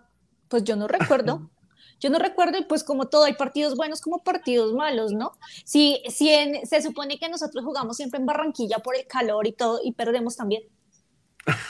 pues 0.48 0.64
yo 0.64 0.76
no 0.76 0.88
recuerdo. 0.88 1.50
Yo 2.00 2.12
no 2.12 2.20
recuerdo, 2.20 2.60
y 2.60 2.64
pues 2.64 2.84
como 2.84 3.08
todo, 3.08 3.24
hay 3.24 3.34
partidos 3.34 3.76
buenos 3.76 4.02
como 4.02 4.24
partidos 4.24 4.72
malos, 4.72 5.14
¿no? 5.14 5.32
Si, 5.66 6.00
si 6.10 6.30
se 6.64 6.84
supone 6.84 7.18
que 7.18 7.28
nosotros 7.28 7.66
jugamos 7.66 7.98
siempre 7.98 8.20
en 8.20 8.28
Barranquilla 8.28 8.78
por 8.78 8.96
el 8.96 9.08
calor 9.08 9.48
y 9.48 9.54
todo, 9.54 9.80
y 9.84 9.94
perdemos 9.94 10.38
también. 10.38 10.62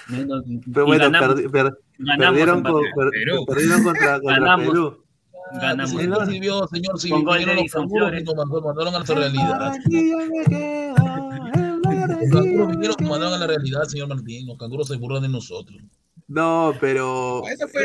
Pero 0.10 0.86
bueno, 0.86 1.10
perdieron, 1.12 2.64
perdieron, 3.46 3.84
contra, 3.84 4.20
contra 4.20 4.58
Perú. 4.58 5.04
Ganamos. 5.62 5.92
Señor 5.92 6.26
Silvio, 6.26 6.68
señor 6.68 7.00
Silvio, 7.00 7.24
los 7.24 7.72
canguros 7.72 8.12
que 8.12 8.24
nos 8.24 8.36
mandaron 8.36 8.96
a 8.96 9.00
la 9.00 9.06
realidad. 9.06 9.76
Los 12.30 12.44
canguros 12.44 12.70
vinieron 12.70 12.96
que 12.96 13.06
mandaron 13.06 13.34
a 13.34 13.38
la 13.38 13.48
realidad, 13.48 13.84
señor 13.84 14.08
Martín. 14.08 14.48
Los 14.48 14.58
canguros 14.58 14.88
se 14.88 14.96
burlan 14.96 15.24
de 15.24 15.30
nosotros. 15.30 15.82
No, 16.28 16.74
pero. 16.82 17.44
Eso 17.48 17.68
fue 17.68 17.82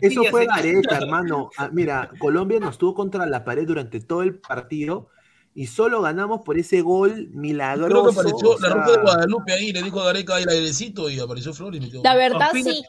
Eso 0.00 0.24
fue 0.30 0.46
hermano. 0.90 1.50
Ah, 1.58 1.68
mira, 1.72 2.10
Colombia 2.18 2.60
nos 2.60 2.78
tuvo 2.78 2.94
contra 2.94 3.26
la 3.26 3.44
pared 3.44 3.66
durante 3.66 4.00
todo 4.00 4.22
el 4.22 4.38
partido 4.38 5.08
y 5.54 5.66
solo 5.66 6.02
ganamos 6.02 6.42
por 6.42 6.58
ese 6.58 6.80
gol 6.82 7.28
milagroso. 7.32 7.88
Creo 7.88 8.04
que 8.04 8.20
apareció 8.20 8.58
la 8.58 8.74
ruta 8.74 8.92
de 8.92 9.02
Guadalupe 9.02 9.52
ahí, 9.52 9.72
le 9.72 9.82
dijo 9.82 10.00
a 10.00 10.06
Gareca 10.06 10.38
el 10.38 10.48
airecito 10.48 11.10
y 11.10 11.18
apareció 11.18 11.52
Flores. 11.52 11.82
La 12.04 12.14
verdad, 12.14 12.50
sí. 12.52 12.84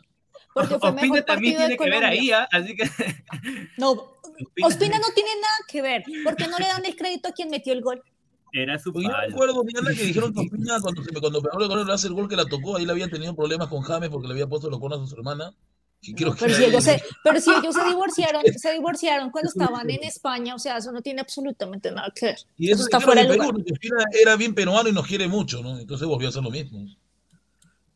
porque 0.54 0.78
fue 0.80 0.90
Ospina 0.90 1.02
mejor 1.02 1.22
también 1.24 1.56
partido 1.56 1.62
de 1.62 1.68
tiene 1.68 1.78
que 1.78 1.90
ver 1.90 2.06
ahí. 2.06 2.32
¿ah? 2.32 2.48
así 2.52 2.76
que 2.76 2.84
No, 3.78 3.92
Ospina. 3.92 4.68
Ospina 4.68 5.00
no 5.00 5.08
tiene 5.14 5.30
nada 5.42 5.58
que 5.68 5.82
ver. 5.82 6.04
¿Por 6.24 6.36
qué 6.36 6.48
no 6.48 6.58
le 6.58 6.68
dan 6.68 6.86
el 6.86 6.96
crédito 6.96 7.30
a 7.30 7.32
quien 7.32 7.50
metió 7.50 7.74
el 7.74 7.82
gol? 7.82 8.02
Era 8.54 8.78
su 8.80 8.92
Porque 8.94 9.08
yo 9.08 9.14
me 9.14 9.34
acuerdo, 9.34 9.64
Diana, 9.64 9.90
que 9.94 10.04
dijeron 10.04 10.34
que 10.34 10.40
Ospina, 10.52 10.80
cuando, 10.82 11.02
cuando 11.20 11.42
Pablo 11.42 11.68
Colón 11.68 11.90
hace 11.92 12.08
el 12.08 12.14
gol 12.14 12.28
que 12.30 12.36
la 12.36 12.46
tocó, 12.46 12.78
ahí 12.78 12.86
le 12.86 12.92
habían 12.92 13.10
tenido 13.10 13.36
problemas 13.36 13.68
con 13.68 13.82
James 13.82 14.10
porque 14.10 14.28
le 14.28 14.34
había 14.34 14.48
puesto 14.48 14.70
los 14.70 14.80
conos 14.80 15.02
a 15.02 15.08
su 15.08 15.16
hermana. 15.16 15.54
Y 16.00 16.14
creo 16.14 16.34
que 16.34 16.40
Pero 16.42 16.54
si 16.56 16.64
ellos 16.64 16.84
se, 16.84 17.02
pero 17.24 17.42
si 17.42 17.50
ellos 17.52 17.74
se 17.74 17.84
divorciaron, 17.90 18.44
se 18.56 18.72
divorciaron 18.74 19.32
cuando 19.32 19.50
estaban 19.50 19.90
en 19.90 20.04
España, 20.04 20.54
o 20.56 20.60
sea, 20.60 20.78
eso 20.78 20.92
no 20.92 21.02
tiene 21.02 21.22
absolutamente 21.22 21.92
nada 21.92 22.12
que 22.16 22.28
ver. 22.28 22.38
Y 22.56 22.68
eso 22.68 22.76
Eso 22.76 22.84
está 22.86 23.00
fuera 23.00 23.24
de 23.24 23.34
lugar. 23.36 23.50
Ospina 23.56 24.04
era 24.22 24.36
bien 24.36 24.54
peruano 24.54 24.88
y 24.90 24.94
nos 24.94 25.08
quiere 25.08 25.28
mucho, 25.28 25.62
¿no? 25.64 25.80
Entonces 25.80 26.08
volvió 26.08 26.28
a 26.28 26.30
hacer 26.30 26.44
lo 26.44 26.52
mismo. 26.52 26.86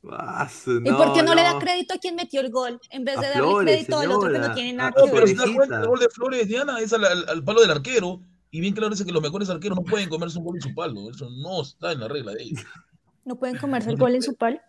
Ah, 0.10 0.50
su- 0.50 0.78
¿Y 0.84 0.92
por 0.92 1.14
qué 1.14 1.22
no, 1.22 1.36
le 1.36 1.44
da 1.44 1.54
no. 1.54 1.60
crédito 1.60 1.94
a 1.94 1.98
quien 2.00 2.16
metió 2.16 2.42
el 2.42 2.50
gol? 2.50 2.80
En 2.90 3.04
vez 3.06 3.18
A 3.18 3.22
de 3.22 3.28
darle 3.28 3.44
Flores, 3.44 3.74
crédito 3.76 4.00
al 4.00 4.12
otro 4.12 4.32
que 4.32 4.40
no 4.40 4.44
señora. 4.46 4.56
tiene 4.56 4.70
A 4.72 4.74
nada 4.74 4.90
No, 4.98 5.06
que 5.06 5.12
pero 5.12 5.22
ver. 5.22 5.28
si 5.30 5.36
te 5.36 5.42
das 5.42 5.52
cuenta, 5.56 5.80
el 5.82 5.88
gol 5.88 6.00
de 6.00 6.10
Flores, 6.10 6.48
Diana, 6.48 6.80
es 6.80 6.92
al, 6.94 7.06
al- 7.06 7.30
al 7.30 7.44
palo 7.44 7.62
del 7.62 7.70
arquero. 7.72 8.20
Y 8.52 8.60
bien 8.60 8.74
claro 8.74 8.90
dice 8.90 9.06
que 9.06 9.12
los 9.14 9.22
mejores 9.22 9.50
arqueros 9.50 9.78
no 9.78 9.84
pueden 9.84 10.10
comerse 10.10 10.38
un 10.38 10.44
gol 10.46 10.58
en 10.58 10.62
su 10.62 10.74
palo. 10.76 11.10
Eso 11.10 11.30
no 11.30 11.62
está 11.62 11.94
en 11.94 12.02
la 12.02 12.08
regla 12.08 12.34
de 12.34 12.44
ellos. 12.44 12.62
No 13.26 13.38
pueden 13.38 13.58
comerse 13.58 13.90
el 13.90 13.98
gol 13.98 14.14
en 14.16 14.22
su 14.22 14.36
palo. 14.36 14.60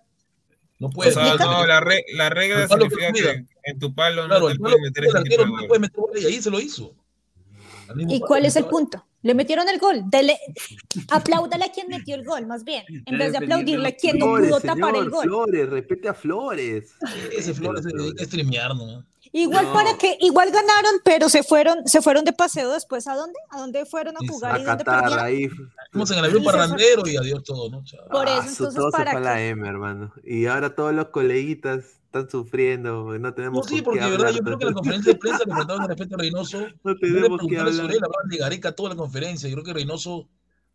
No 0.79 0.89
O 0.89 0.91
pueden. 0.91 1.13
sea, 1.13 1.35
no, 1.37 1.67
la, 1.67 1.81
re- 1.81 2.05
la 2.15 2.29
regla 2.31 2.63
El 2.63 2.69
que 2.69 2.75
significa 2.75 3.11
cuida. 3.13 3.33
que 3.35 3.47
en 3.65 3.79
tu 3.79 3.95
palo 3.95 4.27
Claro, 4.27 4.41
no 4.41 4.47
te 4.47 4.53
el 4.53 4.59
palo 4.61 4.77
puedes 4.77 4.83
meter 4.91 5.05
tipo 5.05 5.17
arquero 5.19 5.47
no 5.47 5.67
puede 5.69 5.81
meter 5.81 5.97
gol 6.01 6.11
ahí. 6.17 6.25
Ahí 6.27 6.43
se 6.43 6.51
lo 6.51 6.61
hizo. 6.61 6.95
¿Y 7.97 8.19
palo 8.21 8.27
cuál 8.27 8.41
que 8.43 8.49
es 8.49 8.57
el 8.57 8.65
punto? 8.67 9.05
Le 9.23 9.35
metieron 9.35 9.69
el 9.69 9.79
gol. 9.79 10.03
Dele, 10.07 10.39
apláudale 11.11 11.65
a 11.65 11.73
quien 11.73 11.89
metió 11.89 12.15
el 12.17 12.25
gol, 12.25 12.47
más 12.47 12.65
bien. 12.65 12.85
En 13.07 13.19
vez 13.19 13.33
de 13.33 13.39
aplaudirle 13.39 13.89
a 13.89 13.97
quien 13.97 14.19
no 14.19 14.27
pudo 14.27 14.61
tapar 14.61 14.97
el 14.97 15.11
gol. 15.11 15.23
Flores, 15.25 15.69
respete 15.69 16.09
a 16.09 16.15
Flores. 16.15 16.95
Ese 17.37 17.55
Flores 17.55 17.85
se 17.85 17.91
dedica 17.97 18.23
a 18.23 18.27
streamear, 18.27 18.75
¿no? 18.75 19.05
Igual 19.35 19.65
No. 19.67 19.73
para 19.73 19.97
que, 19.97 20.19
igual 20.21 20.51
ganaron, 20.51 21.01
pero 21.05 21.29
se 21.31 21.43
fueron, 21.43 21.87
se 21.87 22.03
fueron 22.03 22.25
de 22.25 22.33
paseo 22.35 22.71
después. 22.73 23.07
¿A 23.09 23.17
dónde? 23.17 23.39
¿A 23.51 23.59
dónde 23.61 23.87
fueron 23.87 24.15
a 24.17 24.21
jugar 24.29 24.61
y 24.61 24.63
A 24.63 24.67
dónde 24.67 24.85
Qatar, 24.85 25.01
perdieron? 25.01 25.25
ahí. 25.25 25.49
Fuimos 25.91 26.11
en 26.11 26.19
el 26.19 26.25
avión 26.27 26.45
parrandero 26.45 27.03
y 27.07 27.17
adiós 27.17 27.43
todo, 27.43 27.71
¿no? 27.71 27.83
Por 28.11 28.27
eso, 28.29 28.39
Ah, 28.41 28.43
su- 28.43 28.49
entonces, 28.51 28.75
todo 28.75 28.91
se 28.91 28.97
¿para 28.99 29.11
fue 29.13 29.21
a 29.21 29.25
la 29.25 29.35
qué? 29.37 29.49
M, 29.49 29.69
hermano. 29.69 30.13
Y 30.25 30.47
ahora 30.47 30.75
todos 30.75 30.93
los 30.95 31.09
coleguitas 31.09 31.85
están 32.07 32.29
sufriendo, 32.29 33.05
no 33.05 33.19
No, 33.19 33.33
tenemos 33.35 33.67
sí, 33.67 33.81
porque 33.81 34.01
de 34.01 34.11
verdad 34.11 34.31
yo 34.33 34.43
creo 34.43 34.59
que 34.59 34.67
la 34.67 34.73
conferencia 34.75 35.13
de 35.15 35.19
prensa 35.19 35.45
le 35.47 35.53
faltaba 35.55 35.83
el 35.83 35.89
respeto 35.89 36.15
a 36.15 36.19
Reynoso. 36.19 36.59
No 36.85 36.97
tenemos 36.99 37.41
que 37.41 37.57
sobre 37.57 37.59
hablar. 37.59 37.91
él, 37.91 38.05
hablaban 38.05 38.29
de 38.29 38.37
Gareca 38.37 38.73
toda 38.73 38.91
la 38.91 38.97
conferencia. 38.97 39.49
Yo 39.49 39.55
creo 39.55 39.65
que 39.65 39.73
Reynoso 39.73 40.29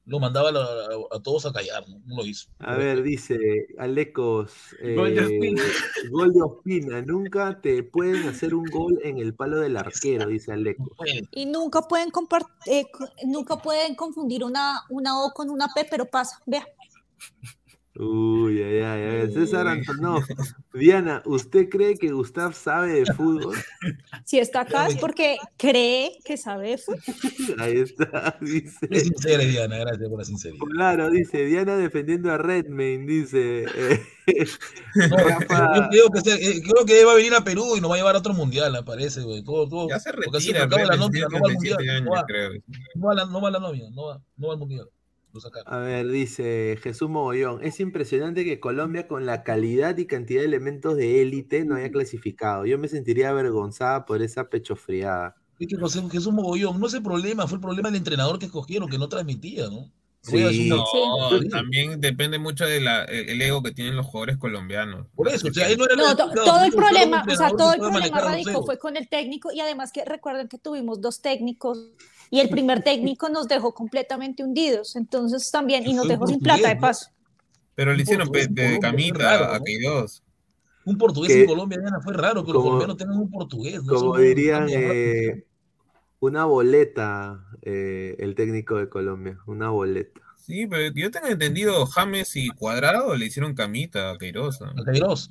lo 0.08 0.20
mandaba 0.20 0.50
a, 0.50 0.52
la- 0.54 0.62
a- 0.64 1.18
a 1.18 1.20
todos 1.22 1.46
a 1.46 1.52
callar, 1.54 1.88
¿no? 1.88 2.02
No 2.06 2.16
lo 2.18 2.26
hizo. 2.26 2.50
A 2.60 2.76
ver, 2.76 3.04
dice 3.04 3.38
Alecos, 3.78 4.52
Gol 4.96 5.14
de 5.14 5.22
eh, 5.22 5.26
Ospina. 5.26 5.64
gol 6.10 6.34
de 6.34 6.42
Ospina, 6.42 7.02
nunca 7.02 7.60
te 7.62 7.84
pueden 7.84 8.28
hacer 8.28 8.56
un 8.56 8.66
gol 8.66 9.00
en 9.04 9.18
el 9.20 9.36
palo 9.36 9.60
del 9.60 9.76
arquero, 9.78 10.28
dice 10.28 10.54
Alecos. 10.54 10.88
Y 11.32 11.46
nunca 11.46 11.82
pueden 11.82 12.10
eh, 12.66 12.86
nunca 13.26 13.58
pueden 13.58 13.96
confundir 13.96 14.44
una, 14.44 14.82
una 14.90 15.22
O 15.24 15.32
con 15.34 15.50
una 15.50 15.68
P, 15.76 15.86
pero 15.90 16.06
pasa. 16.06 16.42
Vea. 16.46 16.66
Uy, 18.00 18.62
ay, 18.62 18.76
ay, 18.78 18.84
a 18.84 19.08
ver, 19.08 19.34
César. 19.34 19.68
Antonov. 19.68 20.24
Diana, 20.74 21.24
¿usted 21.26 21.68
cree 21.68 21.96
que 21.96 22.12
Gustav 22.12 22.54
sabe 22.54 22.94
de 23.04 23.14
fútbol? 23.14 23.56
Si 24.24 24.38
está 24.38 24.62
acá 24.62 24.88
es 24.88 24.98
porque 24.98 25.38
cree 25.58 26.12
que 26.24 26.38
sabe 26.38 26.70
de 26.72 26.78
fútbol. 26.78 27.02
Ahí 27.60 27.78
está, 27.80 28.38
dice. 28.42 28.88
Es 28.92 29.04
sincera, 29.04 29.44
Diana, 29.44 29.78
gracias 29.78 30.08
por 30.10 30.20
la 30.20 30.26
sinceridad. 30.26 30.64
Claro, 30.76 31.10
dice 31.10 31.44
Diana 31.46 31.76
defendiendo 31.76 32.32
a 32.32 32.38
Redmayne, 32.38 33.06
dice. 33.08 33.64
eh, 33.64 34.06
No, 35.10 35.18
Rafa- 35.18 35.74
yo 35.76 35.90
creo 35.90 36.10
que, 36.12 36.22
se- 36.22 36.52
eh, 36.52 36.62
creo 36.62 36.86
que 36.86 37.04
va 37.04 37.14
a 37.14 37.16
venir 37.16 37.34
a 37.34 37.44
Perú 37.44 37.76
y 37.78 37.82
nos 37.82 37.90
va 37.90 37.96
a 37.96 37.98
llevar 37.98 38.16
a 38.16 38.20
otro 38.20 38.34
mundial, 38.34 38.72
me 38.74 38.84
parece, 38.84 39.22
güey. 39.24 39.44
Todo, 39.44 39.68
todo, 39.68 39.90
Ya 39.90 40.00
se 40.00 40.14
porque 40.14 40.30
retira, 40.34 40.66
acaba 40.66 40.82
la 40.84 40.88
Brenes, 40.90 41.00
nómina, 41.00 41.28
tiene 41.28 41.40
no 41.40 41.44
va 41.44 41.48
al 41.50 41.54
mundial. 41.56 41.78
37 41.78 42.04
No 42.04 42.14
años, 42.14 42.22
va, 42.22 42.26
creo. 42.28 42.52
no 42.96 43.08
va 43.08 43.14
la, 43.16 43.26
no 43.26 43.42
va 43.42 43.50
la 43.52 43.60
nómina, 43.60 43.90
no 43.90 44.06
va, 44.06 44.22
no 44.38 44.48
va 44.50 44.54
al 44.54 44.60
mundial. 44.60 44.90
Lo 45.38 45.42
sacaron. 45.42 45.72
A 45.72 45.78
ver, 45.78 46.08
dice 46.08 46.80
Jesús 46.82 47.10
Mogollón, 47.10 47.64
es 47.64 47.80
impresionante 47.80 48.44
que 48.44 48.60
Colombia 48.60 49.08
con 49.08 49.28
la 49.28 49.44
calidad 49.44 49.96
y 49.98 50.08
cantidad 50.08 50.42
de 50.42 50.48
elementos 50.48 50.98
de 50.98 51.22
élite 51.22 51.64
no 51.64 51.76
haya 51.76 51.92
clasificado. 51.92 52.66
Yo 52.66 52.80
me 52.80 52.88
sentiría 52.88 53.30
avergonzada 53.30 54.06
por 54.06 54.24
esa 54.24 54.50
pechofriada. 54.50 55.36
Es 55.60 55.68
que 55.68 55.78
José 55.78 56.02
Jesús 56.12 56.34
Mogollón, 56.34 56.80
no 56.80 56.88
es 56.88 56.96
el 56.96 57.04
problema, 57.04 57.48
fue 57.48 57.58
el 57.58 57.62
problema 57.62 57.90
del 57.90 57.98
entrenador 57.98 58.40
que 58.40 58.48
escogieron, 58.48 58.90
que 58.90 58.98
no 58.98 59.08
transmitía, 59.10 59.70
¿no? 59.70 59.92
Sí. 60.22 60.68
No, 60.68 60.84
también 61.52 62.02
depende 62.02 62.40
mucho 62.40 62.66
del 62.66 62.88
el 63.08 63.42
ego 63.42 63.62
que 63.62 63.72
tienen 63.72 63.96
los 63.96 64.08
jugadores 64.08 64.38
colombianos. 64.38 65.06
Por 65.16 65.30
eso, 65.30 65.48
o 65.48 65.54
sea, 65.54 65.70
él 65.70 65.78
no 65.78 65.86
era 65.86 66.16
todo 66.16 66.64
el 66.66 66.72
problema, 66.72 67.24
o 67.32 67.36
sea, 67.36 67.52
todo 67.52 67.74
el 67.74 67.80
problema 67.80 68.20
radicó 68.20 68.66
fue 68.66 68.80
con 68.80 68.98
el 68.98 69.08
técnico 69.08 69.52
y 69.54 69.60
además 69.60 69.92
que 69.92 70.04
recuerden 70.04 70.48
que 70.48 70.58
tuvimos 70.58 71.00
dos 71.00 71.22
técnicos 71.22 71.92
y 72.30 72.40
el 72.40 72.50
primer 72.50 72.84
técnico 72.84 73.30
nos 73.30 73.48
dejó 73.48 73.74
completamente 73.74 74.44
hundidos, 74.44 74.96
entonces 74.96 75.50
también, 75.52 75.88
y 75.88 75.94
nos 75.94 76.08
dejó 76.08 76.28
sin 76.28 76.40
plata 76.40 76.68
de 76.70 76.76
¿no? 76.76 76.82
paso. 76.82 77.10
Pero 77.76 77.94
le 77.94 78.04
hicieron 78.04 78.30
en 78.36 78.54
de 78.56 78.80
camita 78.80 79.54
a 79.56 79.60
¿no? 79.60 79.64
Queiroz. 79.64 80.24
Un 80.86 80.98
portugués 80.98 81.32
Que- 81.34 81.42
en 81.42 81.48
Colombia, 81.48 81.78
Diana, 81.80 82.00
fue 82.02 82.14
raro 82.14 82.46
que 82.46 82.54
los 82.54 82.64
colombianos 82.64 82.98
tengan 82.98 83.18
un 83.18 83.30
portugués. 83.30 83.84
¿no? 83.84 83.94
Como 83.94 84.14
no- 84.16 84.20
dirían, 84.22 84.66
no 84.66 84.72
eh, 84.72 85.46
una 86.20 86.46
boleta, 86.46 87.46
eh, 87.62 88.16
el 88.20 88.36
técnico 88.36 88.78
de 88.78 88.90
Colombia, 88.90 89.38
una 89.46 89.70
boleta. 89.70 90.22
Sí, 90.38 90.66
pero 90.66 90.92
yo 90.96 91.12
tengo 91.12 91.28
entendido, 91.28 91.86
James 91.88 92.36
y 92.38 92.48
Cuadrado 92.50 93.16
le 93.16 93.26
hicieron 93.26 93.54
camita 93.54 94.12
a 94.12 94.18
Queiroz. 94.18 94.62
¿no? 94.62 94.68
A 94.82 94.86
Queiroz. 94.92 95.30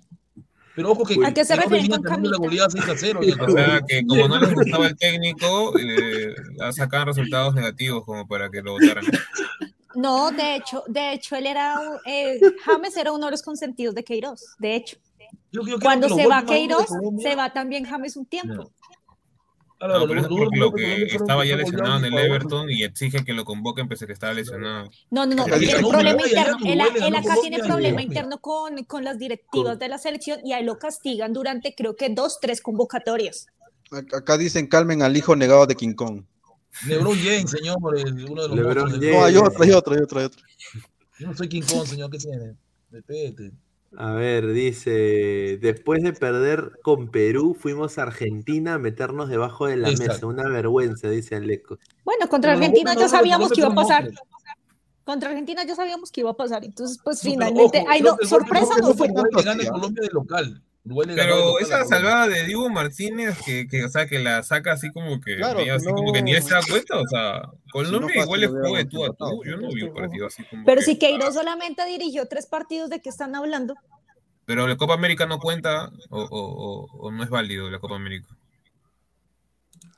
Pero 0.77 0.93
ojo 0.93 1.05
que. 1.05 1.17
¿A 1.25 1.33
qué 1.33 1.45
se 1.45 1.57
refieren 1.57 1.83
venía 1.85 1.97
con 1.97 2.05
también 2.05 2.23
de 2.23 2.29
la 2.29 2.37
camita? 2.37 2.47
goleada 2.47 2.71
6 2.71 2.85
a 2.89 2.97
0. 2.97 3.21
y 3.23 3.31
el 3.31 3.41
O 3.41 3.49
sea, 3.51 3.81
que 3.89 4.07
como 4.07 4.29
no 4.29 4.39
les 4.39 4.55
gustaba 4.55 4.87
el 4.87 4.97
técnico, 4.97 5.73
eh, 5.79 6.35
sacaban 6.73 7.07
resultados 7.09 7.55
negativos 7.55 8.05
como 8.05 8.29
para 8.29 8.51
que 8.51 8.61
lo 8.63 8.73
votaran. 8.73 9.05
No, 9.95 10.31
de 10.31 10.57
hecho, 10.57 10.85
de 10.87 11.15
hecho, 11.15 11.37
él 11.37 11.47
era, 11.47 11.75
eh, 12.05 12.39
James 12.65 12.95
era 12.99 13.13
uno 13.13 13.25
de 13.27 13.31
los 13.31 13.43
consentidos 13.43 13.95
de 13.95 14.05
Queiroz, 14.05 14.55
de 14.59 14.77
hecho. 14.77 14.97
Yo- 15.51 15.63
yo 15.63 15.63
creo 15.63 15.79
Cuando 15.81 16.09
se 16.11 16.27
va 16.27 16.45
Queiroz, 16.45 16.87
se 17.23 17.35
va 17.35 17.51
también 17.53 17.85
James 17.87 18.15
un 18.17 18.27
tiempo. 18.27 18.71
Claro, 19.79 20.01
No, 20.01 20.07
pero 20.09 20.21
es 20.23 20.27
porque 20.29 20.59
lo 20.59 20.73
que 20.73 21.03
estaba 21.05 21.45
ya 21.45 21.55
lesionado 21.57 21.99
en 21.99 22.05
el 22.07 22.19
Everton 22.19 22.71
y 22.71 22.83
exige 22.83 23.25
que 23.25 23.35
lo 23.35 23.45
convoquen 23.45 23.89
pese 23.89 24.05
a 24.05 24.07
que 24.07 24.15
estaba 24.15 24.33
lesionado. 24.33 24.89
No, 25.11 25.27
no, 25.27 25.35
no, 25.35 25.43
Acá 25.43 25.55
él 25.57 25.61
tiene 25.61 25.75
ganó 25.75 25.89
problema 25.91 26.23
interno. 26.27 26.57
Él, 26.65 26.81
él 27.05 27.15
acá 27.15 27.35
tiene 27.43 27.59
problema 27.59 28.03
interno 28.03 28.41
con, 28.41 28.85
con 28.85 29.05
las 29.05 29.19
directivas 29.19 29.79
de 29.79 29.89
la 29.89 29.99
selección 29.99 30.41
y 30.45 30.55
a 30.55 30.61
él 30.61 30.67
lo 30.67 30.79
castigan 30.79 31.33
durante 31.35 31.75
creo 31.75 31.95
que 31.95 32.09
dos, 32.09 32.39
tres 32.41 32.63
convocatorias. 32.63 33.49
Ac- 33.91 34.17
Acá 34.17 34.39
dicen 34.39 34.67
calmen 34.67 35.03
al 35.03 35.15
hijo 35.17 35.37
negado 35.37 35.67
de 35.67 35.75
King 35.75 35.95
Kong. 35.95 36.25
LeBron 36.87 37.19
James, 37.19 37.51
señor, 37.51 37.77
el- 37.99 38.25
uno 38.31 38.43
de 38.43 38.49
los 38.49 38.57
LeBron 38.57 38.99
del- 38.99 39.13
No, 39.13 39.25
hay 39.25 39.35
James. 39.35 39.49
otro, 39.51 39.63
hay 39.63 39.71
otro, 39.73 39.95
hay 39.95 40.01
otro, 40.01 40.19
hay 40.21 40.25
otro. 40.27 40.43
Yo 41.19 41.27
no 41.29 41.37
soy 41.37 41.49
King 41.49 41.63
Kong, 41.71 41.87
señor, 41.87 42.11
¿qué 42.11 42.19
tiene? 42.19 42.55
Respete. 42.91 43.53
A 43.97 44.13
ver, 44.13 44.53
dice, 44.53 45.59
después 45.61 46.03
de 46.03 46.13
perder 46.13 46.73
con 46.83 47.11
Perú, 47.11 47.57
fuimos 47.59 47.99
a 47.99 48.03
Argentina 48.03 48.75
a 48.75 48.79
meternos 48.79 49.29
debajo 49.29 49.67
de 49.67 49.77
la 49.77 49.89
Exacto. 49.89 50.13
mesa. 50.13 50.27
Una 50.27 50.49
vergüenza, 50.49 51.09
dice 51.09 51.37
Aleco. 51.37 51.79
Bueno, 52.05 52.29
contra 52.29 52.53
Argentina 52.53 52.95
ya 52.95 53.09
sabíamos 53.09 53.51
que 53.51 53.61
iba 53.61 53.71
a 53.71 53.75
pasar. 53.75 54.11
Contra 55.05 55.31
Argentina 55.31 55.65
ya 55.65 55.77
sabíamos 55.77 56.11
que 56.11 56.21
iba 56.21 56.31
a 56.31 56.37
pasar. 56.37 56.65
Entonces, 56.65 56.99
pues 57.03 57.21
finalmente, 57.21 57.79
ojo, 57.79 57.89
ay, 57.89 58.01
creo 58.01 58.13
no, 58.13 58.19
que 58.19 58.25
el 58.25 58.31
gol 58.31 58.41
que 58.41 58.49
sorpresa 58.49 58.75
no 58.81 58.95
fue. 58.95 59.09
Colombia 59.13 60.03
de 60.03 60.09
local. 60.13 60.63
Pero 60.89 61.59
esa 61.59 61.81
Colombia. 61.83 61.85
salvada 61.85 62.29
de 62.29 62.45
Diego 62.45 62.71
Martínez, 62.71 63.37
que, 63.45 63.67
que, 63.67 63.85
o 63.85 63.89
sea, 63.89 64.07
que 64.07 64.19
la 64.21 64.43
saca 64.45 64.73
así 64.73 64.91
como 64.93 65.21
que, 65.21 65.37
Claro, 65.37 65.59
así 65.75 65.87
como 65.87 66.13
que 66.13 66.23
ni 66.23 66.33
se 66.41 66.51
da 66.55 66.61
cuenta, 66.69 67.01
o 67.01 67.07
sea, 67.09 67.43
Colombia 67.73 68.01
fácil 68.09 68.23
igual 68.23 68.41
le 68.41 68.47
jugó 68.47 68.77
de 68.77 68.85
tú 68.85 69.05
a 69.05 69.09
tú, 69.09 69.43
yo 69.45 69.57
no 69.57 69.69
vi 69.73 69.83
un 69.83 69.95
partido 69.95 70.27
así 70.27 70.45
como 70.45 70.65
Pero 70.65 70.79
que- 70.81 70.85
si 70.85 70.99
Queiroz 70.99 71.35
solamente 71.35 71.85
dirigió 71.87 72.27
tres 72.27 72.47
partidos, 72.47 72.89
¿de 72.91 73.01
qué 73.01 73.09
están 73.09 73.35
hablando? 73.35 73.75
Pero 74.45 74.69
la 74.69 74.77
Copa 74.77 74.95
América 74.95 75.27
no 75.27 75.41
cuenta 75.41 75.91
o, 76.11 76.21
o, 76.23 76.29
o, 76.31 76.87
o 77.07 77.11
no 77.11 77.25
es 77.25 77.31
válido 77.31 77.69
la 77.69 77.81
Copa 77.81 77.97
América. 77.97 78.29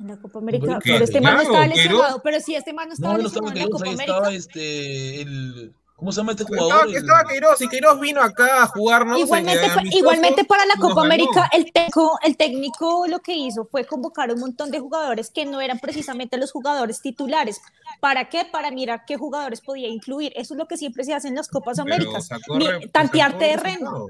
En 0.00 0.06
la 0.08 0.16
Copa 0.16 0.38
América, 0.38 0.64
pero 0.66 0.80
pero 0.94 1.04
este 1.04 1.20
man 1.20 1.34
no 1.34 1.40
claro, 1.40 1.52
estaba 1.54 1.66
lesionado. 1.66 2.22
Pero 2.22 2.40
si 2.40 2.54
este 2.54 2.72
man 2.72 2.88
no 2.88 2.94
estaba 2.94 3.14
no 3.18 3.22
lesionado 3.24 3.52
en 3.52 3.58
la 3.62 3.68
Copa 3.68 3.84
ahí 3.84 3.92
América. 3.94 4.14
estaba 4.16 4.32
este, 4.34 5.20
el, 5.22 5.74
¿cómo 5.98 6.12
se 6.12 6.20
llama 6.20 6.30
este 6.32 6.44
Estaba, 6.44 6.62
jugador? 6.62 6.86
El- 6.88 6.94
estaba 6.96 7.24
Queiroz 7.24 7.60
y 7.60 7.68
Queiroz 7.68 8.00
vino 8.00 8.22
acá 8.22 8.62
a 8.62 8.66
jugarnos. 8.68 9.18
Igualmente, 9.18 10.40
en 10.40 10.46
para 10.46 10.64
la 10.64 10.76
Copa. 10.80 11.02
América, 11.02 11.50
el 11.52 11.72
técnico, 11.72 12.18
el 12.22 12.36
técnico 12.36 13.06
lo 13.08 13.18
que 13.18 13.34
hizo 13.34 13.66
fue 13.70 13.84
convocar 13.84 14.32
un 14.32 14.38
montón 14.40 14.70
de 14.70 14.78
jugadores 14.78 15.30
que 15.30 15.44
no 15.44 15.60
eran 15.60 15.78
precisamente 15.80 16.36
los 16.38 16.52
jugadores 16.52 17.00
titulares. 17.00 17.60
¿Para 18.00 18.28
qué? 18.28 18.46
Para 18.50 18.70
mirar 18.70 19.02
qué 19.06 19.16
jugadores 19.16 19.60
podía 19.60 19.88
incluir. 19.88 20.32
Eso 20.36 20.54
es 20.54 20.58
lo 20.58 20.66
que 20.68 20.76
siempre 20.76 21.04
se 21.04 21.14
hace 21.14 21.28
en 21.28 21.34
las 21.34 21.48
Copas 21.48 21.78
Pero 21.82 21.94
Américas. 21.94 22.28
re- 22.48 22.88
tantear 22.88 23.36
terreno. 23.38 24.06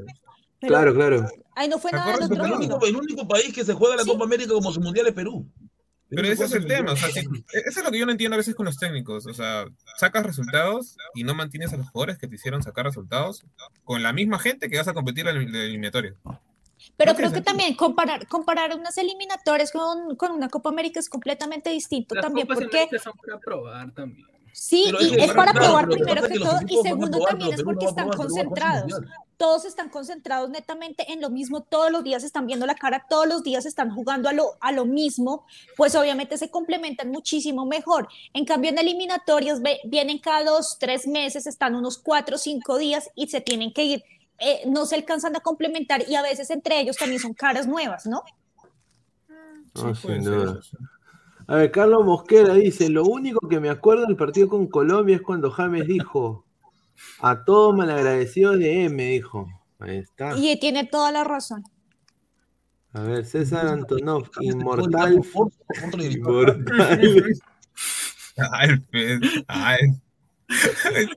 Pero 0.60 0.72
Claro, 0.74 0.94
claro. 0.94 1.26
ahí 1.54 1.68
no 1.68 1.78
fue 1.78 1.90
¿Te 1.92 1.96
nada 1.96 2.10
acuerdas 2.10 2.30
otro 2.32 2.44
el, 2.44 2.52
único, 2.52 2.84
el 2.84 2.96
único 2.96 3.28
país 3.28 3.54
que 3.54 3.64
se 3.64 3.72
juega 3.74 3.94
la 3.96 4.02
Sí. 4.02 4.10
Copa 4.10 4.24
América 4.24 4.52
como 4.52 4.72
su 4.72 4.80
mundial 4.80 5.06
es 5.06 5.14
Perú. 5.14 5.46
Pero 6.10 6.26
ese 6.28 6.36
se 6.36 6.44
es 6.44 6.52
el 6.54 6.66
tema, 6.66 6.92
o 6.92 6.96
sea, 6.96 7.08
si- 7.12 7.20
eso 7.52 7.80
es 7.80 7.84
lo 7.84 7.90
que 7.90 7.98
yo 7.98 8.06
no 8.06 8.12
entiendo 8.12 8.34
a 8.34 8.38
veces 8.38 8.54
con 8.54 8.66
los 8.66 8.78
técnicos, 8.78 9.26
o 9.26 9.34
sea, 9.34 9.66
sacas 9.98 10.24
resultados 10.24 10.96
y 11.14 11.24
no 11.24 11.34
mantienes 11.34 11.72
a 11.72 11.76
los 11.76 11.88
jugadores 11.90 12.18
que 12.18 12.26
te 12.28 12.36
hicieron 12.36 12.62
sacar 12.62 12.86
resultados 12.86 13.44
con 13.84 14.02
la 14.02 14.12
misma 14.12 14.38
gente 14.38 14.68
que 14.70 14.78
vas 14.78 14.88
a 14.88 14.94
competir 14.94 15.26
en 15.28 15.52
la 15.52 15.58
eliminatoria. 15.64 16.14
Pero 16.96 17.14
creo 17.14 17.32
que 17.32 17.40
también 17.42 17.74
comparar, 17.74 18.26
comparar 18.28 18.74
unas 18.74 18.96
eliminatorias 18.98 19.72
con, 19.72 20.16
con 20.16 20.32
una 20.32 20.48
Copa 20.48 20.68
América 20.70 21.00
es 21.00 21.08
completamente 21.08 21.70
distinto 21.70 22.14
Las 22.14 22.22
también, 22.22 22.46
Copas 22.46 22.62
porque 22.62 22.98
son 22.98 23.12
para 23.24 23.38
probar 23.38 23.92
también. 23.92 24.26
sí, 24.52 24.84
y 25.00 25.14
es 25.20 25.32
para 25.32 25.52
probar 25.52 25.88
primero 25.88 26.22
que 26.22 26.38
todo, 26.38 26.58
y 26.66 26.76
segundo 26.82 27.18
también 27.24 27.52
es 27.52 27.62
porque 27.62 27.84
están 27.86 28.08
concentrados. 28.10 28.92
Todos 29.38 29.64
están 29.64 29.88
concentrados 29.88 30.50
netamente 30.50 31.10
en 31.12 31.22
lo 31.22 31.30
mismo, 31.30 31.62
todos 31.62 31.90
los 31.90 32.04
días 32.04 32.24
están 32.24 32.46
viendo 32.46 32.66
la 32.66 32.74
cara, 32.74 33.06
todos 33.08 33.26
los 33.26 33.42
días 33.42 33.64
están 33.64 33.90
jugando 33.94 34.28
a 34.28 34.32
lo, 34.34 34.56
a 34.60 34.72
lo 34.72 34.84
mismo, 34.84 35.46
pues 35.76 35.94
obviamente 35.94 36.36
se 36.36 36.50
complementan 36.50 37.08
muchísimo 37.10 37.64
mejor. 37.64 38.08
En 38.34 38.44
cambio, 38.44 38.70
en 38.70 38.78
eliminatorias 38.78 39.62
ve- 39.62 39.80
vienen 39.84 40.18
cada 40.18 40.44
dos, 40.44 40.76
tres 40.78 41.06
meses, 41.06 41.46
están 41.46 41.74
unos 41.74 41.96
cuatro 41.98 42.34
o 42.36 42.38
cinco 42.38 42.76
días 42.76 43.10
y 43.14 43.28
se 43.28 43.40
tienen 43.40 43.72
que 43.72 43.84
ir. 43.84 44.04
Eh, 44.40 44.62
no 44.66 44.86
se 44.86 44.96
alcanzan 44.96 45.34
a 45.36 45.40
complementar 45.40 46.02
y 46.08 46.14
a 46.16 46.22
veces 46.22 46.50
entre 46.50 46.80
ellos 46.80 46.96
también 46.96 47.20
son 47.20 47.32
caras 47.34 47.66
nuevas, 47.66 48.06
¿no? 48.06 48.22
No, 49.74 49.94
Sí, 49.94 50.00
puede 50.02 50.16
sin 50.16 50.24
ser 50.24 50.34
duda. 50.34 50.44
eso, 50.44 50.62
sí. 50.62 50.76
A 51.46 51.56
ver, 51.56 51.70
Carlos 51.70 52.04
Mosquera 52.04 52.54
dice, 52.54 52.88
lo 52.90 53.04
único 53.06 53.48
que 53.48 53.60
me 53.60 53.70
acuerdo 53.70 54.06
del 54.06 54.16
partido 54.16 54.48
con 54.48 54.66
Colombia 54.68 55.16
es 55.16 55.22
cuando 55.22 55.50
James 55.50 55.86
dijo, 55.86 56.47
a 57.20 57.44
todos 57.44 57.74
malagradecidos 57.76 58.58
de 58.58 58.84
M, 58.84 59.02
dijo. 59.04 59.48
Ahí 59.78 59.98
está. 59.98 60.36
Y 60.36 60.58
tiene 60.58 60.84
toda 60.84 61.12
la 61.12 61.24
razón. 61.24 61.62
A 62.92 63.02
ver, 63.02 63.24
César 63.26 63.66
Antonov, 63.68 64.28
inmortal. 64.40 65.20
Inmortal. 65.98 66.64
Ay, 68.52 68.70
ay. 69.48 69.78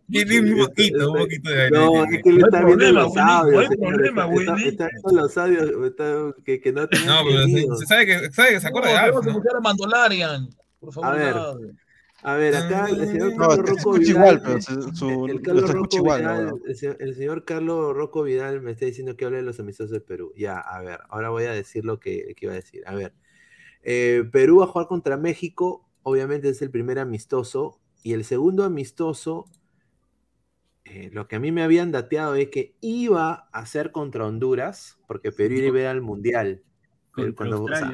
Tiene 0.10 0.40
un 0.42 0.58
poquito, 0.66 1.12
un 1.12 1.18
poquito 1.20 1.50
de 1.52 1.70
No, 1.72 2.04
aire. 2.04 2.18
es 2.18 2.24
que 2.24 2.30
No 2.32 2.36
hay 2.36 2.42
está 2.44 2.66
viendo 2.66 2.92
los 2.92 3.16
no 3.16 3.44
señor, 3.44 3.78
problema, 3.78 4.26
está- 4.26 4.56
viendo 4.56 4.88
los 5.22 5.38
audios 5.38 5.72
está- 5.86 6.34
que, 6.44 6.60
que 6.60 6.74
no 6.74 6.88
tienen 6.90 7.08
No, 7.08 7.22
pero 7.24 7.78
se 7.78 7.86
sabe 7.86 8.06
que, 8.08 8.32
se 8.60 8.68
acuerda 8.68 8.90
de 8.90 8.96
No, 8.96 9.00
Alf, 9.00 9.14
vamos 9.14 9.28
a 9.28 9.30
¿no? 9.30 9.32
escuchar 9.38 9.56
a 9.56 9.62
Mandolarian. 9.62 10.50
Por 10.80 10.94
favor, 10.94 11.10
A 11.10 11.14
ver. 11.16 11.36
A 12.24 12.36
ver, 12.36 12.56
acá 12.56 12.88
el 12.90 13.08
señor 13.08 13.34
No, 13.36 13.50
Carlos 13.50 13.66
se 13.66 13.72
Rocco 13.72 13.94
Vidal. 13.94 14.12
igual, 14.12 14.42
pero 14.42 14.62
se- 14.62 14.96
su- 14.96 15.26
el 15.26 15.42
¿no? 16.24 16.60
señor, 16.66 16.98
el 17.00 17.16
señor 17.16 17.46
Carlos 17.46 17.96
Rocco 17.96 18.24
Vidal 18.24 18.62
me 18.62 18.72
está 18.72 18.86
diciendo 18.86 19.16
que 19.16 19.26
hable 19.26 19.38
de 19.38 19.44
los 19.44 19.60
amistosos 19.60 19.92
de 19.92 20.02
Perú. 20.02 20.32
Ya, 20.36 20.60
a 20.60 20.82
ver, 20.82 21.00
ahora 21.10 21.30
voy 21.30 21.46
a 21.46 21.52
decir 21.52 21.84
lo 21.84 22.00
que, 22.00 22.34
que 22.36 22.46
iba 22.46 22.54
a 22.54 22.56
decir. 22.58 22.84
A 22.86 22.94
ver, 22.96 23.14
eh, 23.84 24.24
Perú 24.32 24.60
va 24.60 24.66
a 24.66 24.68
jugar 24.68 24.88
contra 24.88 25.18
México, 25.18 25.88
obviamente 26.04 26.50
es 26.50 26.62
el 26.62 26.72
primer 26.72 27.00
amistoso, 27.00 27.80
y 28.04 28.14
el 28.14 28.24
segundo 28.26 28.64
amistoso, 28.66 29.46
eh, 30.86 31.10
lo 31.14 31.28
que 31.28 31.36
a 31.36 31.40
mí 31.40 31.52
me 31.52 31.64
habían 31.64 31.92
dateado 31.92 32.36
es 32.36 32.50
que 32.50 32.76
iba 32.82 33.50
a 33.52 33.66
ser 33.66 33.92
contra 33.92 34.26
Honduras, 34.26 34.98
porque 35.08 35.32
Perú 35.32 35.56
iba 35.56 35.78
a 35.78 35.82
ir 35.82 35.88
al 35.88 36.02
Mundial. 36.02 36.64
Pero 37.16 37.36
Contra 37.36 37.58
cuando, 37.58 37.64
o 37.64 37.76
sea. 37.76 37.94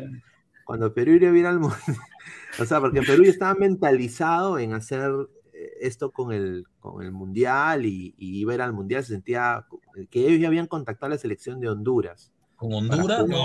Cuando 0.67 0.93
Perú 0.93 1.13
iba 1.13 1.31
a 1.31 1.35
ir 1.37 1.45
al 1.47 1.59
Mundial, 1.59 1.81
o 2.59 2.65
sea, 2.65 2.79
porque 2.79 3.01
Perú 3.01 3.23
ya 3.23 3.31
estaba 3.31 3.55
mentalizado 3.55 4.59
en 4.59 4.73
hacer 4.73 5.09
eh, 5.53 5.71
esto 5.81 6.11
con 6.11 6.31
el, 6.33 6.65
con 6.79 7.01
el 7.03 7.11
Mundial 7.11 7.85
y, 7.85 8.13
y 8.17 8.39
iba 8.39 8.51
a 8.51 8.55
ir 8.55 8.61
al 8.61 8.73
Mundial, 8.73 9.03
se 9.03 9.13
sentía 9.13 9.65
que 10.11 10.27
ellos 10.27 10.39
ya 10.41 10.47
habían 10.49 10.67
contactado 10.67 11.07
a 11.07 11.15
la 11.15 11.17
selección 11.17 11.59
de 11.59 11.69
Honduras. 11.69 12.31
¿Con 12.57 12.73
Honduras? 12.73 13.25
No, 13.27 13.37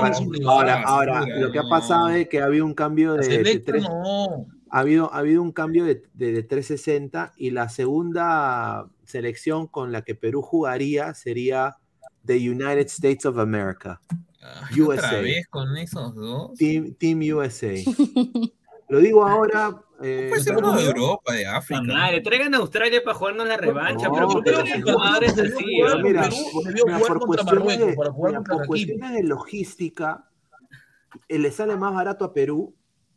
Para- 0.00 0.16
ahora, 0.46 0.82
ahora, 0.86 1.24
lo 1.40 1.50
que 1.52 1.58
ha 1.58 1.62
no. 1.62 1.68
pasado 1.68 2.08
es 2.10 2.28
que 2.28 2.40
ha 2.40 2.44
habido 2.46 2.64
un 2.66 2.74
cambio 2.74 3.14
de, 3.14 3.42
de 3.42 3.58
tres, 3.60 3.82
no. 3.82 4.46
ha 4.70 4.78
habido, 4.78 5.12
ha 5.12 5.18
habido 5.18 5.42
un 5.42 5.52
cambio 5.52 5.84
de, 5.84 6.02
de- 6.14 6.32
de 6.32 6.42
360 6.42 7.32
y 7.36 7.50
la 7.50 7.68
segunda 7.70 8.86
selección 9.04 9.66
con 9.66 9.90
la 9.90 10.02
que 10.02 10.14
Perú 10.14 10.42
jugaría 10.42 11.14
sería 11.14 11.76
the 12.26 12.34
United 12.36 12.86
States 12.86 13.24
of 13.26 13.38
America, 13.38 14.00
Ay, 14.42 14.80
¿Otra 14.80 14.94
USA. 15.08 15.20
vez 15.20 15.46
con 15.48 15.76
esos 15.76 16.14
dos? 16.14 16.54
Team, 16.58 16.94
Team 16.94 17.20
USA. 17.34 17.74
Lo 18.88 18.98
digo 18.98 19.26
ahora. 19.26 19.80
eh, 20.02 20.26
Puede 20.28 20.42
ser 20.42 20.56
uno 20.58 20.76
de 20.76 20.84
Europa, 20.84 21.32
de 21.32 21.46
África. 21.46 21.80
La 21.82 21.94
madre, 21.94 22.20
traigan 22.20 22.54
a 22.54 22.58
Australia 22.58 23.00
para 23.02 23.16
jugarnos 23.16 23.46
la 23.48 23.56
revancha, 23.56 24.08
No, 24.08 24.14
pero 24.14 24.28
¿por 24.28 24.44
qué 24.44 24.50
si- 24.66 24.82
jugadores 24.82 25.38
así? 25.38 25.64
mira, 26.02 26.28
por- 26.52 26.64
de- 28.60 28.66
cuestiones 28.66 29.12
de 29.12 29.22
logística, 29.22 30.28
eh, 31.28 31.38
le 31.38 31.50
sale 31.50 31.76
más 31.76 31.94
barato 31.94 32.24
a 32.24 32.34
Perú 32.34 32.74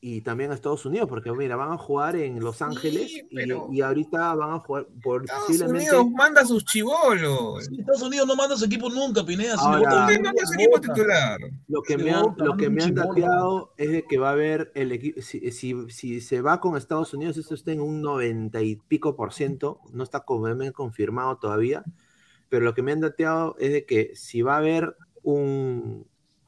y 0.08 0.22
también 0.22 0.52
a 0.52 0.54
Estados 0.54 0.86
Unidos, 0.86 1.10
porque 1.10 1.32
mira, 1.32 1.56
van 1.56 1.72
a 1.72 1.78
jugar 1.80 2.16
en 2.16 2.40
Los 2.40 2.62
Ángeles 2.62 3.12
y- 3.12 3.24
pero- 3.36 3.68
y, 3.72 3.82
ahorita 3.82 4.36
van 4.36 4.52
a 4.52 4.60
jugar 4.60 4.86
por 5.02 5.24
Estados 5.24 5.46
posiblemente. 5.48 5.90
Unidos 5.90 6.12
manda 6.16 6.42
a 6.42 6.46
sus 6.46 6.64
chivolos. 6.64 7.66
Sí, 7.66 7.80
Estados 7.80 8.04
Unidos 8.04 8.28
no 8.28 8.36
manda 8.36 8.54
a 8.54 8.58
su 8.60 8.66
equipo 8.66 8.88
nunca, 8.92 9.26
Pineda. 9.26 9.58
Si 9.58 9.66
Ahora- 9.66 9.80
le 9.80 9.86
vota 9.88 9.96
¿Por 10.06 10.08
qué 10.08 10.14
a 10.14 10.22
manda 10.22 10.30
a 10.30 10.44
Honduras, 10.44 10.48
su 10.50 10.54
equipo 10.54 10.80
titular? 10.82 11.40
Lo 11.68 11.82
que 11.82 11.94
Se 11.98 12.04
me 12.04 12.12
han, 12.12 12.26
lo 12.38 12.56
que 12.58 12.70
me 12.70 12.84
han 12.84 12.94
dateado 12.94 13.74
es 13.78 13.92
de 13.92 14.04
que 14.06 14.18
va 14.20 14.30
a 14.30 14.34
haber 14.34 14.72
el 14.76 14.92
equipo, 14.92 15.22
si, 15.24 15.52
si, 15.52 15.90
si 15.90 16.22
se 16.22 16.42
va 16.42 16.60
con 16.60 16.78
Estados 16.78 17.12
Unidos, 17.16 17.38
esto 17.38 17.56
está 17.56 17.72
en 17.72 17.82
un 17.82 18.04
90 18.04 18.62
y 18.62 18.76
pico 18.76 19.16
por 19.16 19.34
ciento, 19.34 19.80
no 19.92 20.04
está 20.04 20.20
como 20.20 20.46
confirmado 20.74 21.38
todavía, 21.38 21.84
pero 22.50 22.64
lo 22.64 22.76
que 22.76 22.84
me 22.84 22.92
han 22.92 23.00
dateado 23.02 23.56
es 23.60 23.72
de 23.72 23.86
que 23.88 24.12
si 24.16 24.44
va 24.44 24.54
a 24.54 24.58
haber 24.60 24.96
un, 25.24 26.06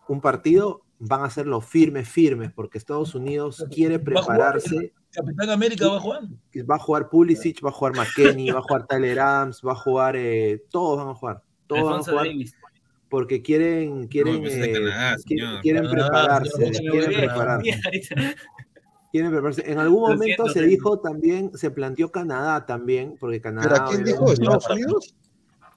un 0.08 0.22
partido, 0.22 0.84
van 1.00 1.22
a 1.22 1.26
hacerlo 1.26 1.62
firmes, 1.62 2.10
firmes, 2.10 2.52
porque 2.52 2.78
Estados 2.78 3.16
Unidos 3.16 3.66
quiere 3.72 4.00
jugar 4.00 4.24
prepararse, 4.26 4.94
Capitán 5.12 5.50
América 5.50 5.88
va 5.88 5.98
a 5.98 6.00
jugar. 6.00 6.24
va 6.70 6.76
a 6.76 6.80
jugar 6.80 7.10
Pulisic, 7.10 7.64
va 7.64 7.70
a 7.70 7.74
jugar 7.74 7.96
McKenny, 7.96 8.52
va 8.52 8.60
a 8.60 8.62
jugar 8.62 8.86
Tyler 8.88 9.20
Adams, 9.20 9.62
va 9.66 9.72
a 9.72 9.76
jugar, 9.76 10.16
eh, 10.16 10.64
todos 10.70 10.98
van 10.98 11.10
a 11.10 11.16
jugar, 11.16 11.44
todos 11.66 11.84
van 11.84 12.00
a 12.00 12.04
jugar 12.04 12.26
Davis. 12.26 12.56
porque 13.10 13.42
quieren, 13.42 14.08
quieren, 14.08 14.42
pues 14.42 14.56
eh, 14.56 14.74
Canadá, 14.74 15.18
quieren 15.62 15.90
prepararse, 15.90 16.72
quieren 16.72 17.14
prepararse, 17.14 17.80
quieren 19.12 19.32
prepararse. 19.32 19.72
En 19.72 19.80
algún 19.80 20.02
momento 20.02 20.44
siento, 20.46 20.50
se 20.50 20.62
dijo 20.64 21.00
también, 21.00 21.52
se 21.56 21.72
planteó 21.72 22.12
Canadá 22.12 22.66
también, 22.66 23.16
porque 23.20 23.42
Canadá. 23.42 23.70
¿Pero 23.70 23.84
a 23.84 23.90
quién 23.90 24.04
dijo? 24.04 24.32
¿Estados 24.32 24.70
Unidos? 24.70 25.16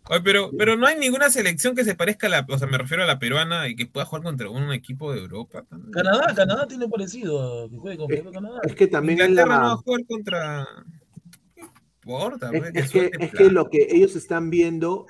Oye, 0.08 0.20
pero, 0.24 0.50
pero 0.58 0.76
no 0.76 0.86
hay 0.86 0.98
ninguna 0.98 1.30
selección 1.30 1.76
que 1.76 1.84
se 1.84 1.94
parezca 1.94 2.26
a 2.26 2.30
la, 2.30 2.46
o 2.48 2.58
sea, 2.58 2.66
me 2.66 2.78
refiero 2.78 3.02
a 3.04 3.06
la 3.06 3.18
peruana 3.18 3.68
y 3.68 3.76
que 3.76 3.86
pueda 3.86 4.06
jugar 4.06 4.22
contra 4.24 4.48
un 4.50 4.72
equipo 4.72 5.12
de 5.12 5.20
Europa. 5.20 5.64
también. 5.68 5.92
Canadá, 5.92 6.34
Canadá 6.34 6.66
tiene 6.66 6.88
parecido. 6.88 7.68
Que 7.70 7.76
juegue 7.76 7.96
con 7.98 8.08
Perú, 8.08 8.32
Canadá. 8.32 8.60
Es 8.64 8.74
que 8.74 8.86
también 8.88 9.20
es, 9.20 9.30
la- 9.30 9.42
no 9.44 9.48
va 9.50 9.72
a 9.72 9.76
jugar 9.76 10.04
contra. 10.06 10.66
¿Qué 11.54 11.62
importa? 12.02 12.50
es- 12.52 12.74
es 12.74 12.90
que, 12.90 13.10
es 13.20 13.30
que 13.32 13.50
lo 13.50 13.68
que 13.70 13.86
ellos 13.90 14.16
están 14.16 14.50
viendo 14.50 15.06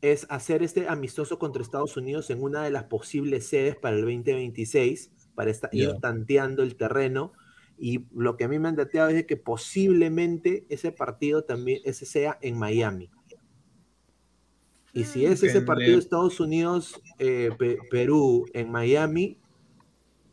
es 0.00 0.26
hacer 0.30 0.62
este 0.62 0.88
amistoso 0.88 1.38
contra 1.38 1.60
Estados 1.60 1.96
Unidos 1.96 2.30
en 2.30 2.40
una 2.42 2.62
de 2.62 2.70
las 2.70 2.84
posibles 2.84 3.48
sedes 3.48 3.74
para 3.76 3.96
el 3.96 4.02
2026, 4.02 5.10
para 5.34 5.50
estar 5.50 5.68
Ya. 5.72 5.84
ir 5.84 5.94
tanteando 6.00 6.62
el 6.62 6.76
terreno. 6.76 7.32
Y 7.76 8.06
lo 8.14 8.36
que 8.36 8.44
a 8.44 8.48
mí 8.48 8.58
me 8.58 8.68
han 8.68 8.76
dateado 8.76 9.08
es 9.10 9.14
de 9.16 9.26
que 9.26 9.36
posiblemente 9.36 10.64
ese 10.68 10.90
partido 10.92 11.42
también 11.44 11.80
ese 11.84 12.06
sea 12.06 12.38
en 12.40 12.56
Miami. 12.58 13.10
Y 14.92 15.04
si 15.04 15.26
es 15.26 15.42
ese 15.42 15.60
partido 15.62 15.92
de 15.92 15.98
Estados 15.98 16.40
Unidos, 16.40 17.00
eh, 17.18 17.50
en 18.54 18.70
Miami, 18.70 19.36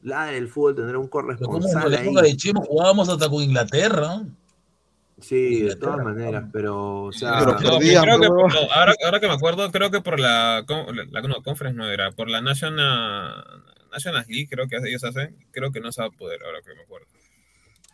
la 0.02 0.28
del 0.28 0.48
fútbol 0.48 0.76
tendrá 0.76 0.98
un 1.00 1.08
Pero 1.08 1.12
como 1.12 1.58
en 1.58 1.64
corresponsal 1.74 2.14
la 2.14 2.22
de 2.22 2.38
Chemo 2.38 2.62
jugábamos 2.62 3.10
hasta 3.10 3.30
con 3.30 3.44
Inglaterra. 3.44 4.24
Sí, 5.20 5.36
de 5.36 5.50
Inglaterra, 5.60 5.92
todas 5.94 6.06
maneras, 6.06 6.44
¿no? 6.44 6.50
pero, 6.52 7.04
o 7.04 7.12
sea, 7.12 7.40
Pero 7.40 7.54
No, 7.54 7.58
perdían, 7.78 8.04
creo 8.04 8.20
que 8.20 8.28
no, 8.28 8.48
ahora, 8.74 8.94
ahora 9.04 9.20
que 9.20 9.28
me 9.28 9.34
acuerdo, 9.34 9.72
creo 9.72 9.90
que 9.90 10.02
por 10.02 10.20
la, 10.20 10.66
la- 11.12 11.22
no, 11.22 11.42
Conference 11.42 11.78
no 11.78 11.88
era, 11.90 12.12
por 12.12 12.30
la 12.30 12.42
National, 12.42 13.64
National 13.92 14.26
League, 14.28 14.48
creo 14.50 14.68
que 14.68 14.78
ellos 14.78 15.04
hacen, 15.04 15.36
creo 15.52 15.72
que 15.72 15.80
no 15.80 15.92
se 15.92 16.02
va 16.02 16.08
a 16.08 16.12
poder, 16.12 16.44
ahora 16.44 16.62
que 16.62 16.76
me 16.76 16.82
acuerdo. 16.82 17.08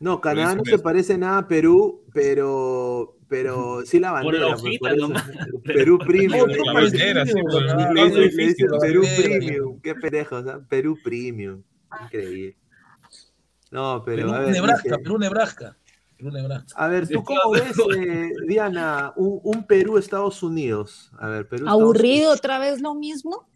No, 0.02 0.20
Canadá 0.20 0.56
no 0.56 0.66
se 0.66 0.80
parece 0.80 1.18
nada 1.18 1.38
a 1.38 1.48
Perú, 1.48 2.04
pero, 2.14 3.18
pero 3.30 3.86
sí 3.86 4.00
la 4.00 4.20
Por 4.22 4.34
la 4.34 4.48
bandera. 4.48 4.56
pues, 4.56 4.62
hojita 4.64 4.80
por 4.90 4.98
eso. 4.98 5.08
nomás. 5.08 5.32
Perú 5.64 5.98
Premium. 6.06 6.40
No, 6.40 6.48
le 6.48 6.58
La 6.66 6.74
bandera, 6.74 7.26
sí. 7.26 7.34
Le 7.36 7.42
todo 7.44 7.60
dicen- 7.62 7.94
le 8.16 8.24
difícil, 8.24 8.48
dicen 8.48 8.68
la 8.72 8.78
Perú 8.80 9.02
bandera. 9.04 9.24
Premium. 9.24 9.80
Qué 9.82 9.96
pendejo, 9.96 10.36
o 10.38 10.44
sea, 10.44 10.60
Perú 10.68 10.98
Premium. 11.04 11.64
Increíble. 12.04 12.58
No, 13.72 14.04
pero 14.06 14.18
Perú, 14.28 14.34
a 14.34 14.40
ver, 14.40 14.50
Nebraska, 14.52 14.98
Perú, 14.98 15.18
Nebraska. 15.18 15.78
Perú, 16.18 16.32
Nebraska. 16.32 16.74
a 16.84 16.88
ver, 16.88 17.08
¿tú 17.08 17.24
cómo 17.24 17.40
ves, 17.52 17.72
eh, 17.98 18.30
Diana, 18.48 19.14
un, 19.16 19.40
un 19.44 19.66
Perú-Estados 19.66 20.44
Unidos? 20.44 21.12
A 21.20 21.30
ver, 21.30 21.48
Perú. 21.48 21.68
Aburrido, 21.70 22.32
otra 22.34 22.60
vez 22.60 22.82
lo 22.82 22.94
mismo. 22.96 23.48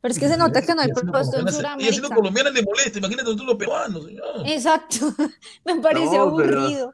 Pero 0.00 0.12
es 0.12 0.18
que 0.20 0.28
se 0.28 0.36
nota 0.36 0.62
que 0.62 0.74
no 0.74 0.80
hay 0.82 0.92
propuesto 0.92 1.38
en 1.38 1.44
colombiana, 1.46 1.74
ella 1.80 1.90
siendo 1.90 2.08
Sudamérica. 2.08 2.14
colombiana 2.14 2.50
le 2.50 2.62
molesta, 2.62 2.98
imagínate 2.98 3.34
tú 3.36 3.44
los 3.44 3.56
peruanos, 3.56 4.04
señor. 4.04 4.24
Exacto, 4.46 4.96
me 5.64 5.76
parece 5.80 6.04
No, 6.18 6.36
pero- 6.36 6.60
aburrido. 6.60 6.92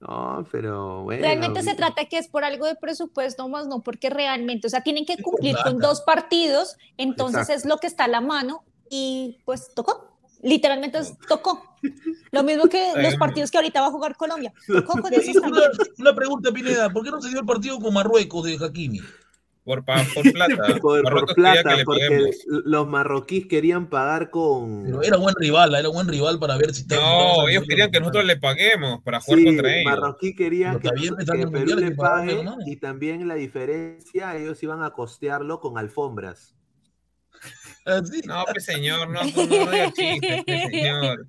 No, 0.00 0.46
pero 0.50 1.02
bueno. 1.04 1.22
Realmente 1.22 1.62
se 1.62 1.74
trata 1.76 2.06
que 2.06 2.18
es 2.18 2.26
por 2.26 2.42
algo 2.44 2.66
de 2.66 2.74
presupuesto, 2.74 3.48
más 3.48 3.68
no 3.68 3.82
porque 3.82 4.10
realmente, 4.10 4.66
o 4.66 4.70
sea, 4.70 4.82
tienen 4.82 5.06
que 5.06 5.16
cumplir 5.22 5.56
con 5.62 5.78
dos 5.78 6.00
partidos, 6.00 6.76
entonces 6.96 7.42
Exacto. 7.42 7.58
es 7.58 7.64
lo 7.66 7.78
que 7.78 7.86
está 7.86 8.04
a 8.04 8.08
la 8.08 8.20
mano 8.20 8.64
y 8.90 9.38
pues 9.44 9.72
tocó, 9.74 10.18
literalmente 10.42 10.98
tocó. 11.28 11.62
Lo 12.32 12.42
mismo 12.42 12.64
que 12.68 12.92
los 12.96 13.14
partidos 13.14 13.52
que 13.52 13.58
ahorita 13.58 13.80
va 13.80 13.86
a 13.86 13.90
jugar 13.92 14.16
Colombia, 14.16 14.52
tocó 14.66 15.00
con 15.00 15.12
Y 15.12 15.16
esos 15.16 15.36
una, 15.36 15.42
también. 15.60 15.70
una 15.98 16.14
pregunta, 16.16 16.50
Pineda, 16.50 16.90
¿por 16.90 17.04
qué 17.04 17.10
no 17.12 17.22
se 17.22 17.28
dio 17.28 17.38
el 17.38 17.46
partido 17.46 17.78
con 17.78 17.94
Marruecos 17.94 18.42
de 18.44 18.58
Hakimi? 18.60 19.00
Por, 19.64 19.84
pa- 19.84 20.02
por 20.14 20.32
plata. 20.32 20.78
por, 20.80 21.34
plata, 21.34 21.76
porque 21.84 22.30
los 22.46 22.88
marroquíes 22.88 23.46
querían 23.46 23.88
pagar 23.88 24.30
con. 24.30 24.82
Pero 24.84 25.02
era 25.02 25.16
buen 25.18 25.34
rival, 25.36 25.74
era 25.74 25.88
buen 25.88 26.08
rival 26.08 26.40
para 26.40 26.56
ver 26.56 26.74
si 26.74 26.84
No, 26.86 27.48
ellos 27.48 27.64
querían 27.68 27.90
que 27.92 28.00
nosotros 28.00 28.24
le 28.24 28.36
paguemos 28.38 29.00
para 29.04 29.20
jugar 29.20 29.38
Sí, 29.38 29.44
contra 29.46 29.72
ellos. 29.76 29.84
Marroquí 29.92 30.34
quería 30.34 30.76
Pero 30.82 30.94
que, 30.94 31.38
que 31.38 31.46
Perú 31.46 31.76
le 31.78 31.90
pague 31.92 32.42
¿no? 32.42 32.56
y 32.66 32.76
también 32.76 33.28
la 33.28 33.34
diferencia, 33.36 34.36
ellos 34.36 34.60
iban 34.64 34.82
a 34.82 34.90
costearlo 34.90 35.60
con 35.60 35.78
alfombras. 35.78 36.56
No, 38.26 38.44
pues 38.52 38.64
señor, 38.64 39.08
no, 39.08 39.24
no, 39.24 39.46
no, 39.46 39.92
chistes, 39.92 40.44
pues, 40.46 40.62
señor. 40.70 41.26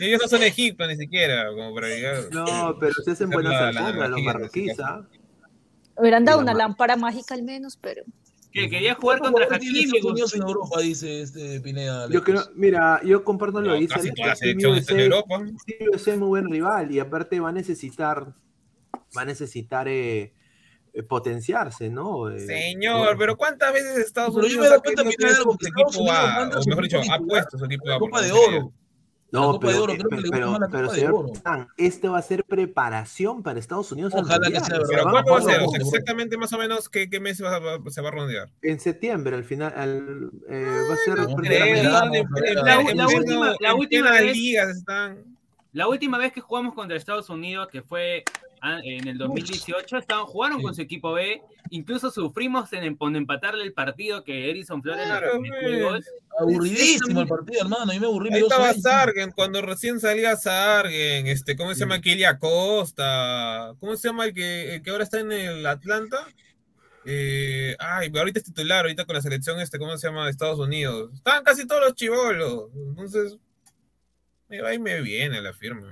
Ellos 0.00 0.20
no 0.22 0.28
son 0.28 0.42
Egipto 0.42 0.86
ni 0.86 0.96
siquiera, 0.96 1.48
como 1.48 1.74
para 1.74 1.88
llegar. 1.88 2.24
No, 2.32 2.76
pero 2.78 2.92
se 3.02 3.12
hacen 3.12 3.30
buenas 3.30 3.54
alfombras 3.54 4.10
los 4.10 4.20
marroquíes. 4.22 4.78
¿ah? 4.80 5.06
Hubieran 5.98 6.24
dado 6.24 6.40
una 6.40 6.54
lámpara 6.54 6.96
mágica 6.96 7.34
al 7.34 7.42
menos, 7.42 7.76
pero. 7.80 8.04
Que 8.52 8.70
quería 8.70 8.94
jugar 8.94 9.18
contra 9.18 9.46
Hakimi. 9.50 9.84
En 9.84 10.42
Europa, 10.42 10.80
dice 10.80 11.22
este 11.22 11.60
Pineda. 11.60 12.08
Yo 12.10 12.22
creo, 12.22 12.42
mira, 12.54 13.00
yo 13.04 13.22
comparto 13.22 13.60
lo 13.60 13.74
que 13.74 13.80
dice 13.80 13.94
casi 13.94 14.12
toda 14.12 14.28
la 14.28 14.36
selección 14.36 14.76
está 14.76 14.94
en 14.94 15.00
Europa. 15.00 15.44
USA 15.92 16.12
es 16.12 16.18
muy 16.18 16.28
buen 16.28 16.50
rival 16.50 16.90
y 16.90 16.98
aparte 16.98 17.38
va 17.38 17.50
a 17.50 17.52
necesitar, 17.52 18.34
va 19.16 19.22
a 19.22 19.24
necesitar 19.24 19.88
eh, 19.88 20.32
eh, 20.94 21.02
potenciarse, 21.02 21.90
¿no? 21.90 22.30
Eh, 22.30 22.46
Señor, 22.46 23.18
pero 23.18 23.36
¿cuántas 23.36 23.74
veces 23.74 23.98
Estados 23.98 24.34
Unidos 24.34 24.72
ha 24.72 24.80
porque 24.80 25.02
su 25.02 25.50
equipo 25.68 26.10
A, 26.10 26.48
o 26.48 26.68
mejor 26.68 26.84
dicho, 26.84 27.00
ha 27.10 27.18
puesto 27.18 27.58
su 27.58 27.64
equipo 27.66 27.90
A? 27.90 27.98
Copa 27.98 28.22
de 28.22 28.32
Oro. 28.32 28.72
No, 29.40 29.46
La 29.46 29.52
Copa 29.52 29.66
de 29.68 29.72
pero, 29.72 29.82
Oro, 29.84 29.92
eh, 29.92 29.96
pero, 29.98 30.10
más 30.10 30.20
la 30.60 30.68
pero, 30.68 30.86
Copa 30.86 30.92
de 30.94 31.00
señor 31.00 31.26
esto 31.76 32.12
va 32.12 32.18
a 32.18 32.22
ser 32.22 32.44
preparación 32.44 33.42
para 33.42 33.58
Estados 33.58 33.92
Unidos. 33.92 34.14
al 34.14 34.20
Ojalá 34.24 34.48
que 34.50 34.60
sea 34.60 34.78
Pero 34.88 35.02
¿cuándo 35.04 35.32
va 35.32 35.38
a 35.38 35.42
ser? 35.42 35.60
los- 35.60 35.68
O 35.68 35.70
sea, 35.72 35.80
exactamente 35.80 36.36
más 36.36 36.52
o 36.52 36.58
menos 36.58 36.88
qué, 36.88 37.08
qué 37.08 37.20
mes 37.20 37.42
va- 37.42 37.58
va- 37.58 37.90
se 37.90 38.00
va 38.02 38.08
a 38.08 38.12
rondear. 38.12 38.48
En 38.62 38.80
septiembre, 38.80 39.36
al 39.36 39.44
final, 39.44 39.72
al, 39.76 40.30
eh, 40.48 40.66
va 40.90 40.94
a 40.94 40.96
ser 40.98 41.18
no 41.18 41.36
Creo, 41.36 42.62
la- 42.64 42.82
la 42.94 43.06
última- 43.08 43.54
la 43.60 43.74
última 43.74 44.10
vez- 44.12 44.36
ligas 44.36 44.76
están. 44.76 45.24
La 45.72 45.88
última 45.88 46.16
vez 46.18 46.32
que 46.32 46.40
jugamos 46.40 46.74
contra 46.74 46.96
Estados 46.96 47.28
Unidos, 47.28 47.68
que 47.70 47.82
fue 47.82 48.24
ah, 48.26 48.45
en 48.62 49.08
el 49.08 49.18
2018, 49.18 49.98
estaban, 49.98 50.26
jugaron 50.26 50.62
con 50.62 50.74
su 50.74 50.82
equipo 50.82 51.12
B. 51.12 51.42
Incluso 51.70 52.10
sufrimos 52.10 52.72
en, 52.72 52.84
en 52.84 53.16
empatarle 53.16 53.62
el 53.64 53.72
partido 53.72 54.24
que 54.24 54.50
Erison 54.50 54.82
Flores 54.82 55.04
Claro. 55.06 55.40
Aburridísimo 56.38 57.22
el 57.22 57.28
partido, 57.28 57.62
hermano. 57.62 57.92
Yo 57.92 58.00
me 58.00 58.06
aburrí. 58.06 58.32
Ahí 58.32 58.42
estaba. 58.42 58.74
Sargen, 58.74 59.32
cuando 59.32 59.62
recién 59.62 60.00
salía 60.00 60.36
Sargen, 60.36 61.26
este, 61.26 61.56
¿cómo 61.56 61.72
se 61.74 61.80
llama? 61.80 62.00
Kelia 62.00 62.38
Costa, 62.38 63.74
¿cómo 63.80 63.96
se 63.96 64.08
llama 64.08 64.26
el 64.26 64.34
que, 64.34 64.74
el 64.74 64.82
que 64.82 64.90
ahora 64.90 65.04
está 65.04 65.20
en 65.20 65.32
el 65.32 65.66
Atlanta? 65.66 66.18
Eh, 67.06 67.76
ay, 67.78 68.10
ahorita 68.14 68.40
es 68.40 68.44
titular, 68.44 68.84
ahorita 68.84 69.04
con 69.04 69.14
la 69.14 69.22
selección, 69.22 69.60
este, 69.60 69.78
¿cómo 69.78 69.96
se 69.96 70.08
llama? 70.08 70.24
De 70.24 70.32
Estados 70.32 70.58
Unidos. 70.58 71.12
Estaban 71.14 71.44
casi 71.44 71.66
todos 71.66 71.82
los 71.82 71.94
chivolos, 71.94 72.70
entonces, 72.74 73.38
ahí 74.64 74.78
me 74.78 75.00
viene 75.00 75.40
la 75.40 75.52
firma. 75.52 75.88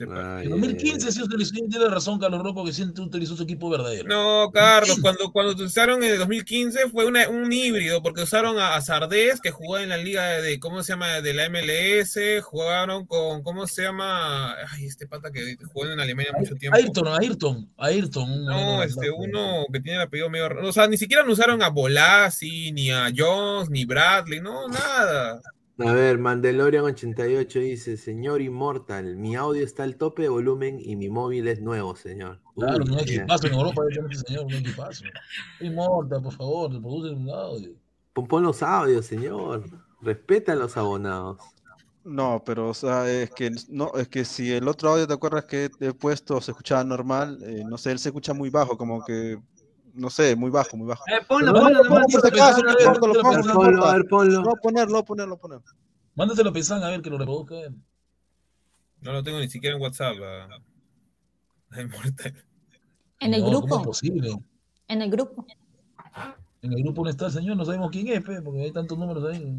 Ay, 0.00 0.44
En 0.44 0.50
2015 0.50 1.10
sí 1.12 1.22
utilizó, 1.22 1.52
tiene 1.54 1.88
razón 1.88 2.18
Carlos 2.18 2.42
Roco 2.42 2.64
que 2.64 2.72
siempre 2.72 3.02
utilizó 3.02 3.36
su 3.36 3.42
equipo 3.44 3.70
verdadero. 3.70 4.08
No, 4.08 4.50
Carlos, 4.52 4.98
cuando, 5.00 5.32
cuando 5.32 5.52
utilizaron 5.52 6.02
en 6.02 6.12
el 6.12 6.18
2015 6.18 6.88
fue 6.90 7.06
una- 7.06 7.28
un 7.28 7.50
híbrido, 7.52 8.02
porque 8.02 8.22
usaron 8.22 8.58
a, 8.58 8.74
a 8.76 8.80
Sardés, 8.82 9.40
que 9.40 9.50
jugaba 9.50 9.82
en 9.82 9.88
la 9.88 9.96
liga 9.96 10.26
de, 10.42 10.60
¿cómo 10.60 10.82
se 10.82 10.92
llama? 10.92 11.20
De 11.22 11.32
la 11.34 11.48
MLS, 11.48 12.18
jugaron 12.42 13.06
con, 13.06 13.42
¿cómo 13.42 13.66
se 13.66 13.82
llama? 13.82 14.54
Ay, 14.72 14.84
este 14.86 15.06
pata 15.06 15.30
que 15.32 15.56
jugó 15.72 15.86
en 15.88 15.98
Alemania 16.00 16.32
mucho 16.38 16.54
tiempo. 16.56 16.76
Ayrton, 16.76 17.08
Ayrton, 17.08 17.70
Ayrton. 17.78 18.44
No, 18.44 18.82
este, 18.82 19.10
uno 19.10 19.64
que 19.72 19.80
tiene 19.80 19.96
el 19.96 20.02
apellido 20.02 20.28
medio 20.30 20.48
raro. 20.48 20.68
O 20.68 20.72
sea, 20.72 20.86
ni 20.88 20.96
siquiera 20.98 21.22
no 21.24 21.32
usaron 21.32 21.62
a 21.62 21.68
Bolasi, 21.70 22.72
ni 22.72 22.90
a 22.90 23.10
Jones, 23.16 23.70
ni 23.70 23.84
Bradley, 23.84 24.40
no, 24.40 24.68
nada. 24.68 25.40
A 25.78 25.92
ver, 25.92 26.18
Mandalorian 26.18 26.84
88 26.84 27.58
dice, 27.58 27.96
señor 27.98 28.40
Immortal, 28.40 29.16
mi 29.16 29.36
audio 29.36 29.62
está 29.62 29.82
al 29.82 29.96
tope 29.96 30.22
de 30.22 30.28
volumen 30.30 30.78
y 30.80 30.96
mi 30.96 31.10
móvil 31.10 31.48
es 31.48 31.60
nuevo, 31.60 31.94
señor. 31.96 32.40
Claro, 32.54 32.82
Uy, 32.84 32.90
un 32.92 32.96
ya. 32.96 33.02
equipazo 33.02 33.46
en 33.46 33.54
Europa, 33.54 33.82
señor, 34.26 34.46
un 34.46 34.54
equipazo. 34.54 35.04
Inmortal, 35.60 36.22
por 36.22 36.32
favor, 36.32 36.70
produce 36.80 37.14
un 37.14 37.28
audio. 37.28 37.72
Pon, 38.14 38.26
pon 38.26 38.42
los 38.42 38.62
audios, 38.62 39.04
señor. 39.04 39.64
Respeta 40.00 40.52
a 40.52 40.56
los 40.56 40.78
abonados. 40.78 41.38
No, 42.04 42.42
pero 42.46 42.70
o 42.70 42.74
sea, 42.74 43.10
es 43.10 43.30
que 43.32 43.50
no, 43.68 43.92
es 43.96 44.08
que 44.08 44.24
si 44.24 44.52
el 44.52 44.68
otro 44.68 44.90
audio 44.90 45.06
te 45.06 45.12
acuerdas 45.12 45.44
que 45.44 45.68
he 45.80 45.92
puesto 45.92 46.40
se 46.40 46.52
escuchaba 46.52 46.84
normal, 46.84 47.38
eh, 47.42 47.64
no 47.68 47.76
sé, 47.76 47.90
él 47.90 47.98
se 47.98 48.10
escucha 48.10 48.32
muy 48.32 48.48
bajo, 48.48 48.78
como 48.78 49.04
que 49.04 49.38
no 49.96 50.10
sé, 50.10 50.36
muy 50.36 50.50
bajo, 50.50 50.76
muy 50.76 50.86
bajo. 50.88 51.02
Eh, 51.08 51.20
ponlo, 51.26 51.52
ponlo 51.52 51.70
no, 51.70 51.82
nomás. 51.84 52.06
por 52.12 52.20
si 52.20 52.28
acaso, 52.28 52.62
no 52.62 52.70
importa, 52.70 53.06
lo 53.06 53.22
pongo, 53.22 53.38
no 53.42 53.54
Ponlo, 53.54 53.84
a 53.86 53.92
ver, 53.94 54.06
ponlo. 54.08 54.42
No, 54.42 54.52
ponerlo, 54.62 55.04
ponerlo, 55.04 55.36
ponerlo. 55.38 55.64
Mándaselo 56.14 56.50
a 56.50 56.52
Pesán 56.52 56.82
a 56.82 56.88
ver 56.90 57.02
que 57.02 57.10
lo 57.10 57.18
reproduzca 57.18 57.54
él. 57.60 57.74
No 59.00 59.12
lo 59.12 59.22
tengo 59.22 59.38
ni 59.38 59.48
siquiera 59.48 59.76
en 59.76 59.82
WhatsApp. 59.82 60.16
La, 60.16 60.48
la 61.70 61.82
Immortal. 61.82 62.34
En 63.20 63.34
el 63.34 63.40
No, 63.42 63.46
¿cómo 63.46 63.60
grupo. 63.60 63.76
es 63.80 63.86
posible? 63.86 64.38
En 64.88 65.02
el 65.02 65.10
grupo. 65.10 65.46
En 66.62 66.72
el 66.72 66.82
grupo 66.82 67.04
no 67.04 67.10
está 67.10 67.26
el 67.26 67.32
señor, 67.32 67.56
no 67.56 67.64
sabemos 67.64 67.90
quién 67.90 68.08
es, 68.08 68.22
pe, 68.22 68.40
porque 68.42 68.62
hay 68.62 68.72
tantos 68.72 68.98
números 68.98 69.24
ahí. 69.24 69.56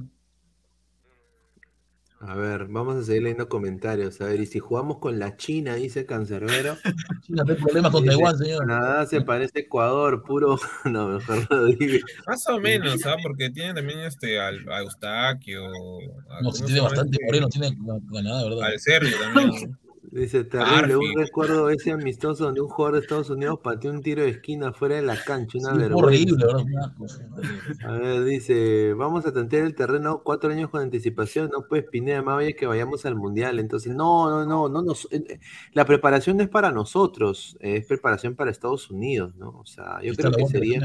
A 2.19 2.33
ver, 2.35 2.65
vamos 2.67 2.95
a 2.95 3.03
seguir 3.03 3.21
leyendo 3.23 3.47
comentarios. 3.47 4.19
A 4.21 4.25
ver, 4.25 4.39
y 4.41 4.47
si 4.47 4.57
jugamos 4.57 4.97
con 4.97 5.19
la 5.19 5.37
China, 5.37 5.75
dice 5.75 6.05
Cancerbero. 6.07 6.75
China 7.21 7.43
tiene 7.45 7.61
problemas 7.61 7.91
con 7.91 8.05
Taiwán, 8.05 8.37
señor. 8.37 8.59
Canadá 8.65 9.05
se 9.05 9.21
parece 9.21 9.59
a 9.59 9.61
Ecuador, 9.61 10.23
puro. 10.23 10.57
No, 10.85 11.07
mejor 11.09 11.47
no 11.51 11.65
diga. 11.65 11.99
Más 12.25 12.47
o 12.47 12.59
menos, 12.59 13.05
¿ah? 13.05 13.17
Porque 13.21 13.49
tiene 13.51 13.73
también 13.75 13.99
este 13.99 14.39
al, 14.39 14.67
a 14.71 14.79
Eustaquio. 14.81 15.65
a- 15.67 16.41
No, 16.41 16.49
¿cómo 16.49 16.51
si 16.53 16.59
se 16.61 16.65
tiene 16.65 16.81
bastante 16.81 17.11
este? 17.17 17.25
moreno, 17.25 17.47
tiene 17.49 17.77
Canadá, 18.11 18.43
¿verdad? 18.45 18.63
Al 18.63 18.79
Sergio 18.79 19.17
también. 19.19 19.77
Dice, 20.09 20.45
terrible, 20.45 20.95
un 20.95 21.13
recuerdo 21.17 21.69
ese 21.69 21.91
amistoso 21.91 22.45
donde 22.45 22.61
un 22.61 22.69
jugador 22.69 22.95
de 22.95 23.01
Estados 23.01 23.29
Unidos 23.29 23.59
pateó 23.61 23.91
un 23.91 24.01
tiro 24.01 24.23
de 24.23 24.29
esquina 24.29 24.71
fuera 24.71 24.95
de 24.95 25.01
la 25.01 25.21
cancha, 25.21 25.57
una 25.57 25.73
Sí, 25.73 25.77
vergüenza. 25.79 26.37
horrible. 26.39 26.45
A 27.83 27.91
ver, 27.91 28.23
dice, 28.23 28.93
vamos 28.93 29.25
a 29.25 29.33
tantear 29.33 29.65
el 29.65 29.75
terreno 29.75 30.21
cuatro 30.23 30.49
años 30.51 30.69
con 30.69 30.81
anticipación, 30.81 31.49
no 31.51 31.67
pues 31.67 31.83
Pineda, 31.91 32.21
más 32.21 32.35
vaya 32.37 32.53
que 32.53 32.65
vayamos 32.65 33.05
al 33.05 33.15
mundial. 33.15 33.59
Entonces, 33.59 33.93
no, 33.95 34.29
no, 34.29 34.45
no, 34.45 34.69
no 34.69 34.81
nos, 34.81 35.05
eh, 35.11 35.23
eh, 35.27 35.39
la 35.73 35.85
preparación 35.85 36.37
no 36.37 36.43
es 36.43 36.49
para 36.49 36.71
nosotros, 36.71 37.57
eh, 37.59 37.77
es 37.77 37.85
preparación 37.85 38.35
para 38.35 38.49
Estados 38.51 38.89
Unidos, 38.89 39.35
¿no? 39.35 39.49
O 39.49 39.65
sea, 39.65 40.01
yo 40.01 40.11
Está 40.11 40.31
creo 40.31 40.37
que 40.37 40.51
sería. 40.51 40.81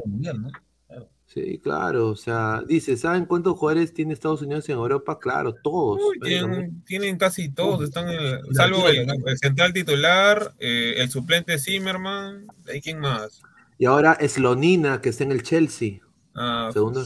Sí, 1.33 1.59
claro, 1.63 2.09
o 2.09 2.17
sea, 2.17 2.63
dice, 2.67 2.97
¿saben 2.97 3.25
cuántos 3.27 3.59
jugadores 3.59 3.93
tiene 3.95 4.13
Estados 4.13 4.43
Unidos 4.43 4.69
en 4.69 4.77
Europa? 4.77 5.19
Claro, 5.19 5.55
todos. 5.63 6.01
Uy, 6.03 6.21
tienen, 6.21 6.83
tienen 6.85 7.17
casi 7.19 7.49
todos, 7.49 7.83
están 7.85 8.09
en 8.09 8.55
salvo 8.55 8.89
el 8.89 9.39
central 9.39 9.73
titular, 9.73 10.55
eh, 10.59 10.95
el 10.99 11.11
suplente 11.11 11.59
Zimmerman, 11.59 12.47
¿hay 12.69 12.81
quién 12.81 12.99
más? 13.01 13.43
Y 13.79 13.87
ahora 13.87 14.19
Slonina, 14.27 15.01
que 15.01 15.09
está 15.09 15.25
en 15.25 15.33
el 15.33 15.43
Chelsea, 15.43 16.01
Ah, 16.35 16.71
segundo. 16.73 17.05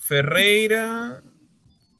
Ferreira, 0.00 1.22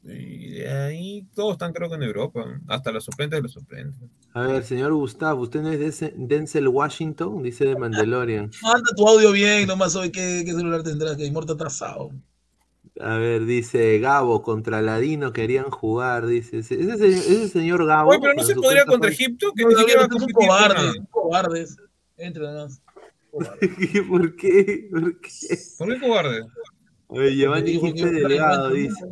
y 0.07 0.51
de 0.59 0.69
ahí 0.69 1.27
todos 1.33 1.53
están 1.53 1.73
creo 1.73 1.89
que 1.89 1.95
en 1.95 2.03
Europa, 2.03 2.45
hasta 2.67 2.91
los 2.91 3.03
suplentes 3.05 3.37
de 3.37 3.41
los 3.43 3.51
suplentes. 3.51 3.99
A 4.33 4.41
ver, 4.41 4.63
señor 4.63 4.93
Gustavo, 4.93 5.41
¿usted 5.41 5.61
no 5.61 5.71
es 5.71 5.79
Denzel- 5.79 6.13
Denzel 6.15 6.67
Washington? 6.67 7.41
Dice 7.41 7.65
de 7.65 7.75
Mandalorian. 7.75 8.51
Manda 8.61 8.89
tu 8.95 9.07
audio 9.07 9.31
bien, 9.31 9.67
nomás 9.67 9.95
hoy 9.95 10.11
qué, 10.11 10.43
qué 10.45 10.53
celular 10.53 10.83
tendrás, 10.83 11.17
que 11.17 11.25
Inmortal 11.25 11.55
atrasado. 11.55 12.11
A 12.99 13.17
ver, 13.17 13.45
dice 13.45 13.99
Gabo 13.99 14.41
contra 14.41 14.81
Ladino 14.81 15.33
querían 15.33 15.69
jugar, 15.69 16.25
dice. 16.27 16.59
Ese, 16.59 16.79
ese, 16.79 17.07
ese 17.07 17.49
señor 17.49 17.85
Gabo. 17.85 18.11
Oye, 18.11 18.19
pero 18.21 18.33
no 18.35 18.43
se 18.43 18.55
podría 18.55 18.85
contra 18.85 19.09
Egipto, 19.11 19.51
que 19.53 19.63
No, 19.63 19.69
ni 19.69 19.75
siquiera 19.75 20.01
va 20.01 20.05
a 20.05 20.07
no, 20.07 20.19
son 20.19 20.29
con 20.31 20.43
cobardes, 20.45 20.93
cobardes. 21.09 21.77
Entre 22.17 22.43
nomás. 22.43 22.81
¿Por 23.31 24.35
qué? 24.37 24.87
¿Por 24.89 25.19
qué? 25.19 25.59
¿Por 25.77 25.93
qué 25.93 25.99
cobarde? 25.99 26.41
Oye, 27.07 27.35
Giovanni 27.35 27.79
Quispe 27.79 28.11
Delgado 28.11 28.69
dice. 28.69 29.05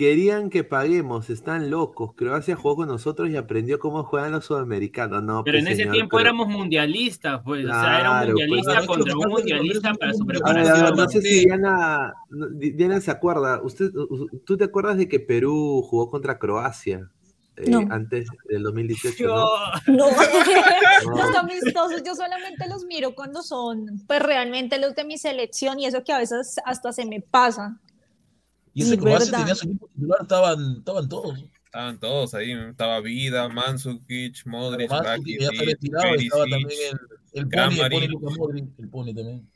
Querían 0.00 0.48
que 0.48 0.64
paguemos, 0.64 1.28
están 1.28 1.68
locos. 1.68 2.14
Croacia 2.14 2.56
jugó 2.56 2.74
con 2.76 2.88
nosotros 2.88 3.28
y 3.28 3.36
aprendió 3.36 3.78
cómo 3.78 4.02
juegan 4.04 4.32
los 4.32 4.46
sudamericanos. 4.46 5.22
No, 5.22 5.44
Pero 5.44 5.56
pues, 5.58 5.66
en 5.66 5.68
ese 5.72 5.76
señor, 5.82 5.92
tiempo 5.92 6.16
pero- 6.16 6.30
éramos 6.30 6.48
mundialistas, 6.48 7.42
pues. 7.44 7.66
o 7.66 7.68
sea, 7.68 8.00
era 8.00 8.10
un 8.10 8.16
Claro, 8.16 8.32
pues, 8.32 8.48
mundialista 8.48 8.70
claro, 8.72 8.86
contra 8.86 9.14
un 9.18 9.28
mundialista 9.28 9.92
para 9.92 10.14
su 10.14 10.24
preparación. 10.26 10.96
no 10.96 11.06
sé 11.10 11.20
si 11.20 11.44
Diana, 11.44 12.14
Diana 12.58 13.00
se 13.02 13.10
acuerda. 13.10 13.60
Usted, 13.62 13.90
¿Tú 14.46 14.56
te 14.56 14.64
acuerdas 14.64 14.96
de 14.96 15.06
que 15.06 15.20
Perú 15.20 15.82
jugó 15.86 16.08
contra 16.08 16.38
Croacia 16.38 17.10
eh, 17.56 17.68
No. 17.68 17.80
antes 17.90 18.26
del 18.48 18.62
2018? 18.62 19.26
¿no? 19.26 19.34
No, 19.88 20.06
No. 21.04 21.16
los 21.26 21.36
amistosos 21.36 22.02
yo 22.06 22.14
solamente 22.14 22.66
los 22.70 22.86
miro 22.86 23.14
cuando 23.14 23.42
son, 23.42 24.02
pues 24.06 24.22
realmente 24.22 24.78
los 24.78 24.94
de 24.94 25.04
mi 25.04 25.18
selección 25.18 25.78
y 25.78 25.84
eso 25.84 26.02
que 26.04 26.12
a 26.14 26.18
veces 26.20 26.56
hasta 26.64 26.90
se 26.94 27.04
me 27.04 27.20
pasa. 27.20 27.78
Y 28.80 28.82
ese 28.82 28.92
Sí, 28.92 28.98
Croacia 28.98 29.38
tenía 29.38 29.54
su 29.54 29.66
equipo 29.66 29.88
titular, 29.88 30.18
estaban, 30.22 30.76
estaban 30.78 31.08
todos. 31.08 31.44
Estaban 31.66 32.00
todos 32.00 32.34
ahí, 32.34 32.52
estaba 32.52 33.00
Vida, 33.00 33.48
Mandzukic, 33.48 34.46
Modric, 34.46 34.90
Rakitic, 34.90 35.42
estaba 35.42 36.06
también 36.16 36.66
Perisic. 36.66 36.92
el, 37.32 37.40
El 37.42 37.46
Gran 37.46 37.76
Pony, 37.76 38.04
el. 38.04 38.10
Luka 38.10 38.34
Modric, 38.36 38.64
el 38.78 38.88
Pony 38.88 39.14
también. 39.14 39.48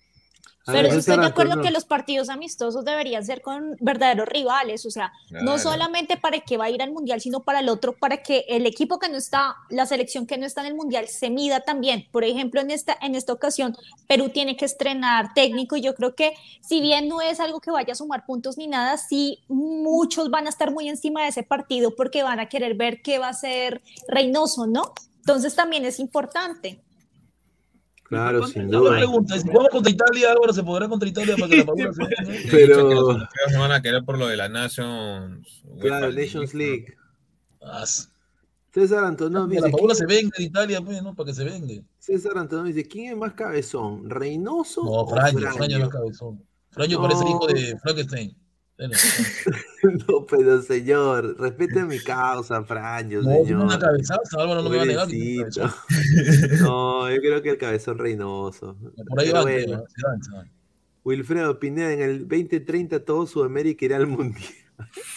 A 0.66 0.72
Pero 0.72 0.90
sí 0.90 0.98
estoy 0.98 1.18
de 1.18 1.26
acuerdo 1.26 1.60
que 1.60 1.70
los 1.70 1.84
partidos 1.84 2.30
amistosos 2.30 2.84
deberían 2.86 3.24
ser 3.24 3.42
con 3.42 3.76
verdaderos 3.80 4.26
rivales, 4.26 4.86
o 4.86 4.90
sea, 4.90 5.12
no 5.30 5.58
solamente 5.58 6.16
para 6.16 6.36
el 6.36 6.42
que 6.42 6.56
va 6.56 6.66
a 6.66 6.70
ir 6.70 6.82
al 6.82 6.90
mundial, 6.90 7.20
sino 7.20 7.40
para 7.40 7.60
el 7.60 7.68
otro, 7.68 7.94
para 7.96 8.22
que 8.22 8.46
el 8.48 8.64
equipo 8.64 8.98
que 8.98 9.10
no 9.10 9.18
está, 9.18 9.56
la 9.68 9.84
selección 9.84 10.26
que 10.26 10.38
no 10.38 10.46
está 10.46 10.62
en 10.62 10.68
el 10.68 10.74
mundial 10.74 11.06
se 11.08 11.28
mida 11.28 11.60
también. 11.60 12.06
Por 12.10 12.24
ejemplo, 12.24 12.62
en 12.62 12.70
esta, 12.70 12.96
en 13.02 13.14
esta 13.14 13.34
ocasión, 13.34 13.76
Perú 14.06 14.30
tiene 14.30 14.56
que 14.56 14.64
estrenar 14.64 15.34
técnico 15.34 15.76
y 15.76 15.82
yo 15.82 15.94
creo 15.94 16.14
que 16.14 16.32
si 16.62 16.80
bien 16.80 17.08
no 17.08 17.20
es 17.20 17.40
algo 17.40 17.60
que 17.60 17.70
vaya 17.70 17.92
a 17.92 17.96
sumar 17.96 18.24
puntos 18.24 18.56
ni 18.56 18.66
nada, 18.66 18.96
sí 18.96 19.40
muchos 19.48 20.30
van 20.30 20.46
a 20.46 20.50
estar 20.50 20.70
muy 20.70 20.88
encima 20.88 21.24
de 21.24 21.28
ese 21.28 21.42
partido 21.42 21.94
porque 21.94 22.22
van 22.22 22.40
a 22.40 22.48
querer 22.48 22.74
ver 22.74 23.02
qué 23.02 23.18
va 23.18 23.28
a 23.28 23.34
ser 23.34 23.82
Reynoso, 24.08 24.66
¿no? 24.66 24.94
Entonces 25.18 25.54
también 25.54 25.84
es 25.84 25.98
importante. 25.98 26.83
Claro, 28.14 28.46
sin 28.46 28.68
Una 28.68 28.78
duda. 28.78 28.96
pregunta, 28.96 29.38
si 29.38 29.42
jugamos 29.48 29.68
contra 29.70 29.92
Italia, 29.92 30.32
Álvaro, 30.32 30.52
¿se 30.52 30.62
podrá 30.62 30.88
contra 30.88 31.08
Italia 31.08 31.34
para 31.36 31.48
que 31.48 31.56
la 31.58 31.64
Padula 31.66 31.92
se 31.92 32.48
Pero- 32.50 32.88
que 32.88 32.94
los 32.94 33.16
no 33.52 33.60
van 33.60 33.72
a 33.72 33.82
querer 33.82 34.04
por 34.04 34.18
lo 34.18 34.26
de 34.28 34.36
la 34.36 34.48
Nations. 34.48 35.62
Claro, 35.80 36.12
Nations 36.12 36.54
League. 36.54 36.94
Ah, 37.62 37.84
César 38.72 39.04
Antonio 39.04 39.46
que 39.48 39.56
dice, 39.56 39.66
la 39.68 39.72
Padula 39.72 39.94
se 39.94 40.04
¿quién- 40.04 40.22
venga 40.24 40.34
de 40.36 40.44
Italia, 40.44 40.80
pues, 40.82 41.02
¿no? 41.02 41.14
Para 41.14 41.26
que 41.28 41.34
se 41.34 41.44
venga. 41.44 41.74
César 41.98 42.36
Antonio 42.36 42.64
dice, 42.72 42.86
¿quién 42.88 43.12
es 43.12 43.16
más 43.16 43.34
cabezón? 43.34 44.10
¿Reynoso 44.10 44.82
No, 44.84 44.90
o 44.90 45.08
Fraño, 45.08 45.38
Fraño? 45.52 45.78
No 45.78 45.84
es 45.84 45.90
cabezón. 45.90 46.44
Fraño 46.70 47.00
parece 47.00 47.22
el 47.22 47.28
hijo 47.30 47.46
de 47.46 47.78
Frankenstein. 47.78 48.36
No, 50.08 50.26
pero 50.28 50.62
señor, 50.62 51.36
respete 51.38 51.84
mi 51.84 51.98
causa, 51.98 52.62
Fraño, 52.64 53.20
No, 53.22 53.44
señor. 53.44 53.64
una 53.64 53.78
cabezaza, 53.78 54.40
Álvaro 54.40 54.62
no 54.62 54.70
me 54.70 54.76
va 54.78 54.82
a 54.82 54.86
negar 54.86 55.08
yo 57.10 57.20
creo 57.20 57.42
que 57.42 57.50
el 57.50 57.58
cabezón 57.58 57.98
Reynoso. 57.98 58.76
Por 59.08 59.20
ahí 59.20 59.30
va, 59.30 59.42
bueno. 59.42 59.84
se. 59.94 60.44
Wilfredo 61.04 61.58
Pineda, 61.60 61.92
en 61.92 62.00
el 62.00 62.18
2030 62.20 63.04
todo 63.04 63.26
Sudamérica 63.26 63.84
irá 63.84 63.96
al 63.98 64.06
Mundial. 64.06 64.42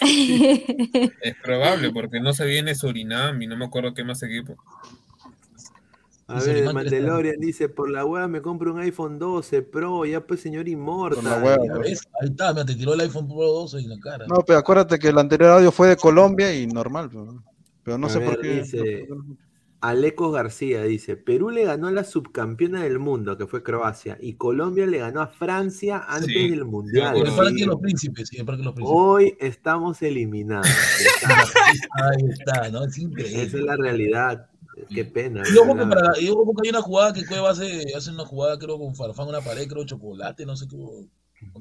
Es 0.00 1.34
probable, 1.42 1.90
porque 1.92 2.20
no 2.20 2.32
se 2.32 2.44
viene 2.44 2.74
Surinam 2.74 3.40
y 3.42 3.46
no 3.46 3.56
me 3.56 3.64
acuerdo 3.64 3.94
qué 3.94 4.04
más 4.04 4.22
equipo. 4.22 4.56
A 6.30 6.34
ver, 6.34 6.42
Solimán 6.42 6.74
Mandalorian 6.74 7.40
dice, 7.40 7.68
por 7.70 7.90
la 7.90 8.04
hueá 8.04 8.28
me 8.28 8.42
compro 8.42 8.72
un 8.74 8.80
iPhone 8.80 9.18
12 9.18 9.62
Pro, 9.62 10.04
ya 10.04 10.20
pues 10.26 10.40
señor 10.40 10.68
Inmortal. 10.68 11.22
Por 11.22 11.30
la 11.30 11.42
hueá, 11.42 11.58
Ahí 11.84 11.92
está, 12.22 12.52
me 12.52 12.64
te 12.66 12.74
tiró 12.74 12.92
el 12.94 13.00
iPhone 13.00 13.26
Pro 13.26 13.36
12 13.36 13.78
en 13.78 13.88
la 13.88 13.98
cara. 13.98 14.26
No, 14.28 14.42
pero 14.46 14.58
acuérdate 14.58 14.98
que 14.98 15.08
el 15.08 15.18
anterior 15.18 15.50
audio 15.52 15.72
fue 15.72 15.88
de 15.88 15.96
Colombia 15.96 16.54
y 16.54 16.66
normal, 16.66 17.08
pero, 17.10 17.42
pero 17.82 17.96
no 17.96 18.08
A 18.08 18.10
sé 18.10 18.18
ver, 18.18 18.28
por 18.28 18.40
qué. 18.42 18.60
dice- 18.60 19.08
Alecos 19.80 20.32
García 20.32 20.82
dice, 20.82 21.16
Perú 21.16 21.50
le 21.50 21.62
ganó 21.62 21.86
a 21.86 21.92
la 21.92 22.02
subcampeona 22.02 22.82
del 22.82 22.98
mundo, 22.98 23.38
que 23.38 23.46
fue 23.46 23.62
Croacia, 23.62 24.18
y 24.20 24.34
Colombia 24.34 24.86
le 24.86 24.98
ganó 24.98 25.20
a 25.20 25.28
Francia 25.28 26.04
antes 26.08 26.26
Sí, 26.34 26.50
del 26.50 26.58
de 26.58 26.64
Mundial. 26.64 27.16
El 27.16 27.26
Sí. 27.30 27.60
de 27.60 27.66
los 27.66 27.76
Príncipes, 27.80 28.32
el 28.32 28.44
los 28.44 28.56
Príncipes. 28.74 28.84
Hoy 28.84 29.36
estamos 29.38 30.02
eliminados. 30.02 30.66
Está- 31.22 32.10
Ahí 32.10 32.28
está, 32.28 32.68
¿no? 32.70 32.84
Es 32.84 32.88
Esa 32.88 32.96
es 32.96 33.02
increíble. 33.04 33.62
la 33.62 33.76
realidad. 33.76 34.50
Qué 34.88 35.04
pena. 35.04 35.42
Y 35.52 35.56
ojo 35.58 35.74
que, 35.74 35.84
¿verdad? 35.84 35.88
para, 36.06 36.20
y 36.20 36.28
ojo 36.30 36.54
que 36.54 36.66
hay 36.66 36.70
una 36.70 36.82
jugada 36.82 37.12
que 37.12 37.24
Cueva 37.26 37.50
hace, 37.50 37.84
hace 37.96 38.10
una 38.10 38.24
jugada, 38.24 38.58
creo, 38.58 38.78
con 38.78 38.94
Farfán, 38.94 39.28
una 39.28 39.40
pared, 39.40 39.66
creo, 39.68 39.84
chocolate, 39.84 40.44
no 40.46 40.56
sé 40.56 40.66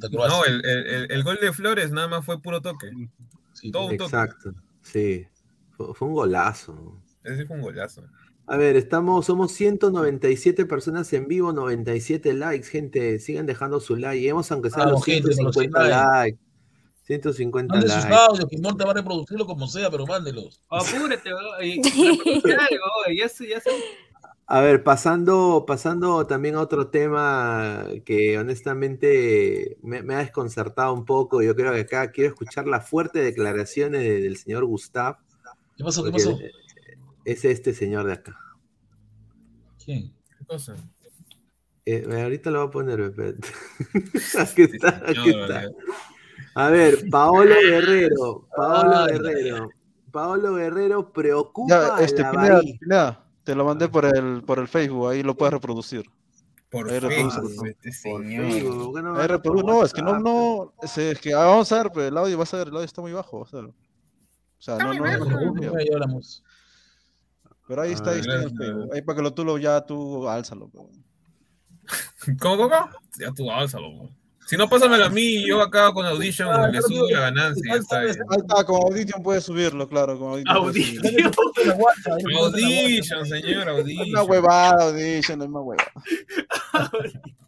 Croacia. 0.10 0.38
No, 0.38 0.46
el, 0.46 0.66
el- 0.66 0.88
el- 0.88 1.12
el 1.12 1.24
gol 1.24 1.38
de 1.42 1.54
Flores 1.54 1.92
nada 1.92 2.08
más 2.08 2.26
fue 2.26 2.42
puro 2.42 2.62
toque. 2.62 2.90
Sí, 3.54 3.72
todo 3.72 3.88
un 3.88 3.98
toque. 3.98 4.04
Exacto, 4.06 4.54
sí. 4.82 5.26
Fue, 5.76 5.94
fue 5.94 6.08
un 6.08 6.14
golazo. 6.16 7.00
Ese 7.24 7.46
fue 7.46 7.58
un 7.58 7.62
golazo. 7.62 8.04
A 8.50 8.56
ver, 8.56 8.78
estamos, 8.78 9.26
somos 9.26 9.52
197 9.52 10.66
personas 10.66 11.12
en 11.14 11.28
vivo, 11.28 11.52
97 11.54 12.34
likes, 12.34 12.68
gente. 12.68 13.20
Sigan 13.20 13.46
dejando 13.46 13.80
su 13.82 13.98
like. 13.98 14.20
Lleguemos 14.22 14.50
aunque 14.52 14.70
sea 14.70 14.86
Vamos, 14.86 15.00
los 15.00 15.06
gente, 15.06 15.36
con 15.36 15.46
los 15.46 15.56
150 15.56 15.86
100 15.86 16.10
likes. 16.24 16.40
150 17.08 17.74
Mande 17.74 17.90
sus 17.90 18.04
audios, 18.06 18.50
que 18.50 18.58
Monta 18.58 18.84
va 18.84 18.92
a 18.92 18.96
reproducirlo 18.96 19.46
como 19.46 19.66
sea, 19.68 19.90
pero 19.90 20.06
mándelos. 20.06 20.60
Apúrate, 20.70 21.30
y 21.64 21.80
algo, 22.52 23.18
ya 23.18 23.30
se- 23.30 23.48
ya 23.48 23.62
se- 23.62 23.70
A 24.46 24.60
ver, 24.62 24.84
pasando, 24.84 25.64
pasando 25.66 26.28
también 26.28 26.56
a 26.56 26.62
otro 26.62 26.90
tema 26.90 27.86
que 28.06 28.38
honestamente 28.38 29.78
me, 29.82 30.04
me 30.04 30.16
ha 30.16 30.20
desconcertado 30.20 30.94
un 30.94 31.06
poco. 31.06 31.42
Yo 31.42 31.56
creo 31.56 31.74
que 31.74 31.80
acá 31.82 32.12
quiero 32.12 32.30
escuchar 32.30 32.68
las 32.68 32.90
fuertes 32.90 33.24
declaraciones 33.24 34.02
de- 34.04 34.22
del 34.22 34.36
señor 34.38 34.66
Gustav. 34.66 35.18
¿Qué 35.78 35.84
pasó? 35.84 36.04
¿Qué 36.04 36.12
pasó? 36.12 36.38
Es 37.26 37.44
este 37.46 37.74
señor 37.74 38.06
de 38.06 38.14
acá. 38.14 38.38
¿Quién? 39.84 40.14
¿Qué 40.38 40.46
cosa? 40.46 40.76
Eh, 41.86 42.06
ahorita 42.22 42.52
lo 42.52 42.60
voy 42.60 42.68
a 42.68 42.72
poner, 42.72 43.00
espérate. 43.00 43.48
aquí 44.40 44.62
está, 44.64 44.90
aquí 45.06 45.22
Señor, 45.22 45.42
está. 45.52 45.72
A 46.58 46.70
ver, 46.70 46.98
Paolo 47.12 47.56
Guerrero, 47.64 48.48
Paolo 48.56 48.98
Ay. 48.98 49.14
Guerrero. 49.14 49.70
Paolo 50.12 50.56
Guerrero 50.56 51.12
preocupa 51.14 51.98
Ya, 51.98 52.04
este, 52.04 52.24
a 52.24 52.34
la 52.34 52.60
Pineda, 52.62 53.26
te 53.44 53.54
lo 53.56 53.66
mandé 53.66 53.88
por 53.90 54.06
el, 54.06 54.44
por 54.44 54.58
el 54.60 54.68
Facebook, 54.68 55.10
ahí 55.10 55.22
lo 55.24 55.36
puedes 55.36 55.54
reproducir. 55.54 56.06
Por 56.70 56.90
Ahí 56.92 57.00
Facebook, 57.00 57.66
este 57.68 57.92
señor. 57.94 58.52
Facebook, 58.52 58.84
¿por 58.92 58.96
qué 58.96 59.02
no 59.02 59.16
Ahí 59.18 59.28
reprodu- 59.28 59.86
es 59.86 59.94
que 59.94 60.02
no, 60.02 60.20
no, 60.20 60.74
es, 60.82 60.98
es 60.98 61.20
que 61.20 61.34
ah, 61.34 61.46
vamos 61.46 61.72
a 61.72 61.84
ver, 61.84 61.92
pero 61.94 62.08
el 62.08 62.18
audio, 62.18 62.38
vas 62.38 62.54
a 62.54 62.58
ver, 62.58 62.68
el 62.68 62.74
audio 62.74 62.86
está 62.86 63.02
muy 63.02 63.14
bajo, 63.14 63.40
vas 63.40 63.54
a 63.54 63.58
ver. 63.62 63.68
O 63.68 63.74
sea, 64.58 64.78
no, 64.78 64.94
no, 64.94 65.06
no, 65.18 65.26
no, 65.26 65.54
no, 65.54 65.62
Ya 65.62 65.94
hablamos. 65.94 66.44
pero 67.68 67.84
ahí 67.84 67.94
está, 67.94 68.10
ahí 68.12 68.20
está 68.20 68.34
el 68.36 68.50
Facebook, 68.58 68.90
ahí 68.94 69.02
para 69.02 69.16
que 69.16 69.22
lo 69.22 69.34
tú 69.34 69.46
lo 69.46 69.58
ya 69.58 69.80
tú 69.86 70.28
álzalo. 70.28 70.70
pero- 70.70 70.90
¿Cómo, 72.42 72.58
cómo? 72.70 72.90
Ya 73.20 73.32
tú 73.32 73.50
álzalo. 73.52 73.90
weón. 73.90 74.18
Si 74.48 74.56
no, 74.56 74.70
pásamelo 74.70 75.06
a 75.06 75.10
mí, 75.10 75.46
yo 75.46 75.62
acá 75.62 75.92
con 75.92 76.06
Audition 76.06 76.48
Ah, 76.50 76.68
le 76.68 76.78
pero 76.80 76.88
subo 76.88 77.08
tú- 77.08 77.14
la 77.14 77.20
ganancia. 77.20 77.76
está. 77.76 78.00
Ahí 78.00 78.08
está, 78.10 78.64
con 78.66 78.76
Audition 78.82 79.22
puedes 79.22 79.44
subirlo, 79.44 79.88
claro, 79.90 80.18
con 80.18 80.30
Audition. 80.32 80.56
Audition. 80.58 81.32
Audition, 82.38 83.26
señor, 83.26 83.70
Audition. 83.70 84.10
Una 84.10 84.24
huevada, 84.24 84.86
Audition, 84.86 85.42
es 85.42 85.50
más 85.50 85.64
huevada. 85.66 85.92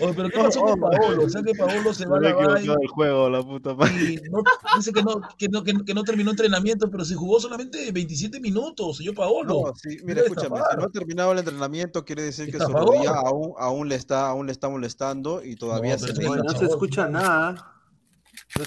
Oye, 0.00 0.12
pero 0.14 0.28
¿qué 0.30 0.38
pasó 0.38 0.60
con 0.60 0.80
Paolo? 0.80 1.24
O 1.24 1.28
sea 1.28 1.42
que 1.42 1.54
Paolo 1.54 1.94
se 1.94 2.06
va 2.06 2.18
a 2.18 2.20
la 2.20 2.60
del 2.60 2.88
juego, 2.88 3.28
la 3.30 3.42
puta 3.42 3.74
madre. 3.74 4.02
y 4.14 4.16
no, 4.30 4.42
dice 4.76 4.92
que 4.92 5.02
no, 5.02 5.20
que, 5.36 5.48
no, 5.48 5.62
que, 5.64 5.74
que 5.84 5.94
no 5.94 6.04
terminó 6.04 6.30
entrenamiento, 6.30 6.90
pero 6.90 7.04
se 7.04 7.14
jugó 7.14 7.40
solamente 7.40 7.90
27 7.92 8.40
minutos, 8.40 8.98
señor 8.98 9.14
Paolo. 9.14 9.62
No, 9.66 9.72
sí, 9.74 9.98
mira, 10.04 10.22
escúchame, 10.22 10.56
si 10.70 10.76
no 10.76 10.84
ha 10.84 10.88
terminado 10.90 11.32
el 11.32 11.38
entrenamiento, 11.38 12.04
quiere 12.04 12.22
decir 12.22 12.50
que 12.50 12.58
su 12.58 12.68
rodilla 12.72 13.12
aún, 13.14 13.52
aún 13.58 13.88
le 13.88 13.94
está, 13.94 14.28
aún 14.28 14.46
le 14.46 14.52
está 14.52 14.68
molestando 14.68 15.42
y 15.44 15.56
todavía 15.56 15.96
No, 15.96 16.06
se 16.06 16.12
Oye, 16.28 16.42
no 16.42 16.50
se 16.50 16.64
escucha 16.66 17.08
nada. 17.08 17.74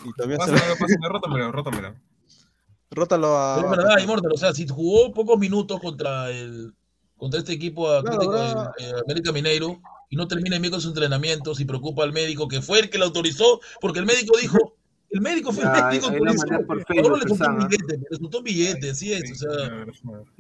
y 0.06 0.14
todavía 0.14 0.38
se 0.40 0.52
le- 0.52 0.58
Pásamelo, 0.60 0.76
pásamelo, 0.80 1.10
rótamelo, 1.10 1.52
rótamelo. 1.52 1.96
rótalo 2.90 3.38
a, 3.38 3.56
Pero 3.58 3.72
es 3.72 3.78
verdad, 3.78 3.98
Immortal, 4.04 4.32
o 4.34 4.38
sea, 4.38 4.54
si 4.54 4.68
jugó 4.68 5.14
pocos 5.14 5.38
minutos 5.40 5.80
contra 5.80 6.30
el 6.30 6.74
contra 7.18 7.40
este 7.40 7.54
equipo 7.54 7.88
Atlético 7.90 8.32
Claro, 8.32 8.72
de- 8.80 8.86
de 8.86 9.00
América 9.06 9.32
Mineiro 9.32 9.80
y 10.12 10.18
no 10.18 10.28
termina 10.28 10.60
bien 10.60 10.72
con 10.72 10.82
sus 10.82 10.90
entrenamientos 10.92 11.60
y 11.62 11.66
preocupa 11.66 12.04
al 12.04 12.12
médico 12.12 12.48
que 12.48 12.62
fue 12.62 12.80
el 12.80 12.90
que 12.90 12.98
lo 12.98 13.06
autorizó, 13.06 13.62
porque 13.80 14.00
el 14.00 14.06
médico 14.06 14.38
dijo, 14.40 14.76
el 15.10 15.22
médico 15.22 15.54
fue 15.54 15.64
el 15.64 15.70
Ya, 15.74 15.86
médico 15.88 16.12
que 16.12 16.20
lo 16.20 16.30
autorizó. 16.30 17.16
le 17.16 17.28
soltó 17.30 17.48
un 17.50 17.58
billete, 17.70 17.98
le 18.10 18.18
soltó 18.18 18.38
un 18.40 18.44
billete, 18.44 18.90
así 18.92 19.14
es, 19.14 19.32
o 19.32 19.36
sea, 19.36 19.86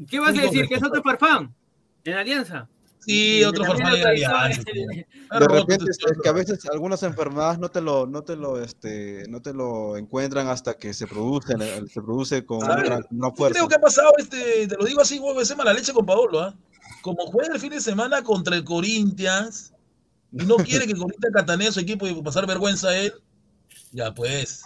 ¿Qué 0.09 0.19
vas 0.19 0.37
a 0.37 0.41
decir? 0.41 0.67
¿Que 0.67 0.75
es 0.75 0.83
otro 0.83 1.01
farfán? 1.01 1.55
¿En 2.03 2.13
Alianza? 2.13 2.67
sí, 2.99 3.43
otro 3.45 3.63
farfán 3.63 3.91
lo 3.91 3.97
en 3.97 4.03
autorizó, 4.03 4.35
alianza. 4.35 4.59
este, 4.59 5.07
De 5.39 5.47
repente 5.47 5.85
es, 5.89 5.97
este 6.05 6.21
que 6.21 6.29
a 6.29 6.33
veces 6.33 6.65
algunas 6.69 7.01
enfermedades 7.03 7.57
no 7.57 7.69
te 7.69 7.79
lo, 7.79 8.05
no 8.07 8.23
te 8.23 8.35
lo, 8.35 8.61
este, 8.61 9.23
no 9.29 9.41
te 9.41 9.53
lo 9.53 9.95
encuentran 9.95 10.49
hasta 10.49 10.73
que 10.73 10.93
se 10.93 11.07
producen, 11.07 11.61
eh, 11.61 11.83
se 11.87 12.01
produce 12.01 12.45
con 12.45 12.57
una, 12.61 13.31
fuerza. 13.31 13.57
Creo 13.57 13.69
que 13.69 13.75
ha 13.75 13.79
pasado, 13.81 14.11
este, 14.17 14.67
te 14.67 14.75
lo 14.75 14.83
digo 14.83 14.99
así, 14.99 15.17
huevo, 15.17 15.39
ese 15.39 15.55
mala 15.55 15.71
leche 15.71 15.93
con 15.93 16.05
Paolo, 16.05 16.41
¿ah? 16.41 16.55
Como 17.01 17.25
juega 17.27 17.53
el 17.55 17.59
fin 17.59 17.71
de 17.71 17.81
semana 17.81 18.21
contra 18.23 18.55
el 18.55 18.63
Corinthians 18.63 19.73
y 20.31 20.45
no 20.45 20.55
quiere 20.57 20.85
que 20.87 20.93
Corinthians 20.95 21.33
catanee 21.33 21.67
a 21.67 21.71
su 21.71 21.79
equipo 21.79 22.07
y 22.07 22.21
pasar 22.21 22.45
vergüenza 22.47 22.89
a 22.89 22.97
él, 22.97 23.13
ya 23.91 24.13
pues. 24.13 24.63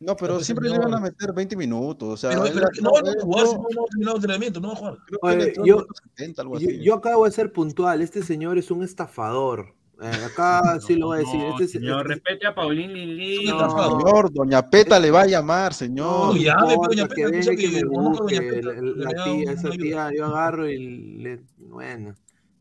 No, 0.00 0.14
pero 0.16 0.38
siempre 0.44 0.70
le 0.70 0.78
van 0.78 0.94
a 0.94 1.00
meter 1.00 1.32
20 1.32 1.56
minutos, 1.56 2.08
o 2.08 2.16
sea, 2.16 2.30
Pero, 2.30 2.42
pero 2.44 2.68
no, 2.82 2.90
no, 2.90 2.98
él 2.98 3.04
va 3.04 3.10
a 3.20 3.24
jugar 3.24 3.44
no, 3.46 3.52
no 3.52 3.82
ha 3.82 3.86
terminado 3.86 4.16
el 4.16 4.22
entrenamiento, 4.22 4.60
no 4.60 4.68
va 4.68 4.74
a 4.74 4.76
jugar. 4.76 4.98
creo 5.06 5.18
que 5.20 5.28
él 5.28 5.38
Oye, 5.40 5.48
entró 5.48 5.62
en 5.62 5.66
yo- 5.68 5.74
el 5.74 5.80
minuto 5.82 6.02
70, 6.16 6.42
algo 6.42 6.58
Yo, 6.60 6.68
así. 6.68 6.82
yo 6.84 6.94
acabo 6.94 7.24
de 7.24 7.30
ser 7.32 7.52
puntual. 7.52 8.00
Este 8.00 8.22
señor 8.22 8.58
es 8.58 8.70
un 8.70 8.84
estafador. 8.84 9.74
Eh, 10.00 10.24
acá 10.26 10.78
sí 10.86 10.94
lo 10.96 11.08
voy 11.08 11.16
a 11.16 11.20
decir. 11.20 11.40
No, 11.40 11.50
Este, 11.50 11.64
es- 11.64 11.70
señor, 11.72 12.00
este- 12.02 12.14
respete 12.14 12.46
a 12.46 12.54
Paulín 12.54 12.92
Lili. 12.92 13.46
Señor, 13.46 14.32
Doña 14.32 14.68
Peta 14.70 14.98
le 15.00 15.10
va 15.10 15.22
a 15.22 15.26
llamar, 15.26 15.74
señor. 15.74 16.34
no 16.34 16.36
ya, 16.36 16.52
importa, 16.60 16.88
doña 16.88 17.08
que 17.08 17.14
Peta, 17.24 17.28
dice 17.36 17.52
y 17.54 17.56
que 17.56 17.70
que 17.70 17.84
me 17.84 17.90
doña. 17.90 18.38
Peta, 18.40 18.72
La, 18.72 19.12
la 19.12 19.24
tía, 19.24 19.52
esa 19.52 19.70
tía, 19.70 20.10
yo 20.16 20.26
agarro 20.26 20.68
y 20.68 20.78
le. 21.18 21.40
Bueno. 21.58 22.14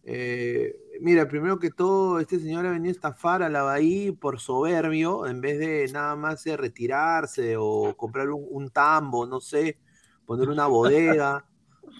Eh, 0.10 0.74
mira, 1.02 1.28
primero 1.28 1.60
que 1.60 1.70
todo, 1.70 2.20
este 2.22 2.40
señor 2.40 2.66
ha 2.66 2.72
venido 2.72 2.90
a 2.90 2.92
estafar 2.94 3.44
a 3.44 3.50
la 3.50 3.62
Bahía 3.64 4.14
por 4.18 4.40
soberbio, 4.40 5.28
en 5.28 5.42
vez 5.42 5.60
de 5.60 5.86
nada 5.92 6.16
más 6.16 6.48
eh, 6.48 6.56
retirarse 6.56 7.56
o 7.60 7.94
comprar 7.98 8.30
un, 8.30 8.46
un 8.50 8.70
tambo, 8.70 9.26
no 9.28 9.42
sé, 9.42 9.78
poner 10.26 10.48
una 10.50 10.66
bodega. 10.68 11.44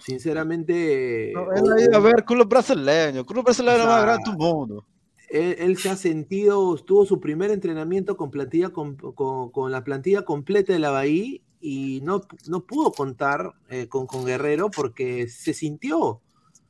Sinceramente. 0.00 1.32
No, 1.34 1.52
él 1.52 1.72
ha 1.72 1.80
ido 1.82 1.96
a 1.96 2.00
ver 2.00 2.24
club 2.24 2.48
brasileño. 2.48 3.24
Club 3.24 3.44
brasileño 3.44 3.76
O 3.78 3.82
sea, 3.82 3.86
más 3.88 4.02
grande 4.02 4.22
del 4.30 4.38
mundo. 4.38 4.84
Él, 5.30 5.56
él 5.58 5.76
se 5.78 5.90
ha 5.90 5.96
sentido, 5.96 6.74
tuvo 6.76 7.04
su 7.06 7.20
primer 7.20 7.50
entrenamiento 7.50 8.16
con, 8.16 8.30
plantilla, 8.30 8.70
con, 8.70 8.96
con- 8.96 9.50
con 9.50 9.72
la 9.72 9.84
plantilla 9.84 10.22
completa 10.22 10.72
de 10.72 10.78
la 10.78 10.90
Bahía 10.90 11.40
y 11.60 12.00
no, 12.02 12.22
no 12.48 12.60
pudo 12.64 12.92
contar 12.92 13.54
eh, 13.68 13.88
con, 13.88 14.06
con 14.06 14.24
Guerrero 14.24 14.70
porque 14.70 15.28
se 15.28 15.52
sintió 15.54 16.20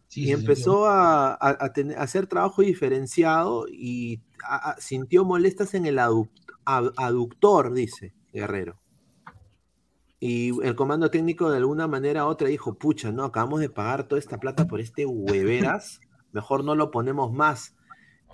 Sí, 0.08 0.22
y 0.22 0.26
se 0.28 0.32
empezó 0.32 0.86
a, 0.86 1.32
a- 1.34 1.36
a 1.60 1.72
tener- 1.72 1.98
a 1.98 2.02
hacer 2.02 2.26
trabajo 2.26 2.62
diferenciado 2.62 3.66
y 3.68 4.20
sintió 4.78 5.24
molestas 5.24 5.74
en 5.74 5.84
el 5.86 5.98
aductor, 5.98 7.72
dice 7.74 8.14
Guerrero. 8.32 8.78
Y 10.20 10.48
el 10.66 10.74
comando 10.74 11.10
técnico 11.10 11.50
de 11.50 11.58
alguna 11.58 11.86
manera 11.86 12.24
u 12.26 12.28
otra 12.28 12.48
dijo, 12.48 12.74
pucha, 12.74 13.12
no, 13.12 13.24
acabamos 13.24 13.60
de 13.60 13.70
pagar 13.70 14.08
toda 14.08 14.18
esta 14.18 14.38
plata 14.38 14.66
por 14.66 14.80
este 14.80 15.06
hueveras, 15.06 16.00
mejor 16.32 16.64
no 16.64 16.74
lo 16.74 16.90
ponemos 16.90 17.32
más. 17.32 17.74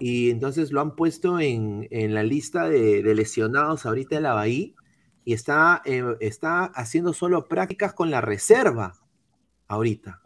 Y 0.00 0.30
entonces 0.30 0.72
lo 0.72 0.80
han 0.80 0.96
puesto 0.96 1.38
en, 1.38 1.86
en 1.90 2.14
la 2.14 2.22
lista 2.22 2.68
de, 2.68 3.02
de 3.02 3.14
lesionados 3.14 3.86
ahorita 3.86 4.16
de 4.16 4.22
la 4.22 4.34
Bahía 4.34 4.72
y 5.24 5.32
está, 5.32 5.82
eh, 5.84 6.02
está 6.20 6.64
haciendo 6.64 7.12
solo 7.12 7.46
prácticas 7.46 7.94
con 7.94 8.10
la 8.10 8.20
reserva 8.20 8.94
ahorita, 9.68 10.20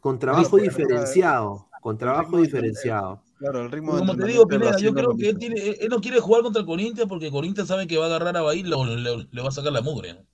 con 0.00 0.18
trabajo 0.18 0.56
diferenciado, 0.56 1.68
con 1.80 1.98
trabajo 1.98 2.38
diferenciado. 2.38 3.22
Claro, 3.38 3.62
el 3.62 3.70
ritmo 3.72 3.98
Como 3.98 4.16
te 4.16 4.26
digo, 4.26 4.46
Pineda, 4.46 4.78
yo 4.78 4.94
creo 4.94 5.16
que 5.16 5.28
él, 5.28 5.38
tiene, 5.38 5.60
él- 5.60 5.88
no 5.88 6.00
quiere 6.00 6.20
jugar 6.20 6.42
contra 6.42 6.60
el 6.60 6.66
Corinthians 6.66 7.08
porque 7.08 7.30
Corinthians 7.30 7.68
sabe 7.68 7.86
que 7.88 7.98
va 7.98 8.04
a 8.04 8.06
agarrar 8.06 8.36
a 8.36 8.42
Bahía 8.42 8.60
y 8.60 8.64
le, 8.64 8.96
le- 8.96 9.28
le 9.30 9.42
va 9.42 9.48
a 9.48 9.52
sacar 9.52 9.72
la 9.72 9.82
mugre. 9.82 10.24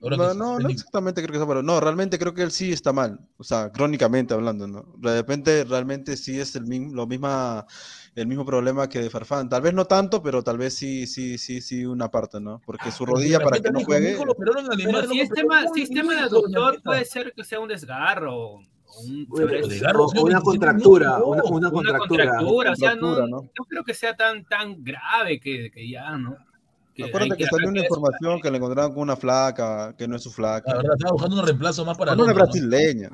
¿No? 0.00 0.16
No, 0.16 0.34
no, 0.34 0.58
no 0.58 0.68
exactamente 0.68 1.20
creo 1.22 1.32
que 1.32 1.38
sea, 1.38 1.46
pero 1.48 1.62
no, 1.62 1.80
realmente 1.80 2.18
creo 2.18 2.32
que 2.32 2.42
él 2.42 2.50
sí 2.52 2.72
está 2.72 2.92
mal, 2.92 3.18
o 3.36 3.42
sea, 3.44 3.72
crónicamente 3.72 4.32
hablando, 4.32 4.66
¿no? 4.68 4.94
De 4.98 5.16
repente, 5.16 5.64
realmente 5.64 6.16
sí 6.16 6.38
es 6.38 6.54
el 6.56 6.66
mismo, 6.66 6.94
lo 6.94 7.06
misma, 7.06 7.66
el 8.14 8.26
mismo 8.28 8.44
problema 8.44 8.88
que 8.88 9.00
de 9.00 9.10
Farfán, 9.10 9.48
tal 9.48 9.62
vez 9.62 9.74
no 9.74 9.86
tanto, 9.86 10.22
pero 10.22 10.42
tal 10.44 10.56
vez 10.58 10.74
sí, 10.74 11.06
sí, 11.06 11.36
sí, 11.38 11.60
sí 11.60 11.84
una 11.84 12.10
parte, 12.10 12.40
¿no? 12.40 12.60
Porque 12.64 12.90
su 12.92 13.04
si 13.04 13.04
rodilla 13.06 13.38
la 13.38 13.44
para 13.44 13.60
que 13.60 13.70
no 13.70 13.80
juegue, 13.80 14.16
Pero 14.38 15.08
si 15.08 15.20
es 15.20 15.30
tema, 15.30 15.62
muy 15.62 15.74
si 15.78 15.82
es 15.82 15.88
tema 15.90 16.12
de 16.12 16.18
bien, 16.18 16.24
aductor, 16.24 16.70
Ñaqueta. 16.74 16.82
puede 16.84 17.04
ser 17.04 17.32
que 17.34 17.44
sea 17.44 17.60
un 17.60 17.68
desgarro. 17.68 18.36
o 18.36 18.60
Un, 19.04 19.26
desgarro, 19.68 20.04
o- 20.06 20.10
una 20.10 20.40
25 20.40 20.42
contractura, 20.44 21.18
minutos, 21.18 21.28
una, 21.28 21.36
no. 21.38 21.44
una 21.44 21.56
una 21.58 21.70
contractura. 21.70 22.24
contractura, 22.24 22.72
o 22.72 22.76
sea, 22.76 22.94
no, 22.94 23.00
Contractura, 23.00 23.26
¿no? 23.28 23.50
no 23.58 23.64
creo 23.64 23.84
que 23.84 23.94
sea 23.94 24.16
tan, 24.16 24.44
tan 24.44 24.82
grave 24.82 25.40
que, 25.40 25.70
que 25.70 25.88
ya, 25.90 26.16
¿no? 26.16 26.36
Que 26.98 27.04
acuérdate 27.04 27.34
hay 27.34 27.38
que 27.38 27.46
salió 27.46 27.68
una 27.68 27.80
información 27.80 28.40
que 28.40 28.50
le 28.50 28.56
encontraron 28.56 28.92
con 28.92 29.02
una 29.02 29.14
flaca, 29.14 29.94
que 29.96 30.08
no 30.08 30.16
es 30.16 30.22
su 30.24 30.30
La 30.30 30.34
flaca, 30.34 30.74
verdad, 30.78 30.94
estaba 30.96 31.12
buscando 31.12 31.38
un 31.38 31.46
reemplazo 31.46 31.84
más 31.84 31.96
para 31.96 32.10
con 32.10 32.22
una 32.22 32.32
¿no? 32.32 32.34
brasileña. 32.34 33.08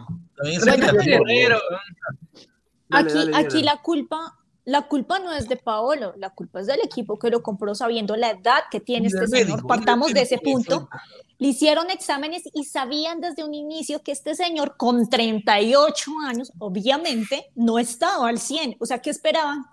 Aquí, 2.91 3.19
aquí 3.35 3.63
la 3.63 3.83
culpa, 3.83 4.39
la 4.65 4.89
culpa 4.89 5.19
no 5.19 5.35
es 5.35 5.51
de 5.51 5.57
Paolo, 5.57 6.15
la 6.17 6.31
culpa 6.31 6.61
es 6.61 6.67
del 6.67 6.81
equipo 6.83 7.19
que 7.19 7.29
lo 7.29 7.43
compró 7.43 7.75
sabiendo 7.75 8.17
la 8.17 8.31
edad 8.31 8.61
que 8.71 8.81
tiene 8.81 9.09
este 9.09 9.27
señor. 9.27 9.49
médico, 9.49 9.69
Partamos 9.69 10.15
de 10.15 10.23
ese 10.23 10.39
punto. 10.39 10.89
Le 11.37 11.49
hicieron 11.49 11.91
exámenes 11.91 12.45
y 12.55 12.65
sabían 12.65 13.21
desde 13.21 13.45
un 13.45 13.53
inicio 13.53 14.03
que 14.03 14.13
este 14.13 14.35
señor 14.35 14.79
con 14.79 15.11
38 15.11 16.11
años, 16.27 16.53
obviamente, 16.59 17.51
no 17.55 17.79
estaba 17.79 18.31
al 18.31 18.39
100. 18.39 18.77
O 18.81 18.87
sea, 18.87 19.03
¿qué 19.03 19.11
esperaban? 19.11 19.67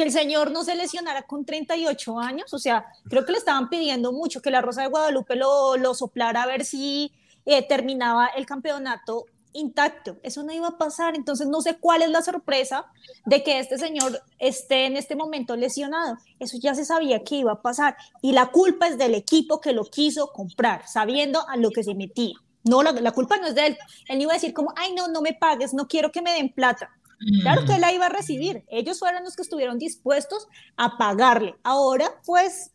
Que 0.00 0.04
el 0.06 0.12
señor 0.12 0.50
no 0.50 0.64
se 0.64 0.74
lesionara 0.76 1.24
con 1.24 1.44
38 1.44 2.18
años. 2.18 2.54
O 2.54 2.58
sea, 2.58 2.86
creo 3.10 3.26
que 3.26 3.32
le 3.32 3.36
estaban 3.36 3.68
pidiendo 3.68 4.12
mucho 4.12 4.40
que 4.40 4.50
la 4.50 4.62
Rosa 4.62 4.80
de 4.80 4.88
Guadalupe 4.88 5.36
lo, 5.36 5.76
lo 5.76 5.92
soplara 5.92 6.42
a 6.42 6.46
ver 6.46 6.64
si 6.64 7.12
eh, 7.44 7.68
terminaba 7.68 8.28
el 8.28 8.46
campeonato 8.46 9.26
intacto. 9.52 10.16
Eso 10.22 10.42
no 10.42 10.54
iba 10.54 10.68
a 10.68 10.78
pasar. 10.78 11.16
Entonces, 11.16 11.48
no 11.48 11.60
sé 11.60 11.76
cuál 11.78 12.00
es 12.00 12.08
la 12.08 12.22
sorpresa 12.22 12.86
de 13.26 13.42
que 13.42 13.58
este 13.58 13.76
señor 13.76 14.22
esté 14.38 14.86
en 14.86 14.96
este 14.96 15.16
momento 15.16 15.54
lesionado. 15.54 16.16
Eso 16.38 16.56
ya 16.58 16.74
se 16.74 16.86
sabía 16.86 17.22
que 17.22 17.34
iba 17.34 17.52
a 17.52 17.60
pasar. 17.60 17.94
Y 18.22 18.32
la 18.32 18.46
culpa 18.46 18.88
es 18.88 18.96
del 18.96 19.14
equipo 19.14 19.60
que 19.60 19.74
lo 19.74 19.84
quiso 19.84 20.28
comprar, 20.32 20.88
sabiendo 20.88 21.46
a 21.46 21.58
lo 21.58 21.72
que 21.72 21.84
se 21.84 21.94
metía. 21.94 22.38
No, 22.64 22.82
la, 22.82 22.92
la 22.92 23.12
culpa 23.12 23.36
no 23.36 23.48
es 23.48 23.54
de 23.54 23.66
él. 23.66 23.78
Él 24.08 24.22
iba 24.22 24.32
a 24.32 24.36
decir 24.36 24.54
como, 24.54 24.72
ay, 24.76 24.94
no, 24.94 25.08
no 25.08 25.20
me 25.20 25.34
pagues, 25.34 25.74
no 25.74 25.88
quiero 25.88 26.10
que 26.10 26.22
me 26.22 26.32
den 26.32 26.48
plata. 26.54 26.88
Claro 27.42 27.64
que 27.66 27.74
él 27.74 27.80
la 27.80 27.92
iba 27.92 28.06
a 28.06 28.10
recibir. 28.10 28.64
Ellos 28.68 28.98
fueron 28.98 29.24
los 29.24 29.36
que 29.36 29.42
estuvieron 29.42 29.78
dispuestos 29.78 30.46
a 30.76 30.96
pagarle. 30.96 31.54
Ahora, 31.62 32.06
pues, 32.24 32.72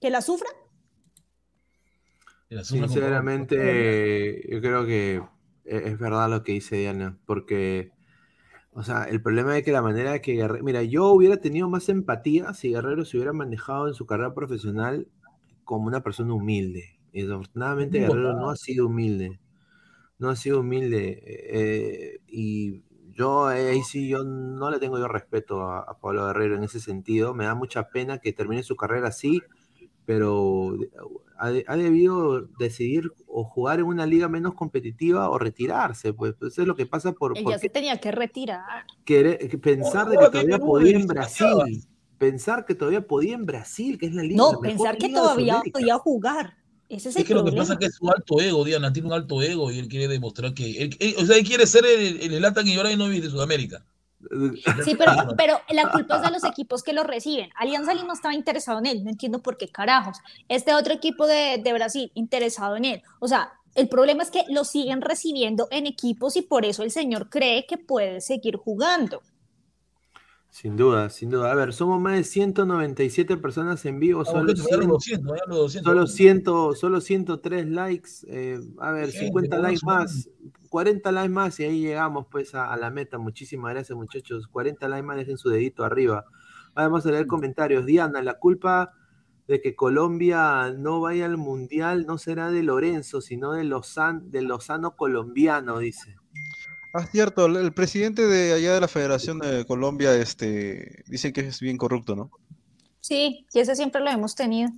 que 0.00 0.10
la 0.10 0.20
sufra. 0.22 0.48
Sinceramente, 2.62 4.42
yo 4.50 4.60
creo 4.60 4.84
que 4.84 5.22
e- 5.64 5.82
es 5.88 5.98
verdad 5.98 6.28
lo 6.28 6.42
que 6.42 6.52
dice 6.52 6.76
Diana, 6.76 7.18
porque, 7.24 7.92
o 8.72 8.82
sea, 8.82 9.04
el 9.04 9.22
problema 9.22 9.56
es 9.58 9.64
que 9.64 9.72
la 9.72 9.82
manera 9.82 10.20
que 10.20 10.34
Guerrero, 10.34 10.64
mira, 10.64 10.82
yo 10.82 11.08
hubiera 11.12 11.38
tenido 11.38 11.68
más 11.68 11.88
empatía 11.88 12.52
si 12.54 12.70
Guerrero 12.72 13.04
se 13.04 13.16
hubiera 13.16 13.32
manejado 13.32 13.88
en 13.88 13.94
su 13.94 14.06
carrera 14.06 14.34
profesional 14.34 15.08
como 15.64 15.86
una 15.86 16.02
persona 16.02 16.34
humilde. 16.34 16.98
Y 17.12 17.22
desafortunadamente 17.22 18.00
Guerrero 18.00 18.34
no 18.34 18.50
ha 18.50 18.56
sido 18.56 18.86
humilde, 18.86 19.40
no 20.18 20.30
ha 20.30 20.36
sido 20.36 20.60
humilde. 20.60 21.22
eh, 21.26 22.20
y 22.28 22.82
yo 23.16 23.46
ahí 23.46 23.82
sí, 23.82 24.08
yo 24.08 24.24
no 24.24 24.70
le 24.70 24.78
tengo 24.78 24.98
yo 24.98 25.08
respeto 25.08 25.62
a, 25.62 25.80
a 25.80 25.98
Pablo 25.98 26.26
Guerrero 26.26 26.56
en 26.56 26.64
ese 26.64 26.80
sentido. 26.80 27.34
Me 27.34 27.44
da 27.44 27.54
mucha 27.54 27.88
pena 27.88 28.18
que 28.18 28.32
termine 28.32 28.62
su 28.62 28.76
carrera 28.76 29.08
así, 29.08 29.40
pero 30.04 30.74
ha, 31.38 31.50
de- 31.50 31.64
ha 31.68 31.76
debido 31.76 32.42
decidir 32.58 33.12
o 33.26 33.44
jugar 33.44 33.78
en 33.80 33.86
una 33.86 34.06
liga 34.06 34.28
menos 34.28 34.54
competitiva 34.54 35.30
o 35.30 35.38
retirarse, 35.38 36.12
pues 36.12 36.34
eso 36.40 36.62
es 36.62 36.68
lo 36.68 36.74
que 36.74 36.86
pasa 36.86 37.12
por, 37.12 37.34
ya 37.38 37.58
se 37.58 37.68
tenía 37.68 37.98
que 38.00 38.10
retirar. 38.12 38.84
querer- 39.04 39.48
que 39.48 39.58
pensar 39.58 40.08
de 40.08 40.18
que 40.18 40.26
todavía 40.28 40.58
podía 40.58 40.96
en 40.96 41.06
Brasil, 41.06 41.84
pensar 42.18 42.64
que 42.64 42.74
todavía 42.74 43.06
podía 43.06 43.34
en 43.34 43.46
Brasil, 43.46 43.98
que 43.98 44.06
es 44.06 44.14
la 44.14 44.22
liga. 44.22 44.36
No, 44.36 44.52
la 44.52 44.60
mejor 44.60 44.76
pensar 44.90 44.98
que 44.98 45.08
todavía 45.08 45.62
podía 45.72 45.98
jugar. 45.98 46.56
Ese 46.96 47.08
es 47.08 47.16
el 47.16 47.22
Es 47.22 47.28
que 47.28 47.34
lo 47.34 47.40
que 47.40 47.50
problema. 47.50 47.62
pasa 47.62 47.72
es 47.74 47.78
que 47.78 47.86
es 47.86 47.94
su 47.94 48.08
alto 48.10 48.40
ego, 48.40 48.64
Diana, 48.64 48.92
tiene 48.92 49.08
un 49.08 49.14
alto 49.14 49.40
ego 49.42 49.70
y 49.72 49.78
él 49.78 49.88
quiere 49.88 50.08
demostrar 50.08 50.52
que. 50.54 50.82
él- 50.82 50.96
él- 51.00 51.14
o 51.18 51.24
sea, 51.26 51.36
él 51.36 51.44
quiere 51.46 51.66
ser 51.66 51.84
el, 51.86 52.20
el 52.20 52.36
Zlatan 52.38 52.68
Ibrahimovic 52.68 53.22
de 53.22 53.30
Sudamérica. 53.30 53.84
Sí, 54.84 54.94
pero, 54.98 55.12
pero 55.36 55.60
la 55.70 55.90
culpa 55.90 56.16
es 56.16 56.22
de 56.22 56.30
los 56.30 56.44
equipos 56.44 56.82
que 56.82 56.92
lo 56.92 57.02
reciben. 57.02 57.50
Alianza 57.56 57.92
Lima 57.94 58.12
estaba 58.12 58.34
interesado 58.34 58.78
en 58.78 58.86
él, 58.86 59.04
no 59.04 59.10
entiendo 59.10 59.40
por 59.42 59.56
qué 59.56 59.68
carajos. 59.68 60.18
Este 60.48 60.74
otro 60.74 60.92
equipo 60.94 61.26
de, 61.26 61.60
de 61.62 61.72
Brasil 61.72 62.12
interesado 62.14 62.76
en 62.76 62.84
él. 62.84 63.02
O 63.20 63.26
sea, 63.26 63.52
el 63.74 63.88
problema 63.88 64.22
es 64.22 64.30
que 64.30 64.44
lo 64.48 64.64
siguen 64.64 65.00
recibiendo 65.00 65.66
en 65.70 65.86
equipos 65.86 66.36
y 66.36 66.42
por 66.42 66.64
eso 66.66 66.82
el 66.82 66.90
señor 66.90 67.30
cree 67.30 67.66
que 67.66 67.78
puede 67.78 68.20
seguir 68.20 68.56
jugando. 68.56 69.22
Sin 70.54 70.76
duda, 70.76 71.08
sin 71.08 71.30
duda. 71.30 71.50
A 71.50 71.54
ver, 71.54 71.72
somos 71.72 71.98
más 71.98 72.14
de 72.14 72.24
197 72.24 73.38
personas 73.38 73.86
en 73.86 73.98
vivo, 73.98 74.22
Vamos, 74.22 74.30
solo, 74.30 74.52
gente, 74.52 74.70
ya 74.70 74.76
los 74.76 75.02
100 75.02 75.22
200, 75.22 75.38
ya 75.38 75.44
los 75.46 75.58
200. 75.58 75.82
solo, 75.90 76.06
100, 76.06 76.44
solo 76.76 77.00
103 77.00 77.66
likes. 77.68 78.10
eh, 78.28 78.60
a 78.78 78.90
ver, 78.92 79.10
Gente, 79.10 79.26
50 79.26 79.56
vamos 79.56 79.70
likes 79.70 79.86
más, 79.86 80.28
40 80.68 81.10
likes 81.10 81.30
más 81.30 81.58
y 81.58 81.64
ahí 81.64 81.80
llegamos 81.80 82.26
pues 82.30 82.54
a, 82.54 82.70
a 82.70 82.76
la 82.76 82.90
meta. 82.90 83.16
Muchísimas 83.16 83.72
gracias 83.72 83.96
muchachos. 83.96 84.46
40 84.48 84.88
likes 84.88 85.02
más, 85.06 85.16
dejen 85.16 85.38
su 85.38 85.48
dedito 85.48 85.84
arriba. 85.84 86.26
Vamos 86.74 87.06
a 87.06 87.10
leer 87.10 87.26
comentarios. 87.26 87.86
Diana, 87.86 88.20
la 88.20 88.38
culpa 88.38 88.92
de 89.48 89.62
que 89.62 89.74
Colombia 89.74 90.70
no 90.76 91.00
vaya 91.00 91.24
al 91.24 91.38
mundial 91.38 92.04
no 92.06 92.18
será 92.18 92.50
de 92.50 92.62
Lorenzo, 92.62 93.22
sino 93.22 93.52
de 93.52 93.64
Lozano, 93.64 94.20
de 94.26 94.42
Lozano 94.42 94.96
colombiano, 94.96 95.78
dice. 95.78 96.16
Ah, 96.92 97.06
cierto, 97.06 97.46
el, 97.46 97.56
el 97.56 97.72
presidente 97.72 98.26
de 98.26 98.52
allá 98.52 98.74
de 98.74 98.80
la 98.80 98.88
Federación 98.88 99.38
de 99.38 99.64
Colombia, 99.64 100.14
este, 100.14 101.02
dice 101.06 101.32
que 101.32 101.40
es 101.40 101.60
bien 101.60 101.78
corrupto, 101.78 102.14
¿no? 102.14 102.30
Sí, 103.00 103.46
y 103.52 103.58
ese 103.60 103.74
siempre 103.74 104.00
lo 104.02 104.10
hemos 104.10 104.34
tenido. 104.34 104.70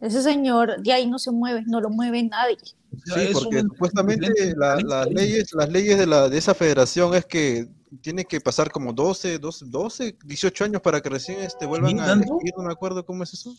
Ese 0.00 0.20
señor 0.22 0.82
de 0.82 0.92
ahí 0.92 1.06
no 1.08 1.18
se 1.18 1.30
mueve, 1.30 1.62
no 1.66 1.80
lo 1.80 1.88
mueve 1.88 2.24
nadie. 2.24 2.56
Sí, 3.04 3.28
porque 3.32 3.60
un 3.60 3.68
supuestamente 3.68 4.54
la- 4.56 4.76
las 4.84 5.08
leyes, 5.08 5.52
las 5.54 5.68
leyes 5.70 5.96
de, 5.98 6.06
la, 6.06 6.28
de 6.28 6.36
esa 6.36 6.54
federación 6.54 7.14
es 7.14 7.24
que 7.24 7.68
tiene 8.00 8.24
que 8.24 8.40
pasar 8.40 8.70
como 8.70 8.92
12, 8.92 9.38
12, 9.38 9.66
12, 9.68 10.16
18 10.24 10.64
años 10.64 10.82
para 10.82 11.00
que 11.00 11.08
recién 11.08 11.40
este, 11.40 11.66
vuelvan 11.66 12.00
a 12.00 12.16
me 12.16 12.72
acuerdo 12.72 13.06
cómo 13.06 13.22
es 13.22 13.32
eso. 13.32 13.54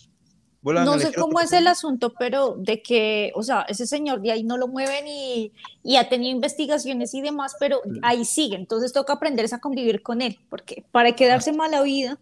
No 0.63 0.97
sé 0.97 1.13
cómo 1.13 1.41
es 1.41 1.51
el 1.51 1.67
asunto, 1.67 2.13
pero 2.17 2.55
de 2.57 2.81
que, 2.81 3.31
o 3.35 3.43
sea, 3.43 3.65
ese 3.67 3.85
señor 3.85 4.21
de 4.21 4.31
ahí 4.31 4.43
no 4.43 4.57
lo 4.57 4.67
mueven 4.67 5.05
y, 5.07 5.51
y 5.83 5.97
ha 5.97 6.07
tenido 6.07 6.31
investigaciones 6.31 7.13
y 7.13 7.21
demás, 7.21 7.55
pero 7.59 7.81
ahí 8.01 8.23
sigue. 8.23 8.55
Entonces 8.55 8.93
toca 8.93 9.13
aprenderse 9.13 9.55
a 9.55 9.59
convivir 9.59 10.01
con 10.01 10.21
él, 10.21 10.39
porque 10.49 10.85
para 10.91 11.11
quedarse 11.13 11.51
mala 11.51 11.81
vida, 11.81 12.17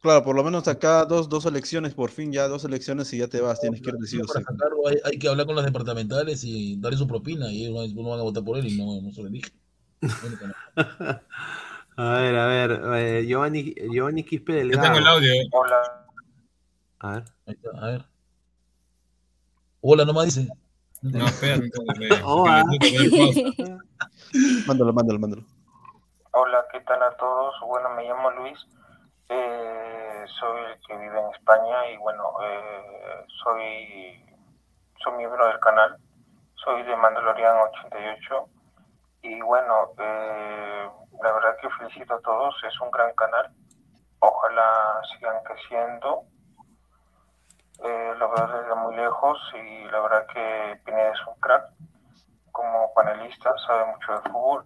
Claro, 0.00 0.24
por 0.24 0.34
lo 0.34 0.42
menos 0.42 0.66
acá 0.66 1.04
dos, 1.04 1.28
dos 1.28 1.44
elecciones, 1.44 1.92
por 1.92 2.10
fin 2.10 2.32
ya 2.32 2.48
dos 2.48 2.64
elecciones 2.64 3.12
y 3.12 3.18
ya 3.18 3.28
te 3.28 3.42
vas, 3.42 3.60
tienes 3.60 3.82
que 3.82 3.90
ir 3.90 3.96
decidido. 3.96 4.26
Sacarlo 4.28 4.88
hay, 4.88 4.96
hay 5.04 5.18
que 5.18 5.28
hablar 5.28 5.44
con 5.44 5.56
las 5.56 5.66
departamentales 5.66 6.42
y 6.42 6.80
darle 6.80 6.96
su 6.96 7.06
propina 7.06 7.52
y 7.52 7.66
ellos 7.66 7.92
no, 7.94 8.08
van 8.08 8.20
a 8.20 8.22
votar 8.22 8.42
por 8.42 8.56
él 8.56 8.66
y 8.66 8.78
no, 8.78 9.02
no 9.02 9.12
se 9.12 9.22
lo 9.22 9.28
elige. 9.28 9.52
A 11.96 12.18
ver, 12.18 12.34
a 12.34 12.46
ver, 12.46 12.80
eh, 12.96 13.26
Giovanni, 13.26 13.74
Giovanni 13.92 14.24
Quispe 14.24 14.52
Yo 14.52 14.58
Delgado. 14.60 14.84
tengo 14.84 14.98
el 15.00 15.06
audio. 15.06 15.32
A 17.00 17.12
ver. 17.12 17.24
Ahí 17.46 17.54
está, 17.54 17.70
a 17.80 17.86
ver. 17.86 18.04
Hola, 19.80 20.04
nomás 20.04 20.26
dice. 20.26 20.48
No, 21.00 21.24
espera, 21.24 21.54
entonces, 21.54 22.20
Oh, 22.24 22.44
ah. 22.46 22.62
Mándalo, 24.66 24.92
mándalo, 24.92 25.18
mándalo. 25.18 25.42
Hola, 26.32 26.64
¿qué 26.70 26.80
tal 26.80 27.02
a 27.02 27.16
todos? 27.16 27.54
Bueno, 27.66 27.88
me 27.96 28.04
llamo 28.04 28.30
Luis, 28.32 28.58
eh, 29.30 30.24
soy 30.38 30.60
el 30.60 30.78
que 30.86 30.96
vive 30.98 31.18
en 31.18 31.30
España 31.34 31.90
y 31.90 31.96
bueno, 31.96 32.22
eh, 32.44 33.24
soy, 33.42 34.22
soy 35.02 35.12
miembro 35.16 35.46
del 35.48 35.58
canal, 35.58 35.96
soy 36.54 36.82
de 36.82 36.94
Mandalorian 36.96 37.56
88 37.56 38.48
y 39.22 39.40
bueno, 39.40 39.92
eh, 39.98 40.88
la 41.22 41.32
verdad 41.32 41.56
que 41.60 41.70
felicito 41.70 42.14
a 42.14 42.20
todos, 42.20 42.54
es 42.68 42.80
un 42.80 42.90
gran 42.90 43.12
canal, 43.14 43.50
ojalá 44.20 45.00
sigan 45.12 45.42
creciendo, 45.42 46.24
eh, 47.82 48.14
lo 48.18 48.30
veo 48.30 48.46
desde 48.46 48.74
muy 48.74 48.94
lejos 48.96 49.38
y 49.54 49.84
la 49.90 50.00
verdad 50.00 50.26
que 50.26 50.80
Pineda 50.84 51.10
es 51.10 51.26
un 51.26 51.34
crack, 51.40 51.64
como 52.52 52.92
panelista 52.94 53.52
sabe 53.66 53.86
mucho 53.92 54.12
de 54.12 54.30
fútbol, 54.30 54.64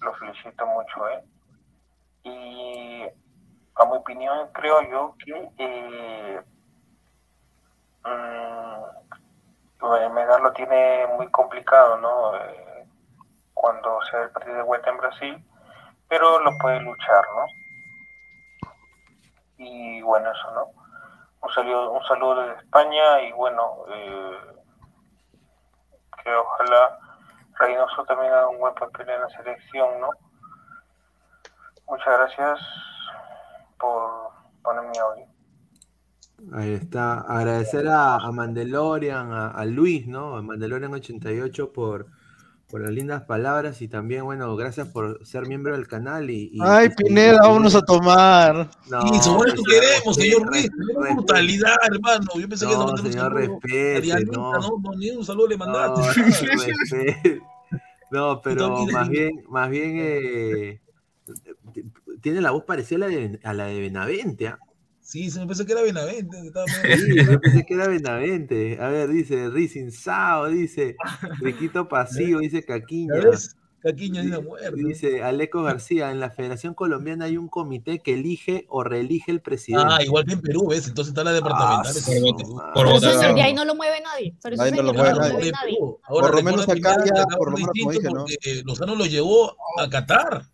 lo 0.00 0.14
felicito 0.14 0.66
mucho 0.66 1.04
a 1.04 1.14
él. 1.14 1.20
Y 2.22 3.04
a 3.76 3.84
mi 3.86 3.96
opinión 3.96 4.48
creo 4.52 4.82
yo 4.82 5.14
que 5.24 5.50
eh, 5.58 6.40
mm, 8.04 8.80
Melgar 10.14 10.40
lo 10.40 10.52
tiene 10.52 11.06
muy 11.16 11.30
complicado, 11.30 11.96
¿no? 11.98 12.36
Eh, 12.36 12.86
cuando 13.54 14.00
se 14.10 14.16
ve 14.16 14.24
el 14.24 14.30
partido 14.30 14.56
de 14.56 14.62
vuelta 14.62 14.90
en 14.90 14.96
Brasil, 14.98 15.44
pero 16.08 16.40
lo 16.40 16.58
puede 16.58 16.80
luchar, 16.80 17.24
¿no? 17.36 17.46
Y 19.58 20.02
bueno, 20.02 20.30
eso, 20.32 20.50
¿no? 20.52 20.79
Un 21.42 21.50
saludo, 21.52 21.92
un 21.92 22.02
saludo 22.04 22.42
desde 22.42 22.60
España 22.60 23.22
y 23.22 23.32
bueno, 23.32 23.84
eh, 23.88 24.38
que 26.22 26.34
ojalá 26.34 26.98
Reynoso 27.58 28.04
también 28.04 28.32
haga 28.32 28.48
un 28.48 28.58
buen 28.58 28.74
papel 28.74 29.08
en 29.08 29.20
la 29.20 29.28
selección, 29.30 30.00
¿no? 30.00 30.10
Muchas 31.86 32.06
gracias 32.06 32.60
por 33.78 34.30
ponerme 34.62 34.98
audio. 34.98 35.26
Ahí 36.54 36.74
está. 36.74 37.20
Agradecer 37.20 37.88
a, 37.88 38.16
a 38.16 38.32
Mandalorian, 38.32 39.32
a, 39.32 39.48
a 39.50 39.64
Luis, 39.64 40.06
¿no? 40.06 40.36
A 40.36 40.42
Mandalorian 40.42 40.94
88 40.94 41.72
por, 41.72 42.06
por 42.70 42.82
las 42.82 42.92
lindas 42.92 43.22
palabras 43.22 43.82
y 43.82 43.88
también, 43.88 44.24
bueno, 44.24 44.54
gracias 44.56 44.88
por 44.88 45.26
ser 45.26 45.46
miembro 45.46 45.74
del 45.76 45.88
canal 45.88 46.30
y... 46.30 46.50
y- 46.52 46.58
Ay, 46.62 46.88
y- 46.88 47.02
Pineda, 47.04 47.40
vámonos 47.42 47.74
a 47.74 47.82
tomar. 47.82 48.70
No, 48.88 49.00
Y 49.06 49.10
que 49.10 49.62
queremos, 49.68 50.16
señor. 50.16 50.48
Tenemos 50.50 51.14
brutalidad, 51.16 51.74
hermano. 51.90 52.26
Yo 52.36 52.48
pensé 52.48 52.66
que 52.66 52.72
No, 52.72 52.96
señor, 52.96 53.34
respete, 53.34 54.24
no. 54.26 54.52
no, 54.52 54.60
no, 54.82 54.92
ni 54.96 55.10
un 55.10 55.24
saludo 55.24 55.48
le 55.48 55.56
mandaste. 55.56 56.02
No, 58.12 58.40
pero 58.42 58.84
más 58.86 59.08
bien, 59.08 59.44
más 59.48 59.70
bien 59.70 59.92
eh, 59.98 60.80
tiene 62.20 62.40
la 62.40 62.50
voz 62.50 62.64
parecida 62.64 62.96
a 63.06 63.08
la 63.08 63.14
de, 63.14 63.40
a 63.44 63.52
la 63.54 63.64
de 63.66 63.80
Benavente, 63.80 64.48
¿ah? 64.48 64.58
Sí, 65.10 65.28
se 65.28 65.40
me 65.40 65.46
pensé 65.48 65.66
que 65.66 65.72
era 65.72 65.82
Benavente. 65.82 66.36
Sí, 66.40 67.26
yo 67.28 67.40
pensé 67.40 67.66
que 67.66 67.74
era 67.74 67.88
Benavente. 67.88 68.78
A 68.80 68.90
ver, 68.90 69.08
dice 69.08 69.50
Rising 69.50 69.90
Sao, 69.90 70.46
dice 70.46 70.94
Riquito 71.40 71.88
Pasivo, 71.88 72.38
dice 72.38 72.64
Caquiña. 72.64 73.14
Caquiña 73.82 74.22
de 74.22 74.28
una 74.28 74.40
muerte. 74.40 74.70
Dice 74.76 75.24
Aleco 75.24 75.64
García, 75.64 76.12
en 76.12 76.20
la 76.20 76.30
Federación 76.30 76.74
Colombiana 76.74 77.24
hay 77.24 77.38
un 77.38 77.48
comité 77.48 77.98
que 77.98 78.14
elige 78.14 78.66
o 78.68 78.84
reelige 78.84 79.32
el 79.32 79.40
presidente. 79.40 79.88
Ah, 79.90 80.00
igual 80.00 80.26
que 80.26 80.34
en 80.34 80.42
Perú, 80.42 80.68
¿ves? 80.68 80.86
Entonces 80.86 81.10
está 81.10 81.24
la 81.24 81.32
departamental. 81.32 81.92
Ah, 82.62 82.70
por 82.72 82.86
eso 82.86 83.18
de 83.34 83.42
ahí 83.42 83.52
no 83.52 83.64
lo 83.64 83.74
mueve 83.74 84.00
nadie. 84.02 84.36
Eso 84.44 84.62
Ahí 84.62 84.70
no 84.70 84.82
lo 84.82 84.94
mueve 84.94 85.08
no 85.10 85.14
lo 85.16 85.20
nadie. 85.22 85.32
mueve 85.32 85.50
nadie. 85.50 85.78
Ahora, 86.04 86.26
Por 86.28 86.36
lo 86.36 86.42
menos 86.44 86.66
recuerda, 86.68 87.02
acá 87.02 87.04
ya, 87.16 87.36
por 87.36 87.50
lo 87.50 87.56
menos, 87.56 87.70
como 87.76 87.90
distinto 87.90 88.08
dije, 88.10 88.14
¿no? 88.14 88.20
Porque 88.26 88.62
Lozano 88.64 88.94
lo 88.94 89.06
llevó 89.06 89.56
a 89.76 89.88
Qatar. 89.90 90.44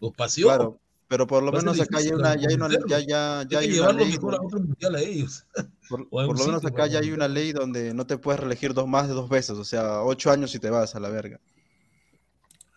Los 0.00 0.12
paseó. 0.12 0.48
Claro, 0.48 0.78
pero 1.08 1.26
por 1.26 1.42
lo 1.42 1.52
Va 1.52 1.58
menos 1.58 1.80
acá 1.80 2.00
ya 2.00 2.08
hay 2.08 2.12
una, 2.12 2.34
ya 2.36 2.48
hay 2.48 2.54
una, 2.54 2.68
ya, 2.88 2.98
ya, 3.00 3.38
Hay 3.40 3.46
ya 3.46 3.60
que 3.60 3.64
hay 3.66 3.78
una 3.80 3.92
ley, 3.92 4.12
mejor 4.12 4.34
a 4.34 4.36
donde- 4.38 4.46
otro 4.46 4.60
mundial 4.60 4.94
a 4.94 5.00
ellos. 5.00 5.46
por, 5.88 6.00
lo 6.10 6.28
menos 6.28 6.54
sitio 6.62 6.68
acá 6.68 6.86
ya 6.86 6.98
hay 7.00 7.10
una 7.12 7.28
ley 7.28 7.52
donde 7.52 7.92
no 7.94 8.06
te 8.06 8.16
puedes 8.18 8.40
reelegir 8.40 8.72
dos 8.74 8.88
más 8.88 9.06
de 9.08 9.14
dos 9.14 9.28
veces, 9.28 9.50
o 9.58 9.64
sea, 9.64 10.02
ocho 10.02 10.30
años 10.30 10.54
y 10.54 10.58
te 10.58 10.70
vas 10.70 10.94
a 10.94 11.00
la 11.00 11.10
verga. 11.10 11.40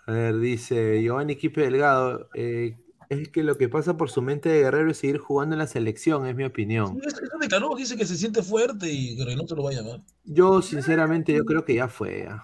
A 0.06 0.12
ver, 0.12 0.38
dice 0.40 1.02
Giovanni 1.02 1.36
Quipe 1.36 1.62
Delgado, 1.62 2.30
eh, 2.34 2.78
es 3.10 3.30
que 3.30 3.44
lo 3.44 3.58
que 3.58 3.70
pasa 3.70 3.96
por 3.98 4.10
su 4.10 4.22
mente 4.22 4.50
de 4.50 4.60
guerrero 4.62 4.92
es 4.92 4.98
seguir 4.98 5.18
jugando 5.18 5.56
en 5.56 5.60
la 5.60 5.68
selección, 5.68 6.26
es 6.28 6.36
mi 6.36 6.44
opinión. 6.44 7.00
Sí, 7.02 7.08
Eso 7.08 7.20
declaró, 7.40 7.76
dice 7.76 7.96
que 7.98 8.06
se 8.06 8.16
siente 8.18 8.44
fuerte 8.44 8.92
y 8.92 9.16
que 9.18 9.26
Reynoso 9.26 9.56
lo 9.56 9.64
va 9.64 9.72
a 9.72 9.74
llamar. 9.74 10.02
Yo, 10.26 10.62
sinceramente, 10.62 11.34
yo 11.34 11.44
creo 11.46 11.64
que 11.66 11.76
ya 11.76 11.88
fue. 11.88 12.24
Ya, 12.26 12.44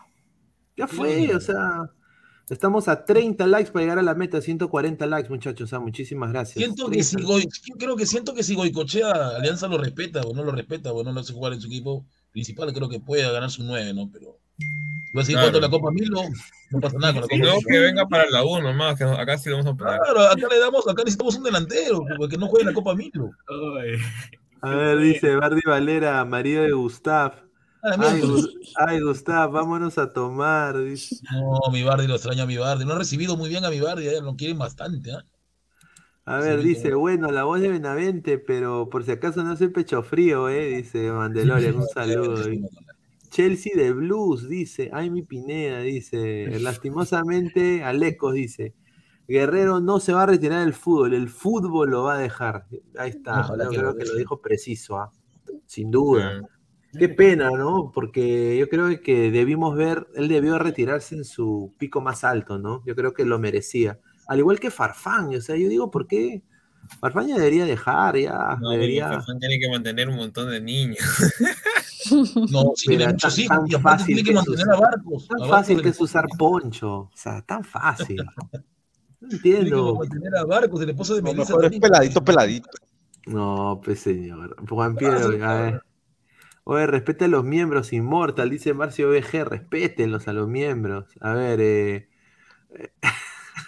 Ya 0.78 0.88
fue, 0.88 1.34
o 1.36 1.40
sea, 1.40 1.90
estamos 2.50 2.88
a 2.88 3.06
30 3.06 3.48
likes 3.48 3.72
para 3.72 3.84
llegar 3.84 4.00
a 4.00 4.04
la 4.04 4.16
meta, 4.16 4.42
140 4.42 5.06
likes, 5.08 5.30
muchachos, 5.30 5.66
o 5.66 5.68
sea, 5.70 5.80
muchísimas 5.80 6.32
gracias. 6.32 6.58
Siento 6.64 6.90
que 6.90 7.04
si 7.04 7.16
30. 7.16 7.32
Goy- 7.34 7.50
yo 7.64 7.76
creo 7.78 7.96
que 7.96 8.06
siento 8.06 8.34
que 8.34 8.44
si 8.44 8.56
Goicochea 8.56 9.12
Alianza 9.38 9.68
lo 9.68 9.78
respeta 9.78 10.22
o 10.22 10.34
no 10.34 10.44
lo 10.44 10.52
respeta 10.52 10.92
o 10.94 11.04
no 11.04 11.12
lo 11.12 11.20
hace 11.22 11.34
jugar 11.34 11.54
en 11.54 11.62
su 11.62 11.68
equipo 11.68 12.06
principal, 12.32 12.74
creo 12.74 12.90
que 12.90 13.00
puede 13.00 13.24
ganar 13.32 13.50
su 13.50 13.64
9, 13.64 13.94
¿no? 13.94 14.10
Pero 14.12 14.38
va 15.16 15.22
a 15.22 15.26
seguir 15.26 15.40
Claro. 15.42 15.60
la 15.60 15.70
Copa 15.70 15.92
Milo, 15.92 16.22
no 16.72 16.80
pasa 16.80 16.98
nada 16.98 17.14
con 17.14 17.22
la 17.22 17.28
Copa 17.28 17.36
Milo. 17.38 17.54
que 17.68 17.80
venga 17.80 18.08
para 18.08 18.30
la 18.30 18.44
1 18.44 18.62
nomás, 18.62 18.98
que 18.98 19.04
acá 19.04 19.38
sí 19.38 19.50
vamos 19.50 19.66
a 19.68 19.74
poner. 19.76 20.00
Claro, 20.00 20.22
acá 20.22 20.48
le 20.52 20.60
damos, 20.60 20.88
acá 20.88 21.04
necesitamos 21.04 21.36
un 21.38 21.44
delantero, 21.44 22.04
porque 22.18 22.38
no 22.38 22.48
juegue 22.48 22.66
la 22.66 22.74
Copa 22.74 22.96
Milo. 22.96 23.30
Ay. 23.48 23.98
A 24.62 24.76
ver, 24.76 24.98
dice 25.00 25.36
Bardi 25.36 25.62
Valera, 25.66 26.24
marido 26.26 26.64
de 26.64 26.72
Gustav. 26.72 27.34
Ah, 27.84 27.98
Ay, 27.98 28.22
miércoles. 28.22 28.24
Gus- 28.24 28.58
ay, 28.76 29.00
Gustav, 29.02 29.52
vámonos 29.52 29.98
a 29.98 30.12
tomar. 30.14 30.78
dice. 30.84 31.22
No, 31.32 31.72
mi 31.72 31.82
Bardi 31.84 32.06
lo 32.08 32.16
extraña 32.16 32.44
a 32.44 32.46
mi 32.46 32.58
Bardi. 32.58 32.86
No 32.86 32.94
ha 32.94 32.98
recibido 33.00 33.36
muy 33.38 33.50
bien 33.50 33.66
a 33.66 33.70
mi 33.70 33.80
Bardi, 33.80 34.08
eh, 34.08 34.22
lo 34.22 34.36
quieren 34.36 34.58
bastante, 34.60 35.12
¿ah? 35.12 35.26
A 36.26 36.40
ver, 36.40 36.62
Sí, 36.62 36.64
dice, 36.64 36.94
como- 36.94 36.96
bueno, 36.96 37.32
la 37.32 37.44
voz 37.44 37.60
de 37.60 37.68
Benavente, 37.70 38.38
pero 38.38 38.90
por 38.90 39.04
si 39.04 39.12
acaso 39.12 39.44
no 39.44 39.58
soy 39.58 39.68
pecho 39.70 40.04
frío, 40.04 40.48
eh, 40.50 40.68
dice 40.78 41.12
Mandelorian, 41.12 41.76
un 41.76 41.88
saludo. 41.88 42.46
Chelsea 43.30 43.74
de 43.76 43.94
Blues, 43.94 44.50
dice, 44.50 44.90
ay 44.94 45.10
mi 45.12 45.24
Pineda, 45.24 45.80
dice, 45.82 46.60
lastimosamente, 46.60 47.84
Alecos 47.84 48.34
dice, 48.36 48.76
Guerrero 49.28 49.80
no 49.82 50.00
se 50.00 50.14
va 50.14 50.24
a 50.24 50.26
retirar 50.28 50.62
del 50.62 50.74
fútbol, 50.74 51.14
el 51.14 51.30
fútbol 51.30 51.92
lo 51.92 52.04
va 52.04 52.16
a 52.16 52.20
dejar. 52.20 52.68
Ahí 52.98 53.12
está, 53.12 53.42
Ojalá 53.42 53.66
yo 53.66 53.70
que 53.70 53.78
creo 53.78 53.92
lo 53.92 53.96
que 53.96 54.06
lo 54.06 54.16
dijo 54.16 54.42
preciso, 54.42 54.98
ah, 55.00 55.12
sin 55.68 55.92
duda. 55.92 56.38
Qué 56.98 57.10
pena, 57.10 57.50
¿no? 57.52 57.92
Porque 57.94 58.58
yo 58.58 58.70
creo 58.70 59.02
que 59.02 59.32
debimos 59.32 59.76
ver, 59.76 60.08
él 60.16 60.28
debió 60.28 60.60
retirarse 60.60 61.16
en 61.16 61.26
su 61.26 61.74
pico 61.78 62.02
más 62.02 62.24
alto, 62.24 62.60
¿no? 62.60 62.84
Yo 62.86 62.96
creo 62.96 63.14
que 63.14 63.26
lo 63.26 63.40
merecía. 63.40 64.00
Al 64.28 64.40
igual 64.40 64.60
que 64.60 64.70
Farfán, 64.72 65.34
o 65.36 65.42
sea, 65.42 65.56
yo 65.56 65.68
digo, 65.70 65.90
¿por 65.92 66.08
qué? 66.08 66.44
Farfán 67.00 67.28
ya 67.30 67.36
debería 67.38 67.66
dejar, 67.66 68.18
ya, 68.18 68.58
No, 68.62 68.70
debería... 68.70 69.10
Farfán 69.10 69.40
tiene 69.40 69.60
que 69.60 69.70
mantener 69.70 70.08
un 70.10 70.18
montón 70.18 70.50
de 70.50 70.62
niños. 70.62 71.00
No, 72.52 72.74
si 72.76 72.90
Mira, 72.90 73.12
muchos 73.12 73.34
tan- 73.36 73.44
hijos, 73.46 73.70
tan 73.70 73.82
fácil 73.82 74.06
tiene 74.08 74.24
que 74.24 74.30
que 74.30 74.36
mantener 74.36 74.70
a 74.72 74.76
Barcos. 74.78 75.26
Tan 75.28 75.38
a 75.38 75.40
Barcos 75.46 75.58
fácil 75.58 75.82
que 75.82 75.88
es 75.90 76.02
usar 76.02 76.28
poncho, 76.38 76.92
o 77.00 77.12
sea, 77.16 77.42
tan 77.42 77.64
fácil. 77.64 78.18
No 79.22 79.30
Tiene 79.30 79.42
que 79.42 79.48
entiendo. 79.70 79.96
mantener 79.96 80.36
a 80.36 80.44
Barcos, 80.44 80.82
el 80.82 80.90
esposo 80.90 81.16
de 81.16 81.22
Melissa. 81.22 81.44
mejor 81.54 81.64
es 81.64 81.72
también. 81.72 81.82
peladito, 81.82 82.24
peladito. 82.26 82.70
No, 83.28 83.80
pues 83.82 84.02
señor. 84.02 84.54
Juan 84.68 84.98
Piero, 84.98 85.16
a 85.46 85.54
ver. 85.62 85.82
Oye, 86.66 86.88
respete 86.88 87.26
a 87.26 87.28
los 87.28 87.44
miembros, 87.44 87.94
Inmortal, 87.94 88.50
dice 88.50 88.74
Marcio 88.74 89.10
BG, 89.10 89.44
respétenlos 89.46 90.28
a 90.28 90.34
los 90.34 90.48
miembros. 90.48 91.06
A 91.22 91.34
ver, 91.34 91.60
eh, 91.62 92.10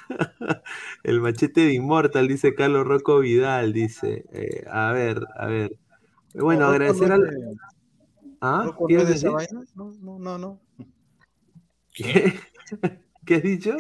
el 1.04 1.22
machete 1.22 1.62
de 1.62 1.74
Inmortal, 1.74 2.28
dice 2.28 2.56
Carlos 2.56 2.86
Rocco 2.88 3.20
Vidal, 3.20 3.74
dice. 3.74 4.26
eh, 4.34 4.64
a 4.70 4.92
ver, 4.92 5.22
a 5.38 5.48
ver. 5.48 5.78
Bueno, 6.34 6.66
No, 6.66 6.72
agradecer 6.72 7.12
no 7.12 7.14
al. 7.14 7.24
es 7.26 7.58
¿Ah? 8.42 8.64
¿no 8.66 8.88
¿Quieres 8.88 9.08
de 9.08 9.14
esa 9.16 9.30
decir? 9.30 9.32
vaina? 9.32 9.64
No, 9.76 9.92
no, 10.02 10.20
no, 10.20 10.38
no. 10.38 10.62
¿Qué? 11.92 12.40
¿Qué 13.26 13.36
has 13.36 13.44
dicho? 13.44 13.76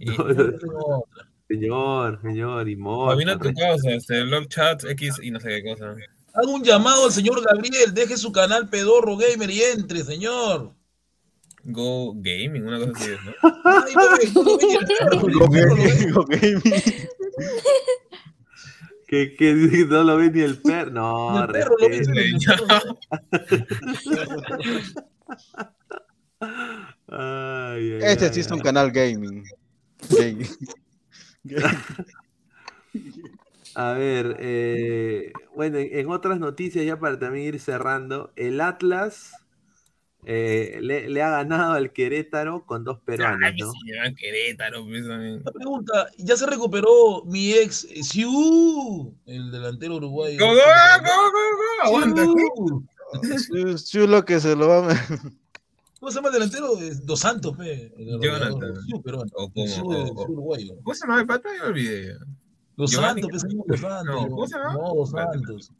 No, 0.00 0.14
No, 0.16 0.34
no, 0.34 0.44
no 0.60 1.04
señor, 1.48 2.20
señor, 2.22 2.68
Inmortal. 2.68 3.38
tu 3.40 3.52
causa, 3.54 3.90
este, 3.90 4.24
log 4.24 4.48
chat, 4.48 4.84
X 4.84 5.20
y 5.22 5.30
no 5.30 5.40
sé 5.40 5.48
qué 5.48 5.62
cosa. 5.64 5.94
Hago 6.34 6.54
un 6.54 6.64
llamado 6.64 7.06
al 7.06 7.12
señor 7.12 7.44
Gabriel, 7.44 7.92
deje 7.92 8.16
su 8.16 8.32
canal 8.32 8.68
Pedorro 8.68 9.16
Gamer 9.16 9.50
y 9.50 9.62
entre, 9.62 10.02
señor. 10.04 10.74
Go 11.64 12.14
Gaming, 12.16 12.66
una 12.66 12.78
cosa 12.78 12.92
así, 12.96 13.10
¿no? 13.24 13.32
Ay, 13.64 13.92
no, 14.34 14.42
Go 15.38 15.48
gaming, 15.48 16.10
go 16.12 16.24
gaming. 16.24 16.82
Que, 19.06 19.34
que 19.36 19.54
no 19.88 20.02
lo 20.04 20.16
ve 20.16 20.30
ni 20.30 20.40
el 20.40 20.60
perro. 20.60 20.90
No, 20.90 21.44
el 21.44 21.50
perro 21.52 21.76
lo 21.78 21.88
ve. 21.88 22.02
Ay, 27.08 27.92
ay, 27.92 27.98
Este 28.00 28.24
ay, 28.24 28.30
sí 28.32 28.40
es 28.40 28.50
un 28.50 28.60
canal 28.60 28.90
gaming. 28.90 29.44
Gaming. 30.08 30.48
A 33.74 33.92
ver, 33.92 34.36
eh, 34.40 35.32
bueno. 35.54 35.78
en, 35.78 36.08
otras 36.10 36.38
noticias, 36.38 36.84
ya 36.84 36.98
para 36.98 37.18
también 37.18 37.54
ir 37.54 37.60
cerrando, 37.60 38.30
el 38.36 38.60
Atlas 38.60 39.32
eh, 40.24 40.78
le, 40.80 41.08
le 41.08 41.22
ha 41.22 41.30
ganado 41.30 41.72
al 41.72 41.92
Querétaro 41.92 42.64
con 42.66 42.84
dos 42.84 42.98
peruanos, 43.00 43.40
Ay, 43.52 43.56
¿no? 43.58 43.72
llevan 43.84 44.14
Querétaro, 44.14 44.84
pues. 44.84 45.04
Una 45.06 45.50
pregunta, 45.52 46.06
¿ya 46.18 46.36
se 46.36 46.46
recuperó 46.46 47.24
mi 47.24 47.52
ex 47.54 47.84
eh, 47.90 48.02
Siu, 48.04 49.14
el 49.26 49.50
delantero 49.50 49.96
uruguayo? 49.96 50.38
Go, 50.38 50.52
go, 50.52 50.60
go, 51.00 51.30
go, 51.32 51.38
go, 51.56 51.96
aguanta. 51.96 53.38
Siu. 53.38 53.76
Chulo 53.78 54.24
que 54.24 54.38
se 54.40 54.54
lo 54.54 54.68
va 54.68 54.92
a... 54.92 55.06
¿Cómo 55.98 56.10
se 56.10 56.16
llama 56.16 56.28
el 56.28 56.34
delantero? 56.34 56.80
Eh, 56.80 56.92
Dos 57.04 57.20
Santos, 57.20 57.56
pe. 57.56 57.92
Jonathan. 58.20 58.74
Siu, 58.86 59.00
peruano. 59.02 59.30
O 59.34 59.50
como- 59.52 59.66
Siu, 59.66 59.86
o- 59.86 60.06
Siu 60.06 60.14
o- 60.16 60.30
uruguayo. 60.32 60.74
¿Cómo 60.82 60.94
se 60.94 61.06
llama 61.06 61.20
el 61.20 61.26
pata? 61.26 61.48
Olvidé. 61.66 62.16
Giovanni- 62.76 63.22
Santos, 63.22 63.42
pe, 63.42 63.76
se 63.76 63.82
llama 63.82 64.02
Dos 64.28 64.50
Santos. 64.50 64.72
No, 64.74 64.94
Dos 64.94 65.10
Santos. 65.10 65.72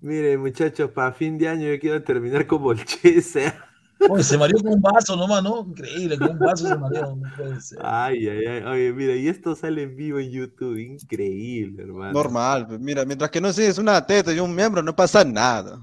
Mire, 0.00 0.36
muchachos, 0.36 0.90
para 0.90 1.12
fin 1.12 1.38
de 1.38 1.48
año 1.48 1.66
yo 1.66 1.78
quiero 1.80 2.02
terminar 2.02 2.46
como 2.46 2.72
el 2.72 2.84
Chese. 2.84 3.52
Oye, 4.10 4.22
se 4.22 4.36
mareó 4.36 4.58
con 4.58 4.74
un 4.74 4.80
vaso 4.82 5.16
nomás, 5.16 5.42
¿no? 5.42 5.60
Increíble, 5.60 6.18
con 6.18 6.30
un 6.32 6.38
vaso 6.38 6.66
se 6.68 6.76
mareó. 6.76 7.16
No 7.16 7.22
puede 7.36 7.58
ser. 7.60 7.78
Ay, 7.82 8.28
ay, 8.28 8.46
ay. 8.46 8.62
Oye, 8.64 8.92
mira, 8.92 9.14
y 9.14 9.28
esto 9.28 9.54
sale 9.54 9.82
en 9.82 9.96
vivo 9.96 10.18
en 10.18 10.30
YouTube. 10.30 10.76
Increíble, 10.78 11.84
hermano. 11.84 12.12
Normal, 12.12 12.66
pues, 12.66 12.80
mira, 12.80 13.04
mientras 13.06 13.30
que 13.30 13.40
no 13.40 13.50
seas 13.52 13.78
una 13.78 14.04
teta 14.04 14.32
y 14.34 14.40
un 14.40 14.54
miembro, 14.54 14.82
no 14.82 14.94
pasa 14.94 15.24
nada. 15.24 15.80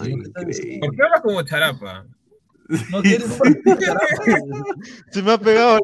Ay, 0.00 0.12
increíble. 0.12 0.78
¿Por 0.80 0.96
qué 0.96 1.02
hablas 1.02 1.20
como 1.22 1.42
charapa? 1.42 2.06
No 2.90 3.02
quieres 3.02 3.28
Se 5.10 5.22
me 5.22 5.32
ha 5.32 5.38
pegado. 5.38 5.80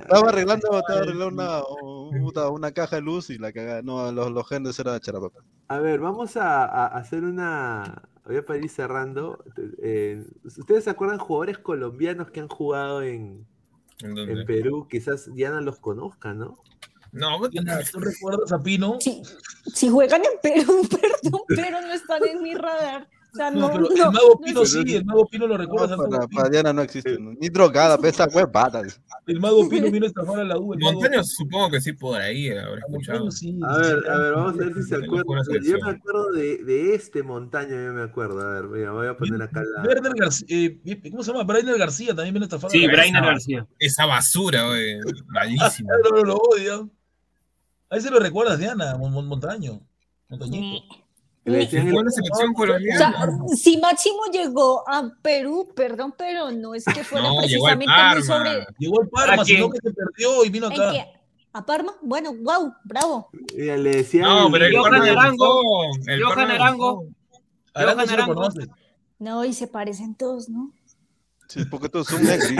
Estaba 0.00 0.28
arreglando, 0.28 0.78
estaba 0.78 1.00
arreglando 1.00 1.28
una, 1.28 2.48
una 2.50 2.72
caja 2.72 2.96
de 2.96 3.02
luz 3.02 3.30
y 3.30 3.38
la 3.38 3.52
cagada. 3.52 3.82
No, 3.82 4.10
los, 4.12 4.30
los 4.30 4.48
genes 4.48 4.78
eran 4.78 5.00
charapa. 5.00 5.28
A 5.68 5.78
ver, 5.78 6.00
vamos 6.00 6.36
a, 6.36 6.64
a 6.64 6.86
hacer 6.86 7.24
una. 7.24 8.02
Voy 8.24 8.36
a 8.36 8.44
para 8.44 8.58
ir 8.58 8.68
cerrando. 8.68 9.44
Eh, 9.82 10.24
¿Ustedes 10.44 10.84
se 10.84 10.90
acuerdan 10.90 11.18
jugadores 11.18 11.58
colombianos 11.58 12.30
que 12.30 12.40
han 12.40 12.48
jugado 12.48 13.02
en, 13.02 13.46
¿En 14.02 14.44
Perú? 14.46 14.86
Quizás 14.90 15.32
Diana 15.34 15.60
los 15.60 15.78
conozca, 15.78 16.34
¿no? 16.34 16.58
No, 17.12 17.38
¿tú 17.92 18.00
recuerdas 18.00 18.52
a 18.52 18.62
Pino? 18.62 18.98
Sí, 19.00 19.22
si 19.72 19.88
juegan 19.88 20.22
en 20.22 20.38
Perú, 20.42 20.86
perdón, 20.90 21.40
pero 21.48 21.80
no 21.80 21.92
están 21.94 22.26
en 22.26 22.42
mi 22.42 22.54
radar. 22.54 23.08
O 23.36 23.38
sea, 23.38 23.50
No, 23.50 23.60
no, 23.60 23.68
pero 23.70 23.80
no, 23.82 23.88
el 23.88 24.12
mago 24.12 24.28
no 24.28 24.40
Pino 24.40 24.64
sí, 24.64 24.94
el 24.96 25.04
mago 25.04 25.26
Pino 25.26 25.46
lo 25.46 25.56
recuerdas. 25.58 25.96
No, 25.98 26.04
al 26.04 26.10
para, 26.10 26.26
para 26.28 26.48
Diana 26.48 26.72
no 26.72 26.80
existe. 26.82 27.18
¿no? 27.18 27.32
Ni 27.38 27.48
drogada, 27.50 27.96
pero 27.98 28.08
esa 28.08 28.26
huevada. 28.32 28.82
El 29.26 29.40
mago 29.40 29.68
Pino 29.68 29.90
vino 29.90 30.06
a 30.06 30.08
estafar 30.08 30.40
a 30.40 30.44
la 30.44 30.58
U. 30.58 30.74
Montaño 30.78 31.22
supongo 31.22 31.70
que 31.70 31.80
sí 31.80 31.92
por 31.92 32.20
ahí 32.20 32.48
habrá 32.50 32.78
escuchado. 32.78 33.30
Sí, 33.30 33.58
A 33.62 33.76
ver, 33.76 33.86
sí, 33.86 34.08
a 34.08 34.16
ver, 34.18 34.32
vamos 34.32 34.54
a 34.54 34.56
ver 34.56 34.74
si 34.74 34.82
se 34.84 34.94
acuerdan. 34.96 35.62
Yo 35.62 35.78
me 35.84 35.90
acuerdo 35.90 36.32
de, 36.32 36.64
de 36.64 36.94
este 36.94 37.22
montaño, 37.22 37.70
yo 37.70 37.92
me 37.92 38.02
acuerdo. 38.02 38.40
A 38.40 38.54
ver, 38.60 38.64
mira, 38.70 38.92
voy 38.92 39.06
a 39.08 39.16
poner 39.16 39.42
acá 39.42 39.62
la. 39.62 39.82
Werner 39.86 40.12
García, 40.16 40.46
eh, 40.48 40.80
¿cómo 41.10 41.22
se 41.22 41.32
llama? 41.32 41.44
Brainer 41.44 41.76
García 41.78 42.14
también 42.14 42.32
viene 42.34 42.44
a 42.44 42.48
estafar. 42.48 42.70
Sí. 42.70 42.86
Brainer 42.86 43.22
García. 43.22 43.66
Esa 43.78 44.06
basura, 44.06 44.66
güey. 44.68 44.98
No, 46.12 46.22
lo 46.24 46.36
odio. 46.36 46.90
Ahí 47.90 48.00
se 48.00 48.10
lo 48.10 48.18
recuerdas, 48.18 48.58
Diana, 48.58 48.96
Mon- 48.96 49.12
Mon- 49.12 49.26
Montaño. 49.26 49.80
Montañito. 50.28 51.05
El- 51.46 51.60
la 51.60 52.10
selección 52.10 52.54
O 52.56 52.96
sea, 52.98 53.14
si 53.56 53.78
Máximo 53.78 54.18
llegó 54.32 54.82
a 54.88 55.08
Perú, 55.22 55.68
perdón, 55.74 56.12
pero 56.18 56.50
no 56.50 56.74
es 56.74 56.84
que 56.84 57.04
fuera 57.04 57.28
No, 57.28 57.36
precisamente 57.38 57.86
muy 58.14 58.22
sobre. 58.22 58.66
Llegó 58.78 59.00
al 59.00 59.08
Parma, 59.08 59.42
¿A 59.42 59.44
quién? 59.44 59.56
sino 59.58 59.70
que 59.70 59.78
se 59.80 59.92
perdió 59.92 60.44
y 60.44 60.50
vino 60.50 60.66
¿En 60.66 60.72
acá. 60.82 61.06
¿A 61.52 61.64
Parma? 61.64 61.94
Bueno, 62.02 62.34
wow, 62.34 62.74
bravo. 62.84 63.30
mira, 63.56 63.76
le 63.76 63.90
decían 63.96 64.24
No, 64.28 64.50
pero 64.50 64.66
el 64.66 64.76
Johan 64.76 64.94
Arango. 64.96 65.62
el 66.06 66.22
Johan 66.22 66.50
Arango. 66.50 66.94
gustó. 67.04 67.14
Arango. 67.74 68.36
No, 69.18 69.44
y 69.44 69.54
se 69.54 69.66
parecen 69.66 70.14
todos, 70.14 70.48
¿no? 70.50 70.72
Sí, 71.48 71.64
porque 71.70 71.88
todos 71.88 72.08
son 72.08 72.22
negros. 72.24 72.50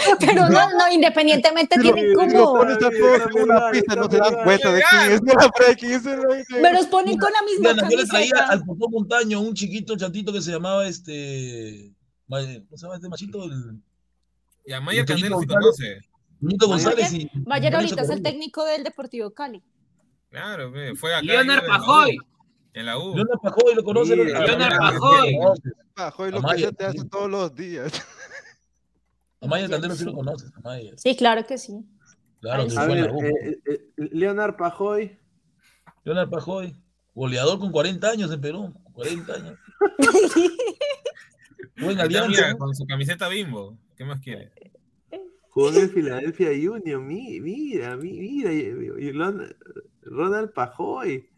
Pero 0.20 0.48
no, 0.48 0.70
no, 0.70 0.92
independientemente 0.92 1.78
tienen 1.80 2.12
lo 2.12 2.18
como. 2.18 2.52
pones 2.58 2.76
a 2.76 2.90
todos 2.90 3.20
en 3.36 3.42
una 3.42 3.70
pista, 3.70 3.94
no 3.96 4.10
se 4.10 4.16
dan 4.18 4.34
cuenta 4.44 4.72
de 4.72 4.82
quién 4.90 5.12
es 5.12 5.20
la 5.22 5.48
pre- 5.50 5.76
quién 5.76 5.92
es 5.92 6.06
el 6.06 6.60
Me 6.62 6.72
los 6.72 6.86
ponen 6.86 7.18
con 7.18 7.30
la 7.32 7.42
misma 7.42 7.72
Diana, 7.74 7.88
yo 7.90 7.96
le 7.98 8.06
traía 8.06 8.46
al 8.48 8.64
Potó 8.64 8.88
Montaño 8.88 9.40
un 9.40 9.54
chiquito 9.54 9.96
chatito 9.96 10.32
que 10.32 10.40
se 10.42 10.52
llamaba 10.52 10.86
este. 10.86 11.92
¿Cómo 12.28 12.40
se 12.42 12.82
llama 12.82 12.94
este 12.96 13.08
machito? 13.08 13.44
El 13.44 13.80
Y 14.66 14.72
a 14.72 14.80
Maya 14.80 15.00
El 15.00 15.06
Toñito 15.06 15.38
Candelo 15.38 15.40
sí 15.40 15.46
González. 15.46 16.04
conoce. 16.40 16.66
González 16.66 17.12
y. 17.12 17.30
Mayer 17.46 17.74
ahorita 17.74 18.02
es 18.02 18.10
el 18.10 18.22
técnico 18.22 18.64
del 18.64 18.84
Deportivo 18.84 19.30
Cali. 19.32 19.62
Claro, 20.30 20.72
fue 20.96 21.12
acá. 21.14 21.22
Leonard 21.22 21.66
Pajoy. 21.66 22.16
En 22.72 22.86
la 22.86 22.98
U. 22.98 23.14
Leonard 23.16 23.40
Pajoy 23.42 23.74
lo 23.74 23.82
conoce. 23.82 24.14
Leonard 24.16 24.72
a- 24.74 24.78
Pajoy. 25.96 26.30
lo 26.30 26.42
que 26.42 26.60
ya 26.60 26.72
te 26.72 26.84
hace 26.84 27.04
todos 27.04 27.28
los 27.30 27.54
días. 27.54 27.92
A 29.40 29.46
Maya 29.46 29.68
Candelo 29.68 29.94
sí 29.94 30.04
lo 30.04 30.12
conoces. 30.14 30.52
A 30.56 30.60
Maya. 30.60 30.92
Sí, 30.96 31.16
claro 31.16 31.46
que 31.46 31.56
sí. 31.58 31.84
Claro, 32.40 32.62
Ay, 32.62 32.68
que 32.68 32.70
sí. 32.72 32.78
A 32.78 32.86
ver, 32.86 33.10
U. 33.12 33.22
eh, 33.22 33.58
eh, 33.66 33.80
Leonard 34.12 34.56
Pajoy. 34.56 35.18
Leonard 36.04 36.30
Pajoy, 36.30 36.74
goleador 37.14 37.58
con 37.58 37.70
40 37.72 38.08
años 38.10 38.32
en 38.32 38.40
Perú. 38.40 38.74
40 38.92 39.34
años. 39.34 39.58
Buen 41.80 41.98
alianza. 42.00 42.28
mira, 42.28 42.54
con 42.58 42.74
su 42.74 42.84
camiseta 42.86 43.28
bimbo. 43.28 43.78
¿Qué 43.96 44.04
más 44.04 44.20
quiere? 44.20 44.52
Jugó 45.50 45.70
en 45.70 45.76
el 45.76 45.90
Philadelphia 45.90 46.50
Union. 46.70 47.06
mi- 47.06 47.40
Mira, 47.40 47.96
mi- 47.96 48.12
mira. 48.20 48.50
Lon- 49.12 49.56
Ronald 50.02 50.52
Pajoy. 50.52 51.28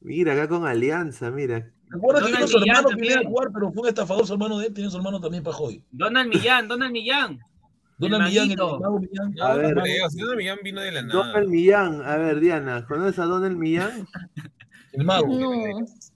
Mira, 0.00 0.32
acá 0.34 0.48
con 0.48 0.66
Alianza, 0.66 1.30
mira. 1.30 1.72
Recuerda 1.88 2.20
que 2.26 2.32
vino 2.32 2.46
su 2.48 2.58
Millán 2.58 2.76
hermano 2.76 2.88
también. 2.90 3.18
a 3.18 3.22
jugar, 3.28 3.48
pero 3.52 3.72
fue 3.72 3.82
un 3.82 3.88
estafador 3.88 4.26
su 4.26 4.32
hermano 4.32 4.58
de 4.58 4.66
él, 4.66 4.74
tiene 4.74 4.90
su 4.90 4.96
hermano 4.96 5.20
también 5.20 5.42
Pajoy. 5.44 5.82
Donald 5.92 6.28
Millán, 6.28 6.68
Donald 6.68 6.92
Millán. 6.92 7.38
Donald 7.98 8.24
El 8.24 8.28
Millán, 8.28 8.50
el 8.50 8.56
Millán. 9.00 9.40
A 9.40 9.54
ver. 9.54 9.74
Donald 9.74 10.60
vino 10.62 10.80
de 10.82 10.92
la 10.92 11.02
nada. 11.02 11.14
Donald 11.14 11.48
Millán. 11.48 12.02
A 12.04 12.16
ver, 12.16 12.40
Diana, 12.40 12.84
¿conoces 12.86 13.18
a 13.18 13.24
Donald 13.24 13.56
Millán? 13.56 14.06
El 14.92 15.04
mago. 15.04 15.26
No, 15.28 15.50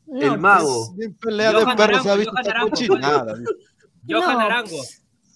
no, 0.07 0.33
el 0.35 0.39
mago. 0.39 0.95
Sin 0.99 1.15
pelea 1.15 1.53
de 1.53 1.63
Johan 1.65 1.77
perros 1.77 2.03
se 2.03 2.09
ha 2.09 2.13
Arango, 2.15 2.19
visto 2.19 2.33
Johan 2.33 2.41
esta 2.47 2.51
Arango, 2.51 2.71
cochinada. 2.71 3.35
Johan 4.09 4.39
No. 4.39 4.41
Arango. 4.41 4.77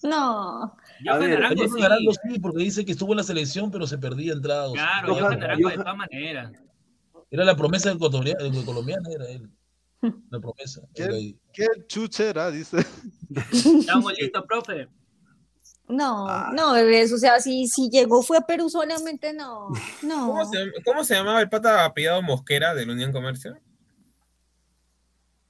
No, 0.03 0.77
Johan 1.05 1.21
ver, 1.21 1.37
Arango, 1.45 1.69
sí. 1.77 1.83
Arango 1.83 2.13
sí, 2.13 2.39
porque 2.41 2.59
dice 2.59 2.85
que 2.87 2.93
estuvo 2.93 3.13
en 3.13 3.19
la 3.19 3.23
selección, 3.23 3.71
pero 3.71 3.87
se 3.87 3.99
perdía 3.99 4.33
entradas. 4.33 4.73
Claro, 4.73 5.15
Johan- 5.15 5.21
Johan 5.25 5.43
Arango 5.43 5.69
de 5.69 5.77
todas 5.77 5.97
maneras. 5.97 6.53
Era 7.31 7.45
la 7.45 7.55
promesa 7.57 7.91
del 7.91 7.99
colombiano 8.65 9.11
era 9.11 9.29
él. 9.29 9.51
La 10.31 10.41
promesa. 10.41 10.83
¿Qué? 10.95 11.37
¿Qué 11.53 11.67
chuchera? 11.87 12.51
Dice. 12.51 12.79
Estamos 13.53 14.13
listos, 14.19 14.45
profe. 14.47 14.89
no, 15.89 16.29
Ah. 16.29 16.51
no, 16.55 16.73
bebés. 16.73 17.13
O 17.13 17.19
sea, 17.19 17.41
si, 17.41 17.67
si 17.69 17.89
llegó 17.91 18.23
fue 18.23 18.39
a 18.39 18.43
Perú 18.43 18.69
solamente, 18.69 19.33
no. 19.33 19.69
No. 20.03 20.27
¿Cómo 20.29 20.45
se, 20.51 20.59
cómo 20.85 21.05
se 21.05 21.15
llamaba 21.15 21.41
el 21.41 21.49
pata 21.49 21.85
apellidado 21.85 22.23
Mosquera 22.23 22.75
del 22.75 22.91
Unión 22.91 23.13
Comercio? 23.13 23.57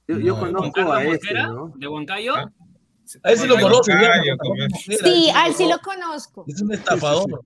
Yo, 0.07 0.17
yo 0.19 0.33
No, 0.33 0.39
¿Juan 0.39 0.53
conozco 0.53 0.93
a 0.93 1.01
ese, 1.03 1.11
Mosquera? 1.11 1.47
¿no? 1.47 1.73
¿De 1.75 1.87
Huancayo? 1.87 2.35
Ah. 2.35 2.51
A 3.23 3.31
ese 3.31 3.47
lo. 3.47 3.57
Mosquera, 3.57 4.21
Sí, 4.77 4.93
ese 4.93 5.31
a 5.31 5.47
él 5.47 5.53
sí 5.55 5.63
lo 5.63 5.69
lo 5.71 5.79
conozco. 5.79 6.45
Es 6.47 6.61
un 6.61 6.73
estafador. 6.73 7.43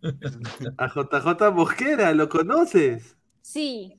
A 0.78 0.86
JJ 0.88 1.50
Mosquera, 1.52 2.12
¿lo 2.12 2.28
conoces? 2.28 3.16
Sí. 3.42 3.97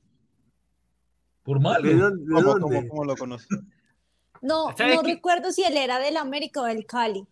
Por 1.49 1.59
malo. 1.59 1.81
¿De 1.89 1.95
dónde? 1.95 2.23
de 2.25 2.31
¿Cómo, 2.31 2.41
dónde? 2.59 2.61
cómo, 2.61 2.87
cómo 2.89 3.05
lo 3.05 3.15
conoce? 3.15 3.47
No, 4.43 4.67
¿Sabes 4.77 4.95
no 4.97 5.01
recuerdo 5.01 5.51
si 5.51 5.63
él 5.63 5.75
era 5.77 5.97
del 5.97 6.15
América 6.17 6.61
o 6.61 6.65
del 6.65 6.85
Cali, 6.85 7.25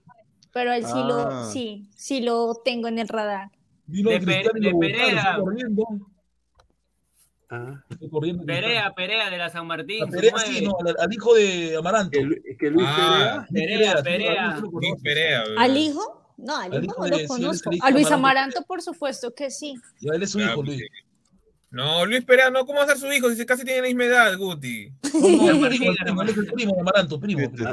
pero 0.52 0.73
él 0.73 0.84
sí 0.85 0.91
Ah. 0.95 1.06
lo, 1.07 1.52
sí, 1.52 1.88
sí 1.95 2.22
lo 2.22 2.56
tengo 2.65 2.88
en 2.88 2.98
el 2.98 3.07
radar. 3.07 3.52
De 3.85 4.19
Perea. 4.80 5.38
corriendo. 5.39 5.85
Ah, 7.52 7.81
corriendo 8.11 8.44
Perea, 8.44 8.91
Perea 8.95 9.30
de 9.30 9.38
la 9.38 9.49
San 9.49 9.68
Martín. 9.68 10.10
Perea, 10.10 10.31
mueve. 10.31 10.48
sí, 10.48 10.65
no, 10.65 10.73
al, 10.85 10.95
al 10.99 11.14
hijo 11.14 11.34
de 11.35 11.76
Amaranto. 11.77 12.19
que 12.60 12.72
Luis 12.72 12.88
Ah, 12.89 13.45
Perea. 13.53 14.02
Perea, 14.02 14.03
Perea. 14.03 14.60
Luis. 14.60 14.94
¿Al 15.57 15.77
hijo? 15.77 16.34
No, 16.38 16.57
al 16.57 16.73
Al 16.73 16.84
hijo 16.84 16.94
hijo 17.06 17.07
no 17.07 17.18
lo 17.22 17.27
conozco. 17.27 17.69
A 17.81 17.91
Luis 17.91 18.07
Amaranto. 18.07 18.14
Amaranto, 18.15 18.61
por 18.68 18.81
supuesto 18.81 19.34
que 19.34 19.52
sí. 19.52 19.76
Ya 20.02 20.14
él 20.15 20.23
es 20.23 20.31
su 20.31 20.39
Ah, 20.39 20.49
hijo, 20.52 20.64
Luis. 20.64 20.81
No, 21.69 22.06
Luis 22.06 22.23
Perea, 22.23 22.49
no, 22.49 22.65
¿cómo 22.65 22.80
va 22.80 22.85
a 22.85 22.88
ser 22.88 22.98
su 22.98 23.11
hijo? 23.11 23.30
Si 23.31 23.45
casi 23.45 23.65
tiene 23.65 23.81
la 23.81 23.88
misma 23.88 24.06
edad, 24.06 24.38
Guti. 24.38 24.89
No, 25.14 25.19
no, 25.53 25.65
el 25.65 25.77
primo, 25.77 25.91
el 25.91 26.48
primo 26.53 26.73
de 26.76 26.81
Amaranto, 26.81 27.19
primo. 27.19 27.41
Este 27.41 27.64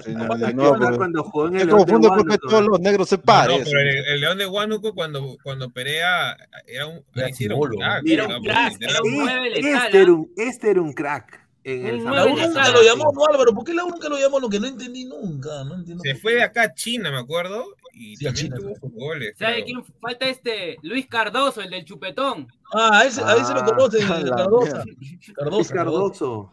todos 2.39 2.65
los 2.67 2.81
negros 2.81 3.09
se 3.09 3.17
No, 3.17 3.23
parecen. 3.23 3.65
pero 3.65 3.81
el, 3.81 4.07
el 4.07 4.21
León 4.21 4.39
de 4.39 4.47
Huánuco, 4.47 4.95
cuando, 4.95 5.37
cuando 5.43 5.71
Perea 5.71 6.37
era 6.67 6.87
un. 6.87 7.05
Era 7.15 7.55
un 7.55 7.69
crack. 7.71 8.03
Era 8.07 8.25
era 8.25 8.37
un 8.39 8.43
crack, 8.45 8.75
era 8.81 8.91
era 8.93 9.03
un 9.03 9.13
un- 9.15 9.19
nueve 9.25 9.49
Este, 9.49 9.63
letal, 9.63 9.85
este 9.87 10.01
era 10.01 10.13
un, 10.13 10.33
este 10.37 10.71
era 10.71 10.81
un 10.83 10.93
crack. 10.93 11.41
En 11.67 11.87
el 11.87 12.05
La 12.05 12.27
U 12.27 12.37
nunca 12.37 12.69
lo 12.71 12.83
llamó, 12.83 13.11
no 13.15 13.25
Álvaro, 13.27 13.55
¿por 13.55 13.65
qué 13.65 13.73
la 13.73 13.85
U 13.85 13.89
nunca 13.91 14.09
lo 14.11 14.19
llamó? 14.19 14.39
Lo 14.39 14.51
que 14.51 14.61
no 14.61 14.67
entendí 14.67 15.07
nunca, 15.07 15.65
no 15.65 15.77
entiendo. 15.77 16.03
Se 16.05 16.15
fue 16.15 16.35
de 16.35 16.43
acá 16.43 16.63
a 16.65 16.75
China, 16.75 17.11
me 17.11 17.19
acuerdo, 17.19 17.65
y 17.95 18.17
Sí, 18.17 18.25
también 18.25 18.47
China, 18.47 18.57
tuvo 18.57 18.75
sus 18.77 18.93
goles. 18.93 19.35
¿Sabe 19.39 19.65
quién 19.65 19.85
falta 20.01 20.29
este? 20.29 20.77
Luis 20.83 21.07
Cardoso, 21.07 21.61
el 21.63 21.71
del 21.71 21.85
chupetón. 21.85 22.49
Ah, 22.73 23.01
a 23.01 23.05
ese, 23.05 23.23
a 23.23 23.35
ese 23.37 23.53
lo 23.55 23.61
Ah, 23.61 23.65
conoce, 23.67 23.99
Cardosa. 24.01 24.85
Es 25.21 25.33
Cardosa. 25.33 25.75
Cardoso. 25.75 26.53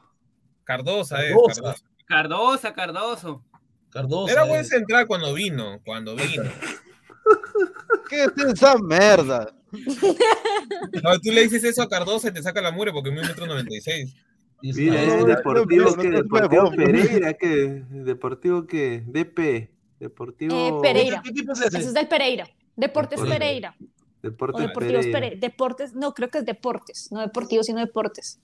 Cardosa, 0.63 1.25
es, 1.25 1.33
Cardosa. 1.33 1.75
Cardosa. 2.05 2.73
Cardoso. 2.73 3.43
Cardosa, 3.89 4.31
Era 4.31 4.43
buen 4.45 4.61
es. 4.61 4.69
central 4.69 5.05
cuando 5.07 5.33
vino, 5.33 5.79
cuando 5.83 6.15
vino. 6.15 6.43
¿Qué 8.09 8.23
es 8.23 8.31
esa 8.53 8.77
mierda? 8.77 9.53
No, 9.71 11.19
tú 11.19 11.31
le 11.31 11.43
dices 11.43 11.63
eso 11.63 11.81
a 11.81 11.89
Cardosa 11.89 12.29
y 12.29 12.33
te 12.33 12.41
saca 12.43 12.61
la 12.61 12.71
mure 12.71 12.91
porque 12.91 13.09
es 13.09 13.15
un 13.21 13.27
metro 13.27 13.45
noventa 13.47 13.73
y 13.75 13.81
seis. 13.81 14.15
Es 14.61 14.75
Mira, 14.77 15.03
no, 15.05 15.25
Deportivo 15.25 15.95
que 15.95 16.09
Deportivo. 16.09 16.71
Pereira, 16.71 17.33
que 17.33 17.83
Deportivo 17.89 18.67
que 18.67 19.03
DP, 19.07 19.71
Deportivo 20.01 20.55
Eh, 20.55 20.73
Pereira. 20.81 21.21
¿Qué 21.23 21.29
equipo 21.29 21.53
es 21.53 21.61
ese? 21.61 21.77
Eso 21.77 21.87
es 21.89 21.93
del 21.93 22.07
Pereira. 22.07 22.47
Deportes. 22.75 23.21
Pereira. 23.21 23.75
O 23.79 23.85
Deportes 24.23 24.61
Deportivos 24.61 25.05
Pereira. 25.05 25.19
Pereira. 25.19 25.39
Deportes, 25.39 25.93
no, 25.95 26.13
creo 26.13 26.29
que 26.29 26.39
es 26.39 26.45
Deportes. 26.45 27.11
No 27.11 27.21
Deportivos, 27.21 27.67
sino 27.67 27.79
Deportes. 27.79 28.39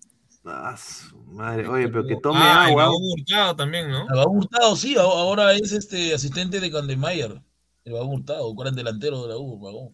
Ah, 0.45 0.77
su 0.77 1.17
madre. 1.25 1.67
Oye, 1.67 1.89
pero 1.89 2.05
que 2.05 2.15
tome 2.17 2.39
ah, 2.41 2.65
agua. 2.65 2.83
Raúl 2.83 3.01
Hurtado 3.01 3.55
también, 3.55 3.89
¿no? 3.89 4.01
El 4.07 4.15
Bagón 4.15 4.37
Hurtado, 4.37 4.75
sí, 4.75 4.95
ahora 4.97 5.53
es 5.53 5.71
este 5.73 6.13
asistente 6.13 6.59
de 6.59 6.71
Candemeyer. 6.71 7.41
El 7.83 7.93
Bagón 7.93 8.09
Hurtado, 8.13 8.53
gran 8.55 8.75
delantero 8.75 9.23
de 9.23 9.29
la 9.29 9.37
U, 9.37 9.59
Bagón. 9.59 9.89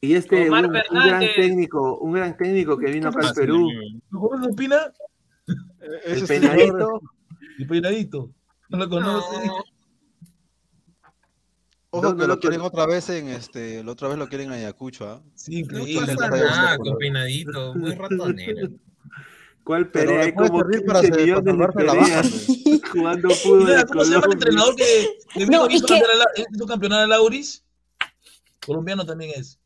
Y 0.00 0.14
este, 0.14 0.50
un, 0.50 0.66
un 0.66 0.72
gran 0.72 1.20
técnico, 1.36 1.98
un 1.98 2.12
gran 2.12 2.36
técnico 2.36 2.76
que 2.76 2.90
vino 2.90 3.08
acá 3.08 3.20
Ah, 3.22 3.28
al 3.28 3.34
Perú. 3.34 3.70
¿No 4.10 4.20
conoces 4.20 4.52
a 4.52 4.56
Pina? 4.56 4.76
El 6.04 6.12
Ese 6.16 6.26
peinadito. 6.26 7.00
El 7.58 7.66
peinadito. 7.66 8.30
No 8.68 8.78
lo 8.78 8.88
conoces. 8.90 9.46
No. 9.46 9.54
Ojo 11.96 12.02
No, 12.02 12.10
no 12.10 12.16
que 12.16 12.22
lo 12.22 12.34
lo 12.34 12.40
quieren 12.40 12.60
otra 12.60 12.86
vez 12.86 13.08
en 13.10 13.28
este, 13.28 13.84
la 13.84 13.92
otra 13.92 14.08
vez 14.08 14.18
lo 14.18 14.28
quieren 14.28 14.48
en 14.48 14.54
Ayacucho, 14.54 15.08
¿ah? 15.08 15.22
Sí, 15.34 15.62
No 15.62 15.84
pasa 16.00 16.28
nada 16.28 16.76
con 16.78 16.96
peinadito, 16.98 17.74
muy 17.74 17.92
ratonero. 17.94 18.68
¿Cuál 19.64 19.90
le 19.94 20.20
Hay 20.20 20.34
como 20.34 20.58
servir 20.58 20.80
15 20.80 20.86
para 20.86 21.00
se- 21.00 21.10
millones 21.12 21.44
de 21.44 21.54
para 21.54 21.72
salvarse 21.72 21.84
la 21.84 21.92
Pereira 21.92 22.16
baja, 22.16 22.28
pues. 22.28 22.80
jugando 22.92 23.28
¿Y 23.30 23.34
fútbol 23.34 23.84
¿Cómo 23.86 24.04
se 24.04 24.10
llama 24.10 24.26
el 24.26 24.32
entrenador 24.32 24.76
que, 24.76 25.08
que 25.32 25.44
vino 25.44 25.58
No, 25.58 25.70
hizo, 25.70 25.86
que- 25.86 26.44
hizo 26.54 26.66
campeonar 26.66 27.00
a 27.00 27.06
Lauris? 27.06 27.64
Colombiano 28.66 29.06
también 29.06 29.32
es. 29.36 29.58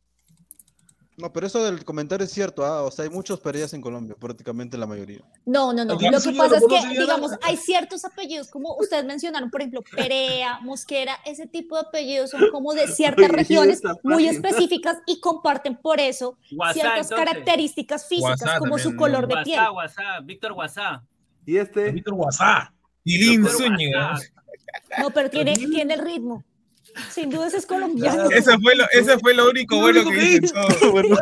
No, 1.18 1.32
pero 1.32 1.48
eso 1.48 1.64
del 1.64 1.84
comentario 1.84 2.24
es 2.24 2.30
cierto, 2.30 2.64
¿ah? 2.64 2.82
O 2.82 2.92
sea, 2.92 3.04
hay 3.04 3.10
muchos 3.10 3.40
Pereiras 3.40 3.74
en 3.74 3.80
Colombia, 3.80 4.14
prácticamente 4.18 4.78
la 4.78 4.86
mayoría. 4.86 5.18
No, 5.44 5.72
no, 5.72 5.84
no. 5.84 5.94
¿Algún 5.94 6.12
Lo 6.12 6.20
que 6.20 6.32
pasa 6.32 6.58
es 6.58 6.64
que, 6.68 7.00
digamos, 7.00 7.32
hay 7.42 7.56
ciertos 7.56 8.04
apellidos, 8.04 8.48
como 8.48 8.76
ustedes 8.76 9.04
mencionaron, 9.04 9.50
por 9.50 9.60
ejemplo, 9.60 9.82
Perea, 9.82 10.60
Mosquera, 10.60 11.18
ese 11.26 11.48
tipo 11.48 11.74
de 11.74 11.82
apellidos 11.88 12.30
son 12.30 12.48
como 12.52 12.72
de 12.72 12.86
ciertas 12.86 13.28
regiones 13.30 13.82
muy 14.04 14.28
específicas 14.28 14.98
y 15.06 15.18
comparten 15.20 15.76
por 15.76 15.98
eso 15.98 16.38
ciertas 16.72 17.08
características 17.08 18.06
físicas, 18.06 18.58
como 18.60 18.78
su 18.78 18.94
color 18.94 19.26
de 19.26 19.42
piel. 19.42 19.60
Guasá, 19.72 20.20
Víctor 20.22 20.52
Guasá. 20.52 21.02
Y 21.44 21.56
este, 21.56 21.90
Víctor 21.90 22.14
Guasá. 22.14 22.72
Zúñiga. 23.04 24.10
Guasá. 24.10 24.32
No, 25.00 25.10
pero 25.10 25.30
tiene, 25.30 25.54
tiene 25.54 25.94
el 25.94 26.00
ritmo. 26.00 26.44
Sin 27.10 27.30
duda 27.30 27.46
ese 27.46 27.58
es 27.58 27.66
colombiano. 27.66 28.28
Ese 28.30 28.58
fue 28.58 28.74
lo, 28.74 28.84
ese 28.90 29.18
fue 29.18 29.34
lo 29.34 29.48
único 29.50 29.74
Lo 29.76 29.80
bueno 29.82 30.00
único 30.00 30.20
que. 30.20 30.40
Bueno, 30.90 31.16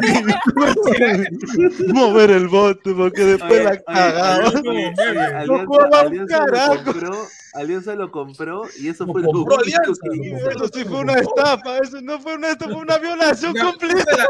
mover 1.93 2.31
el 2.31 2.49
bote 2.49 2.95
porque 2.95 3.25
después 3.25 3.65
la 3.65 3.81
cagaba. 3.83 4.51
No 4.53 4.61
Alianza- 4.61 6.11
lo 6.13 6.27
carajo. 6.27 6.85
compró, 6.85 7.27
Alianza 7.55 7.95
lo 7.95 8.11
compró 8.11 8.63
y 8.79 8.89
eso 8.89 9.07
fue 9.07 9.23
lo 9.23 9.29
compró 9.33 9.57
único 9.57 9.61
Alianza, 9.61 9.93
hizo. 10.15 10.51
Eso 10.51 10.69
sí 10.73 10.85
fue 10.85 10.99
una 11.01 11.15
estafa, 11.15 11.79
eso 11.79 12.01
no 12.01 12.21
fue 12.21 12.35
una 12.35 12.51
estafa, 12.51 12.73
fue 12.73 12.83
una 12.83 12.99
violación 12.99 13.55
Ya, 13.55 13.65
completa. 13.65 14.11
en 14.13 14.19
la- 14.19 14.27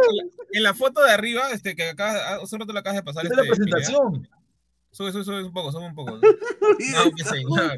en 0.52 0.62
la 0.62 0.74
foto 0.74 1.02
de 1.02 1.10
arriba, 1.10 1.50
este, 1.52 1.74
que 1.76 1.90
acá, 1.90 2.36
hace 2.36 2.54
un 2.54 2.60
rato 2.60 2.72
la 2.72 2.80
acabas 2.80 2.96
de 2.96 3.02
pasar. 3.02 3.26
Es 3.26 3.30
la 3.36 3.42
Este, 3.42 3.54
presentación. 3.56 4.28
Sube, 4.90 5.12
sube, 5.12 5.24
sube 5.24 5.44
un 5.44 5.52
poco, 5.52 5.70
sube 5.72 5.86
un 5.86 5.94
poco. 5.94 6.18
No, 6.22 7.10
que 7.14 7.24
señor. 7.24 7.76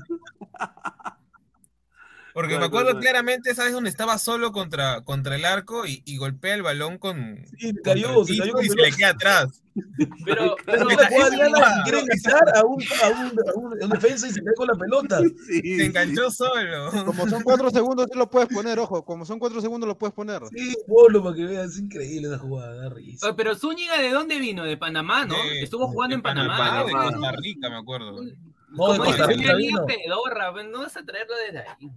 Porque 2.41 2.55
me 2.55 2.71
¿Cuál, 2.71 2.83
acuerdo 2.85 3.01
claramente, 3.01 3.53
¿sabes? 3.53 3.73
Donde 3.73 3.91
estaba 3.91 4.17
solo 4.17 4.53
contra, 4.53 5.01
contra 5.01 5.35
el 5.35 5.45
arco 5.45 5.87
y, 5.87 6.03
y 6.07 6.19
golpea 6.19 6.55
el 6.55 6.63
balón 6.63 6.97
con. 6.99 7.45
Sí, 7.59 7.71
se 7.73 7.83
cayó, 7.83 8.25
se 8.25 8.31
piso 8.33 8.43
cayó 8.45 8.53
con 8.53 8.65
y 8.65 8.69
se 8.69 8.77
le 8.77 8.93
queda 8.93 9.09
atrás. 9.09 9.63
Pero, 10.25 10.57
Pero 10.65 10.79
pero, 10.79 10.85
no 10.85 10.91
esa- 10.91 11.09
esa 11.09 11.83
quiere 11.83 11.99
esa- 11.99 12.01
ingresar 12.01 12.43
a 12.57 12.65
un, 12.65 12.83
a 12.83 13.09
un, 13.09 13.17
a 13.17 13.55
un, 13.55 13.83
a 13.83 13.85
un 13.87 13.91
defensa 13.91 14.27
y 14.29 14.33
se 14.33 14.43
cae 14.43 14.55
con 14.55 14.67
la 14.69 14.75
pelota. 14.75 15.21
Sí, 15.49 15.77
Se 15.79 15.87
enganchó 15.87 16.31
solo. 16.31 16.91
Como 17.05 17.29
son 17.29 17.43
cuatro 17.43 17.71
segundos, 17.71 18.07
sí 18.13 18.17
lo 18.19 18.31
puedes 18.31 18.49
poner, 18.49 18.79
ojo. 18.79 19.05
Como 19.05 19.25
son 19.25 19.39
cuatro 19.41 19.61
segundos, 19.61 19.89
lo 19.89 19.99
puedes 19.99 20.15
poner. 20.15 20.43
Sí, 20.55 20.77
ponlo 20.87 21.23
para 21.25 21.35
que 21.35 21.45
veas, 21.45 21.73
es 21.73 21.79
increíble 21.81 22.29
esa 22.29 22.39
jugada, 22.39 22.75
da 22.75 22.89
risa. 22.89 23.27
Oye, 23.27 23.35
pero 23.37 23.55
Zúñiga, 23.57 23.99
¿de 24.01 24.11
dónde 24.11 24.39
vino? 24.39 24.65
De 24.65 24.77
Panamá, 24.77 25.25
¿no? 25.27 25.35
De- 25.35 25.63
Estuvo 25.63 25.89
jugando 25.89 26.15
en 26.15 26.23
Panamá. 26.23 26.57
Panamá, 26.57 26.85
de. 26.85 26.93
Costa 26.93 27.33
Rica, 27.33 27.69
me 27.71 27.77
acuerdo. 27.79 28.13
No, 28.21 28.23
de 28.25 28.35
Como 28.77 29.05
Costa 29.05 29.27
Rica 29.27 29.55
Pedorra, 29.87 30.63
no 30.65 30.81
vas 30.81 30.97
a 30.97 31.05
traerlo 31.05 31.35
desde 31.47 31.61
ahí. 31.61 31.91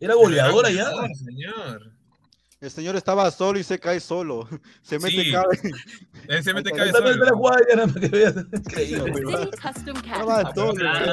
Era 0.00 0.14
goleadora 0.14 0.70
ya. 0.70 0.84
Señor, 0.90 1.16
señor. 1.16 1.95
El 2.58 2.70
señor 2.70 2.96
estaba 2.96 3.30
solo 3.30 3.58
y 3.58 3.62
se 3.62 3.78
cae 3.78 4.00
solo. 4.00 4.48
Se 4.80 4.98
mete 4.98 5.24
Sí. 5.24 5.30
cabe. 5.32 5.60
Él 6.28 6.42
se 6.42 6.54
mete 6.54 6.70
Custom 6.70 6.88
Cash. 10.00 10.24
Ah, 10.26 10.52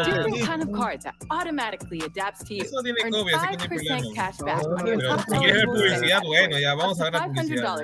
different 0.06 0.36
kind 0.45 0.64
of 0.64 0.72
card 0.72 1.02
that 1.02 1.14
automatically 1.30 2.02
adapts 2.02 2.45
to 2.45 2.53
you. 2.56 2.64
Eso 2.64 2.82
tiene 2.82 3.10
copia, 3.11 3.38
así 3.41 3.57
que 3.57 3.57
no 3.57 3.64
hay 3.64 3.68
5% 3.68 3.84
problema. 3.84 4.15
cash 4.15 4.38
back 4.40 4.64
on 4.65 4.86
your 4.86 4.98
Pero 4.98 5.10
top 5.10 5.20
si 5.20 5.26
quieres 5.38 5.41
ver 5.44 5.53
eligible 5.53 5.65
publicidad, 5.65 6.18
spend. 6.20 6.28
bueno, 6.28 6.60
ya 6.60 6.76
vamos 6.76 6.99
a 6.99 7.03
ver 7.03 7.14
la 7.14 7.20
$500. 7.20 7.34
publicidad. 7.36 7.78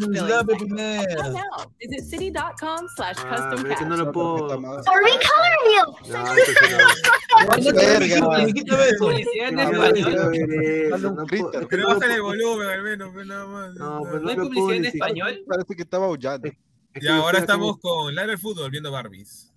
Publicidad, 0.00 0.40
Apply 0.40 0.58
Pepinera. 0.58 1.28
now. 1.30 1.72
Visit 1.78 2.04
city.com 2.10 2.88
slash 2.96 3.18
Ah, 3.24 3.28
custom 3.36 3.62
pero 3.62 3.72
es 3.72 3.78
que 3.78 3.84
no 3.86 3.96
lo 3.96 4.12
puedo. 4.12 4.48
Verga. 4.48 4.80
Ah, 6.18 6.34
que 11.98 12.06
el 12.06 12.22
volumen 12.22 12.68
menos, 12.96 13.12
pues 13.14 13.26
nada 13.26 13.46
más. 13.46 13.74
No, 13.74 14.00
pero 14.04 14.20
¿No 14.20 14.28
hay 14.30 14.36
publicidad 14.36 14.76
en 14.76 14.84
español? 14.86 15.44
Parece 15.46 15.76
que 15.76 15.82
estaba 15.82 16.06
aullando. 16.06 16.48
Y 16.94 17.06
ahora 17.08 17.38
estamos 17.40 17.78
con 17.78 18.14
Lara 18.14 18.28
del 18.28 18.38
Fútbol 18.38 18.70
viendo 18.70 18.90
Barbies. 18.90 19.52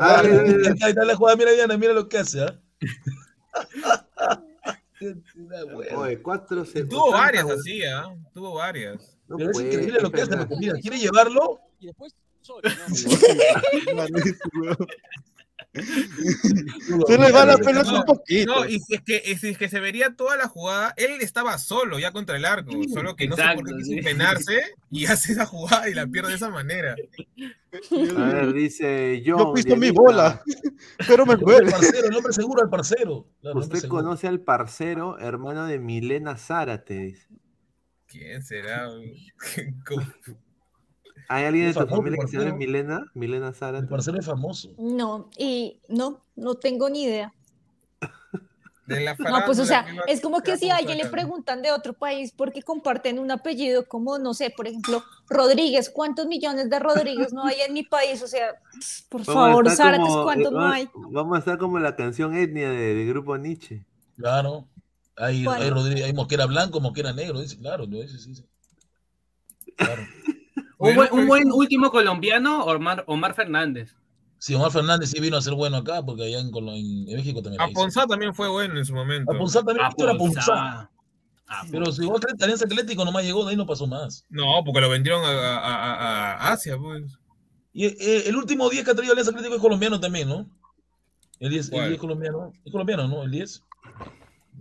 Ah, 0.00 0.20
Ahí 0.20 0.28
está, 0.30 0.86
ahí 0.86 0.90
está 0.92 1.04
la 1.04 1.14
jugada, 1.16 1.36
mira 1.36 1.50
Diana, 1.52 1.76
mira 1.76 1.92
lo 1.92 2.08
que 2.08 2.16
hace, 2.18 2.40
¿ah? 2.42 2.58
Oye, 5.96 6.22
cuatro 6.22 6.64
se- 6.64 6.84
tuvo 6.84 7.10
varias 7.10 7.50
así, 7.50 7.82
¿ah? 7.84 8.14
Tuvo 8.32 8.54
varias. 8.54 9.18
No 9.28 9.36
Pero 9.36 9.50
es 9.50 9.56
puede, 9.56 9.68
increíble 9.72 10.00
lo 10.00 10.10
que 10.12 10.20
hace, 10.22 10.30
verdad. 10.30 10.48
porque 10.48 10.66
mira, 10.66 10.78
quiere 10.80 10.98
llevarlo. 10.98 11.60
Y 11.80 11.86
después 11.86 12.14
solo, 12.40 12.60
Se 15.74 17.18
le 17.18 17.32
va 17.32 17.46
la 17.46 17.56
pelota 17.56 17.90
No, 17.92 17.98
un 18.00 18.04
poquito. 18.04 18.54
No, 18.54 18.66
y 18.68 18.78
si 18.80 18.94
es 18.94 19.00
que, 19.02 19.36
si 19.38 19.48
es 19.48 19.58
que 19.58 19.68
se 19.68 19.80
vería 19.80 20.14
toda 20.14 20.36
la 20.36 20.46
jugada, 20.48 20.92
él 20.96 21.12
estaba 21.20 21.56
solo 21.58 21.98
ya 21.98 22.12
contra 22.12 22.36
el 22.36 22.44
arco, 22.44 22.72
solo 22.92 23.16
que 23.16 23.26
no 23.26 23.34
Exacto, 23.36 23.62
qué 23.64 23.72
quiso 23.76 23.92
sí. 23.92 24.02
penarse 24.02 24.60
y 24.90 25.06
hace 25.06 25.32
esa 25.32 25.46
jugada 25.46 25.88
y 25.88 25.94
la 25.94 26.06
pierde 26.06 26.30
de 26.30 26.36
esa 26.36 26.50
manera. 26.50 26.94
A 28.18 28.24
ver, 28.26 28.52
dice 28.52 29.22
John. 29.24 29.38
Yo 29.38 29.52
pisto 29.54 29.76
mi 29.76 29.90
bola, 29.90 30.42
pero 31.08 31.24
me 31.24 31.34
El 31.34 31.40
duele. 31.40 31.70
parcero, 31.70 32.08
el 32.08 32.16
hombre 32.16 32.32
seguro 32.34 32.68
parcero. 32.70 33.26
Claro, 33.40 33.58
el 33.58 33.62
hombre 33.62 33.64
Usted 33.64 33.78
seguro. 33.80 34.02
conoce 34.02 34.28
al 34.28 34.40
parcero, 34.40 35.18
hermano 35.18 35.66
de 35.66 35.78
Milena 35.78 36.36
Zárate, 36.36 36.94
dice. 36.98 37.28
¿Quién 38.06 38.42
será? 38.42 38.90
¿Hay 41.28 41.44
alguien 41.44 41.66
de 41.66 41.74
tu 41.74 41.86
familia 41.86 42.18
que 42.20 42.28
se 42.28 42.38
llame. 42.38 42.52
Milena? 42.52 43.06
Milena 43.14 43.48
El 43.48 43.54
Zárate. 43.54 43.86
parcero 43.86 44.18
es 44.18 44.26
famoso. 44.26 44.70
No, 44.78 45.30
y 45.38 45.80
no, 45.88 46.20
no 46.36 46.54
tengo 46.56 46.88
ni 46.90 47.04
idea. 47.04 47.32
De 48.86 49.00
la 49.00 49.14
No, 49.14 49.44
pues 49.46 49.60
o 49.60 49.64
sea, 49.64 49.86
es 50.08 50.20
como 50.20 50.40
que 50.42 50.56
si 50.56 50.68
a 50.68 50.76
alguien 50.76 50.98
le 50.98 51.06
preguntan 51.06 51.62
de 51.62 51.70
otro 51.70 51.92
país 51.92 52.32
porque 52.36 52.62
comparten 52.62 53.20
un 53.20 53.30
apellido 53.30 53.86
como, 53.86 54.18
no 54.18 54.34
sé, 54.34 54.50
por 54.50 54.66
ejemplo, 54.66 55.04
Rodríguez, 55.28 55.88
¿cuántos 55.88 56.26
millones 56.26 56.68
de 56.68 56.78
Rodríguez 56.80 57.32
no 57.32 57.44
hay 57.44 57.60
en 57.66 57.74
mi 57.74 57.84
país? 57.84 58.20
O 58.22 58.26
sea, 58.26 58.56
por 59.08 59.24
Vamos 59.24 59.34
favor, 59.76 59.98
como- 60.00 60.22
¿cuántos 60.24 60.52
no 60.52 60.60
hay? 60.66 60.88
Vamos 61.10 61.36
a 61.36 61.38
estar 61.38 61.58
como 61.58 61.78
la 61.78 61.94
canción 61.94 62.34
etnia 62.36 62.70
de- 62.70 62.94
del 62.96 63.08
grupo 63.08 63.38
Nietzsche. 63.38 63.84
Claro. 64.16 64.66
Hay, 65.16 65.44
¿Cuál? 65.44 65.62
hay, 65.62 65.70
Rodríguez, 65.70 66.04
hay 66.06 66.12
Mosquera 66.12 66.46
blanco, 66.46 66.80
Mosquera 66.80 67.12
negro, 67.12 67.40
dice, 67.40 67.56
claro, 67.58 67.86
lo 67.86 68.00
dice, 68.00 68.18
sí, 68.18 68.34
sí. 68.34 68.44
Claro. 69.76 70.02
Un 70.90 70.94
buen, 70.96 71.08
un 71.12 71.26
Bueno, 71.26 71.26
buen 71.28 71.52
último 71.52 71.90
colombiano, 71.90 72.64
Omar, 72.64 73.04
Omar 73.06 73.34
Fernández. 73.34 73.94
Sí, 74.38 74.54
Omar 74.54 74.72
Fernández 74.72 75.10
sí 75.10 75.20
vino 75.20 75.36
a 75.36 75.42
ser 75.42 75.54
bueno 75.54 75.76
acá, 75.76 76.02
porque 76.04 76.24
allá 76.24 76.40
en, 76.40 76.50
Colo- 76.50 76.74
en- 76.74 77.08
en 77.08 77.16
México 77.16 77.40
también. 77.42 77.60
Aponzá 77.62 78.06
también 78.06 78.34
fue 78.34 78.48
bueno 78.48 78.76
en 78.78 78.84
su 78.84 78.92
momento. 78.94 79.32
A 79.32 79.38
Ponzá 79.38 79.60
también, 79.62 79.86
era 79.96 80.14
Ponzá. 80.16 80.40
Aponzá. 80.40 80.90
Aponzá. 81.46 81.68
Pero 81.70 81.92
si 81.92 82.04
vos 82.04 82.20
crees 82.20 82.42
Alianza 82.42 82.64
Atlético 82.64 83.04
nomás 83.04 83.22
llegó, 83.24 83.44
de 83.44 83.50
ahí 83.52 83.56
no 83.56 83.66
pasó 83.66 83.86
más. 83.86 84.24
No, 84.28 84.62
porque 84.64 84.80
lo 84.80 84.88
vendieron 84.90 85.22
a, 85.24 85.28
a- 85.28 85.58
a- 85.58 86.32
a 86.48 86.52
Asia, 86.52 86.76
pues. 86.76 87.16
Y 87.72 87.86
eh, 87.86 88.24
el 88.26 88.36
último 88.36 88.68
10 88.68 88.84
que 88.84 88.90
ha 88.90 88.94
traído 88.94 89.12
Alianza 89.12 89.30
Atlético 89.30 89.54
es 89.54 89.60
colombiano 89.62 90.00
también, 90.00 90.28
¿no? 90.28 90.46
El 91.38 91.50
10, 91.50 91.66
el 91.66 91.70
¿Cuál? 91.72 91.88
10 91.90 92.00
colombiano. 92.00 92.52
Es 92.64 92.72
colombiano, 92.72 93.06
¿no? 93.06 93.22
El 93.22 93.30
10. 93.30 93.62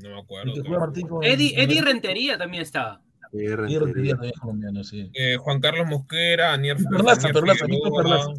No 0.01 0.09
me 0.09 0.19
acuerdo. 0.21 0.51
¿Y 0.51 0.53
qué 0.53 0.63
fue 0.63 0.77
Martín 0.79 1.07
con- 1.07 1.23
Eddie, 1.23 1.53
Eddie 1.61 1.81
Rentería 1.81 2.37
también 2.37 2.61
estaba. 2.63 3.01
Es 3.33 4.39
colombiano, 4.39 4.83
sí. 4.83 5.09
Eh, 5.13 5.37
Juan 5.37 5.59
Carlos 5.61 5.87
Mosquera, 5.87 6.53
Anier 6.53 6.77
Perlaza, 6.77 7.29
Perlaza. 7.29 7.65
Nico 7.65 7.95
Perlaza. 7.95 8.31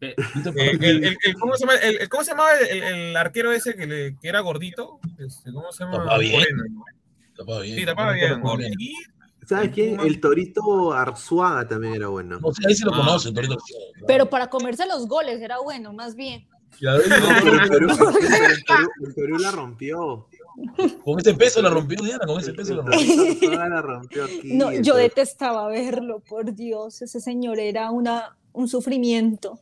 Eh, 0.00 0.14
el, 0.56 0.84
el- 0.84 1.16
el- 1.24 1.34
¿cómo, 1.40 1.54
se 1.56 1.66
llama, 1.66 1.74
el, 1.78 2.00
el- 2.02 2.08
¿Cómo 2.08 2.22
se 2.22 2.30
llamaba 2.30 2.50
el, 2.70 2.82
el 2.82 3.16
arquero 3.16 3.50
ese 3.50 3.74
que, 3.74 3.86
le- 3.86 4.16
que 4.20 4.28
era 4.28 4.40
gordito? 4.40 5.00
Este, 5.18 5.52
¿Cómo 5.52 5.72
se 5.72 5.82
llama? 5.84 5.98
Tapaba 5.98 6.18
bien. 6.18 6.44
Tapaba 7.36 7.60
bien. 7.62 7.76
Sí, 7.78 7.84
tapaba 7.84 8.12
bien. 8.12 8.40
¿Sabes 9.44 9.70
quién? 9.72 9.98
El 10.00 10.20
Torito 10.20 10.92
Arzuaga 10.92 11.66
también 11.66 11.94
era 11.94 12.08
bueno. 12.08 12.38
No 12.38 12.52
sé, 12.52 12.62
ahí 12.68 12.74
sí 12.74 12.84
lo 12.84 12.92
Ah. 12.94 12.98
conoce, 12.98 13.32
Torito. 13.32 13.56
Pero 14.06 14.28
para 14.30 14.48
comerse 14.48 14.86
los 14.86 15.08
goles 15.08 15.40
era 15.40 15.58
bueno, 15.58 15.92
más 15.92 16.14
bien. 16.14 16.46
Ya 16.80 16.92
ves, 16.92 17.08
No, 17.08 17.16
pero 17.68 17.88
Perú 19.16 19.38
la 19.38 19.50
rompió. 19.50 20.28
Con 21.04 21.18
ese 21.18 21.34
peso 21.34 21.62
la 21.62 21.70
rompió 21.70 21.98
Diana, 22.02 22.26
con 22.26 22.40
ese 22.40 22.52
peso 22.52 22.74
la 22.76 22.82
rompió. 23.80 24.24
La 24.24 24.24
aquí. 24.24 24.54
No, 24.54 24.72
yo 24.72 24.96
detestaba 24.96 25.68
verlo, 25.68 26.20
por 26.20 26.54
Dios, 26.54 27.02
ese 27.02 27.20
señor 27.20 27.58
era 27.58 27.90
una, 27.90 28.36
un 28.52 28.68
sufrimiento. 28.68 29.60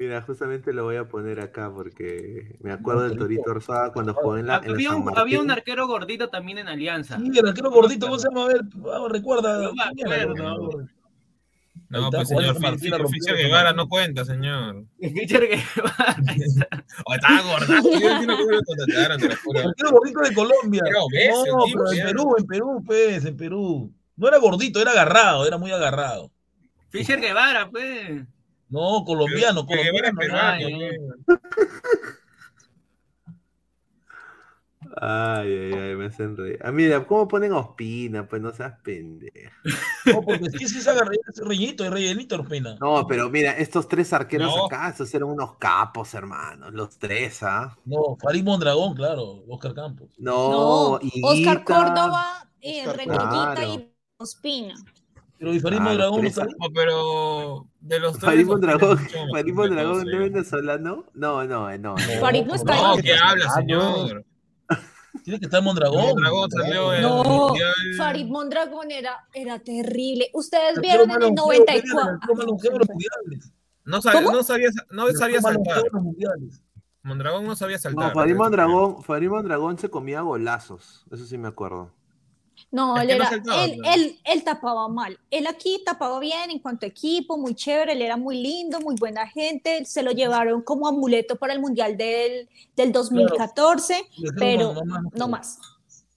Mira, 0.00 0.22
justamente 0.22 0.72
lo 0.72 0.84
voy 0.84 0.94
a 0.94 1.08
poner 1.08 1.40
acá 1.40 1.72
porque 1.74 2.56
me 2.60 2.70
acuerdo 2.70 3.08
del 3.08 3.18
Torito 3.18 3.50
Arzuaga 3.50 3.92
cuando 3.92 4.14
jugó 4.14 4.38
en 4.38 4.46
la, 4.46 4.58
en 4.58 4.70
Había 4.70 4.94
un, 4.94 5.18
había 5.18 5.40
un 5.40 5.46
Martín. 5.48 5.58
arquero 5.58 5.88
gordito 5.88 6.28
también 6.30 6.58
en 6.58 6.68
Alianza. 6.68 7.18
Sí, 7.18 7.36
el 7.36 7.48
arquero 7.48 7.70
gordito, 7.72 8.06
¿cómo 8.06 8.18
se 8.20 8.28
llama? 8.28 8.44
A 8.44 8.48
ver, 8.48 8.60
vamos, 8.76 9.10
recuerda. 9.10 9.72
No, 11.88 12.10
pues 12.10 12.28
señor, 12.28 12.60
Martín 12.60 12.80
Fi- 12.80 12.88
la 12.90 12.96
Fi- 12.96 13.02
rompió 13.02 13.20
Fischer 13.20 13.34
con 13.36 13.42
Guevara 13.44 13.72
no 13.72 13.88
cuenta, 13.88 14.24
señor. 14.24 14.84
Fischer 15.00 15.48
Guevara. 15.48 16.16
O 17.06 17.14
estaba 17.14 17.40
gordazo, 17.42 17.72
yo 17.92 18.00
no 18.00 18.10
entiendo 18.10 18.36
cómo 18.36 18.50
lo 18.50 18.62
contrataron, 18.62 19.20
te 19.20 19.28
lo 19.28 19.36
juro. 19.36 19.60
El 19.60 19.66
arquero 19.68 19.90
gordito 19.92 20.20
de 20.20 20.34
Colombia. 20.34 20.82
Era 20.86 21.02
obeso, 21.02 21.56
No, 21.56 21.64
tipo, 21.64 21.78
pero 21.84 21.92
en. 22.00 22.06
Perú, 22.06 22.34
en 22.38 22.46
Perú, 22.46 22.82
pues, 22.84 23.24
en 23.24 23.36
Perú. 23.36 23.92
No 24.16 24.28
era 24.28 24.38
gordito, 24.38 24.80
era 24.80 24.90
agarrado, 24.90 25.46
era 25.46 25.58
muy 25.58 25.70
agarrado. 25.70 26.30
Fischer 26.90 27.20
Guevara, 27.20 27.70
pues. 27.70 28.22
No, 28.68 29.04
colombiano, 29.06 29.66
Que 29.66 29.76
Guevara 29.76 30.08
es 30.08 30.14
colombiano. 30.14 30.58
peruano, 30.58 31.38
Ay. 35.00 35.48
Ay, 35.48 35.72
ay, 35.72 35.96
me 35.96 36.06
hacen 36.06 36.36
reír. 36.36 36.58
Ah, 36.62 36.72
mira, 36.72 37.06
¿cómo 37.06 37.28
ponen 37.28 37.52
Ospina? 37.52 38.26
Pues 38.28 38.42
no 38.42 38.52
seas 38.52 38.74
pendejo. 38.82 39.50
No, 40.06 40.22
porque 40.22 40.46
es 40.60 40.88
agarrado, 40.88 41.12
es 41.28 41.38
rellenito, 41.44 41.84
es 41.84 41.90
rellenito, 41.90 42.40
Ospina. 42.40 42.76
No, 42.80 43.06
pero 43.06 43.28
mira, 43.30 43.52
estos 43.52 43.88
tres 43.88 44.12
arqueros 44.12 44.54
No. 44.56 44.66
acá, 44.66 44.88
esos 44.88 45.12
eran 45.14 45.28
unos 45.28 45.56
capos, 45.56 46.14
hermanos. 46.14 46.72
Los 46.72 46.98
tres, 46.98 47.42
¿ah? 47.42 47.76
No, 47.84 48.16
Farid 48.20 48.42
Mondragón, 48.44 48.94
claro, 48.94 49.44
Oscar 49.48 49.74
Campos. 49.74 50.08
No, 50.18 50.98
No, 50.98 51.00
Oscar. 51.22 51.64
Córdoba, 51.64 52.48
eh, 52.60 52.84
Rentería 52.86 53.52
Claro. 53.54 53.62
y 53.74 53.92
Ospina. 54.16 54.74
Pero 55.38 55.54
y 55.54 55.60
Farid 55.60 55.78
Ah, 55.78 55.84
Mondragón 55.84 56.24
no 56.24 56.68
pero 56.74 57.66
de 57.80 58.00
los 58.00 58.12
tres. 58.18 58.24
Farid 58.24 58.46
Mondragón, 58.46 58.98
Farid 59.32 59.54
Mondragón. 59.54 60.04
¿no 60.04 60.10
es 60.12 60.18
venezolano? 60.18 61.04
No, 61.14 61.44
no, 61.44 61.70
no. 61.78 61.94
no. 61.94 61.96
Farid 62.20 62.44
no 62.44 62.54
está 62.54 62.74
No. 62.74 62.96
¿qué 62.96 63.14
habla, 63.14 63.46
Ah, 63.48 63.54
señor? 63.54 64.24
Tiene 65.28 65.40
que 65.40 65.44
estar 65.44 65.62
Mondragón. 65.62 66.06
Mondragón 66.06 66.50
salió 66.50 66.94
en 66.94 67.02
No, 67.02 67.22
el 67.22 67.28
mundial. 67.28 67.74
Farid 67.98 68.26
Mondragón 68.28 68.90
era, 68.90 69.26
era 69.34 69.58
terrible. 69.58 70.30
Ustedes 70.32 70.76
El 70.76 70.80
vieron 70.80 71.10
en 71.10 71.10
el 71.10 71.18
más 71.18 71.36
longevo, 71.36 71.48
94. 71.48 72.00
el 72.00 72.08
arquero 72.14 72.34
más 72.34 72.46
longevo 72.46 72.72
de 72.72 72.78
los 72.78 72.88
mundiales. 72.88 73.52
No 73.84 74.00
sabía, 74.00 74.20
no 74.22 74.42
sabía, 74.42 74.70
no 74.90 75.06
El 75.06 75.16
sabía 75.18 75.42
saltar. 75.42 75.82
Mondragón 77.02 77.46
no 77.46 77.56
sabía 77.56 77.76
saltar. 77.78 78.08
No, 78.08 78.14
Farid 78.14 78.36
Mondragón, 78.36 79.02
Farid 79.02 79.28
Mondragón 79.28 79.78
se 79.78 79.90
comía 79.90 80.22
golazos. 80.22 81.04
Eso 81.10 81.26
sí 81.26 81.36
me 81.36 81.48
acuerdo. 81.48 81.92
No, 82.70 82.96
Es 82.96 83.02
él, 83.02 83.08
no 83.08 83.14
era, 83.14 83.28
saltaba, 83.30 83.64
él, 83.64 83.80
él, 83.94 84.18
él 84.24 84.44
tapaba 84.44 84.88
mal. 84.88 85.18
Él 85.30 85.46
aquí 85.46 85.82
tapaba 85.86 86.20
bien 86.20 86.50
en 86.50 86.58
cuanto 86.58 86.84
a 86.84 86.88
equipo, 86.88 87.38
muy 87.38 87.54
chévere, 87.54 87.92
él 87.92 88.02
era 88.02 88.16
muy 88.18 88.42
lindo, 88.42 88.80
muy 88.80 88.94
buena 88.96 89.26
gente. 89.26 89.84
Se 89.86 90.02
lo 90.02 90.10
llevaron 90.12 90.62
como 90.62 90.86
amuleto 90.86 91.36
para 91.36 91.54
el 91.54 91.60
Mundial 91.60 91.96
del, 91.96 92.48
del 92.76 92.92
2014, 92.92 94.06
Y 94.16 94.26
el 94.26 94.34
pero 94.34 94.74
no, 95.14 95.28
más. 95.28 95.58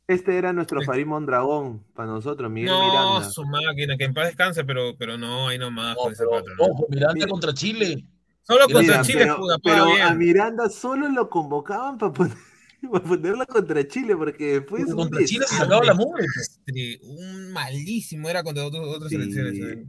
Este 0.08 0.38
era 0.38 0.52
nuestro 0.52 0.82
Farid 0.82 1.06
Mondragón 1.06 1.86
para 1.94 2.10
nosotros, 2.10 2.52
Miguel 2.52 2.72
No, 2.72 2.86
Miranda. 2.86 3.30
su 3.30 3.46
máquina, 3.46 3.96
que 3.98 4.04
en 4.04 4.14
paz 4.14 4.26
descanse, 4.26 4.66
pero, 4.66 4.94
pero 4.98 5.18
no, 5.18 5.48
ahí 5.48 5.58
nomás 5.58 5.96
No, 5.96 6.04
pero, 6.18 6.30
patrón. 6.32 6.58
¿no? 6.58 6.66
ojo, 6.66 6.86
Miranda 6.90 7.14
Mira. 7.14 7.28
contra 7.28 7.54
Chile. 7.54 8.04
Solo 8.42 8.66
Mira, 8.68 8.80
contra 8.80 9.02
Chile 9.04 9.20
pero, 9.20 9.38
jugaba 9.38 9.60
pero 9.64 9.86
bien. 9.86 10.02
a 10.02 10.14
Miranda 10.16 10.70
solo 10.70 11.08
lo 11.08 11.30
convocaban 11.30 11.98
para 11.98 12.12
poner, 12.12 12.36
para 12.92 13.04
ponerla 13.04 13.46
contra 13.46 13.88
Chile, 13.88 14.16
porque 14.16 14.54
después 14.60 14.84
Porque 14.86 14.96
contra 14.96 15.26
Chile 15.26 15.46
se 15.48 15.56
sacaba 15.58 15.84
la 15.86 15.94
mugre. 15.94 16.26
pues. 16.34 17.00
Un 17.04 17.52
malísimo 17.54 18.30
era 18.30 18.44
contra 18.44 18.66
otras 18.66 19.10
Sí. 19.10 19.16
selecciones. 19.18 19.60
¿eh? 19.60 19.86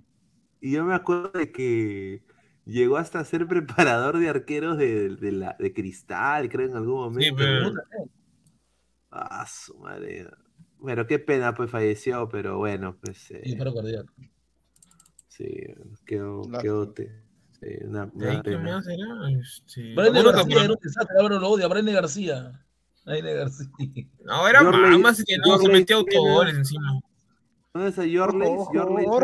Y 0.61 0.73
yo 0.73 0.85
me 0.85 0.95
acuerdo 0.95 1.31
de 1.39 1.51
que 1.53 2.23
llegó 2.65 2.97
hasta 2.97 3.25
ser 3.25 3.47
preparador 3.49 4.19
de 4.19 4.29
arqueros 4.29 4.79
de, 4.79 5.17
de 5.17 5.33
la, 5.33 5.57
de 5.59 5.73
cristal, 5.73 6.49
creo 6.49 6.69
en 6.69 6.77
algún 6.77 6.95
momento. 7.01 7.37
pero- 7.37 7.73
Ah, 9.11 9.47
su 9.49 9.77
madre. 9.79 10.27
Bueno, 10.79 11.07
qué 11.07 11.19
pena, 11.19 11.55
pues 11.55 11.71
falleció, 11.71 12.29
pero 12.29 12.59
bueno, 12.59 12.97
pues 13.01 13.31
eh, 13.31 13.43
Sí, 13.45 13.57
paro 13.57 13.75
cardíaco. 13.75 14.13
sí, 15.29 15.47
quedó, 16.07 16.43
quedó 16.61 16.89
te- 16.93 17.23
sí, 17.61 17.67
una, 17.85 18.07
¿De 18.07 18.29
ahí 18.29 18.35
una 18.37 18.43
qué 18.43 18.51
pena. 18.53 18.63
más 18.77 18.87
era? 18.89 19.07
Uno 19.07 20.23
que- 20.23 20.33
García 20.33 20.65
era 20.65 20.73
un 20.73 20.79
desastre, 20.83 21.17
ahora 21.21 21.39
lo 21.39 21.49
odia. 21.51 21.69
Brenner 21.69 21.95
García. 21.95 22.65
Brenner 23.05 23.37
García. 23.39 23.69
No, 24.25 24.49
era 24.49 24.59
que 24.61 24.65
no, 24.65 25.15
se 25.15 25.25
Yorley 25.37 25.73
metió 25.73 25.97
autogol 25.99 26.47
Mena. 26.47 26.59
encima. 26.59 27.01
Ahora, 27.75 28.33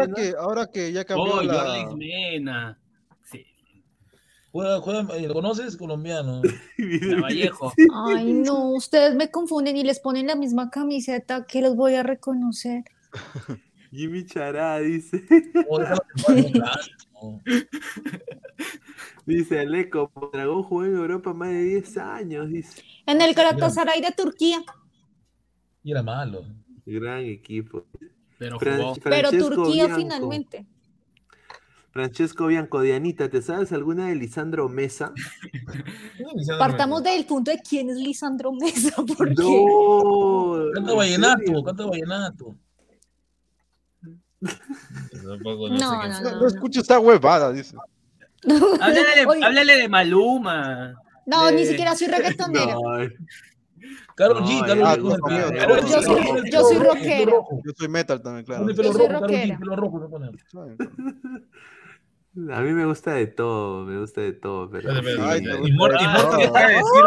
Mena. 0.06 0.14
que, 0.14 0.34
ahora 0.38 0.66
que 0.66 0.92
ya 0.92 1.04
cambió 1.04 1.34
Oh, 1.34 1.42
la... 1.42 1.84
Jorlis 1.86 1.96
Mena. 1.96 2.78
Sí, 3.24 3.44
Juega, 4.50 4.80
juega, 4.80 5.16
eh, 5.16 5.28
¿lo 5.28 5.34
conoces? 5.34 5.76
Colombiano. 5.76 6.42
Vallejo. 7.22 7.72
Ay, 8.06 8.32
no, 8.32 8.70
ustedes 8.70 9.14
me 9.14 9.30
confunden 9.30 9.76
y 9.76 9.84
les 9.84 10.00
ponen 10.00 10.26
la 10.26 10.36
misma 10.36 10.70
camiseta 10.70 11.44
que 11.46 11.60
los 11.60 11.76
voy 11.76 11.94
a 11.94 12.02
reconocer. 12.02 12.84
Jimmy 13.90 14.26
Chará 14.26 14.78
dice, 14.80 15.24
Dice 19.28 19.60
Aleco, 19.60 20.10
Dragón 20.32 20.62
jugó 20.62 20.86
en 20.86 20.96
Europa 20.96 21.34
más 21.34 21.50
de 21.50 21.62
10 21.62 21.98
años, 21.98 22.48
dice. 22.48 22.82
En 23.04 23.20
el 23.20 23.34
Galatasaray 23.34 24.00
de 24.00 24.10
Turquía, 24.12 24.64
Y 25.82 25.90
era 25.92 26.02
malo. 26.02 26.46
Gran 26.86 27.20
equipo. 27.26 27.84
Pero 28.38 28.58
jugó. 28.58 28.94
Turquía 28.94 29.84
Bianco. 29.84 29.96
finalmente. 29.96 30.66
Francesco 31.90 32.46
Bianco, 32.46 32.80
Dianita, 32.80 33.28
¿te 33.28 33.42
sabes 33.42 33.70
alguna 33.72 34.06
de 34.08 34.14
Lisandro 34.14 34.66
Mesa? 34.70 35.12
Partamos 36.58 37.02
del 37.02 37.26
punto 37.26 37.50
de 37.50 37.58
quién 37.58 37.90
es 37.90 37.96
Lisandro 37.96 38.50
Mesa, 38.52 38.94
porque 39.18 39.34
No. 39.34 40.74
¿en 40.74 40.96
vallenato, 40.96 41.64
canta 41.64 41.84
vallenato. 41.84 42.56
Tampoco, 44.40 45.68
No, 45.68 45.76
no. 46.08 46.20
No, 46.22 46.40
no 46.40 46.46
escucho 46.46 46.80
esta 46.80 46.98
huevada, 46.98 47.52
dice. 47.52 47.76
Háblale 48.80 49.14
de, 49.16 49.26
Oye, 49.26 49.44
háblale 49.44 49.76
de 49.76 49.88
Maluma. 49.88 50.94
no, 51.26 51.50
ni 51.50 51.62
Eh, 51.62 51.66
siquiera 51.66 51.94
soy 51.96 52.06
reggaetonera. 52.08 52.74
No, 52.74 52.80
Karol 54.16 54.40
No, 54.40 54.46
G, 54.48 54.66
Yo 55.88 56.02
soy- 56.02 56.38
el 56.38 56.50
yo 56.50 57.72
soy 57.76 57.88
metal 57.88 58.20
también, 58.20 58.44
claro. 58.44 58.68
Yo 58.68 58.92
soy 58.92 59.08
pone. 60.08 60.36
A 62.52 62.60
mí 62.60 62.72
me 62.72 62.84
gusta 62.84 63.12
de 63.14 63.26
todo, 63.26 63.84
me 63.84 63.98
gusta 63.98 64.20
de 64.20 64.32
todo, 64.32 64.70
pero... 64.70 64.92
Y 65.66 65.72
Morty 65.72 66.04
todo. 66.04 66.36
decir 66.36 67.04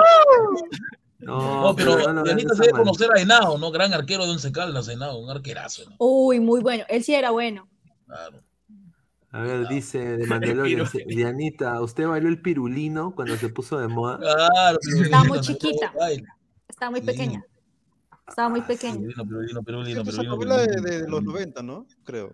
No, 1.20 1.62
No, 1.70 1.76
pero 1.76 1.95
debe 2.24 2.72
conocer 2.72 3.10
a 3.16 3.22
Henao, 3.22 3.58
¿no? 3.58 3.72
Gran 3.72 3.94
arquero 3.94 4.26
de 4.26 4.32
Once 4.32 4.52
Caldas, 4.52 4.88
Henao, 4.88 5.20
un 5.20 5.30
arquerazo, 5.30 5.90
¿no? 5.90 5.95
Uy, 5.99 6.40
muy 6.40 6.60
bueno. 6.62 6.84
Él 6.90 7.03
sí 7.03 7.14
era 7.14 7.32
bueno. 7.32 7.68
Claro. 8.08 8.40
A 9.32 9.41
ver, 9.41 9.68
dice 9.68 10.18
de 10.18 10.28
Mandalorian, 10.28 10.88
Pirulino. 10.90 11.16
Dianita, 11.16 11.82
¿usted 11.82 12.08
bailó 12.08 12.28
el 12.30 12.41
pirulino 12.41 13.16
cuando 13.16 13.36
se 13.38 13.49
puso 13.49 13.78
de 13.80 13.88
moda? 13.88 14.18
Claro, 14.18 14.78
Estaba 14.82 15.24
muy 15.24 15.40
Pirulino, 15.40 15.41
chiquita. 15.41 15.94
Estaba 16.68 16.91
muy 16.91 17.02
pequeña. 17.02 17.45
Estaba 18.28 18.49
muy 18.49 18.62
pequeña. 18.62 18.94
Pirulino, 18.95 19.26
Pirulino, 19.26 19.64
Pirulino, 19.64 20.03
Pirulino, 20.03 20.36
novela 20.36 20.58
de, 20.58 20.68
Pirulino, 20.68 20.90
de 20.90 20.99
los 20.99 21.20
Pirulino. 21.20 21.32
90, 21.32 21.64
¿no? 21.64 21.88
Creo. 22.03 22.32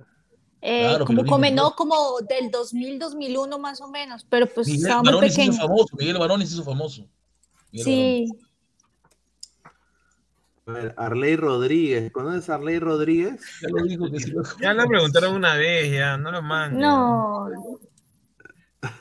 Eh, 0.62 0.82
Claro, 0.90 1.06
como 1.06 1.22
Pirulino, 1.24 1.32
come, 1.36 1.52
no, 1.52 1.62
claro. 1.62 1.76
como 1.76 1.96
del 2.28 2.50
2000, 2.52 3.00
2001 3.00 3.60
más 3.60 3.82
o 3.82 3.88
menos, 3.90 4.26
pero 4.28 4.48
pues 4.48 4.68
Miguel 4.68 4.84
estaba 4.86 5.04
muy 5.04 5.28
hizo 5.28 5.54
famoso, 5.54 5.96
Miguel 5.98 6.18
Barones 6.18 6.50
se 6.50 6.56
hizo 6.56 6.64
famoso. 6.64 7.08
Miguel 7.72 7.86
Sí, 7.86 8.32
A 10.68 10.72
ver, 10.72 10.94
Arley 10.98 11.36
Rodríguez, 11.38 12.12
¿conoces 12.12 12.50
a 12.50 12.56
Arley 12.56 12.78
Rodríguez? 12.80 13.40
Ya 13.62 13.70
lo 13.70 13.84
dijo 13.84 14.12
que 14.12 14.20
sí 14.20 14.32
lo 14.32 14.44
Ya 14.62 14.74
lo 14.74 14.86
preguntaron 14.88 15.36
una 15.36 15.56
vez, 15.56 15.92
ya, 15.92 16.18
no 16.18 16.32
lo 16.32 16.42
mandes. 16.42 16.80
no. 16.82 17.48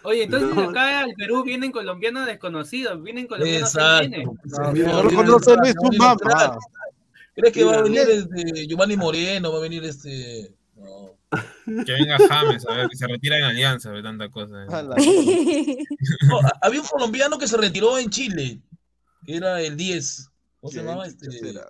Oye, 0.05 0.23
entonces 0.25 0.55
No. 0.55 0.71
acá 0.71 1.01
al 1.01 1.13
Perú 1.15 1.43
vienen 1.45 1.71
colombianos 1.71 2.25
desconocidos, 2.27 3.03
vienen 3.03 3.27
colombianos 3.27 3.75
Exacto. 3.75 4.35
No. 4.45 5.03
¿Crees 7.35 7.53
que 7.53 7.65
va 7.65 7.75
a 7.75 7.83
venir 7.83 8.01
este 8.09 8.67
Giovanni 8.67 8.97
Moreno? 8.97 9.53
¿Va 9.53 9.59
a 9.59 9.63
venir 9.63 9.85
este.? 9.85 10.55
No. 10.77 11.15
Que 11.85 11.93
venga 11.93 12.17
James, 12.29 12.67
a 12.67 12.75
ver, 12.75 12.89
que 12.89 12.97
se 12.97 13.07
retira 13.07 13.37
en 13.39 13.45
Alianza, 13.45 13.91
de 13.91 14.03
tanta 14.03 14.29
cosa. 14.31 14.65
No, 14.65 14.71
a- 16.41 16.53
había 16.63 16.81
un 16.81 16.87
colombiano 16.87 17.39
que 17.39 17.47
se 17.49 17.57
retiró 17.59 17.99
en 17.99 18.09
Chile, 18.09 18.61
que 19.27 19.37
era 19.37 19.61
el 19.61 19.77
10. 19.77 20.31
¿Cómo 20.61 20.71
se 20.73 20.79
llamaba? 20.79 21.07
Este? 21.07 21.29
¿Quién 21.29 21.41
será? 21.45 21.69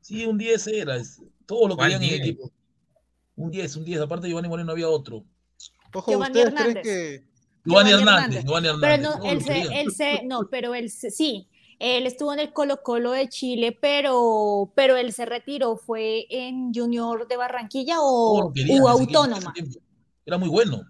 Sí, 0.00 0.26
un 0.26 0.38
10 0.38 0.66
era. 0.68 0.96
es- 0.96 1.22
Todos 1.46 1.68
lo 1.68 1.76
¿Cuál 1.76 1.90
querían 1.92 2.02
en 2.02 2.08
el 2.14 2.20
10? 2.22 2.28
equipo. 2.30 2.52
Un 3.36 3.50
10, 3.50 3.76
un 3.76 3.84
10. 3.84 4.00
Aparte 4.00 4.24
de 4.26 4.30
Giovanni 4.30 4.48
Moreno 4.48 4.72
había 4.72 4.88
otro. 4.88 5.24
Ojo, 5.94 6.10
Giovanni 6.12 6.38
¿ustedes 6.38 6.54
creen 6.54 6.76
Hernández. 6.76 6.82
que 6.84 7.24
Giovanni 7.64 7.90
Giovanni 7.90 7.92
Hernández. 7.92 8.08
Hernández. 8.38 8.44
Giovanni 8.44 8.68
Pero 8.68 8.92
Hernández. 8.94 9.00
no, 9.08 9.18
todos 9.18 9.32
él 9.32 9.42
se, 9.42 9.80
él 9.80 9.90
se, 9.92 10.22
no, 10.26 10.48
pero 10.50 10.74
él 10.74 10.90
se- 10.90 11.10
sí, 11.10 11.48
él 11.78 12.06
estuvo 12.06 12.32
en 12.32 12.38
el 12.40 12.52
Colo 12.52 12.82
Colo 12.82 13.10
de 13.12 13.28
Chile, 13.28 13.76
pero, 13.80 14.72
pero 14.76 14.96
él 14.96 15.12
se 15.12 15.26
retiró, 15.26 15.76
¿fue 15.76 16.26
en 16.30 16.72
Junior 16.72 17.26
de 17.26 17.36
Barranquilla 17.36 17.96
o 18.00 18.52
querían 18.54 18.80
u 18.82 18.88
ese 18.88 19.00
Autónoma? 19.02 19.52
Era 20.24 20.38
muy 20.38 20.48
bueno. 20.48 20.82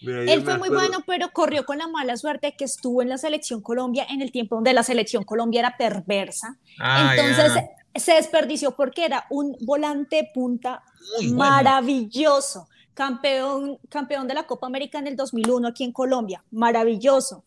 Mira, 0.00 0.32
Él 0.32 0.42
fue 0.42 0.58
muy 0.58 0.68
bueno, 0.68 0.98
pero 1.06 1.30
corrió 1.32 1.64
con 1.64 1.78
la 1.78 1.88
mala 1.88 2.16
suerte 2.16 2.54
que 2.56 2.64
estuvo 2.64 3.02
en 3.02 3.08
la 3.08 3.18
selección 3.18 3.60
Colombia 3.60 4.06
en 4.08 4.22
el 4.22 4.30
tiempo 4.30 4.54
donde 4.54 4.72
la 4.72 4.82
selección 4.82 5.24
Colombia 5.24 5.60
era 5.60 5.76
perversa. 5.76 6.56
Ah, 6.78 7.14
Entonces 7.16 7.64
se 7.94 8.12
desperdició 8.14 8.76
porque 8.76 9.04
era 9.04 9.26
un 9.30 9.56
volante 9.60 10.30
punta 10.32 10.82
Muy 11.16 11.28
bueno. 11.28 11.38
maravilloso, 11.38 12.68
campeón, 12.94 13.78
campeón 13.88 14.28
de 14.28 14.34
la 14.34 14.46
Copa 14.46 14.66
América 14.68 14.98
en 14.98 15.08
el 15.08 15.16
2001 15.16 15.68
aquí 15.68 15.84
en 15.84 15.92
Colombia, 15.92 16.44
maravilloso. 16.50 17.44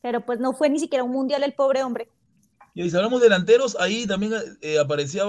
Pero 0.00 0.24
pues 0.24 0.38
no 0.38 0.52
fue 0.52 0.68
ni 0.68 0.78
siquiera 0.78 1.02
un 1.02 1.10
mundial 1.10 1.42
el 1.42 1.54
pobre 1.54 1.82
hombre. 1.82 2.08
Y 2.78 2.90
si 2.90 2.96
hablamos 2.96 3.22
delanteros, 3.22 3.74
ahí 3.80 4.06
también 4.06 4.34
eh, 4.60 4.78
aparecía 4.78 5.24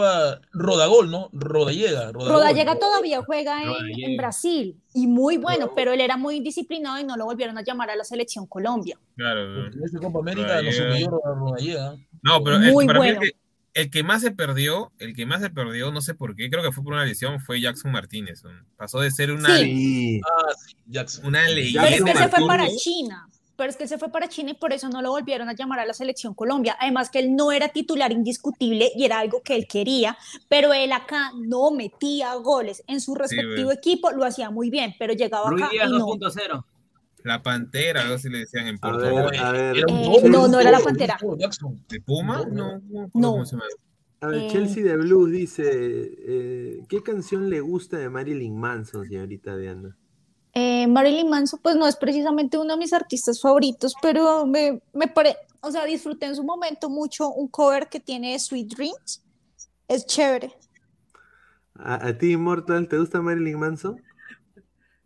Rodagol, 0.51 1.09
¿no? 1.09 1.29
Rodallega. 1.31 2.11
Rodagol. 2.11 2.33
Rodallega 2.41 2.77
todavía 2.77 3.21
juega 3.25 3.61
en, 3.61 3.69
Rodallega. 3.69 4.07
en 4.09 4.17
Brasil 4.17 4.75
y 4.93 5.07
muy 5.07 5.37
bueno, 5.37 5.71
pero 5.73 5.93
él 5.93 6.01
era 6.01 6.17
muy 6.17 6.35
indisciplinado 6.35 6.99
y 6.99 7.05
no 7.05 7.15
lo 7.15 7.23
volvieron 7.23 7.57
a 7.57 7.63
llamar 7.63 7.89
a 7.89 7.95
la 7.95 8.03
selección 8.03 8.47
Colombia. 8.47 8.99
Claro. 9.15 9.67
En 9.67 9.83
esa 9.83 9.97
Copa 9.99 10.19
América 10.19 10.61
nos 10.61 10.77
Rodallega. 10.77 10.91
humilló 10.91 11.21
Rodallega. 11.23 11.95
No, 12.21 12.43
pero 12.43 12.57
el, 12.57 12.73
Muy 12.73 12.85
mí 12.85 13.07
el 13.07 13.19
que, 13.19 13.31
el 13.75 13.89
que 13.91 14.03
más 14.03 14.21
se 14.23 14.31
perdió, 14.31 14.91
el 14.99 15.15
que 15.15 15.25
más 15.25 15.41
se 15.41 15.49
perdió, 15.49 15.89
no 15.91 16.01
sé 16.01 16.15
por 16.15 16.35
qué, 16.35 16.49
creo 16.49 16.63
que 16.63 16.73
fue 16.73 16.83
por 16.83 16.93
una 16.93 17.05
lesión, 17.05 17.39
fue 17.39 17.61
Jackson 17.61 17.93
Martínez. 17.93 18.43
Pasó 18.75 18.99
de 18.99 19.09
ser 19.09 19.31
una, 19.31 19.55
Sí. 19.55 20.19
Ah, 20.25 20.51
sí, 20.65 20.75
Jackson. 20.87 21.25
una 21.27 21.43
Pero 21.43 21.53
leyenda. 21.55 21.87
es 21.87 22.03
que 22.03 22.13
se 22.17 22.27
fue 22.27 22.45
para. 22.45 22.67
China. 22.75 23.29
Pero 23.57 23.69
es 23.71 23.75
que 23.75 23.87
se 23.87 23.97
fue 23.97 24.09
para 24.09 24.29
China 24.29 24.51
y 24.51 24.53
por 24.53 24.71
eso 24.71 24.87
no 24.87 25.01
lo 25.01 25.09
volvieron 25.09 25.49
a 25.49 25.53
llamar 25.53 25.79
a 25.79 25.85
la 25.85 25.93
selección 25.93 26.35
Colombia. 26.35 26.77
Además 26.79 27.09
que 27.09 27.19
él 27.19 27.35
no 27.35 27.51
era 27.51 27.69
titular 27.69 28.11
indiscutible 28.11 28.91
y 28.95 29.03
era 29.03 29.17
algo 29.19 29.41
que 29.41 29.55
él 29.55 29.67
quería, 29.67 30.15
pero 30.47 30.73
él 30.73 30.91
acá 30.91 31.31
no 31.35 31.71
metía 31.71 32.33
goles. 32.35 32.83
En 32.87 33.01
su 33.01 33.15
respectivo 33.15 33.71
equipo 33.71 34.11
lo 34.11 34.23
hacía 34.23 34.51
muy 34.51 34.69
bien, 34.69 34.93
pero 34.99 35.13
llegaba 35.13 35.49
Ruiz 35.49 35.63
acá 35.63 35.71
Díaz 35.73 35.89
y 35.89 35.97
no. 35.97 36.05
2.0. 36.05 36.65
La 37.23 37.41
Pantera, 37.41 38.03
algo 38.03 38.15
así 38.15 38.29
le 38.29 38.39
decían 38.39 38.67
en 38.67 38.75
un 38.81 39.01
Eh, 39.03 39.09
doble, 39.09 40.29
no, 40.29 40.47
no 40.47 40.59
era 40.59 40.71
la 40.71 40.79
Pantera. 40.79 41.17
¿De 41.89 41.99
Puma? 42.01 42.45
No, 42.49 42.79
no, 42.79 43.09
No. 43.13 43.31
cómo 43.31 43.45
se 43.45 43.55
llama. 43.55 43.65
A 44.21 44.27
ver, 44.27 44.43
Eh, 44.43 44.47
Chelsea 44.51 44.83
de 44.83 44.95
Blues 44.97 45.31
dice, 45.31 45.63
eh, 45.71 46.79
¿qué 46.87 47.01
canción 47.03 47.49
le 47.49 47.59
gusta 47.61 47.97
de 47.97 48.09
Marilyn 48.09 48.57
Manson, 48.57 49.05
señorita 49.07 49.57
Diana? 49.57 49.95
Eh, 50.59 50.87
Marilyn 50.87 51.29
Manson, 51.29 51.59
pues 51.61 51.75
no 51.75 51.85
es 51.85 51.95
precisamente 51.95 52.57
uno 52.57 52.73
de 52.73 52.79
mis 52.79 52.91
artistas 52.91 53.39
favoritos, 53.39 53.93
pero 54.01 54.47
me, 54.47 54.81
me 54.91 55.07
pare, 55.07 55.37
o 55.61 55.69
sea, 55.69 55.85
disfruté 55.85 56.25
en 56.25 56.35
su 56.35 56.43
momento 56.43 56.89
mucho 56.89 57.29
un 57.29 57.47
cover 57.47 57.89
que 57.89 57.99
tiene 57.99 58.39
Sweet 58.39 58.73
Dreams. 58.73 59.23
Es 59.87 60.07
chévere. 60.07 60.51
¿A, 61.75 62.07
a 62.07 62.17
ti, 62.17 62.31
Immortal, 62.31 62.87
te 62.87 62.97
gusta 62.97 63.21
Marilyn 63.21 63.59
Manson? 63.59 64.01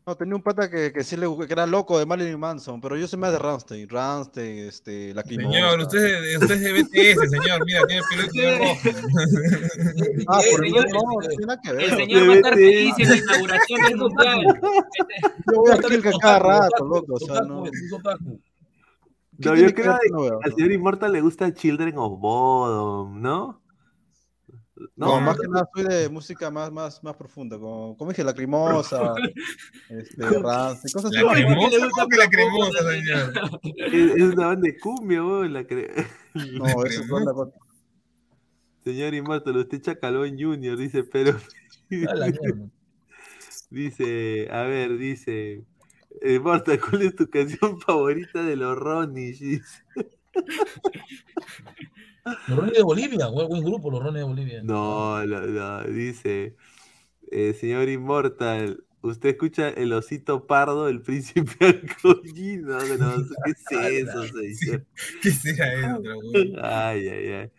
No, 0.07 0.15
tenía 0.15 0.35
un 0.35 0.41
pata 0.41 0.67
que, 0.69 0.91
que 0.91 1.03
sí 1.03 1.15
le 1.15 1.27
que 1.45 1.53
era 1.53 1.67
loco 1.67 1.99
de 1.99 2.07
Marilyn 2.07 2.39
Manson, 2.39 2.81
pero 2.81 2.97
yo 2.97 3.07
soy 3.07 3.19
más 3.19 3.31
de 3.31 3.37
Ramstein, 3.37 3.87
Ramstein, 3.87 4.57
este, 4.67 5.13
la 5.13 5.21
Señor, 5.21 5.79
usted, 5.79 6.23
es- 6.25 6.41
usted 6.41 6.55
es 6.55 6.61
de 6.61 6.73
BTS, 6.73 7.29
señor. 7.29 7.65
Mira, 7.65 7.81
tiene 7.87 8.01
pelo 8.09 8.27
color 8.31 8.59
rojo. 8.59 8.79
Ah, 10.27 10.41
por 10.49 10.65
señor, 10.65 10.85
eso 10.87 10.95
no, 10.95 11.11
no 11.11 11.27
tiene 11.27 11.45
nada 11.45 11.61
que 11.61 11.71
ver. 11.73 11.83
El 11.83 11.95
señor 11.97 12.29
va 12.29 12.33
a 12.33 12.35
estar 12.35 12.53
feliz 12.55 12.93
en 12.99 13.09
la 13.09 13.17
inauguración 13.17 13.81
del 13.83 13.95
mundial. 13.97 14.43
Yo 15.51 15.61
voy 15.61 15.71
a 15.71 15.77
Kilka 15.77 16.11
cada 16.19 16.39
rato, 16.39 16.85
loco, 16.85 17.13
o 17.13 17.19
sea, 17.19 17.41
no. 17.41 17.65
Es 17.67 17.93
otaku. 17.93 18.39
¿Qué 19.39 19.49
No, 19.49 19.55
yo 19.55 19.65
que 19.67 19.73
creo 19.75 19.97
que 20.01 20.29
al 20.45 20.53
señor 20.55 20.71
Immortal 20.71 21.13
le 21.13 21.21
gusta 21.21 21.53
Children 21.53 21.97
of 21.97 22.19
Bodom, 22.19 23.21
¿no? 23.21 23.61
No, 24.95 25.07
No, 25.07 25.21
más 25.21 25.39
que 25.39 25.47
nada 25.47 25.69
soy 25.73 25.83
de 25.85 26.09
música 26.09 26.49
más, 26.51 26.71
más, 26.71 27.03
más 27.03 27.15
profunda, 27.15 27.57
como, 27.59 27.95
como 27.97 28.11
dije, 28.11 28.23
lacrimosa, 28.23 29.13
este, 29.89 30.23
Ramstein, 30.39 30.93
cosas 30.93 31.05
así. 31.05 31.15
La 31.17 31.23
¿Por 31.23 31.33
qué 31.35 31.39
le 31.41 31.45
cremosa, 31.47 31.77
gusta 31.85 31.89
¿cómo 31.95 32.07
que 32.09 32.17
la 32.17 32.29
Profundo, 32.29 32.69
cremosa, 32.71 32.91
señor? 32.91 33.33
es, 33.93 34.15
es 34.15 34.33
una 34.33 34.47
banda 34.47 34.67
de 34.67 34.79
cumbia, 34.79 35.23
weón, 35.23 35.53
la 35.53 35.61
cre- 35.63 36.07
No, 36.53 36.65
eso 36.85 37.01
es 37.01 37.11
otra 37.11 37.33
cosa. 37.33 37.57
Señor 38.83 39.13
Immortal, 39.13 39.57
usted 39.57 39.81
Chacalón 39.81 40.37
Junior, 40.39 40.77
dice, 40.77 41.03
pero... 41.03 41.37
Dice, 43.69 44.49
a 44.51 44.63
ver, 44.63 44.97
dice, 44.97 45.63
eh, 46.21 46.39
Marta, 46.41 46.77
¿cuál 46.77 47.03
es 47.03 47.15
tu 47.15 47.29
canción 47.29 47.79
favorita 47.79 48.43
de 48.43 48.57
los 48.57 48.77
Ronnie? 48.77 49.61
Los 52.25 52.57
Rones 52.57 52.73
de 52.73 52.83
Bolivia, 52.83 53.27
buen, 53.27 53.47
buen 53.47 53.63
grupo, 53.63 53.89
los 53.89 54.01
Rones 54.01 54.21
de 54.21 54.27
Bolivia. 54.27 54.61
No, 54.63 55.25
no, 55.25 55.41
no, 55.41 55.83
dice, 55.85 56.55
eh, 57.31 57.53
señor 57.53 57.89
Immortal, 57.89 58.83
¿usted 59.01 59.29
escucha 59.29 59.69
el 59.69 59.91
osito 59.93 60.45
pardo, 60.45 60.87
el 60.87 61.01
príncipe 61.01 61.51
arcollino? 61.65 62.79
No, 62.97 63.13
¿qué 63.45 63.51
es 63.51 64.07
eso, 64.07 64.23
señor? 64.27 64.85
¿Qué 65.21 65.31
será 65.31 65.73
eso, 65.73 66.01
güey? 66.01 66.55
Ay, 66.61 67.07
ay, 67.07 67.27
ay. 67.33 67.51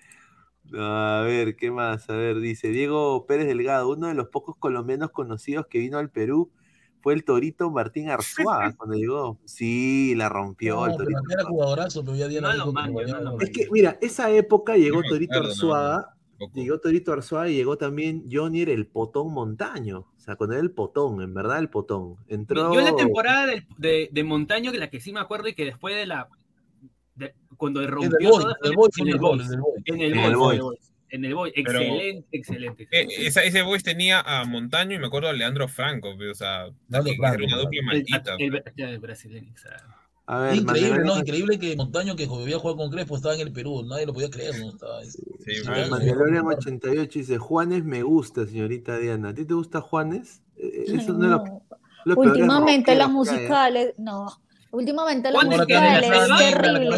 No, 0.65 0.87
a 0.87 1.23
ver, 1.23 1.57
¿qué 1.57 1.71
más? 1.71 2.09
A 2.09 2.15
ver, 2.15 2.41
dice 2.41 2.69
Diego 2.69 3.27
Pérez 3.27 3.47
Delgado, 3.47 3.91
uno 3.91 4.07
de 4.09 4.15
los 4.15 4.29
pocos 4.29 4.57
colombianos 4.57 5.11
conocidos 5.11 5.67
que 5.67 5.79
vino 5.79 5.99
al 5.99 6.11
Perú 6.11 6.51
fue 7.03 7.15
el 7.15 7.25
Torito 7.25 7.71
Martín 7.71 8.09
Arzuaga 8.09 8.73
cuando 8.79 8.97
llegó. 8.97 9.39
Sí, 9.45 10.15
la 10.17 10.29
rompió 10.29 10.77
No, 10.77 10.87
el 10.87 10.93
pero 10.93 11.05
Torito. 11.11 11.21
era 11.33 11.45
jugadorazo, 11.45 12.05
pero 12.05 12.17
ya 12.17 12.29
Diana 12.29 12.55
No 12.57 12.73
que. 12.73 13.45
Es 13.45 13.51
que, 13.51 13.69
mira, 13.71 13.99
esa 14.01 14.31
época 14.31 14.77
llegó 14.77 15.03
Torito 15.03 15.39
Arzuaga, 15.39 16.15
llegó 16.55 16.79
Torito 16.79 17.13
Arzuaga 17.13 17.49
y 17.49 17.55
llegó 17.57 17.77
también 17.77 18.25
Johnny 18.31 18.63
el 18.63 18.87
Potón 18.87 19.33
Montaño. 19.33 20.07
O 20.17 20.21
sea, 20.25 20.37
con 20.37 20.53
él 20.53 20.59
el 20.61 20.71
Potón, 20.71 21.21
en 21.21 21.35
verdad 21.35 21.59
el 21.59 21.69
Potón. 21.69 22.17
Entró... 22.29 22.73
Yo 22.73 22.79
en 22.79 22.85
la 22.87 22.95
temporada 22.97 23.47
del- 23.47 23.67
de, 23.77 24.09
de 24.13 24.25
Montaño, 24.25 24.71
que 24.71 24.79
la 24.79 24.89
que 24.89 25.01
sí 25.01 25.13
me 25.13 25.19
acuerdo 25.21 25.49
y 25.49 25.55
que 25.55 25.65
después 25.65 25.97
de 25.97 26.07
la. 26.07 26.29
de- 27.17 27.35
cuando 27.57 27.85
rompió 27.89 28.19
en 28.19 28.25
el 28.25 28.31
Boy, 28.31 28.45
en 28.55 28.67
el 28.69 28.75
fue 28.75 28.77
Boys. 28.77 28.99
en 28.99 29.09
el 29.09 29.19
Boys. 29.19 29.51
en 29.87 30.01
el 30.01 30.61
Boys. 30.61 30.92
En 31.13 31.25
el 31.27 31.35
Boys. 31.35 31.53
Pero- 31.55 31.79
Excelente, 31.81 32.27
excelente. 32.33 32.89
Eh, 32.91 33.07
esa- 33.19 33.43
ese 33.45 33.61
Boys 33.63 33.83
tenía 33.83 34.21
a 34.21 34.45
Montaño 34.45 34.97
y 34.97 34.99
me 34.99 35.07
acuerdo 35.07 35.29
a 35.29 35.33
Leandro 35.35 35.69
Franco, 35.69 36.15
pero, 36.19 36.33
o 36.33 36.35
sea, 36.35 36.69
Leandro 36.89 37.13
Franco, 37.19 37.35
era 37.37 37.45
una 37.45 37.57
dupla 37.59 37.81
El, 37.81 37.87
maldita. 37.87 38.35
el- 38.39 38.63
el 38.77 38.99
brasileño, 38.99 39.53
o 39.55 39.59
sea, 39.59 39.77
A 40.27 40.39
ver, 40.39 40.55
Increíble, 40.55 40.91
Manuel- 40.91 41.07
¿no? 41.07 41.19
Increíble 41.19 41.59
que 41.59 41.77
Montaño, 41.77 42.17
que 42.17 42.25
había 42.25 42.59
jugado 42.59 42.77
con 42.79 42.91
Crespo, 42.91 43.17
estaba 43.17 43.35
en 43.35 43.41
el 43.43 43.53
Perú. 43.53 43.83
Nadie 43.85 44.07
lo 44.07 44.15
podía 44.15 44.31
creer, 44.31 44.57
¿no? 44.61 44.71
Estaba, 44.71 45.05
Sí, 45.05 45.21
ver, 45.69 45.91
Mandalorian 45.91 46.47
88 46.47 47.19
dice, 47.19 47.37
Juanes 47.39 47.85
me 47.85 48.03
gusta, 48.03 48.47
señorita 48.47 48.97
Diana. 48.99 49.31
¿A 49.31 49.35
ti 49.35 49.45
te 49.45 49.53
gusta 49.53 49.81
Juanes? 49.81 50.41
Eh, 50.57 50.85
eh, 50.89 50.95
eso 50.97 51.13
no 51.13 51.27
lo- 51.27 51.45
No. 51.45 51.63
lo 52.07 52.13
es 52.23 52.29
Últimamente 52.31 52.95
la 52.95 53.05
rockero, 53.07 53.19
musical, 53.19 53.77
es- 53.77 53.95
no. 53.99 54.29
Últimamente 54.71 55.29
la 55.31 55.35
¿Cuándo 55.35 55.57
es 55.61 55.67
que 55.67 55.75
musical 55.75 56.01
la 56.01 56.07
es 56.07 56.13
selva? 56.23 56.39
terrible. 56.39 56.89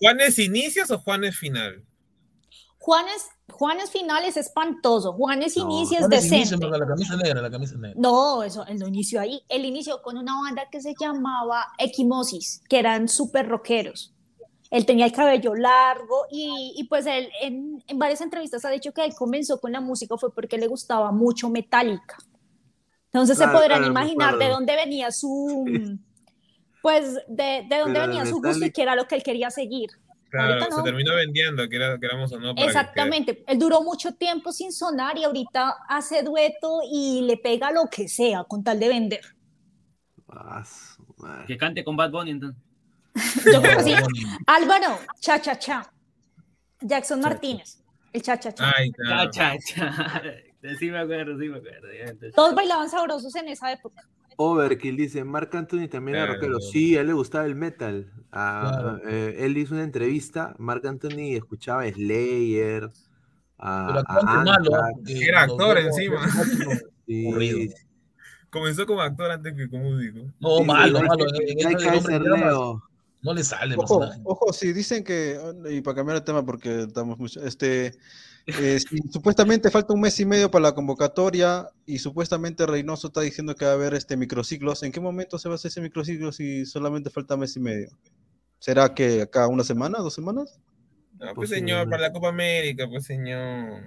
¿Juanes 0.00 0.38
inicios 0.38 0.90
o 0.92 0.98
Juanes 0.98 1.36
final? 1.36 1.82
Juanes, 2.88 3.28
Juanes 3.52 3.90
final 3.90 4.24
es 4.24 4.38
espantoso. 4.38 5.12
Juanes 5.12 5.54
No, 5.58 5.64
inicio 5.64 5.98
es 5.98 6.06
Juanes 6.06 6.24
inicia, 6.24 6.56
decente. 6.56 6.56
pero 6.58 6.78
La 6.78 6.86
camisa 6.86 7.16
negra, 7.16 7.42
la 7.42 7.50
camisa 7.50 7.76
negra. 7.76 8.00
No, 8.00 8.42
eso, 8.42 8.64
él 8.66 8.78
no 8.78 8.88
inició 8.88 9.20
ahí. 9.20 9.42
Él 9.50 9.66
inició 9.66 10.00
con 10.00 10.16
una 10.16 10.40
banda 10.40 10.70
que 10.70 10.80
se 10.80 10.94
llamaba 10.98 11.66
Equimosis, 11.76 12.62
que 12.66 12.78
eran 12.78 13.06
súper 13.08 13.46
rockeros. 13.46 14.14
Él 14.70 14.86
tenía 14.86 15.04
el 15.04 15.12
cabello 15.12 15.54
largo 15.54 16.24
y, 16.30 16.72
y 16.76 16.84
pues 16.84 17.04
él 17.04 17.28
en, 17.42 17.84
en 17.86 17.98
varias 17.98 18.22
entrevistas 18.22 18.64
ha 18.64 18.70
dicho 18.70 18.92
que 18.92 19.04
él 19.04 19.14
comenzó 19.14 19.60
con 19.60 19.70
la 19.72 19.82
música 19.82 20.16
fue 20.16 20.32
porque 20.34 20.56
le 20.56 20.66
gustaba 20.66 21.12
mucho 21.12 21.50
Metallica. 21.50 22.16
Entonces 23.12 23.36
Claro, 23.36 23.52
se 23.52 23.58
podrán 23.58 23.78
claro, 23.80 23.92
imaginar 23.92 24.38
de 24.38 24.48
dónde 24.48 24.76
venía 24.76 25.12
su, 25.12 25.98
pues 26.80 27.16
de, 27.28 27.66
de 27.68 27.78
dónde 27.80 28.00
venía 28.00 28.24
su 28.24 28.40
gusto 28.40 28.64
y 28.64 28.70
qué 28.72 28.80
era 28.80 28.94
lo 28.94 29.06
que 29.06 29.14
él 29.16 29.22
quería 29.22 29.50
seguir. 29.50 29.90
Claro, 30.30 30.52
Ahorita 30.54 30.70
se 30.70 30.76
no. 30.78 30.84
terminó 30.84 31.14
vendiendo, 31.14 31.68
que, 31.68 31.76
era, 31.76 31.98
que 31.98 32.04
éramos 32.06 32.30
o 32.32 32.38
no. 32.38 32.54
para 32.54 32.66
que 32.66 32.70
Exactamente, 32.70 33.44
él 33.46 33.58
duró 33.58 33.82
mucho 33.82 34.12
tiempo 34.12 34.52
sin 34.52 34.72
sonar 34.72 35.16
y 35.16 35.24
ahorita 35.24 35.74
hace 35.88 36.22
dueto 36.22 36.80
y 36.92 37.22
le 37.22 37.36
pega 37.38 37.70
lo 37.70 37.86
que 37.90 38.08
sea 38.08 38.44
con 38.44 38.62
tal 38.62 38.78
de 38.78 38.88
vender. 38.88 39.20
Ah. 40.28 40.62
Que 41.46 41.56
cante 41.56 41.82
con 41.82 41.96
Bad 41.96 42.10
Bunny 42.10 42.32
entonces. 42.32 42.62
Yo 43.52 43.62
creo 43.62 43.78
que 43.78 43.84
sí. 43.84 43.94
Álvaro, 44.46 44.98
cha 45.20 45.40
cha 45.40 45.58
cha. 45.58 45.90
Jackson 46.80 47.20
Martínez, 47.20 47.82
el 48.12 48.22
cha 48.22 48.38
cha 48.38 48.52
cha. 48.52 48.72
Ay, 48.76 48.90
Cha, 48.90 48.96
claro. 49.04 49.30
cha, 49.30 49.56
cha. 49.58 50.22
Sí 50.80 50.90
me 50.90 50.98
acuerdo, 50.98 51.38
sí 51.38 51.48
me 51.48 51.58
acuerdo. 51.58 51.86
Todos 52.34 52.52
bailaban 52.54 52.90
sabrosos 52.90 53.32
en 53.36 53.46
esa 53.48 53.70
época. 53.72 54.02
Overkill 54.40 54.96
dice, 54.96 55.24
Marc 55.24 55.52
Anthony 55.56 55.88
también 55.88 56.16
era 56.18 56.26
rockero. 56.34 56.60
Sí, 56.60 56.96
a 56.96 57.00
él 57.00 57.08
le 57.08 57.12
gustaba 57.12 57.44
el 57.44 57.56
metal. 57.56 58.12
Ah, 58.30 58.70
Claro. 58.80 59.00
eh, 59.08 59.36
él 59.40 59.58
hizo 59.58 59.74
una 59.74 59.82
entrevista, 59.82 60.54
Marc 60.58 60.84
Anthony 60.86 61.34
escuchaba 61.34 61.88
Slayer, 61.90 62.88
a, 63.58 63.86
Pero 64.06 64.20
a 64.20 64.44
malo, 64.44 64.70
Era 65.08 65.42
actor 65.42 65.74
vemos- 65.76 65.98
encima. 65.98 66.20
sí. 67.06 67.70
Comenzó 68.50 68.86
como 68.86 69.00
actor 69.02 69.30
antes 69.30 69.54
que 69.54 69.68
como 69.68 69.90
músico. 69.90 70.20
No, 70.40 70.58
sí, 70.58 70.64
malo, 70.64 71.02
malo. 71.02 71.26
hay 71.66 72.20
Leo. 72.20 72.82
No 73.20 73.34
le 73.34 73.42
sale 73.42 73.74
Ojo, 73.76 74.08
ojo, 74.22 74.52
sí, 74.52 74.72
dicen 74.72 75.02
que, 75.02 75.36
y 75.70 75.80
para 75.80 75.96
cambiar 75.96 76.18
el 76.18 76.22
tema 76.22 76.44
porque 76.46 76.82
estamos 76.82 77.18
mucho, 77.18 77.42
este, 77.44 77.92
eh, 78.60 78.78
supuestamente 79.10 79.70
falta 79.70 79.92
un 79.94 80.00
mes 80.00 80.18
y 80.20 80.24
medio 80.26 80.50
para 80.50 80.62
la 80.64 80.72
convocatoria 80.74 81.68
y 81.86 81.98
supuestamente 81.98 82.66
Reynoso 82.66 83.08
está 83.08 83.20
diciendo 83.20 83.54
que 83.54 83.64
va 83.64 83.72
a 83.72 83.74
haber 83.74 83.94
este 83.94 84.16
microciclos, 84.16 84.82
¿en 84.82 84.92
qué 84.92 85.00
momento 85.00 85.38
se 85.38 85.48
va 85.48 85.54
a 85.54 85.56
hacer 85.56 85.68
ese 85.70 85.80
microciclo 85.80 86.32
si 86.32 86.64
solamente 86.66 87.10
falta 87.10 87.36
mes 87.36 87.56
y 87.56 87.60
medio? 87.60 87.88
¿Será 88.58 88.92
que 88.94 89.22
acá 89.22 89.46
una 89.48 89.64
semana, 89.64 89.98
dos 89.98 90.14
semanas? 90.14 90.58
No, 91.18 91.34
pues 91.34 91.50
señor, 91.50 91.88
para 91.90 92.02
la 92.02 92.12
Copa 92.12 92.28
América, 92.28 92.86
pues 92.88 93.04
señor. 93.04 93.82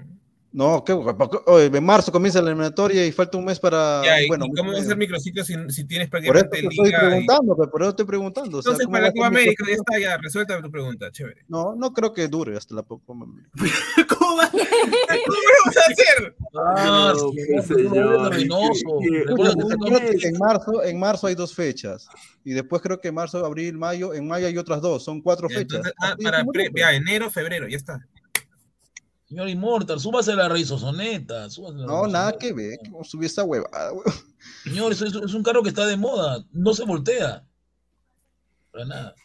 No, 0.53 0.83
¿qué? 0.83 0.91
Oye, 0.91 1.67
en 1.67 1.83
marzo 1.85 2.11
comienza 2.11 2.41
la 2.41 2.49
eliminatoria 2.49 3.05
y 3.07 3.11
falta 3.13 3.37
un 3.37 3.45
mes 3.45 3.57
para, 3.57 4.01
Ya, 4.03 4.21
¿y- 4.21 4.27
bueno, 4.27 4.45
¿y 4.45 4.49
y 4.49 4.53
cómo 4.53 4.71
va 4.71 4.75
a 4.75 4.79
medio. 4.79 4.89
ser 4.89 4.97
microciclo 4.97 5.45
si, 5.45 5.53
si 5.69 5.85
tienes 5.85 6.09
Por 6.09 6.19
eso 6.19 6.31
prácticamente 6.33 6.59
te 6.61 6.67
estoy 6.67 6.85
liga? 6.87 6.97
y- 6.97 7.07
preguntando, 7.07 7.55
pues, 7.55 7.69
por 7.69 7.81
eso 7.81 7.89
estoy 7.91 8.05
preguntando. 8.05 8.57
o 8.57 8.61
sea, 8.61 8.71
Entonces, 8.71 8.85
¿cómo 8.85 8.91
para 8.93 9.05
la 9.05 9.11
Copa 9.13 9.27
América 9.27 9.63
ya 9.65 9.73
está, 9.75 9.97
ya, 9.99 10.17
resuelta 10.17 10.61
tu 10.61 10.69
pregunta, 10.69 11.09
chévere. 11.09 11.45
No, 11.47 11.73
no 11.73 11.93
creo 11.93 12.11
que 12.13 12.27
dure 12.27 12.57
hasta 12.57 12.75
la 12.75 12.83
Copa 12.83 13.13
América. 13.13 13.49
En 20.23 20.37
marzo, 20.37 20.83
en 20.83 20.99
marzo 20.99 21.27
hay 21.27 21.35
dos 21.35 21.53
fechas. 21.53 22.07
Y 22.43 22.53
después 22.53 22.81
creo 22.81 22.99
que 22.99 23.09
en 23.09 23.15
marzo, 23.15 23.45
abril, 23.45 23.77
mayo, 23.77 24.13
en 24.13 24.27
mayo 24.27 24.47
hay 24.47 24.57
otras 24.57 24.81
dos. 24.81 25.03
Son 25.03 25.21
cuatro 25.21 25.49
fechas. 25.49 25.81
Ah, 25.99 26.15
para 26.21 26.43
enero, 26.93 27.29
febrero, 27.29 27.67
ya 27.67 27.77
está. 27.77 28.05
Señor 29.27 29.47
Immortal, 29.47 29.99
súbase 29.99 30.33
a 30.33 30.35
la 30.35 30.49
Reisosoneta. 30.49 31.49
súbase 31.49 31.75
a 31.75 31.79
la 31.79 31.85
No, 31.85 32.07
nada 32.07 32.37
que 32.37 32.51
ver. 32.51 32.77
subir 33.03 33.27
esa 33.27 33.43
huevada. 33.43 33.91
Señor, 34.63 34.91
es, 34.91 35.01
es 35.01 35.33
un 35.33 35.43
carro 35.43 35.63
que 35.63 35.69
está 35.69 35.85
de 35.85 35.95
moda. 35.95 36.43
No 36.51 36.73
se 36.73 36.83
voltea. 36.83 37.45
Para 38.71 38.85
nada. 38.85 39.15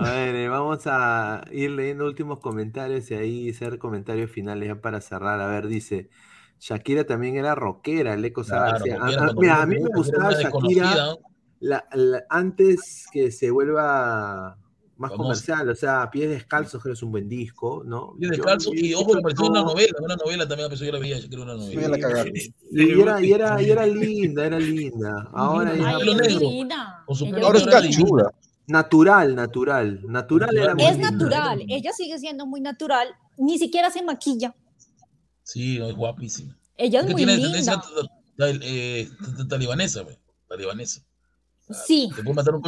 A 0.00 0.12
ver, 0.12 0.34
eh, 0.36 0.48
vamos 0.48 0.80
a 0.86 1.44
ir 1.50 1.70
leyendo 1.72 2.04
últimos 2.06 2.38
comentarios 2.38 3.10
y 3.10 3.14
ahí 3.14 3.50
hacer 3.50 3.78
comentarios 3.78 4.30
finales 4.30 4.68
ya 4.68 4.80
para 4.80 5.00
cerrar. 5.00 5.40
A 5.40 5.46
ver, 5.48 5.66
dice, 5.66 6.08
Shakira 6.60 7.04
también 7.04 7.36
era 7.36 7.56
rockera, 7.56 8.16
Leco 8.16 8.44
Claro, 8.44 8.72
García. 8.72 8.94
A- 8.94 8.98
porque 8.98 9.12
era 9.12 9.22
a- 9.26 9.32
mira, 9.34 9.66
mí 9.66 9.74
me 9.82 9.90
gustaba 9.96 10.30
Shakira 10.30 10.38
desconocida. 10.38 11.16
la- 11.60 11.84
la- 11.94 12.24
antes 12.30 13.06
que 13.12 13.32
se 13.32 13.50
vuelva 13.50 14.56
más 14.98 15.10
comercial, 15.12 15.68
o 15.68 15.74
sea, 15.74 16.08
Pies 16.10 16.28
Descalzos, 16.28 16.82
que 16.82 16.90
es 16.92 17.02
un 17.02 17.10
buen 17.12 17.28
disco, 17.28 17.82
¿no? 17.84 18.14
Y 18.18 18.24
Yo- 18.24 18.30
descalzo, 18.30 18.70
y 18.74 18.94
ojo, 18.94 19.14
me 19.14 19.22
pareció 19.22 19.46
una 19.46 19.60
no- 19.62 19.66
novela, 19.66 19.92
una 20.00 20.16
novela 20.16 20.48
también, 20.48 20.66
a 20.66 20.70
pesar 20.70 20.86
yo 20.86 20.92
la 20.92 20.98
veía, 21.00 21.18
yo 21.18 21.28
creo 21.28 21.42
una 21.42 21.54
novela. 21.54 21.96
Y 22.70 23.00
era, 23.00 23.20
y 23.20 23.32
era, 23.32 23.62
y 23.62 23.70
era 23.70 23.86
linda, 23.86 24.46
era 24.46 24.58
linda. 24.60 25.28
Ahora 25.32 25.74
ya, 25.74 25.98
negro. 25.98 26.50
Con 27.06 27.16
su 27.16 27.30
pelo 27.30 27.46
Ahora 27.46 27.58
es 27.58 27.66
cachuda. 27.66 28.32
Natural, 28.68 29.34
natural, 29.34 30.00
natural 30.06 30.56
era 30.56 30.74
muy 30.74 30.84
Es 30.84 30.98
natural, 30.98 31.64
ella 31.68 31.92
sigue 31.92 32.18
siendo 32.18 32.46
muy 32.46 32.60
natural, 32.60 33.08
ni 33.36 33.58
siquiera 33.58 33.90
se 33.90 34.02
maquilla. 34.02 34.54
Sí, 35.42 35.78
es 35.82 35.94
guapísima. 35.94 36.56
Ella 36.76 37.00
Es 37.00 37.04
es 37.06 37.08
que 37.08 37.12
muy 37.14 37.24
tiene 37.26 37.42
tendencia 37.42 37.72
linda. 37.74 37.88
ta- 38.36 38.52
ta- 38.52 38.58
eh, 38.62 39.08
ta- 39.24 39.36
ta- 39.38 39.48
talibanesa, 39.48 40.04
talibanesa. 40.46 41.00
Sí, 41.86 42.08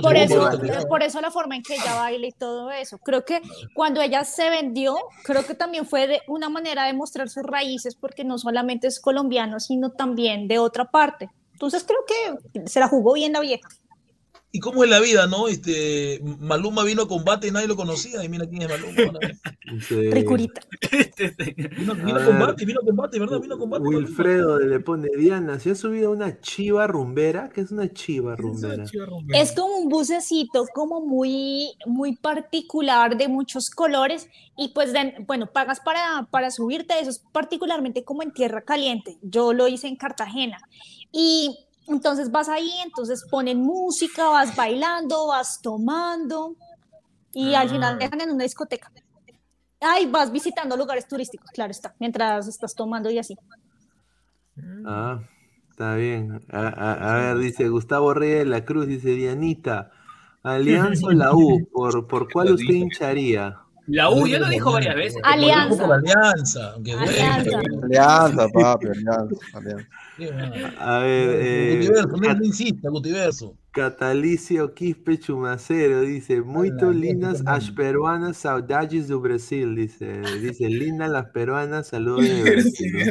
por 0.03 0.15
eso, 0.15 0.51
por 0.89 1.03
eso 1.03 1.21
la 1.23 1.31
forma 1.31 1.57
en 1.57 1.63
que 1.63 1.75
ella 1.75 1.95
baila 1.95 2.27
y 2.27 2.33
todo 2.33 2.71
eso. 2.71 2.99
Creo 2.99 3.25
que 3.25 3.41
cuando 3.75 4.03
ella 4.03 4.25
se 4.25 4.51
vendió, 4.51 4.95
creo 5.25 5.47
que 5.47 5.55
también 5.55 5.87
fue 5.87 6.07
de 6.07 6.21
una 6.29 6.51
manera 6.51 6.85
de 6.85 6.93
mostrar 6.93 7.31
sus 7.31 7.43
raíces, 7.45 7.95
porque 7.95 8.25
no 8.25 8.37
solamente 8.37 8.89
es 8.89 9.01
colombiano, 9.01 9.59
sino 9.59 9.91
también 9.93 10.49
de 10.49 10.59
otra 10.59 10.91
parte. 10.91 11.31
Entonces 11.55 11.85
creo 11.85 12.01
que 12.07 12.69
se 12.69 12.79
la 12.81 12.89
jugó 12.89 13.15
bien 13.15 13.33
la 13.33 13.41
vieja. 13.41 13.69
¿Y 14.53 14.59
cómo 14.59 14.83
es 14.83 14.91
la 14.91 14.99
vida, 15.01 15.27
no? 15.29 15.47
Este, 15.47 16.21
Maluma 16.41 16.83
vino 16.83 17.03
a 17.03 17.09
combate 17.09 17.47
y 17.47 17.51
nadie 17.53 17.69
lo 17.69 17.77
conocía. 17.77 18.25
Y 18.25 18.29
mira 18.29 18.47
quién 18.49 18.63
es 18.63 18.69
Maluma. 18.69 19.19
Sí. 19.87 20.11
Ricurita. 20.11 20.61
Vino, 21.79 21.95
vino 21.95 22.19
A 22.19 22.25
combate, 22.25 22.65
vino 22.65 22.81
a 22.83 22.85
combate, 22.85 23.19
¿verdad? 23.21 23.41
Vino 23.41 23.55
a 23.55 23.59
combate. 23.59 23.85
Maluma. 23.85 23.99
Wilfredo 23.99 24.59
le 24.59 24.81
pone 24.81 25.09
Diana, 25.17 25.61
se 25.61 25.71
ha 25.71 25.75
subido 25.77 26.11
una 26.11 26.41
chiva 26.41 26.87
rumbera. 26.89 27.51
¿Qué 27.55 27.61
es 27.61 27.71
una 27.71 27.93
chiva 27.93 28.35
rumbera? 28.35 28.85
Es 29.35 29.53
como 29.53 29.77
un 29.77 29.89
bucecito 29.89 30.67
como 30.75 31.01
muy, 31.01 31.69
muy 31.87 32.17
particular 32.17 33.17
de 33.17 33.29
muchos 33.29 33.71
colores 33.71 34.29
y 34.57 34.69
pues 34.69 34.93
de- 34.93 35.15
bueno, 35.27 35.47
pagas 35.53 35.81
para, 35.81 36.27
para 36.31 36.51
subirte, 36.51 36.95
eso 37.01 37.11
es 37.11 37.23
particularmente 37.33 38.03
como 38.05 38.23
en 38.23 38.33
tierra 38.33 38.63
caliente. 38.63 39.17
Yo 39.23 39.53
lo 39.53 39.69
hice 39.69 39.87
en 39.87 39.97
Cartagena 39.97 40.59
y 41.13 41.57
entonces 41.91 42.31
vas 42.31 42.49
ahí, 42.49 42.71
entonces 42.85 43.25
ponen 43.31 43.59
música, 43.61 44.29
vas 44.29 44.55
bailando, 44.57 45.27
vas 45.29 45.61
tomando 45.63 46.57
y 47.33 47.55
al 47.55 47.69
final 47.69 47.95
Ah. 47.95 47.99
dejan 47.99 48.21
en 48.21 48.31
una 48.31 48.45
discoteca. 48.45 48.91
Ay, 49.81 50.07
vas 50.07 50.31
visitando 50.31 50.77
lugares 50.77 51.07
turísticos, 51.09 51.51
claro 51.53 51.71
está, 51.71 51.95
mientras 51.99 52.47
estás 52.49 52.75
tomando 52.75 53.11
y 53.11 53.19
así. 53.19 53.37
Ah, 54.85 55.21
está 55.71 55.95
bien. 55.95 56.41
A, 56.51 56.69
a- 56.69 57.13
a 57.13 57.15
ver, 57.35 57.39
dice 57.39 57.69
Gustavo 57.69 58.13
Reyes 58.15 58.41
de 58.41 58.45
la 58.47 58.65
Cruz, 58.65 58.87
dice 58.87 59.11
Dianita, 59.11 59.91
Alianza 60.43 61.07
o 61.07 61.11
la 61.13 61.35
U, 61.35 61.67
¿por, 61.73 62.07
por 62.07 62.31
cuál 62.31 62.49
Lo 62.49 62.55
usted 62.55 62.75
hincharía? 62.75 63.59
La 63.91 64.09
U 64.09 64.27
ya 64.27 64.39
lo 64.39 64.49
dijo 64.49 64.73
varias 64.73 64.95
veces. 64.95 65.21
Alianza. 65.25 65.85
Alianza. 65.85 66.75
Alianza. 66.77 67.61
Alianza, 67.83 68.49
papi, 68.49 68.87
alianza. 68.87 69.37
alianza. 69.55 69.87
A 70.79 70.99
ver, 71.01 71.37
eh, 71.43 71.77
Gutiverso, 71.77 72.17
no, 72.17 72.45
insista, 72.45 72.89
Gutiverso. 72.89 73.57
Catalicio 73.73 74.75
Quispe 74.75 75.19
Chumacero 75.19 76.01
dice, 76.01 76.43
muy 76.43 76.71
lindas 76.93 77.39
¿cómo 77.39 77.51
as 77.51 77.63
están? 77.63 77.75
peruanas 77.77 78.37
saudades 78.39 79.07
do 79.07 79.21
Brasil, 79.21 79.77
dice, 79.77 80.23
dice, 80.41 80.69
lindas 80.69 81.09
las 81.11 81.27
peruanas, 81.27 81.87
saludos 81.89 82.23
de 82.23 82.43
Brasil. 82.51 82.93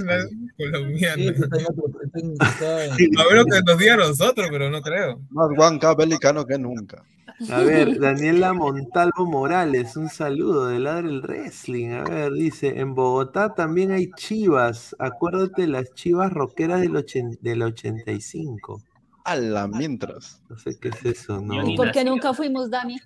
A 3.18 3.24
ver 3.24 3.36
lo 3.36 3.46
que 3.46 3.62
nos 3.66 3.78
diga 3.78 3.94
a 3.94 3.98
nosotros, 3.98 4.48
pero 4.52 4.70
no 4.70 4.82
creo. 4.82 5.22
Más 5.30 5.48
guanca 5.56 5.96
belicano 5.96 6.46
que 6.46 6.58
nunca. 6.58 7.06
A 7.50 7.62
ver, 7.62 7.98
Daniela 7.98 8.52
Montalvo 8.52 9.26
Morales, 9.26 9.96
un 9.96 10.10
saludo 10.10 10.68
de 10.68 10.80
Ladre 10.80 11.08
el 11.08 11.22
Wrestling. 11.22 11.92
A 11.92 12.04
ver, 12.04 12.34
dice, 12.34 12.80
en 12.82 12.96
Bogotá 12.96 13.56
también 13.56 13.92
hay 13.92 14.12
chivas. 14.18 14.94
Acuérdate 15.00 15.66
las 15.68 15.94
chivas 15.94 16.34
rockeras 16.34 16.82
del, 16.82 17.02
del 17.42 17.62
85. 17.62 18.82
A 19.30 19.36
la 19.36 19.68
mientras. 19.68 20.42
No 20.50 20.58
sé 20.58 20.80
qué 20.80 20.90
es 20.90 21.06
eso, 21.06 21.40
¿no? 21.40 21.68
¿Y 21.70 21.76
por 21.78 21.92
qué 21.92 22.04
nunca 22.04 22.34
fuimos, 22.34 22.70
Dani? 22.72 22.98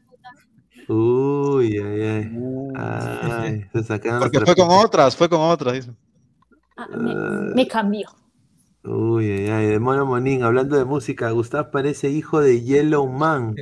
Uy, 0.88 1.78
ay, 1.78 2.02
ay. 2.02 2.32
Ay, 2.76 3.66
se 3.74 3.84
sacaron 3.84 4.20
Porque 4.20 4.40
fue 4.42 4.56
con 4.56 4.68
otras, 4.70 5.16
fue 5.16 5.28
con 5.30 5.42
otras. 5.42 5.74
dice. 5.74 5.92
Ah, 6.78 6.88
me, 6.88 7.14
me 7.56 7.68
cambió. 7.68 8.08
Uy, 8.84 9.30
ay, 9.30 9.48
ay, 9.50 9.66
de 9.68 9.80
Mono 9.80 10.06
Monín, 10.06 10.44
hablando 10.44 10.78
de 10.78 10.86
música, 10.86 11.30
Gustav 11.32 11.72
parece 11.72 12.10
hijo 12.10 12.40
de 12.42 12.62
Yellow 12.64 13.08
Man. 13.08 13.56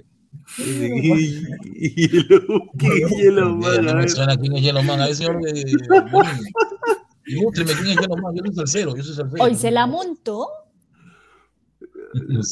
Dice, 0.58 0.90
"Y- 0.96 1.44
y- 1.76 2.08
Yellow, 2.10 2.70
¿qué 2.78 2.88
es 2.88 3.10
Yellow 3.18 3.56
Man? 3.56 3.74
A 3.74 3.82
No 3.82 3.94
me 3.94 4.00
ver. 4.02 4.10
suena 4.10 4.38
quién 4.38 4.54
es 4.56 4.62
Yellow 4.64 4.84
Man. 4.84 5.02
A 5.02 5.06
ver, 5.08 5.16
señor. 5.16 5.40
Ilústreme 7.28 7.72
quién 7.74 7.88
es 7.88 7.96
Yellow 8.02 8.18
Man. 8.18 8.36
Yo 8.36 8.44
soy 8.46 8.56
salsero, 8.56 8.96
yo 8.96 9.04
soy 9.04 9.16
salsero. 9.16 9.44
Hoy 9.44 9.56
se 9.56 9.72
la 9.72 9.86
montó. 9.88 10.48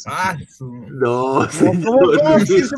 Ah, 0.07 0.37
No. 0.91 1.47
¿Quién 2.45 2.65
se 2.65 2.77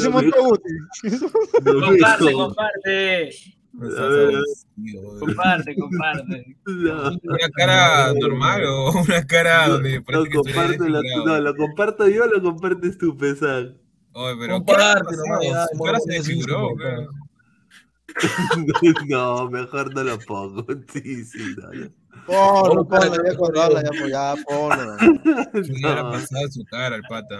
se 0.00 0.08
No, 0.08 0.10
montó, 0.10 0.44
Guti? 0.44 0.72
no, 1.64 1.80
Comparte, 1.80 2.32
no, 2.32 2.38
comparte. 2.38 3.30
no 3.72 5.18
Comparte, 5.20 5.74
comparte. 5.76 6.56
no. 6.66 7.10
¿Una 7.22 7.48
cara 7.54 8.12
normal 8.14 8.64
o 8.66 8.92
una 9.02 9.26
cara 9.26 9.68
donde 9.68 10.00
parece 10.02 10.30
que 10.30 10.36
estuviera 10.38 10.76
comparto, 10.76 10.88
lo, 10.88 11.24
no, 11.24 11.40
lo 11.40 11.56
comparto 11.56 12.08
yo 12.08 12.24
o 12.24 12.26
lo 12.26 12.42
compartes 12.42 12.98
tú, 12.98 13.16
Pesar. 13.16 13.74
Oye, 14.12 14.36
pero 14.40 14.54
Comparte 14.64 15.16
no, 19.06 19.50
mejor 19.50 19.94
no 19.94 20.02
lo 20.04 20.18
pongo. 20.20 20.66
Sí, 20.92 21.24
sí, 21.24 21.54
no, 21.56 21.72
no. 21.72 21.90
Ponlo, 22.26 22.86
ponlo, 22.86 23.24
ya 23.24 23.36
con 23.36 23.58
habla, 23.58 23.82
ya, 23.82 23.88
pues, 23.90 24.10
ya, 24.10 24.34
ponlo. 24.46 24.96
No, 25.82 26.12
pasado 26.12 26.50
su 26.50 26.64
cara 26.64 26.96
al 26.96 27.02
pata. 27.08 27.36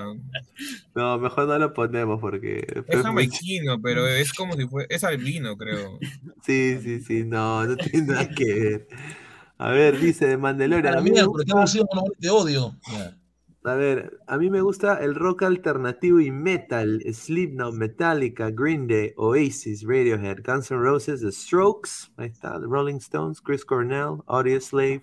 no, 0.94 1.18
mejor 1.18 1.46
no 1.48 1.58
lo 1.58 1.72
ponemos 1.74 2.20
porque. 2.20 2.66
Es 2.86 3.02
jamaiquino, 3.02 3.80
pero 3.82 4.06
es 4.06 4.32
como 4.32 4.54
si 4.54 4.66
fuera. 4.66 4.86
Es 4.90 5.04
albino, 5.04 5.56
creo. 5.56 5.98
Sí, 6.44 6.78
sí, 6.82 7.00
sí, 7.00 7.24
no, 7.24 7.66
no 7.66 7.76
tiene 7.76 8.06
nada 8.06 8.28
que 8.30 8.44
ver. 8.54 8.88
A 9.58 9.70
ver, 9.70 9.98
dice 10.00 10.26
de 10.26 10.36
Mandalorian. 10.38 10.94
A 10.96 11.00
mí 11.00 11.10
me 11.10 11.16
Mira, 11.16 11.24
¿por 11.26 11.44
qué 11.44 11.52
gusta, 11.52 11.52
hemos 11.58 11.70
sido 11.72 11.86
mono- 11.92 12.12
de 12.16 12.30
odio? 12.30 12.74
A 13.68 13.74
ver, 13.74 14.18
a 14.26 14.38
mí 14.38 14.48
me 14.48 14.60
gusta 14.62 14.96
el 15.02 15.14
rock 15.14 15.42
alternativo 15.42 16.20
y 16.20 16.30
metal, 16.30 17.02
Slipknot, 17.12 17.74
Metallica, 17.74 18.50
Green 18.50 18.86
Day, 18.86 19.12
Oasis, 19.16 19.82
Radiohead, 19.82 20.38
Guns 20.42 20.70
N' 20.70 20.78
Roses, 20.80 21.20
The 21.20 21.30
Strokes, 21.32 22.10
ahí 22.16 22.28
está, 22.28 22.58
The 22.58 22.66
Rolling 22.66 22.96
Stones, 22.96 23.40
Chris 23.42 23.64
Cornell, 23.64 24.22
Audioslave, 24.26 25.02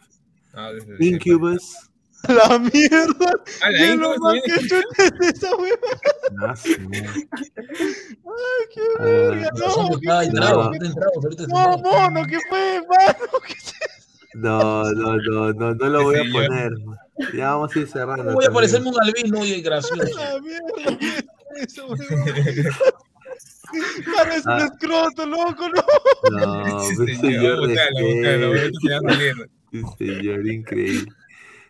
Ah, 0.53 0.71
desde- 0.71 0.95
Incubus. 1.05 1.75
La 2.27 2.57
mierda. 2.57 3.33
Ah, 3.61 3.69
la 3.69 3.77
¿Qué 3.77 3.93
Incubus 3.93 4.17
lo 4.17 4.23
más 4.23 4.41
que 4.41 4.51
es 4.55 5.35
esa 5.35 5.55
hueva? 5.57 5.77
Ah, 6.41 6.55
sí. 6.55 6.75
Ay, 6.79 8.65
qué 8.73 8.81
Ah, 8.97 9.03
verga. 9.03 9.49
Mono, 11.83 12.25
¿qué 12.27 12.39
fue, 12.49 12.81
mano? 12.89 13.39
¿Qué 13.45 13.53
No, 14.33 14.83
no, 14.93 15.17
no, 15.17 15.53
no, 15.53 15.75
no 15.75 15.85
lo 15.89 16.03
voy 16.03 16.15
a 16.15 16.23
poner. 16.31 16.71
Ya 17.35 17.51
vamos 17.55 17.75
a 17.75 17.79
ir 17.79 17.87
cerrando. 17.87 18.33
Voy 18.33 18.45
a 18.45 18.51
parecerme 18.51 18.89
un 18.89 19.01
albino 19.01 19.45
y 19.45 19.61
gracioso. 19.61 20.03
La 20.19 20.39
mierda, 20.41 20.89
Ah. 24.45 24.65
escroto, 24.65 25.25
loco, 25.25 25.67
no. 25.69 25.81
No, 26.37 26.79
Sí, 26.81 26.95
pues, 26.97 27.17
señor, 27.19 27.67
señor, 27.67 27.67
búscalo, 27.67 28.49
búscalo. 28.71 29.45
Sí, 29.71 29.81
señor, 29.97 30.47
increíble. 30.47 31.11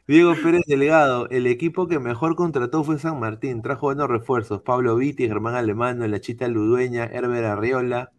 Diego 0.08 0.36
Pérez 0.44 0.62
Delgado, 0.68 1.28
el 1.30 1.48
equipo 1.48 1.88
que 1.88 1.98
mejor 2.00 2.36
contrató 2.36 2.84
fue 2.84 3.00
San 3.00 3.20
Martín. 3.20 3.64
Trajo 3.64 3.88
buenos 3.88 4.08
refuerzos. 4.08 4.62
Pablo 4.62 4.96
Vitti, 4.98 5.28
Germán 5.28 5.56
Alemano, 5.56 6.08
La 6.08 6.20
Chita 6.22 6.48
Ludueña, 6.48 7.06
Herbert 7.06 7.46
Arriola. 7.46 8.12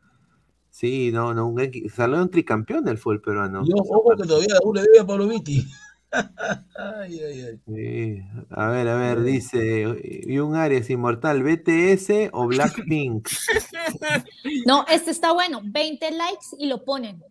Sí, 0.70 1.12
no, 1.12 1.32
no, 1.32 1.46
un 1.46 1.60
salió 1.94 2.20
un 2.20 2.30
tricampeón 2.30 2.84
del 2.84 2.98
fútbol 2.98 3.20
peruano. 3.20 3.62
Y 3.64 3.72
ojo, 3.72 3.98
ojo 4.00 4.16
que 4.16 4.26
todavía 4.26 4.56
aún 4.62 4.74
le 4.76 4.82
debe 4.82 4.98
a 5.00 5.06
Pablo 5.06 5.28
Vitti. 5.28 5.64
Ay, 6.76 7.20
ay, 7.20 7.40
ay. 7.42 7.60
Sí. 7.66 8.22
A 8.50 8.68
ver, 8.68 8.88
a 8.88 8.96
ver, 8.96 9.22
dice, 9.22 10.22
y 10.26 10.38
un 10.38 10.54
Aries 10.54 10.90
inmortal, 10.90 11.42
BTS 11.42 12.30
o 12.32 12.46
Blackpink. 12.46 13.28
No, 14.66 14.84
este 14.88 15.10
está 15.10 15.32
bueno. 15.32 15.60
20 15.64 16.10
likes 16.12 16.46
y 16.58 16.66
lo 16.66 16.84
ponen. 16.84 17.22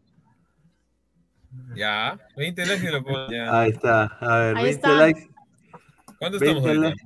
Ya, 1.75 2.19
20 2.37 2.65
likes 2.65 2.87
y 2.87 2.91
lo 2.91 3.03
pongo. 3.03 3.27
Ya. 3.29 3.59
Ahí 3.59 3.71
está, 3.71 4.05
a 4.05 4.37
ver, 4.37 4.57
Ahí 4.57 4.63
20 4.63 4.69
está. 4.71 4.97
likes. 4.97 5.29
¿Cuánto 6.19 6.39
20 6.39 6.59
estamos 6.59 6.77
likes. 6.77 7.03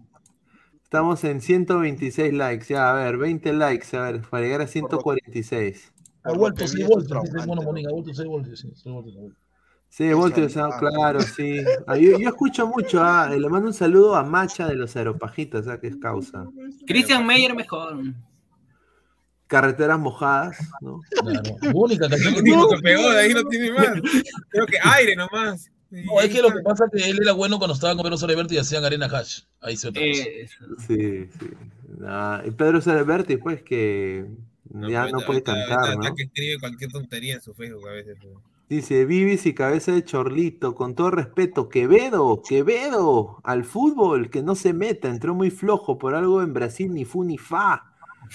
Estamos 0.84 1.24
en 1.24 1.42
126 1.42 2.34
likes, 2.34 2.66
ya, 2.68 2.90
a 2.90 2.94
ver, 2.96 3.18
20 3.18 3.54
likes, 3.54 3.96
a 3.96 4.02
ver, 4.02 4.22
para 4.22 4.44
llegar 4.44 4.62
a 4.62 4.68
146. 4.68 5.94
Ha 6.24 6.34
vuelto 6.34 6.68
6 6.68 6.88
voltios, 6.88 7.24
dice 7.24 7.38
el 7.40 7.48
mono 7.48 7.62
Monín, 7.62 7.88
ha 7.88 7.92
vuelto 7.92 8.14
6 8.14 8.28
voltios, 8.28 8.60
sí, 8.60 8.72
6 8.74 8.84
voltios. 8.94 9.16
Sí, 9.90 10.14
Voltio, 10.14 10.48
claro, 10.48 11.20
sí. 11.22 11.58
Ah, 11.88 11.98
yo, 11.98 12.18
yo 12.18 12.30
escucho 12.30 12.68
mucho, 12.68 13.04
ah, 13.04 13.28
le 13.30 13.50
mando 13.50 13.68
un 13.68 13.74
saludo 13.74 14.16
a 14.16 14.24
Macha 14.24 14.68
de 14.68 14.76
los 14.76 14.96
Aeropajitas, 14.96 15.68
ah, 15.68 15.80
que 15.80 15.88
es 15.88 15.98
causa. 15.98 16.46
Christian 16.86 17.26
Meyer 17.26 17.56
mejor. 17.56 18.02
Carreteras 19.48 20.00
mojadas, 20.00 20.60
¿no? 20.80 21.02
Claro, 21.10 21.42
única 21.74 22.08
canción 22.08 22.36
que 22.36 22.44
tiene. 22.44 22.64
que 22.70 22.82
pegó, 22.82 23.10
de 23.10 23.20
ahí 23.20 23.34
no 23.34 23.44
tiene 23.46 23.72
más. 23.72 24.00
Creo 24.50 24.66
que 24.68 24.78
aire 24.82 25.16
nomás. 25.16 25.72
No, 25.90 26.22
es 26.22 26.30
que 26.30 26.42
lo 26.44 26.52
que 26.52 26.62
pasa 26.62 26.86
es 26.86 27.02
que 27.02 27.10
él 27.10 27.18
era 27.20 27.34
bueno 27.34 27.58
cuando 27.58 27.74
estaba 27.74 27.96
con 27.96 28.04
Pedro 28.04 28.18
Soleberto 28.18 28.54
y 28.54 28.60
hacían 28.60 28.86
Arena 28.86 29.08
Hash. 29.08 29.42
Ahí 29.60 29.76
se 29.76 29.88
otra. 29.88 30.04
Eh, 30.04 30.48
Sí, 30.88 31.26
sí. 31.40 31.50
Ah, 32.06 32.44
y 32.46 32.52
Pedro 32.52 32.80
Celeberti, 32.80 33.38
pues, 33.38 33.64
que 33.64 34.28
ya 34.66 35.08
no 35.08 35.20
puede 35.22 35.42
cantar, 35.42 35.98
¿no? 35.98 36.14
que 36.14 36.24
escribe 36.24 36.60
cualquier 36.60 36.92
tontería 36.92 37.34
en 37.34 37.42
su 37.42 37.56
Facebook 37.56 37.88
a 37.90 37.94
veces. 37.94 38.18
¿no? 38.24 38.40
Dice, 38.70 39.06
Vivis 39.06 39.48
y 39.48 39.56
cabeza 39.56 39.92
de 39.94 40.04
chorlito, 40.06 40.76
con 40.76 40.94
todo 40.94 41.10
respeto, 41.10 41.70
Quevedo, 41.70 42.42
Quevedo, 42.48 43.40
al 43.44 43.66
fútbol, 43.66 44.30
que 44.30 44.44
no 44.44 44.54
se 44.54 44.74
meta, 44.74 45.08
entró 45.10 45.34
muy 45.34 45.50
flojo, 45.50 45.98
por 45.98 46.14
algo 46.14 46.44
en 46.44 46.54
Brasil 46.54 46.94
ni 46.94 47.04
fu 47.04 47.24
ni 47.24 47.40
fa. 47.40 47.84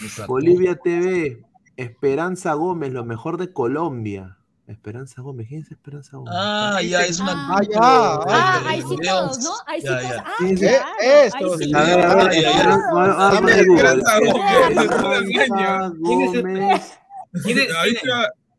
Exacto. 0.02 0.32
Bolivia 0.32 0.74
TV, 0.74 1.40
Esperanza 1.76 2.54
Gómez, 2.54 2.92
lo 2.92 3.04
mejor 3.04 3.36
de 3.38 3.52
Colombia. 3.52 4.36
Esperanza 4.66 5.20
Gómez, 5.22 5.46
¿quién 5.48 5.60
es 5.62 5.70
Esperanza 5.70 6.16
Gómez? 6.16 6.32
Ah, 6.36 6.80
ya, 6.82 7.04
es 7.04 7.20
una. 7.20 7.32
Ah, 7.56 7.60
ya. 7.62 7.78
Ah, 7.80 8.62
ahí 8.66 8.82
sí 8.88 8.96
todos, 9.06 9.38
¿no? 9.40 9.50
Ahí 9.66 9.80
sí 9.82 9.86
Ya, 9.86 9.98
todos. 10.00 10.10
ya. 10.10 10.24
Ah, 10.26 10.32
Sí, 10.38 10.56
sí. 10.56 10.64
claro. 10.66 10.86
Esto. 11.00 11.52
A 11.76 11.82
ver, 11.84 12.00
a 12.06 12.14
ver. 12.16 12.32
Esperanza 13.60 14.18
Gómez. 14.18 14.80
Esperanza 14.80 15.20
¿Quién 16.02 16.20
es 16.22 16.32
Gómez. 16.32 16.98
¿Quién 17.44 17.58
es- 17.58 17.68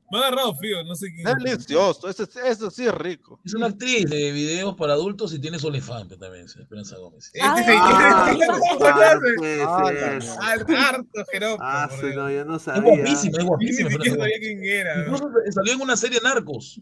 Es? 0.06 0.12
me 0.12 0.18
ha 0.18 0.22
agarrado 0.28 0.56
frío, 0.56 0.84
no 0.84 0.96
sé 0.96 1.08
quién. 1.14 1.26
Delicioso, 1.44 2.08
eso, 2.08 2.28
eso 2.46 2.70
sí 2.72 2.86
es 2.86 2.94
rico. 2.94 3.40
Es 3.44 3.54
una 3.56 3.68
actriz 3.68 4.10
de 4.10 4.32
videos 4.32 4.76
para 4.76 4.94
adultos 4.94 5.34
y 5.34 5.40
tiene 5.40 5.58
OnlyFans 5.58 6.08
pues, 6.08 6.20
también, 6.20 6.46
Esperanza 6.46 6.98
Gómez. 6.98 7.32
Ah, 7.42 7.56
Este 7.60 7.76
Ah, 7.78 8.28
señor- 8.30 8.78
claro, 8.94 9.20
puede 9.38 9.64
Ah, 9.64 10.90
Harto 10.90 11.26
jeropa. 11.32 11.64
Ah, 11.84 11.88
por 11.90 12.00
sí, 12.00 12.16
no, 12.16 12.30
yo 12.32 12.46
no 12.46 12.56
Es 12.58 12.62
sabía. 12.64 12.82
guapísima, 12.96 13.38
es 13.40 13.44
guapísima. 13.46 13.90
ni 13.90 13.96
siquiera 13.96 14.18
sabía 14.18 14.40
quién 14.40 14.64
era. 14.64 14.96
¿no? 14.98 15.04
Incluso 15.04 15.30
salió 15.52 15.74
en 15.74 15.82
una 15.82 15.98
serie 15.98 16.20
Narcos. 16.24 16.82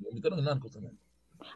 Lo 0.00 0.08
invitaron 0.10 0.38
en 0.40 0.44
Narcos 0.46 0.72
también. 0.72 0.98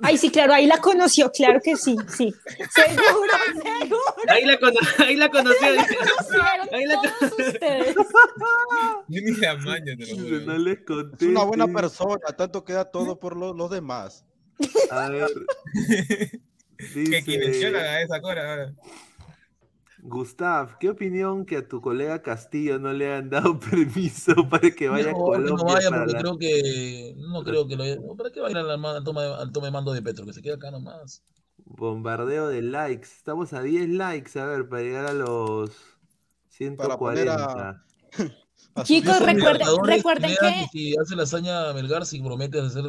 Ay, 0.01 0.17
sí, 0.17 0.31
claro, 0.31 0.53
ahí 0.55 0.67
la 0.67 0.79
conoció, 0.79 1.31
claro 1.33 1.61
que 1.63 1.77
sí, 1.77 1.97
sí. 2.17 2.33
Seguro, 2.71 3.33
seguro. 3.63 3.99
Ahí 4.29 4.45
la, 4.45 4.59
cono- 4.59 4.79
ahí 4.99 5.17
la 5.17 5.29
conocí. 5.29 5.57
Conocieron 5.59 6.69
Ahí 6.73 6.85
la- 6.87 7.01
todos 7.03 7.33
ustedes. 7.49 7.97
Yo 9.09 9.21
ni 9.23 9.33
la 9.37 9.55
maña, 9.57 9.95
juro. 10.09 10.41
No 10.41 10.59
les 10.59 10.79
conté. 10.85 11.25
Es 11.25 11.31
una 11.31 11.45
buena 11.45 11.67
persona, 11.67 12.19
tanto 12.37 12.65
queda 12.65 12.85
todo 12.85 13.19
por 13.19 13.37
lo- 13.37 13.55
los 13.55 13.71
demás. 13.71 14.25
A 14.91 15.09
ver. 15.11 15.29
Que 16.79 17.23
quien 17.25 17.41
menciona 17.41 17.79
Dice 17.79 17.89
a 17.91 18.03
esa 18.03 18.21
cora 18.21 18.51
ahora. 18.51 18.73
Gustav, 20.09 20.79
¿qué 20.79 20.89
opinión 20.91 21.45
que 21.45 21.57
a 21.59 21.69
tu 21.69 21.81
colega 21.81 22.23
Castillo 22.23 22.79
no 22.79 22.93
le 22.93 23.13
han 23.15 23.31
dado 23.31 23.59
permiso 23.61 24.35
para 24.49 24.71
que 24.71 24.89
vaya 24.89 25.11
a 25.11 25.13
No, 25.13 25.19
Colombia? 25.19 25.55
no 25.57 25.65
vaya 25.65 25.91
porque 25.91 26.13
la- 26.13 26.19
creo 26.21 26.39
que. 26.39 27.15
No 27.19 27.43
creo 27.45 27.67
que 27.69 27.77
lo 27.77 27.83
haya. 27.85 27.97
no, 27.97 28.17
¿Para 28.17 28.31
qué 28.31 28.41
va 28.41 28.49
a 28.49 28.51
ir 28.51 28.57
al, 28.57 28.71
al 28.85 29.05
toma, 29.05 29.23
de- 29.23 29.35
al 29.35 29.53
toma 29.53 29.67
de 29.67 29.73
mando 29.73 29.93
de 29.93 30.03
Petro? 30.03 30.25
Que 30.27 30.33
se 30.33 30.43
quede 30.43 30.55
acá 30.55 30.71
nomás. 30.71 31.23
Bombardeo 31.65 32.49
de 32.49 32.63
likes. 32.63 33.09
Estamos 33.17 33.53
a 33.53 33.63
10 33.63 33.89
likes, 33.91 34.39
a 34.39 34.47
ver, 34.47 34.69
para 34.69 34.83
llegar 34.83 35.07
a 35.07 35.13
los 35.13 35.71
Para 36.77 36.99
poner 36.99 37.29
140. 37.29 37.69
a- 37.71 37.85
a 38.81 38.83
Chicos, 38.85 39.21
recuerden, 39.21 39.67
recuerden 39.85 40.31
que 40.41 40.67
Si 40.73 40.95
hace 40.97 41.15
la 41.17 41.25
hazaña 41.25 41.73
Melgar, 41.75 42.07
si 42.07 42.21
promete 42.23 42.61
hacer. 42.61 42.85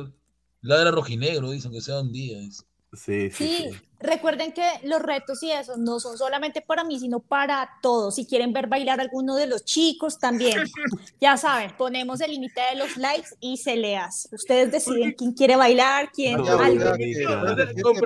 Ladra 0.62 0.92
rojinegro, 0.92 1.52
dicen 1.52 1.72
que 1.72 1.82
sea 1.82 2.00
un 2.02 2.12
día. 2.12 2.38
dice. 2.40 2.64
Sí, 2.92 3.30
sí, 3.30 3.32
Sí, 3.32 3.70
sí. 3.72 3.80
recuerden 4.00 4.52
que 4.52 4.68
los 4.84 5.00
retos 5.02 5.44
y 5.44 5.52
eso 5.52 5.78
no 5.78 6.00
son 6.00 6.18
solamente 6.18 6.62
para 6.62 6.84
mí, 6.84 7.00
sino 7.00 7.20
para 7.20 7.70
todos. 7.84 8.16
Si 8.16 8.26
quieren 8.26 8.52
ver 8.52 8.66
bailar 8.68 9.00
a 9.00 9.04
alguno 9.04 9.36
de 9.36 9.46
los 9.46 9.64
chicos, 9.64 10.18
también. 10.18 10.58
Ya 11.22 11.38
saben, 11.38 11.72
ponemos 11.78 12.20
el 12.22 12.32
límite 12.32 12.62
de 12.72 12.78
los 12.78 12.98
likes 12.98 13.30
y 13.42 13.58
se 13.58 13.76
le 13.76 13.98
hace. 13.98 14.34
Ustedes 14.34 14.72
deciden 14.72 15.14
quién 15.14 15.34
quiere 15.34 15.56
bailar, 15.56 16.12
quién 16.12 16.40
algo. 16.40 16.58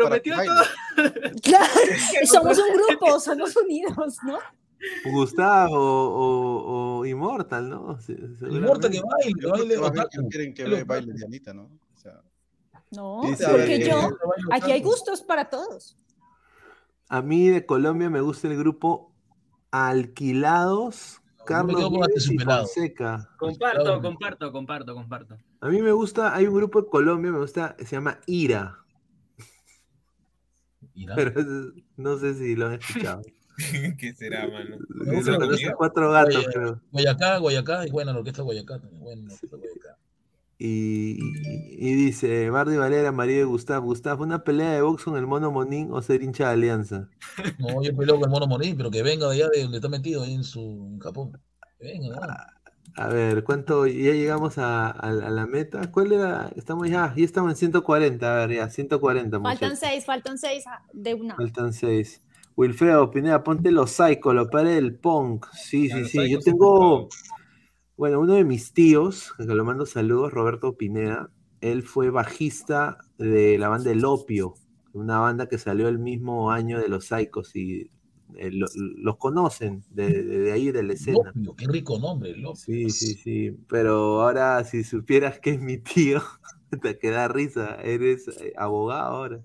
para 0.03 0.19
que 0.19 0.31
todo. 0.31 0.63
Claro, 1.43 1.67
somos 2.25 2.57
un 2.57 2.73
grupo, 2.75 3.19
somos 3.19 3.55
unidos, 3.55 4.17
¿no? 4.23 4.39
Gustavo 5.05 5.77
o, 5.77 6.99
o 6.99 7.05
Immortal, 7.05 7.69
¿no? 7.69 7.99
Sí, 8.01 8.15
Importa 8.41 8.89
que 8.89 9.01
baile, 9.01 9.33
que 9.39 9.47
baile 9.77 10.27
quieren 10.29 10.53
que 10.53 10.83
Baile. 10.83 11.13
Dianita, 11.13 11.53
¿no? 11.53 11.63
O 11.63 11.97
sea, 11.97 12.21
No, 12.95 13.21
Dice- 13.23 13.45
porque 13.49 13.75
Eh, 13.75 13.87
yo, 13.89 13.95
aquí 14.51 14.71
hay 14.71 14.81
gustos 14.81 15.21
para 15.21 15.49
todos. 15.49 15.97
A 17.09 17.21
mí 17.21 17.47
de 17.49 17.65
Colombia 17.65 18.09
me 18.09 18.21
gusta 18.21 18.47
el 18.47 18.57
grupo 18.57 19.13
Alquilados, 19.71 21.19
Carlos 21.45 21.89
y. 22.29 22.37
Fonseca. 22.39 23.29
Comparto, 23.37 24.01
comparto, 24.01 24.51
comparto, 24.51 24.93
comparto. 24.93 25.37
A 25.61 25.67
mí 25.69 25.81
me 25.81 25.91
gusta, 25.91 26.35
hay 26.35 26.45
un 26.47 26.55
grupo 26.55 26.81
de 26.81 26.87
Colombia, 26.89 27.31
me 27.31 27.39
gusta, 27.39 27.75
se 27.79 27.85
llama 27.95 28.19
Ira, 28.27 28.77
Irá. 30.93 31.15
pero 31.15 31.39
es- 31.39 31.83
no 31.97 32.17
sé 32.17 32.35
si 32.35 32.55
lo 32.55 32.67
han 32.67 32.73
escuchado. 32.73 33.21
¿Qué 33.99 34.13
será, 34.15 34.47
mano? 34.47 34.77
Esos 35.11 35.37
orquesta. 35.37 35.75
cuatro 35.75 36.11
gatos, 36.11 36.45
creo. 36.53 36.81
Guayacá, 36.91 37.37
Guayacá, 37.37 37.87
y 37.87 37.91
buena 37.91 38.11
la 38.13 38.19
orquesta 38.19 38.41
Guayacá 38.41 38.79
también. 38.79 39.01
Buena 39.03 39.21
la 39.27 39.33
orquesta 39.33 39.57
Guayacá. 39.57 39.72
Y, 40.65 41.17
y- 41.19 41.89
y 41.89 41.93
dice, 41.93 42.49
Bardi 42.49 42.77
Valera, 42.77 43.11
marido 43.11 43.39
de 43.39 43.45
Gustav, 43.45 43.83
Gustav, 43.83 44.21
¿una 44.21 44.45
pelea 44.45 44.71
de 44.71 44.81
box 44.81 45.03
con 45.03 45.17
el 45.17 45.27
mono 45.27 45.51
Monín 45.51 45.89
o 45.91 46.01
ser 46.01 46.23
hincha 46.23 46.47
de 46.47 46.53
Alianza? 46.53 47.09
No, 47.59 47.83
yo 47.83 47.93
peleo 47.95 48.15
con 48.15 48.23
el 48.25 48.29
mono 48.29 48.47
Morín, 48.47 48.77
pero 48.77 48.89
que 48.89 49.03
venga 49.03 49.27
de 49.27 49.35
allá 49.35 49.49
de 49.49 49.63
donde 49.63 49.77
está 49.79 49.89
metido, 49.89 50.23
ahí 50.23 50.33
en 50.35 50.43
su 50.45 50.61
en 50.61 50.99
Japón. 50.99 51.33
Que 51.79 51.85
venga, 51.87 52.15
¿no? 52.15 52.21
A 52.95 53.07
ver, 53.07 53.43
¿cuánto? 53.43 53.87
Ya 53.87 54.13
llegamos 54.13 54.57
a, 54.57 54.87
a- 54.87 54.91
a 55.09 55.11
la 55.11 55.45
meta. 55.47 55.91
¿Cuál 55.91 56.11
era? 56.13 56.49
Estamos 56.55 56.89
ya, 56.89 57.13
ya 57.15 57.25
estamos 57.25 57.51
en 57.51 57.57
140. 57.57 58.43
A 58.43 58.45
ver, 58.47 58.57
ya, 58.57 58.69
140, 58.69 59.39
Faltan 59.41 59.69
muchachos. 59.71 59.79
seis, 59.79 60.05
faltan 60.05 60.37
seis 60.37 60.63
ah, 60.67 60.81
de 60.93 61.13
una. 61.15 61.35
Faltan 61.35 61.73
seis. 61.73 62.21
Wilfredo 62.55 63.09
Pineda, 63.09 63.43
ponte 63.43 63.71
los 63.71 63.91
psycho, 63.91 64.31
lo 64.31 64.47
padre 64.49 64.75
del 64.75 64.95
punk. 64.95 65.47
Sí, 65.53 65.89
Ya, 65.89 65.97
sí, 65.97 66.05
sí. 66.05 66.29
Yo 66.29 66.39
tengo, 66.39 67.09
bueno, 68.03 68.19
uno 68.19 68.33
de 68.33 68.43
mis 68.43 68.73
tíos, 68.73 69.31
que 69.37 69.45
le 69.45 69.63
mando 69.63 69.85
saludos, 69.85 70.33
Roberto 70.33 70.75
Pineda. 70.75 71.29
Él 71.61 71.83
fue 71.83 72.09
bajista 72.09 72.97
de 73.17 73.57
la 73.57 73.69
banda 73.69 73.91
El 73.91 74.03
Opio, 74.03 74.55
una 74.91 75.19
banda 75.19 75.47
que 75.47 75.57
salió 75.57 75.87
el 75.87 75.99
mismo 75.99 76.51
año 76.51 76.81
de 76.81 76.89
los 76.89 77.05
Psychos 77.05 77.55
y 77.55 77.89
eh, 78.35 78.51
lo- 78.51 78.67
los 78.75 79.15
conocen 79.15 79.85
de, 79.89 80.51
ahí, 80.51 80.69
de 80.73 80.83
la 80.83 80.91
escena. 80.91 81.17
Lopio, 81.33 81.55
qué 81.55 81.65
rico 81.65 81.97
nombre, 81.97 82.35
Lopio. 82.35 82.55
Sí, 82.55 82.89
sí, 82.89 83.13
sí. 83.13 83.51
Pero 83.69 84.21
ahora, 84.21 84.61
si 84.65 84.83
supieras 84.83 85.39
que 85.39 85.51
es 85.51 85.61
mi 85.61 85.77
tío, 85.77 86.21
te 86.81 86.99
queda 86.99 87.29
risa. 87.29 87.75
Eres 87.75 88.27
eh, 88.27 88.51
abogado 88.57 89.15
ahora. 89.15 89.39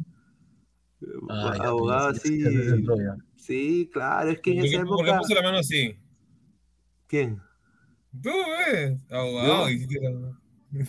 Ah, 1.29 1.55
abogado, 1.63 2.13
ya, 2.13 2.19
sí. 2.19 2.43
Sí, 3.37 3.89
claro, 3.93 4.31
es 4.31 4.41
que 4.41 4.51
en 4.51 4.59
¿Por 4.59 4.67
esa 4.67 4.83
época. 4.83 5.19
puso 5.21 5.35
la 5.37 5.43
mano 5.43 5.59
así? 5.59 5.97
¿Quién? 7.07 7.41
Tú, 8.23 8.31
ves, 8.73 8.99
abogado. 9.11 9.67
Dijiste 9.67 9.99
la- 10.03 10.39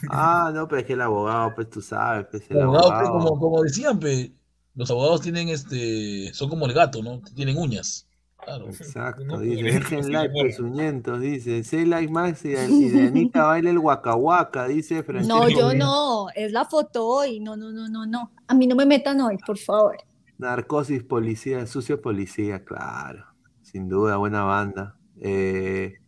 Ah, 0.10 0.52
no, 0.54 0.68
pero 0.68 0.82
es 0.82 0.88
que 0.88 0.94
el 0.94 1.02
abogado, 1.02 1.54
pues 1.56 1.70
tú 1.70 1.82
sabes, 1.82 2.26
pues 2.30 2.44
el 2.50 2.58
El 2.58 2.64
abogado, 2.64 2.88
pues, 2.90 3.08
abogado. 3.08 3.30
como, 3.30 3.40
como 3.40 3.64
decían, 3.64 3.98
pe, 4.00 4.34
los 4.76 4.92
abogados 4.92 5.22
tienen 5.22 5.48
este, 5.50 6.34
son 6.34 6.50
como 6.50 6.66
el 6.66 6.74
gato, 6.74 7.02
¿no? 7.02 7.22
Tienen 7.34 7.58
uñas. 7.58 8.06
Claro. 8.44 8.68
Exacto, 8.70 9.24
No, 9.26 9.40
dice, 9.40 9.64
dejen 9.64 10.12
like, 10.14 10.34
pezuñentos, 10.34 11.20
dice, 11.22 11.64
say 11.64 11.86
like 11.86 12.12
Max 12.12 12.44
y, 12.46 12.50
y 12.50 12.90
de 12.90 13.08
Anita 13.08 13.44
baila 13.48 13.70
el 13.70 13.78
waka, 13.80 14.68
dice 14.68 15.04
Francisco. 15.04 15.38
No, 15.38 15.50
yo 15.50 15.74
no, 15.74 16.28
es 16.36 16.52
la 16.54 16.66
foto 16.66 17.06
hoy. 17.06 17.40
No, 17.42 17.56
no, 17.58 17.72
no, 17.72 17.88
no, 17.90 18.06
no. 18.06 18.32
A 18.48 18.54
mí 18.54 18.66
no 18.66 18.76
me 18.76 18.86
metan 18.86 19.20
hoy, 19.22 19.38
por 19.46 19.58
favor. 19.58 19.98
Narcosis 20.38 21.04
Policía, 21.04 21.66
Sucio 21.68 22.02
Policía, 22.02 22.64
claro, 22.64 23.26
sin 23.62 23.88
duda, 23.90 24.16
buena 24.18 24.44
banda. 24.44 24.96
Eh, 25.22 25.99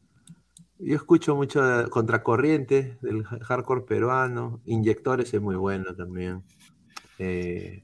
yo 0.81 0.95
escucho 0.95 1.35
mucho 1.35 1.61
de 1.63 1.89
Contracorriente, 1.89 2.97
del 3.01 3.25
ha- 3.25 3.39
hardcore 3.43 3.81
peruano, 3.81 4.61
Inyectores 4.65 5.33
es 5.33 5.41
muy 5.41 5.55
bueno 5.55 5.95
también. 5.95 6.43
Eh, 7.19 7.83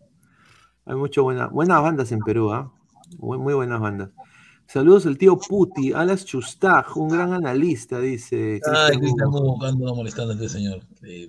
hay 0.86 0.96
mucho 0.96 1.24
buena, 1.24 1.48
buenas 1.48 1.82
bandas 1.82 2.12
en 2.12 2.20
Perú, 2.20 2.52
¿ah? 2.54 2.72
Muy 3.20 3.54
buenas 3.56 3.80
bandas. 3.82 4.12
Saludos 4.70 5.06
al 5.06 5.18
tío 5.18 5.38
Puti, 5.38 5.94
Alas 5.94 6.26
Chustaj, 6.26 6.98
un 6.98 7.08
gran 7.08 7.32
analista, 7.32 8.02
dice. 8.02 8.60
Ay, 8.70 8.98
Cristian 8.98 9.32
buscando, 9.32 9.96
molestando 9.96 10.34
a 10.34 10.36
este 10.36 10.50
señor. 10.50 10.82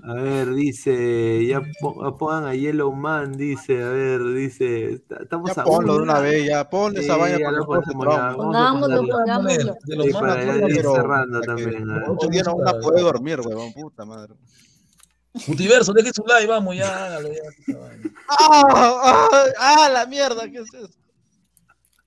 A 0.03 0.15
ver, 0.15 0.53
dice, 0.55 1.47
ya 1.47 1.63
po- 1.81 2.17
pongan 2.19 2.47
a 2.47 2.55
Yellow 2.57 2.93
Man, 2.93 3.37
dice, 3.37 3.81
a 3.81 3.91
ver, 3.91 4.25
dice, 4.35 5.01
estamos 5.21 5.55
Ya 5.55 5.63
a 5.63 5.65
ponlo 5.65 5.95
de 5.99 6.03
una 6.03 6.19
vez, 6.19 6.47
ya 6.49 6.69
ponle 6.69 6.99
esa 7.01 7.15
Sí, 7.15 7.21
vaina 7.21 7.39
ya 7.39 7.45
con 7.45 7.55
lo 7.55 7.61
el 7.61 7.67
corte 7.67 7.93
ponemos 7.93 8.07
ya, 8.07 8.21
trauma. 8.29 8.37
vamos 8.37 8.57
a 8.57 8.81
Pongámoslo, 8.81 9.19
pongámoslo. 9.19 9.75
de 9.85 9.97
los 9.97 10.07
Sí, 10.07 10.13
más 10.13 10.21
para 10.21 10.45
ya 10.45 10.69
ir 10.69 10.83
cerrando 10.83 11.41
para 11.41 11.55
que 11.57 11.63
también. 11.63 12.03
Ocho 12.09 12.27
días 12.29 12.49
una 12.53 12.73
puede 12.81 13.01
dormir, 13.03 13.41
huevón, 13.41 13.73
puta 13.73 14.05
madre. 14.05 14.35
Multiverso, 15.47 15.93
deje 15.93 16.11
su 16.13 16.25
like, 16.27 16.49
vamos, 16.49 16.75
ya, 16.75 17.05
hágalo, 17.07 17.29
ya. 17.29 17.43
¡Ah! 18.29 18.63
¡Ah! 18.75 19.29
¡Ah, 19.61 19.89
la 19.93 20.07
mierda! 20.07 20.43
¿Qué 20.51 20.59
es 20.59 20.75
eso? 20.75 20.89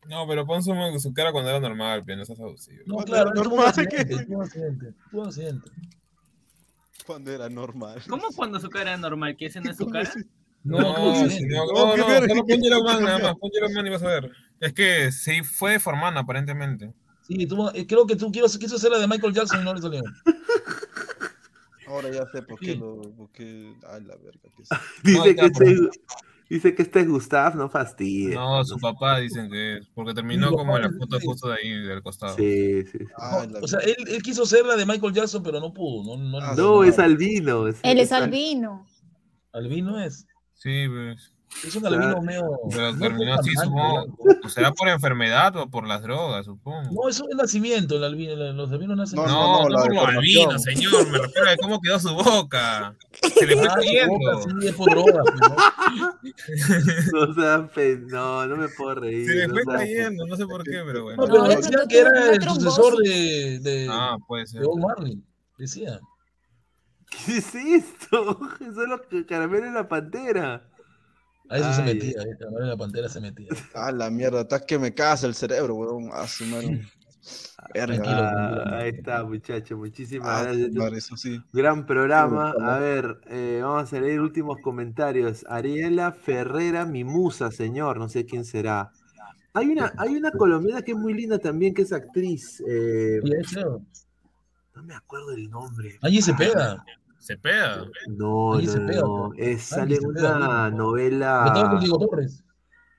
No, 0.07 0.27
pero 0.27 0.45
pon 0.45 0.63
su, 0.63 0.73
su 0.99 1.13
cara 1.13 1.31
cuando 1.31 1.49
era 1.51 1.59
normal, 1.59 2.03
pero 2.05 2.17
no 2.17 2.25
seas 2.25 2.39
abusivo. 2.39 2.81
No, 2.85 2.97
claro, 2.97 3.31
era 3.31 3.41
normal, 3.41 3.59
un 3.59 3.65
accidente, 3.67 4.25
un 5.11 5.25
accidente. 5.25 5.71
Cuando 7.05 7.31
era 7.31 7.49
normal. 7.49 8.01
¿Cómo 8.09 8.27
cuando 8.35 8.59
su 8.59 8.69
cara 8.69 8.93
es 8.93 8.99
normal? 8.99 9.35
¿Que 9.37 9.45
ese 9.47 9.61
no 9.61 9.71
es 9.71 9.77
su 9.77 9.87
cara? 9.87 10.11
No, 10.63 10.79
No, 10.79 10.93
no, 10.93 10.93
no, 10.93 11.13
no, 11.13 11.15
no, 11.15 11.25
no, 11.25 11.95
qué 11.95 12.01
no, 12.01 12.07
verga, 12.07 12.27
solo 12.27 12.45
pon 12.45 12.61
Yellow 12.61 12.83
Man 12.83 13.03
nada 13.03 13.19
más, 13.23 13.35
pon 13.37 13.49
Yellow 13.51 13.69
Man 13.71 13.87
y 13.87 13.89
vas 13.89 14.03
a 14.03 14.07
ver. 14.07 14.31
Es 14.59 14.73
que 14.73 15.11
sí 15.11 15.41
fue 15.43 15.79
formando 15.79 16.19
aparentemente. 16.19 16.93
Sí, 17.27 17.47
tú, 17.47 17.69
eh, 17.69 17.85
creo 17.87 18.05
que 18.05 18.15
tú 18.15 18.31
quiero, 18.31 18.47
quiso 18.47 18.75
hacer 18.75 18.91
la 18.91 18.99
de 18.99 19.07
Michael 19.07 19.33
Jackson 19.33 19.61
y 19.61 19.63
no 19.65 19.73
le 19.73 19.81
salió. 19.81 20.01
Ahora 21.87 22.09
ya 22.11 22.25
sé 22.27 22.41
por 22.43 22.59
qué 22.59 22.73
Sí. 22.73 22.75
lo. 22.77 23.01
Por 23.01 23.29
qué... 23.31 23.73
Ay, 23.91 24.03
la 24.03 24.15
verga. 24.17 24.39
¿qué 24.55 24.63
es? 24.63 24.69
Dice, 25.03 25.17
No, 25.17 25.23
que 25.23 25.35
ya, 25.35 25.45
este, 25.45 25.75
dice 26.55 26.75
que 26.75 26.81
este 26.83 26.99
es 27.01 27.07
Gustav, 27.09 27.55
no 27.55 27.69
fastidia. 27.69 28.35
No, 28.35 28.63
su 28.63 28.77
papá 28.77 29.17
dicen 29.19 29.49
que 29.49 29.77
es, 29.77 29.87
porque 29.93 30.13
terminó 30.13 30.49
Sí, 30.49 30.55
como 30.55 30.75
en 30.77 30.83
la 30.83 30.89
foto 30.91 31.19
sí. 31.19 31.25
justo 31.25 31.47
de 31.49 31.55
ahí 31.55 31.69
del 31.81 32.01
costado. 32.03 32.35
Sí, 32.35 32.83
sí. 32.83 32.97
sí. 32.99 33.05
Ay, 33.17 33.47
la 33.49 33.59
O 33.59 33.67
sea, 33.67 33.79
él, 33.79 33.95
él 34.07 34.21
quiso 34.21 34.43
hacer 34.43 34.65
la 34.65 34.75
de 34.75 34.85
Michael 34.85 35.13
Jackson, 35.13 35.41
pero 35.43 35.59
no 35.59 35.73
pudo. 35.73 36.17
No, 36.17 36.23
no, 36.23 36.37
Ah, 36.39 36.53
No, 36.57 36.83
es 36.83 36.99
albino. 36.99 37.67
es- 37.67 37.79
Él 37.83 37.99
es 37.99 38.11
al- 38.11 38.23
albino. 38.23 38.85
Albino 39.53 39.99
es. 39.99 40.25
Sí, 40.53 40.85
pues. 40.87 41.33
Es 41.65 41.75
un 41.75 41.85
albino 41.85 42.15
Ah. 42.17 42.21
medio. 42.21 42.59
Pero 42.69 42.91
no 42.93 42.99
terminó 42.99 43.33
así, 43.35 43.51
supongo. 43.55 44.05
será 44.47 44.71
por 44.71 44.87
enfermedad 44.87 45.55
o 45.57 45.69
por 45.69 45.85
las 45.87 46.01
drogas, 46.01 46.45
supongo. 46.45 46.89
No, 46.91 47.09
eso 47.09 47.25
es 47.29 47.35
nacimiento, 47.35 47.97
el 47.97 48.03
albino, 48.05 48.35
los 48.53 48.71
albinos 48.71 48.97
nacen. 48.97 49.17
No, 49.17 49.27
No, 49.27 49.63
no, 49.63 49.69
la 49.69 49.81
por 49.81 49.89
lo 49.93 49.99
deformación. 50.01 50.51
albino, 50.51 50.59
señor. 50.59 51.09
Me 51.11 51.17
refiero 51.19 51.49
a 51.49 51.55
cómo 51.57 51.81
quedó 51.81 51.99
su 51.99 52.13
boca. 52.15 52.95
Se 53.37 53.45
le 53.45 53.57
fue 53.57 53.67
Ah, 53.69 53.73
cayendo. 53.75 54.13
boca, 54.17 54.41
sí, 54.61 54.67
es 54.67 54.75
por 54.75 54.89
drogas, 54.89 55.25
pero- 55.39 55.55
No 57.27 57.33
sean 57.35 58.07
no, 58.07 58.47
no 58.47 58.55
me 58.57 58.67
puedo 58.69 58.95
reír. 58.95 59.27
Se 59.27 59.35
le 59.35 59.47
no 59.47 59.53
fue 59.53 59.63
cayendo, 59.75 60.25
no 60.25 60.35
sé 60.37 60.45
por 60.47 60.63
qué, 60.63 60.81
pero 60.85 60.99
No, 60.99 61.03
bueno. 61.03 61.23
pero 61.25 61.37
No, 61.37 61.47
de 61.49 61.55
decía 61.57 61.69
pronto 61.71 61.87
que 61.89 61.99
era 61.99 62.31
el 62.31 62.41
sucesor 62.43 62.97
de, 63.03 63.59
de, 63.59 63.87
Ah, 63.91 64.17
puede 64.27 64.47
ser. 64.47 64.61
de 64.61 64.67
Bob 64.67 64.79
Marley. 64.79 65.21
Decía. 65.57 65.99
¿Qué 67.25 67.37
es 67.37 67.53
esto? 67.55 68.39
Eso 68.61 68.83
es 68.83 68.87
lo 68.89 69.01
que 69.07 69.25
caramelo 69.25 69.65
en 69.67 69.73
la 69.73 69.87
pantera. 69.89 70.65
A 71.51 71.57
eso 71.57 71.73
se 71.73 71.81
metía, 71.83 72.17
madre 72.51 72.65
la 72.67 72.77
pantera 72.77 73.09
se 73.09 73.19
metía. 73.19 73.49
Ah, 73.75 73.91
la 73.91 74.09
mierda. 74.09 74.41
Estás 74.41 74.61
que 74.63 74.79
me 74.79 74.93
casa 74.93 75.27
el 75.27 75.35
cerebro, 75.35 75.75
huevón. 75.75 76.09
Ah, 76.13 76.27
su 76.27 76.45
madre. 76.45 76.81
Verga. 77.73 78.03
Ah, 78.05 78.77
ahí 78.79 78.89
está, 78.89 79.23
muchachos. 79.23 79.77
Muchísimas 79.77 80.27
Ah, 80.27 80.43
gracias. 80.43 80.93
eso 80.97 81.17
sí. 81.17 81.41
Gran 81.53 81.85
programa. 81.85 82.51
A 82.59 82.79
ver, 82.79 83.19
eh, 83.29 83.59
vamos 83.61 83.91
a 83.93 83.99
leer 83.99 84.19
últimos 84.21 84.57
comentarios. 84.63 85.45
Ariela 85.47 86.11
Ferrera, 86.13 86.85
mi 86.85 87.03
musa, 87.03 87.51
señor. 87.51 87.97
No 87.97 88.09
sé 88.09 88.25
quién 88.25 88.43
será. 88.45 88.91
Hay 89.53 89.67
una, 89.67 89.91
hay 89.97 90.15
una 90.15 90.31
colombiana 90.31 90.81
que 90.81 90.93
es 90.93 90.97
muy 90.97 91.13
linda 91.13 91.37
también, 91.37 91.73
que 91.73 91.81
es 91.81 91.91
actriz. 91.91 92.63
eh, 92.67 93.19
no 94.73 94.83
me 94.83 94.95
acuerdo 94.95 95.31
el 95.33 95.49
nombre. 95.49 95.99
Allí 96.01 96.21
se 96.21 96.33
pega. 96.33 96.83
Se 96.85 97.00
pega. 97.37 97.85
No, 98.07 98.53
Allí 98.55 98.65
no, 98.67 98.71
se 98.73 98.79
no, 98.79 98.87
pega, 98.87 99.01
no. 99.01 99.31
Es, 99.37 99.61
sale 99.63 99.95
se 99.95 100.03
en 100.05 100.13
pega, 100.13 100.37
una 100.37 100.71
novela. 100.71 101.77
Diego 101.79 101.99
Torres. 101.99 102.43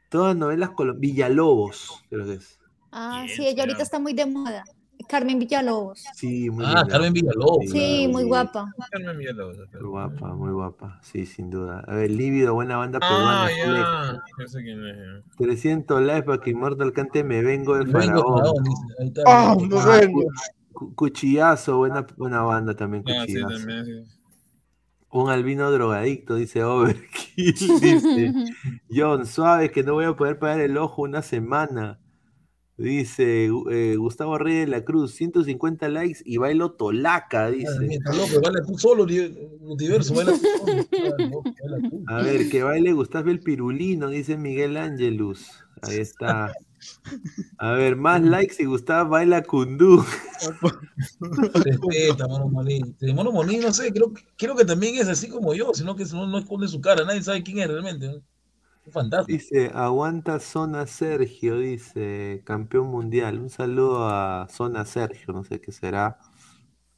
Todas 0.09 0.37
novelas 0.37 0.71
colombianas. 0.71 1.01
Villalobos, 1.01 2.05
creo 2.09 2.27
que 2.27 2.35
es. 2.35 2.59
Ah, 2.91 3.23
Bien, 3.25 3.37
sí, 3.37 3.47
ella 3.47 3.63
ahorita 3.63 3.83
está 3.83 3.99
muy 3.99 4.13
de 4.13 4.27
moda. 4.27 4.65
Carmen 5.09 5.39
Villalobos. 5.39 6.05
Sí, 6.15 6.49
muy 6.51 6.65
Ah, 6.65 6.75
linda. 6.81 6.87
Carmen 6.89 7.13
Villalobos. 7.13 7.65
Sí, 7.71 8.07
muy 8.09 8.25
guapa. 8.25 8.73
Carmen 8.91 9.19
Villalobos, 9.19 9.57
Muy 9.73 9.89
guapa, 9.89 10.35
muy 10.35 10.53
guapa. 10.53 11.01
Sí, 11.03 11.27
sin 11.27 11.51
duda. 11.51 11.83
A 11.89 11.95
ver, 11.95 12.11
Lívido, 12.11 12.55
buena 12.55 12.77
banda 12.77 12.99
Ah, 13.03 13.09
peruana. 13.09 14.15
ya. 14.15 14.23
Yo 14.39 14.49
sé 14.49 14.63
quién 14.63 14.87
es. 14.87 14.97
ya. 14.97 15.37
300 15.39 16.03
likes 16.03 16.23
para 16.25 16.41
que 16.41 16.51
Immortal 16.51 16.93
cante 16.93 17.25
Me 17.25 17.43
Vengo 17.43 17.75
de 17.77 17.85
Vengo, 17.85 17.99
Faraón. 18.01 18.39
faraón, 18.39 18.65
dice. 18.65 18.83
Ahí 19.01 19.07
está. 19.09 19.23
Ah, 19.27 19.55
Vengo. 19.59 19.67
no 19.77 19.79
Ah, 19.81 19.99
vengo. 20.01 20.23
Cu- 20.73 20.95
Cuchillazo, 20.95 21.79
buena, 21.79 22.07
buena 22.17 22.43
banda 22.43 22.75
también, 22.75 23.05
Ah, 23.07 23.25
sí, 23.27 23.35
Cuchillazo. 23.35 23.57
también. 23.67 23.85
sí. 24.07 24.13
Un 25.15 25.29
albino 25.29 25.71
drogadicto, 25.71 26.37
dice 26.37 26.65
Overkill. 26.65 27.55
dice 27.81 28.33
John, 28.91 29.27
suave 29.27 29.71
que 29.71 29.83
no 29.83 29.93
voy 29.95 30.07
a 30.07 30.17
poder 30.17 30.39
pagar 30.39 30.61
el 30.61 30.77
ojo 30.79 31.03
una 31.03 31.21
semana. 31.23 31.99
Dice 32.79 33.51
eh, 33.71 33.97
Gustavo 33.97 34.39
Reyes 34.39 34.65
de 34.67 34.71
la 34.73 34.85
Cruz, 34.85 35.15
150 35.15 35.89
likes 35.89 36.21
y 36.25 36.39
bailo 36.39 36.73
tolaca, 36.73 37.43
Madre 37.43 37.57
dice. 37.59 37.79
mía, 37.81 37.99
está 37.99 38.15
loco, 38.15 38.41
baila 38.43 38.63
tú 38.67 38.79
solo, 38.79 39.05
li- 39.05 39.37
multiverso, 39.61 40.15
baila 40.15 40.33
tú 40.33 40.39
solo. 40.59 40.87
Ah, 41.69 41.89
tú. 41.91 42.03
A 42.09 42.23
ver, 42.23 42.49
que 42.49 42.63
baile 42.63 42.93
Gustavo 42.93 43.29
el 43.31 43.41
Pirulino, 43.41 44.09
dice 44.09 44.39
Miguel 44.39 44.79
Ángelus. 44.79 45.51
Ahí 45.83 45.99
está. 45.99 46.53
A 47.59 47.73
ver, 47.73 47.97
más 47.97 48.21
likes 48.23 48.57
y 48.61 48.65
Gustavo 48.67 49.11
baila 49.11 49.43
kundú. 49.43 50.05
Respeta, 51.21 52.27
Mono 52.29 52.49
Molín. 52.49 52.97
Sí, 52.99 53.13
Mono 53.13 53.33
Molín, 53.33 53.61
no 53.63 53.73
sé, 53.73 53.93
creo, 53.93 54.13
que- 54.13 54.25
creo 54.37 54.57
que 54.57 54.65
también 54.65 54.97
es 54.97 55.09
así 55.09 55.29
como 55.29 55.55
yo, 55.55 55.73
sino 55.75 55.95
que 55.97 56.05
no, 56.07 56.27
no 56.27 56.39
esconde 56.39 56.69
su 56.69 56.81
cara, 56.81 57.05
nadie 57.05 57.23
sabe 57.23 57.43
quién 57.43 57.59
es 57.59 57.69
realmente. 57.69 58.09
¿no? 58.09 58.15
Un 58.85 58.93
fantasma. 58.93 59.27
Dice, 59.29 59.71
aguanta 59.75 60.41
Zona 60.41 60.87
Sergio, 60.87 61.59
dice, 61.59 62.43
campeón 62.45 62.89
mundial. 62.89 63.39
Un 63.39 63.51
saludo 63.51 64.09
a 64.09 64.49
Zona 64.51 64.85
Sergio, 64.85 65.33
no 65.33 65.45
sé 65.45 65.61
qué 65.61 65.71
será. 65.71 66.19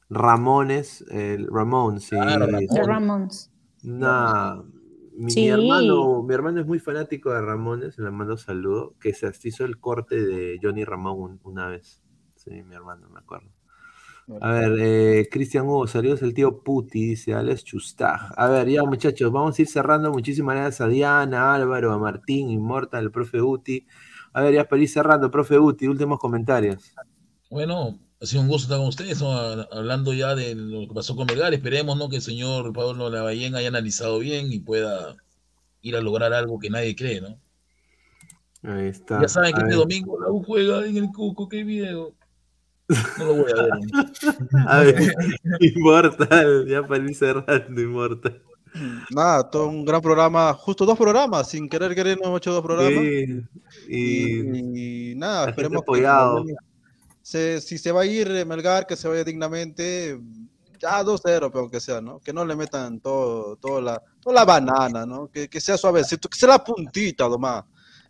Ramones, 0.09 1.03
el 1.09 1.47
Ramón, 1.47 1.99
sí. 1.99 2.09
Claro, 2.09 2.45
Ramón. 2.47 2.67
De 2.67 2.83
Ramones. 2.83 3.51
Nah, 3.83 4.61
mi, 5.17 5.47
hermano, 5.47 6.23
mi 6.23 6.33
hermano 6.33 6.61
es 6.61 6.67
muy 6.67 6.79
fanático 6.79 7.31
de 7.31 7.41
Ramones, 7.41 7.97
le 7.97 8.11
mando 8.11 8.37
saludo, 8.37 8.95
que 8.99 9.13
se 9.13 9.31
hizo 9.43 9.65
el 9.65 9.79
corte 9.79 10.15
de 10.25 10.59
Johnny 10.61 10.83
Ramón 10.85 11.19
un- 11.19 11.39
una 11.43 11.67
vez. 11.69 12.01
Sí, 12.35 12.51
mi 12.63 12.75
hermano, 12.75 13.09
me 13.09 13.19
acuerdo. 13.19 13.49
A 14.41 14.51
ver, 14.51 14.77
eh, 14.79 15.29
Cristian 15.31 15.65
Hugo, 15.67 15.87
saludos 15.87 16.21
el 16.21 16.33
tío 16.33 16.61
Puti, 16.63 17.09
dice 17.09 17.33
Alex 17.33 17.63
Chustaj. 17.63 18.31
A 18.35 18.47
ver, 18.49 18.67
ya 18.69 18.83
muchachos, 18.83 19.31
vamos 19.31 19.57
a 19.57 19.61
ir 19.61 19.67
cerrando. 19.67 20.11
Muchísimas 20.11 20.55
gracias 20.55 20.81
a 20.81 20.87
Diana, 20.87 21.51
a 21.51 21.55
Álvaro, 21.55 21.93
a 21.93 21.97
Martín, 21.99 22.49
Inmortal, 22.49 23.05
el 23.05 23.11
profe 23.11 23.41
Uti. 23.41 23.85
A 24.33 24.41
ver, 24.41 24.53
ya 24.55 24.65
para 24.67 24.81
ir 24.81 24.89
cerrando, 24.89 25.31
profe 25.31 25.57
Uti, 25.59 25.87
últimos 25.87 26.19
comentarios. 26.19 26.93
Bueno, 27.49 27.99
ha 28.21 28.25
sido 28.25 28.41
un 28.41 28.47
gusto 28.47 28.65
estar 28.65 28.77
con 28.77 28.87
ustedes, 28.87 29.21
¿no? 29.21 29.31
hablando 29.71 30.13
ya 30.13 30.35
de 30.35 30.55
lo 30.55 30.87
que 30.87 30.93
pasó 30.93 31.15
con 31.15 31.27
Melgar. 31.27 31.53
Esperemos 31.53 31.97
¿no? 31.97 32.09
que 32.09 32.17
el 32.17 32.21
señor 32.21 32.71
Pablo 32.73 33.09
Lavallén 33.09 33.55
haya 33.55 33.67
analizado 33.67 34.19
bien 34.19 34.51
y 34.51 34.59
pueda 34.59 35.15
ir 35.81 35.95
a 35.95 36.01
lograr 36.01 36.33
algo 36.33 36.57
que 36.59 36.69
nadie 36.69 36.95
cree, 36.95 37.21
¿no? 37.21 37.37
Ahí 38.63 38.87
está. 38.87 39.21
Ya 39.21 39.27
saben 39.27 39.53
que 39.53 39.61
este 39.61 39.75
domingo 39.75 40.19
la 40.19 40.31
U 40.31 40.43
juega 40.43 40.85
en 40.85 40.97
el 40.97 41.09
Cuco, 41.11 41.47
qué 41.47 41.63
video. 41.63 42.15
No 43.19 43.25
lo 43.25 43.35
voy 43.35 43.51
a 43.51 43.61
ver. 43.61 43.69
¿no? 44.51 44.69
A 44.69 44.79
ver, 44.79 45.13
Inmortal, 45.59 46.67
ya 46.67 46.87
para 46.87 47.03
ir 47.03 47.15
cerrando, 47.15 47.81
Inmortal. 47.81 48.41
Nada, 49.11 49.49
todo 49.49 49.67
un 49.67 49.85
gran 49.85 50.01
programa, 50.01 50.53
justo 50.53 50.85
dos 50.85 50.97
programas, 50.97 51.49
sin 51.49 51.69
querer 51.69 51.95
querer 51.95 52.17
no 52.19 52.27
hemos 52.27 52.37
hecho 52.39 52.53
dos 52.53 52.63
programas. 52.63 52.99
Sí, 52.99 53.41
y, 53.87 55.11
y 55.11 55.15
nada, 55.15 55.33
la 55.33 55.45
gente 55.45 55.61
esperemos 55.61 55.81
que 55.81 55.85
apoyado. 55.85 56.45
Se- 57.25 57.59
si 57.59 57.79
se 57.79 57.91
va 57.91 58.01
a 58.01 58.05
ir 58.05 58.29
eh, 58.29 58.45
Melgar, 58.45 58.85
que 58.85 58.95
se 58.95 59.07
vaya 59.07 59.23
dignamente, 59.23 60.19
ya 60.79 61.03
2-0, 61.03 61.21
pero 61.49 61.59
aunque 61.61 61.79
sea, 61.79 61.99
¿no? 61.99 62.19
Que 62.19 62.31
no 62.31 62.45
le 62.45 62.55
metan 62.55 62.99
todo, 62.99 63.55
todo 63.55 63.81
la, 63.81 63.99
toda 64.21 64.35
la 64.35 64.45
banana, 64.45 65.07
¿no? 65.07 65.27
Que, 65.31 65.49
que 65.49 65.59
sea 65.59 65.75
suavecito, 65.75 66.29
que 66.29 66.37
sea 66.37 66.49
la 66.49 66.63
puntita 66.63 67.27
nomás. 67.27 67.63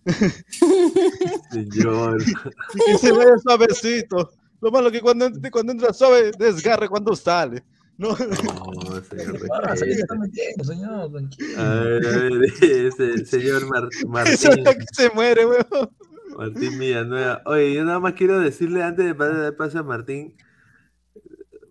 Señor. 1.52 2.22
Y 2.22 2.92
que 2.92 2.98
se 2.98 3.12
vaya 3.12 3.38
suavecito. 3.42 4.32
Lo 4.62 4.72
malo 4.72 4.92
que 4.92 5.02
cuando, 5.02 5.30
cuando 5.52 5.72
entra 5.72 5.94
suave, 5.94 6.32
desgarre 6.38 6.90
cuando 6.90 7.16
sale. 7.16 7.64
No, 7.98 8.10
No, 8.10 8.16
señor. 8.16 9.40
Ah, 9.64 9.76
se 9.78 9.90
está 9.90 10.16
metiendo, 10.16 10.64
señor, 10.66 11.10
tranquilo. 11.12 11.62
A 11.62 11.74
ver, 11.76 12.06
a 12.08 12.18
ver, 12.18 12.32
ese 12.62 13.26
señor 13.26 13.66
Mar- 13.68 13.88
Eso 13.94 14.08
Martín. 14.10 14.34
es 14.34 14.58
lo 14.58 14.74
que 14.74 14.86
se 14.92 15.10
muere, 15.12 15.46
weón. 15.46 15.90
Martín 16.38 16.78
Villanueva. 16.80 17.42
Oye, 17.46 17.74
yo 17.74 17.84
nada 17.86 18.00
más 18.00 18.14
quiero 18.14 18.40
decirle 18.40 18.84
antes 18.84 19.06
de 19.06 19.16
pasar 19.16 19.38
de 19.42 19.52
paso 19.54 19.80
a 19.80 19.84
Martín. 19.84 20.36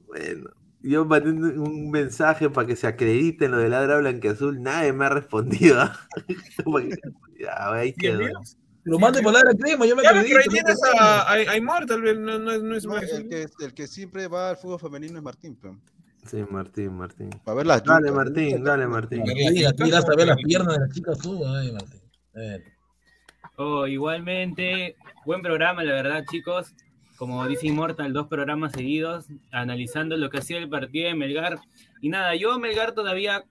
Bueno, 0.07 0.51
yo 0.81 1.05
mandé 1.05 1.31
un 1.31 1.91
mensaje 1.91 2.51
para 2.51 2.67
que 2.67 2.77
se 2.77 2.87
acredite 2.87 3.47
en 3.47 3.51
lo 3.53 3.59
de 3.59 3.69
ladra 3.69 3.99
blanqueazul. 3.99 4.63
Nadie 4.63 4.93
me 4.93 5.05
ha 5.07 5.09
respondido. 5.11 5.91
Ya, 7.39 7.73
ahí 7.73 7.93
quedó. 7.93 8.21
Lo 8.85 8.99
mande 8.99 9.23
por 9.23 9.33
la 9.33 9.41
crema, 9.59 9.87
yo 9.87 9.97
me 9.97 10.03
Ya, 10.03 10.11
pero 10.11 10.21
acredito. 10.21 10.39
ahí 10.41 10.49
tienes 10.49 10.79
a, 10.99 11.23
a, 11.23 11.33
a 11.33 11.57
Immortal, 11.57 12.23
no, 12.23 12.39
no, 12.39 12.53
es- 12.53 12.63
no 12.63 12.77
es 12.77 12.85
No, 12.85 12.93
más. 12.93 13.03
el, 13.05 13.29
que, 13.29 13.47
el 13.61 13.73
que 13.75 13.87
siempre 13.87 14.29
va 14.29 14.51
al 14.51 14.57
fútbol 14.59 14.79
femenino 14.79 15.17
es 15.17 15.23
Martín, 15.25 15.57
pero, 15.61 15.81
Sí, 16.27 16.45
Martín, 16.51 16.97
Martín. 16.97 17.31
para 17.45 17.57
ver 17.57 17.67
las 17.67 17.83
Dale. 17.83 18.11
Martín, 18.13 18.63
dale, 18.63 18.87
Martín. 18.87 19.23
Mira, 19.25 19.73
mira 19.79 19.99
hasta 19.99 20.15
ver 20.17 20.27
las 20.29 20.37
piernas 20.37 20.75
de 20.75 20.81
las 20.81 20.91
chicas 20.91 21.19
tú, 21.19 21.47
ay, 21.47 21.73
Martín. 21.73 22.01
A 22.35 22.39
ver. 22.39 22.74
Oh, 23.57 23.87
igualmente, 23.87 24.97
buen 25.25 25.43
programa, 25.43 25.83
la 25.85 25.93
verdad, 25.93 26.25
chicos. 26.31 26.73
Como 27.17 27.47
dice 27.47 27.69
Immortal, 27.69 28.13
dos 28.13 28.27
programas 28.27 28.73
seguidos, 28.73 29.27
analizando 29.53 30.17
lo 30.17 30.31
que 30.31 30.39
hacía 30.39 30.59
el 30.59 30.69
partido 30.69 31.09
de 31.09 31.15
Melgar. 31.15 31.59
Y 32.01 32.09
nada, 32.09 32.35
yo 32.35 32.59
Melgar 32.59 32.93
todavía 32.93 33.45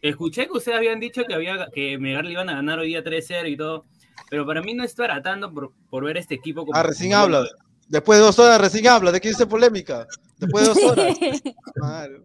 escuché 0.00 0.46
que 0.46 0.52
ustedes 0.52 0.78
habían 0.78 1.00
dicho 1.00 1.24
que 1.24 1.34
había 1.34 1.68
que 1.74 1.98
Melgar 1.98 2.24
le 2.24 2.32
iban 2.32 2.48
a 2.48 2.54
ganar 2.54 2.78
hoy 2.78 2.88
día 2.88 3.02
3-0 3.02 3.50
y 3.50 3.56
todo, 3.56 3.84
pero 4.30 4.46
para 4.46 4.62
mí 4.62 4.74
no 4.74 4.84
es 4.84 4.94
baratando 4.94 5.52
por, 5.52 5.72
por 5.90 6.04
ver 6.04 6.16
este 6.18 6.36
equipo 6.36 6.64
como 6.64 6.78
Ah, 6.78 6.84
recién 6.84 7.10
como- 7.10 7.22
habla. 7.24 7.44
Después 7.88 8.20
de 8.20 8.24
dos 8.24 8.38
horas, 8.38 8.60
recién 8.60 8.86
habla. 8.86 9.10
¿De 9.10 9.20
qué 9.20 9.30
dice 9.30 9.46
polémica? 9.48 10.06
Después 10.38 10.62
de 10.68 10.74
dos 10.80 10.92
horas. 10.92 11.16
Madre. 11.76 12.20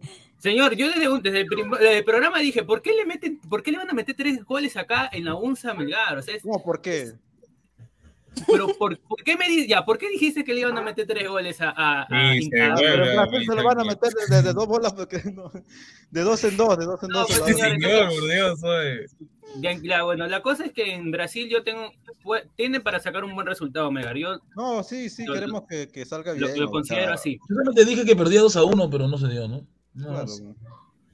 Señor, 0.46 0.76
yo 0.76 0.86
desde, 0.88 1.08
desde 1.22 1.40
el, 1.40 1.46
prim- 1.46 1.70
desde 1.72 1.98
el 1.98 2.04
programa 2.04 2.38
dije, 2.38 2.62
¿por 2.62 2.80
qué 2.82 2.92
le 2.94 3.04
meten, 3.04 3.38
por 3.48 3.62
qué 3.62 3.72
le 3.72 3.78
van 3.78 3.90
a 3.90 3.94
meter 3.94 4.14
tres 4.16 4.44
goles 4.44 4.76
acá 4.76 5.08
en 5.12 5.24
la 5.24 5.34
UNSA 5.34 5.74
Melgar? 5.74 6.16
O 6.18 6.22
sea, 6.22 6.36
es- 6.36 6.44
No, 6.44 6.62
¿por 6.62 6.80
qué? 6.80 7.12
pero 8.46 8.68
por, 8.78 8.98
¿por 9.00 9.22
qué 9.24 9.34
me 9.36 9.66
ya, 9.66 9.84
¿por 9.84 9.96
qué 9.98 10.10
dijiste 10.10 10.44
que 10.44 10.52
le 10.52 10.60
iban 10.60 10.76
a 10.76 10.82
meter 10.82 11.06
tres 11.06 11.26
goles 11.26 11.58
a, 11.60 11.70
a, 11.70 12.02
a- 12.02 12.32
Sí, 12.34 12.50
pero 12.50 12.76
se 12.76 13.54
lo 13.54 13.64
van 13.64 13.80
a 13.80 13.84
meter 13.84 14.12
de, 14.12 14.36
de- 14.36 14.42
de 14.42 14.52
dos 14.52 14.66
bolas, 14.66 14.92
porque 14.92 15.22
no- 15.34 15.50
de 16.10 16.20
dos 16.22 16.44
en 16.44 16.56
dos, 16.56 16.78
de 16.78 16.84
dos 16.84 17.02
en 17.02 17.08
No, 17.08 17.18
dos. 17.20 17.28
pues, 17.38 17.56
señor, 17.56 17.70
Señor, 17.80 18.08
por 18.10 18.30
Dios, 18.30 18.62
oye. 18.62 19.06
Ya, 19.62 19.72
ya, 19.82 20.02
bueno, 20.02 20.26
la 20.26 20.42
cosa 20.42 20.66
es 20.66 20.72
que 20.72 20.92
en 20.94 21.10
Brasil 21.10 21.48
yo 21.48 21.62
tengo, 21.64 21.90
fue- 22.22 22.46
tiene 22.56 22.80
para 22.80 23.00
sacar 23.00 23.24
un 23.24 23.34
buen 23.34 23.46
resultado, 23.46 23.90
Melgar. 23.90 24.16
Yo 24.16 24.38
No, 24.54 24.82
sí, 24.82 25.08
sí, 25.08 25.24
Lo- 25.24 25.32
queremos 25.34 25.62
que, 25.68 25.88
que 25.88 26.04
salga 26.04 26.32
bien. 26.34 26.60
lo 26.60 26.70
considero 26.70 27.06
sea, 27.06 27.14
así. 27.14 27.38
Yo 27.48 27.54
solamente 27.54 27.84
dije 27.86 28.04
que 28.04 28.14
perdía 28.14 28.42
2 28.42 28.54
a 28.56 28.64
1, 28.64 28.90
pero 28.90 29.08
no 29.08 29.16
se 29.18 29.28
dio, 29.28 29.48
¿no? 29.48 29.66
No, 29.96 30.08
claro. 30.08 30.26
sí. 30.28 30.44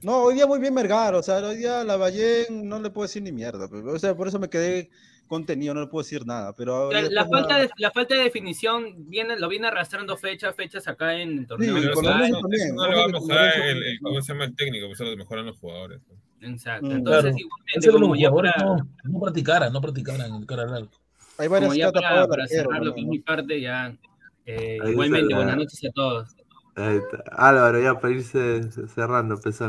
No, 0.01 0.17
hoy 0.23 0.35
día 0.35 0.45
muy 0.45 0.59
bien 0.59 0.73
Mergar, 0.73 1.15
o 1.15 1.23
sea, 1.23 1.37
hoy 1.37 1.55
día 1.55 1.83
la 1.85 1.95
Ballén 1.95 2.67
no 2.67 2.79
le 2.79 2.89
puedo 2.89 3.05
decir 3.07 3.23
ni 3.23 3.31
mierda, 3.31 3.67
pero, 3.69 3.93
o 3.93 3.99
sea, 3.99 4.15
por 4.15 4.27
eso 4.27 4.37
me 4.37 4.49
quedé 4.49 4.89
contenido, 5.29 5.73
no 5.73 5.79
le 5.79 5.87
puedo 5.87 6.03
decir 6.03 6.25
nada, 6.25 6.53
pero 6.53 6.89
después 6.89 7.11
la, 7.13 7.25
falta 7.25 7.57
de, 7.57 7.69
la 7.77 7.89
falta 7.91 8.13
de 8.15 8.23
definición 8.23 9.09
viene, 9.09 9.39
lo 9.39 9.47
viene 9.47 9.67
arrastrando 9.67 10.17
fechas, 10.17 10.53
fechas 10.55 10.85
acá 10.89 11.15
en 11.15 11.39
el 11.39 11.47
torneo. 11.47 11.73
Sí, 11.75 11.81
Pero 11.81 11.93
con 11.93 12.03
eso, 12.03 12.13
Lorenzo 12.13 12.37
eso 12.37 12.41
también, 12.41 12.75
no 12.75 12.87
le 12.89 12.95
va 12.97 13.03
a 13.05 13.07
mejorar 13.07 13.45
el, 13.45 13.51
también. 13.53 13.77
el- 13.77 13.99
¿cómo 14.01 14.21
se 14.21 14.33
llama 14.33 14.43
el 14.43 14.55
técnico? 14.57 14.87
Pues 14.87 14.99
eso 14.99 15.09
lo 15.09 15.15
mejoran 15.17 15.45
los 15.45 15.57
jugadores. 15.57 16.01
Exacto. 16.41 16.85
Mm, 16.87 16.91
Entonces, 16.91 17.21
Claro. 17.21 17.37
igualmente, 17.37 17.91
como 17.91 18.15
ya 18.17 18.31
para, 18.31 18.53
no, 18.65 18.77
no 19.05 19.19
practicaran, 19.21 19.71
no 19.71 19.79
practicaran 19.81 20.35
el 20.35 20.45
cara 20.45 20.63
al 20.63 20.73
arco. 20.75 20.97
Hay 21.37 21.47
varias 21.47 21.69
como 21.69 21.79
ya 21.79 21.91
para, 21.93 22.27
para 22.27 22.47
cerrar 22.47 22.83
lo 22.83 22.93
que 22.93 22.99
es 23.01 23.07
mi 23.07 23.19
parte, 23.19 23.61
ya. 23.61 23.95
eh, 24.45 24.79
igualmente, 24.89 25.29
la- 25.29 25.37
buenas 25.37 25.55
noches 25.55 25.81
a 25.85 25.91
todos. 25.93 26.35
Ahí 26.75 26.97
está. 26.97 27.23
Álvaro, 27.31 27.79
ya 27.81 27.99
para 27.99 28.13
irse 28.13 28.69
cerrando, 28.93 29.37
sé. 29.37 29.65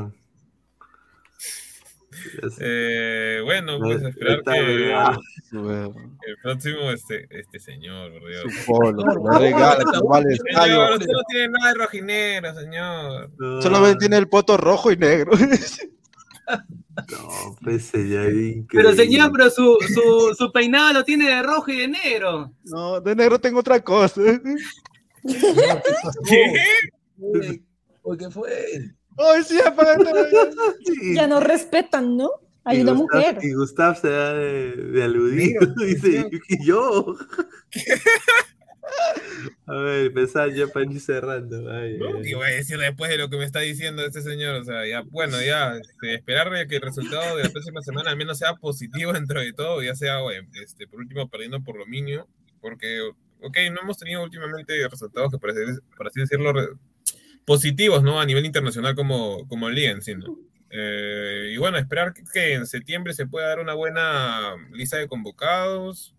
Eh, 2.60 3.40
bueno, 3.44 3.78
pues 3.78 4.02
esperar 4.02 4.38
está, 4.38 4.52
que 4.52 4.60
el 6.26 6.36
próximo, 6.42 6.90
este, 6.90 7.26
este 7.30 7.60
señor, 7.60 8.12
por 8.12 8.28
Dios. 8.28 8.42
Su 8.42 8.66
polo, 8.66 9.38
regala, 9.38 9.84
al 10.12 10.32
estadio. 10.32 10.64
Señor, 10.64 10.92
usted 10.92 11.06
no 11.12 11.22
tiene 11.28 11.48
nada 11.48 11.72
de 11.72 11.78
rojinero, 11.78 12.54
señor. 12.54 13.30
No, 13.38 13.62
Solamente 13.62 13.98
tiene 13.98 14.16
el 14.16 14.28
poto 14.28 14.56
rojo 14.56 14.92
y 14.92 14.96
negro. 14.96 15.32
No, 17.10 17.56
pues. 17.62 17.90
Pero 17.92 18.30
increíble. 18.30 18.94
señor, 18.94 19.32
pero 19.32 19.50
su, 19.50 19.78
su, 19.92 20.34
su 20.36 20.52
peinado 20.52 20.92
lo 20.92 21.04
tiene 21.04 21.28
de 21.28 21.42
rojo 21.42 21.72
y 21.72 21.78
de 21.78 21.88
negro. 21.88 22.52
No, 22.64 23.00
de 23.00 23.16
negro 23.16 23.40
tengo 23.40 23.60
otra 23.60 23.80
cosa. 23.80 24.20
¿Qué? 26.28 26.54
Oye, 28.02 28.18
¿qué 28.18 28.30
fue? 28.30 28.50
Ay, 29.16 29.42
sí. 29.44 29.58
Sí. 30.84 31.14
Ya 31.14 31.26
no 31.26 31.40
respetan, 31.40 32.16
¿no? 32.16 32.30
Hay 32.64 32.78
Y 32.78 32.82
una 32.82 32.92
Gustav- 32.92 32.98
mujer. 33.16 33.38
Y 33.42 33.52
Gustav 33.54 34.00
se 34.00 34.08
da 34.10 34.34
de, 34.34 34.72
de 34.76 35.02
aludido. 35.02 35.60
Dice, 35.76 36.28
¿y 36.48 36.66
yo? 36.66 37.14
A 39.66 39.74
ver, 39.76 40.12
pesar 40.12 40.50
ya 40.52 40.66
para 40.66 40.84
ir 40.90 41.00
cerrando. 41.00 41.70
Ay, 41.70 41.96
¿No? 41.98 42.18
ay. 42.18 42.30
Y 42.30 42.34
voy 42.34 42.46
a 42.46 42.50
decir 42.54 42.78
después 42.78 43.10
de 43.10 43.16
lo 43.18 43.28
que 43.30 43.38
me 43.38 43.44
está 43.44 43.60
diciendo 43.60 44.04
este 44.04 44.20
señor, 44.22 44.56
o 44.56 44.64
sea, 44.64 44.86
ya, 44.86 45.02
bueno, 45.10 45.40
ya, 45.42 45.76
este, 45.76 46.14
esperar 46.14 46.66
que 46.68 46.76
el 46.76 46.82
resultado 46.82 47.36
de 47.36 47.44
la 47.44 47.50
próxima 47.50 47.80
semana 47.82 48.10
al 48.10 48.16
menos 48.16 48.38
sea 48.38 48.54
positivo 48.54 49.12
dentro 49.12 49.40
de 49.40 49.52
todo, 49.54 49.82
ya 49.82 49.94
sea, 49.94 50.20
bueno, 50.20 50.46
este, 50.62 50.86
por 50.86 51.00
último, 51.00 51.28
perdiendo 51.28 51.62
por 51.62 51.76
lo 51.78 51.86
mínimo, 51.86 52.28
porque, 52.60 53.00
ok, 53.46 53.56
no 53.72 53.80
hemos 53.82 53.98
tenido 53.98 54.22
últimamente 54.22 54.74
resultados 54.88 55.30
que, 55.30 55.38
por 55.38 55.50
así, 55.50 55.60
por 55.96 56.06
así 56.06 56.20
decirlo, 56.20 56.52
re- 56.52 56.68
positivos, 57.44 58.02
¿no? 58.02 58.20
A 58.20 58.26
nivel 58.26 58.44
internacional 58.46 58.94
como, 58.94 59.46
como 59.48 59.68
liga 59.70 59.90
en 59.90 60.02
sí, 60.02 60.14
¿no? 60.14 60.36
Eh, 60.70 61.52
y 61.54 61.56
bueno, 61.58 61.78
esperar 61.78 62.12
que, 62.14 62.22
que 62.32 62.54
en 62.54 62.66
septiembre 62.66 63.12
se 63.14 63.26
pueda 63.26 63.48
dar 63.48 63.60
una 63.60 63.74
buena 63.74 64.56
lista 64.72 64.96
de 64.96 65.06
convocados. 65.08 66.14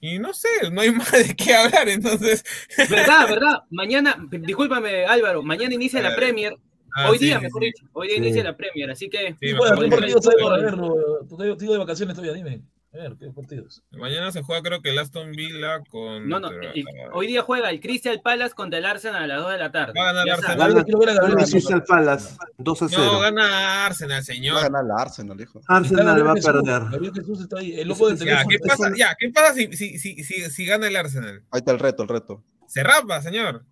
Y 0.00 0.18
no 0.18 0.34
sé, 0.34 0.48
no 0.72 0.80
hay 0.80 0.90
más 0.92 1.12
de 1.12 1.34
qué 1.36 1.54
hablar, 1.54 1.88
entonces. 1.88 2.42
¿Verdad, 2.90 3.28
verdad? 3.28 3.58
Mañana, 3.70 4.16
discúlpame 4.30 5.06
Álvaro, 5.06 5.42
mañana 5.42 5.74
inicia 5.74 6.02
la 6.02 6.12
Eh, 6.12 6.16
Premier. 6.16 6.56
Ah, 6.96 7.10
hoy 7.10 7.18
sí, 7.18 7.24
día, 7.26 7.38
sí, 7.38 7.44
mejor 7.44 7.62
dicho. 7.62 7.84
Hoy 7.92 8.06
día 8.08 8.16
Sí. 8.16 8.22
inicia 8.22 8.44
la 8.44 8.56
Premier, 8.56 8.90
así 8.90 9.08
que. 9.10 9.34
Sí, 9.40 9.52
Bueno, 9.52 9.76
¿qué 9.78 9.84
dicho. 9.84 9.96
partidos 9.98 10.28
hay 10.28 10.42
para 10.44 10.58
verlo? 10.62 10.94
Tú 11.28 11.36
te 11.36 11.44
digo 11.44 11.72
de 11.72 11.78
vacaciones 11.78 12.14
todavía, 12.14 12.34
dime. 12.34 12.62
A 12.94 12.96
ver, 12.96 13.16
¿qué 13.18 13.26
partidos? 13.34 13.82
Mañana 13.90 14.30
se 14.30 14.42
juega 14.42 14.62
creo 14.62 14.80
que 14.80 14.90
el 14.90 14.98
Aston 15.00 15.32
Villa 15.32 15.80
con... 15.90 16.28
No, 16.28 16.38
no, 16.38 16.48
el- 16.52 16.84
hoy 17.12 17.26
día 17.26 17.42
juega 17.42 17.70
el 17.70 17.80
Crystal 17.80 18.20
Palace 18.22 18.54
contra 18.54 18.78
el 18.78 18.84
Arsenal 18.86 19.24
a 19.24 19.26
las 19.26 19.42
2 19.42 19.50
de 19.52 19.58
la 19.58 19.72
tarde. 19.72 19.92
Va 19.98 20.10
a 20.10 20.12
ganar 20.12 20.26
el. 20.28 20.32
Arsenal. 20.32 20.74
Gana, 20.74 21.40
Jesús. 21.40 21.50
Crystal 21.52 21.82
Palace, 21.82 22.36
2 22.58 22.82
a 22.82 22.88
0. 22.88 23.02
No, 23.04 23.18
gana 23.18 23.84
Arsenal, 23.86 24.16
Va 24.16 24.20
a 24.20 24.22
señor. 24.22 24.62
ganar 24.62 24.84
la 24.84 24.94
Arsenal, 25.02 25.40
hijo. 25.40 25.60
Arsenal 25.66 26.24
va 26.26 26.30
a 26.30 26.34
perder. 26.34 26.82
Gabriel 26.92 27.12
Jesús 27.14 27.40
está 27.40 27.58
ahí. 27.58 27.72
El 27.80 27.88
loco 27.88 28.06
del 28.06 28.16
Ya, 28.16 28.24
teléfono. 28.24 28.48
¿qué 28.48 28.54
está- 28.56 28.76
pasa, 28.76 28.92
ya, 28.96 29.16
¿qué 29.18 29.30
pasa 29.30 29.54
si, 29.54 29.72
si, 29.76 29.98
si, 29.98 30.22
si, 30.22 30.50
si 30.50 30.64
gana 30.64 30.86
el 30.86 30.94
Arsenal? 30.94 31.42
Ahí 31.50 31.58
está 31.58 31.72
el 31.72 31.80
reto, 31.80 32.04
el 32.04 32.08
reto. 32.08 32.44
Se 32.68 32.84
rapa, 32.84 33.20
señor. 33.22 33.64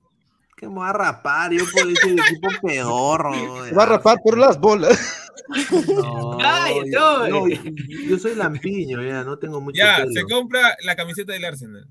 ¿Qué 0.63 0.69
me 0.69 0.77
va 0.77 0.91
a 0.91 0.93
rapar? 0.93 1.51
Yo 1.51 1.65
puedo 1.73 1.89
decir 1.89 2.13
equipo 2.13 2.49
peor. 2.63 3.35
Se 3.69 3.75
va 3.75 3.83
a 3.83 3.87
rapar 3.87 4.19
por 4.23 4.39
las 4.39 4.61
bolas. 4.61 5.19
No, 5.73 6.39
Cállate, 6.39 6.91
yo, 6.93 7.29
no, 7.29 7.45
yo 7.49 8.19
soy 8.19 8.37
lampiño, 8.37 9.03
ya, 9.03 9.23
no 9.25 9.39
tengo 9.39 9.61
mucho 9.61 9.77
Ya, 9.77 9.97
pelo. 9.99 10.13
se 10.13 10.23
compra 10.23 10.77
la 10.85 10.95
camiseta 10.97 11.33
del 11.33 11.45
Arsenal. 11.45 11.87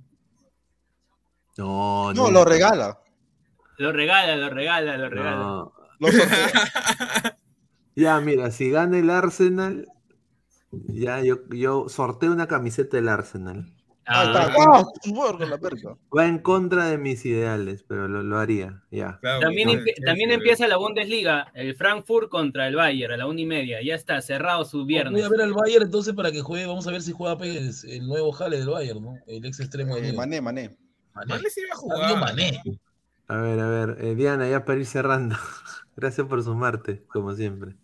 No, 1.57 2.11
No, 2.13 2.31
lo 2.31 2.43
regala. 2.45 2.97
Lo 3.77 3.91
regala, 3.91 4.35
lo 4.37 4.49
regala, 4.49 4.97
lo 4.97 5.09
regala. 5.09 5.35
No. 5.35 5.73
Ya, 7.95 8.19
mira, 8.21 8.49
si 8.51 8.71
gana 8.71 8.97
el 8.97 9.09
Arsenal, 9.09 9.85
ya 10.71 11.21
yo, 11.21 11.39
yo 11.49 11.87
sorteo 11.89 12.31
una 12.31 12.47
camiseta 12.47 12.97
del 12.97 13.09
Arsenal. 13.09 13.75
Ahí 14.05 14.27
está. 14.27 14.53
Ah, 14.57 14.83
¡Ah! 14.83 15.45
La 15.47 15.57
perca. 15.57 15.95
Va 16.15 16.25
en 16.25 16.39
contra 16.39 16.85
de 16.85 16.97
mis 16.97 17.23
ideales, 17.25 17.83
pero 17.87 18.07
lo, 18.07 18.23
lo 18.23 18.39
haría, 18.39 18.83
ya. 18.91 19.19
También, 19.39 19.67
no, 19.69 19.83
también 20.05 20.31
empieza 20.31 20.67
la 20.67 20.77
Bundesliga, 20.77 21.51
el 21.53 21.75
Frankfurt 21.75 22.29
contra 22.29 22.67
el 22.67 22.75
Bayern 22.75 23.13
a 23.13 23.17
la 23.17 23.27
una 23.27 23.41
y 23.41 23.45
media. 23.45 23.79
Ya 23.83 23.95
está, 23.95 24.19
cerrado 24.21 24.65
su 24.65 24.79
Voy 24.79 24.87
viernes. 24.87 25.23
a 25.23 25.29
ver 25.29 25.41
al 25.41 25.53
Bayern 25.53 25.85
entonces 25.85 26.13
para 26.13 26.31
que 26.31 26.41
juegue. 26.41 26.65
Vamos 26.65 26.87
a 26.87 26.91
ver 26.91 27.01
si 27.01 27.11
juega 27.11 27.37
pues, 27.37 27.83
el 27.83 28.07
nuevo 28.07 28.31
Jale 28.31 28.57
del 28.57 28.69
Bayern, 28.69 29.01
¿no? 29.03 29.15
El 29.27 29.45
ex 29.45 29.59
extremo 29.59 29.95
de 29.95 30.09
Eh, 30.09 30.13
Mané, 30.13 30.41
Mané. 30.41 30.75
Mané 31.13 31.49
sí 31.49 31.61
iba 31.61 31.73
a 31.73 31.77
jugar. 31.77 32.19
Mané. 32.19 32.61
A 33.27 33.37
ver, 33.37 33.59
a 33.59 33.67
ver, 33.69 33.97
eh, 34.01 34.15
Diana, 34.15 34.49
ya 34.49 34.65
para 34.65 34.79
ir 34.79 34.85
cerrando. 34.85 35.35
Gracias 35.95 36.25
por 36.27 36.43
sumarte, 36.43 37.03
como 37.07 37.33
siempre. 37.33 37.75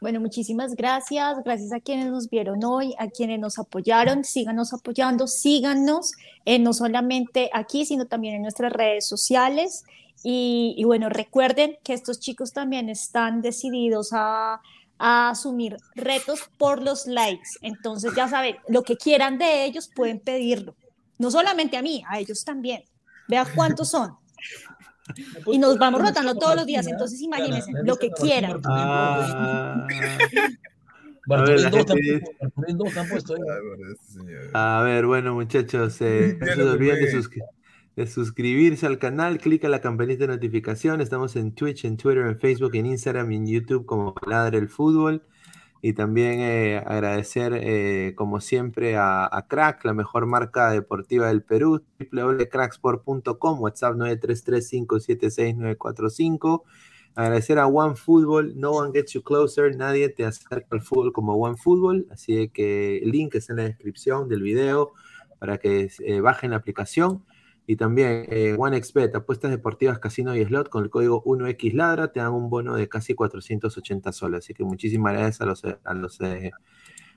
Bueno, 0.00 0.20
muchísimas 0.20 0.76
gracias. 0.76 1.38
Gracias 1.44 1.72
a 1.72 1.80
quienes 1.80 2.06
nos 2.06 2.30
vieron 2.30 2.62
hoy, 2.62 2.94
a 2.98 3.08
quienes 3.08 3.40
nos 3.40 3.58
apoyaron. 3.58 4.22
Síganos 4.24 4.72
apoyando, 4.72 5.26
síganos, 5.26 6.12
eh, 6.44 6.60
no 6.60 6.72
solamente 6.72 7.50
aquí, 7.52 7.84
sino 7.84 8.06
también 8.06 8.36
en 8.36 8.42
nuestras 8.42 8.72
redes 8.72 9.08
sociales. 9.08 9.84
Y, 10.22 10.74
y 10.76 10.84
bueno, 10.84 11.08
recuerden 11.08 11.78
que 11.82 11.94
estos 11.94 12.20
chicos 12.20 12.52
también 12.52 12.88
están 12.88 13.42
decididos 13.42 14.10
a, 14.12 14.60
a 14.98 15.30
asumir 15.30 15.76
retos 15.94 16.48
por 16.58 16.82
los 16.82 17.06
likes. 17.06 17.50
Entonces, 17.62 18.12
ya 18.16 18.28
saben, 18.28 18.56
lo 18.68 18.82
que 18.82 18.96
quieran 18.96 19.38
de 19.38 19.64
ellos 19.64 19.90
pueden 19.94 20.20
pedirlo. 20.20 20.76
No 21.18 21.30
solamente 21.30 21.76
a 21.76 21.82
mí, 21.82 22.04
a 22.08 22.20
ellos 22.20 22.44
también. 22.44 22.84
Vea 23.28 23.46
cuántos 23.54 23.90
son. 23.90 24.16
Y 25.46 25.58
nos 25.58 25.78
vamos 25.78 26.00
rotando 26.02 26.34
todos 26.36 26.56
los 26.56 26.66
días. 26.66 26.86
Entonces, 26.86 27.20
imagínense, 27.20 27.70
lo 27.84 27.96
que 27.96 28.10
quieran. 28.10 28.60
Ah, 28.64 29.86
Bartolín 31.26 31.62
la 31.62 31.70
2 31.70 31.78
gente 31.78 31.92
tampoco, 31.94 32.00
dice- 32.00 32.36
Bartolín 32.40 32.78
2 32.78 32.96
han 32.96 33.08
puesto 33.08 33.34
ahí. 33.34 33.40
Ah, 33.50 33.58
este. 33.92 34.50
A 34.54 34.82
ver, 34.82 35.06
bueno, 35.06 35.34
muchachos, 35.34 36.00
eh, 36.00 36.36
no 36.40 36.46
se 36.46 36.62
olviden 36.62 36.96
de, 37.04 37.40
de 37.96 38.06
suscribirse 38.06 38.86
al 38.86 38.98
canal, 38.98 39.38
clica 39.38 39.68
la 39.68 39.80
campanita 39.80 40.20
de 40.26 40.28
notificación. 40.28 41.00
Estamos 41.00 41.36
en 41.36 41.52
Twitch, 41.54 41.84
en 41.84 41.96
Twitter, 41.96 42.24
en 42.26 42.38
Facebook, 42.38 42.74
en 42.74 42.86
Instagram 42.86 43.30
y 43.32 43.36
en 43.36 43.46
YouTube 43.46 43.84
como 43.86 44.14
Ladre 44.26 44.58
el 44.58 44.68
Fútbol. 44.68 45.22
Y 45.80 45.92
también 45.92 46.40
eh, 46.40 46.82
agradecer, 46.84 47.52
eh, 47.54 48.14
como 48.16 48.40
siempre, 48.40 48.96
a, 48.96 49.28
a 49.30 49.46
Crack, 49.46 49.84
la 49.84 49.94
mejor 49.94 50.26
marca 50.26 50.70
deportiva 50.70 51.28
del 51.28 51.42
Perú, 51.42 51.84
www.cracksport.com, 52.12 53.60
WhatsApp 53.60 53.94
933-576-945. 53.94 56.62
Agradecer 57.14 57.58
a 57.58 57.66
One 57.66 57.96
Football, 57.96 58.60
no 58.60 58.70
one 58.70 58.92
gets 58.92 59.12
you 59.12 59.22
closer, 59.22 59.74
nadie 59.74 60.08
te 60.08 60.24
acerca 60.24 60.64
al 60.70 60.82
fútbol 60.82 61.12
como 61.12 61.34
One 61.34 61.56
Football, 61.56 62.06
así 62.12 62.48
que 62.48 62.98
el 62.98 63.10
link 63.10 63.34
está 63.34 63.54
en 63.54 63.56
la 63.56 63.64
descripción 63.64 64.28
del 64.28 64.42
video 64.42 64.92
para 65.40 65.58
que 65.58 65.90
eh, 66.04 66.20
bajen 66.20 66.50
la 66.50 66.58
aplicación. 66.58 67.24
Y 67.70 67.76
también 67.76 68.24
eh, 68.30 68.56
OneXBet, 68.58 69.14
apuestas 69.14 69.50
deportivas, 69.50 69.98
casino 69.98 70.34
y 70.34 70.42
slot, 70.42 70.70
con 70.70 70.84
el 70.84 70.88
código 70.90 71.22
1XLadra 71.24 72.10
te 72.10 72.18
dan 72.18 72.32
un 72.32 72.48
bono 72.48 72.74
de 72.74 72.88
casi 72.88 73.12
480 73.14 74.10
soles. 74.10 74.38
Así 74.42 74.54
que 74.54 74.64
muchísimas 74.64 75.12
gracias 75.12 75.42
a 75.42 75.44
los, 75.44 75.62
a 75.84 75.92
los, 75.94 76.18
eh, 76.22 76.50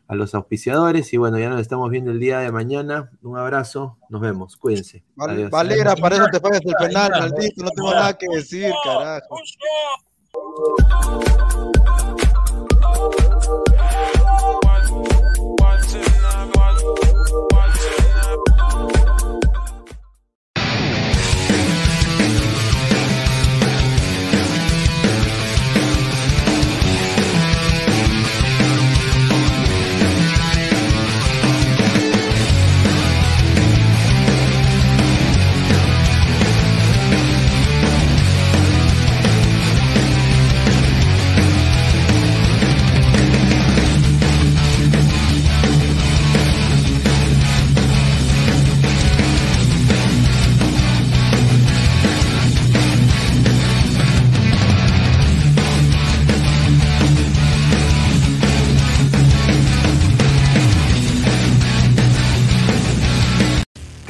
a 0.09 0.15
los 0.15 0.35
auspiciadores. 0.35 1.13
Y 1.13 1.17
bueno, 1.17 1.39
ya 1.39 1.49
nos 1.49 1.61
estamos 1.61 1.89
viendo 1.89 2.11
el 2.11 2.19
día 2.19 2.39
de 2.39 2.51
mañana. 2.51 3.09
Un 3.23 3.37
abrazo, 3.37 3.97
nos 4.09 4.19
vemos, 4.19 4.57
cuídense. 4.57 5.05
Val- 5.15 5.29
Adiós. 5.29 5.49
Valera, 5.51 5.95
para 5.95 6.17
eso 6.17 6.25
te 6.29 6.39
fallas 6.41 6.61
el 6.65 6.73
penal, 6.75 7.11
maldito. 7.11 7.63
No 7.63 7.69
tengo 7.71 7.91
nada 7.93 8.17
que 8.17 8.27
decir, 8.35 8.73
carajo. 8.83 9.37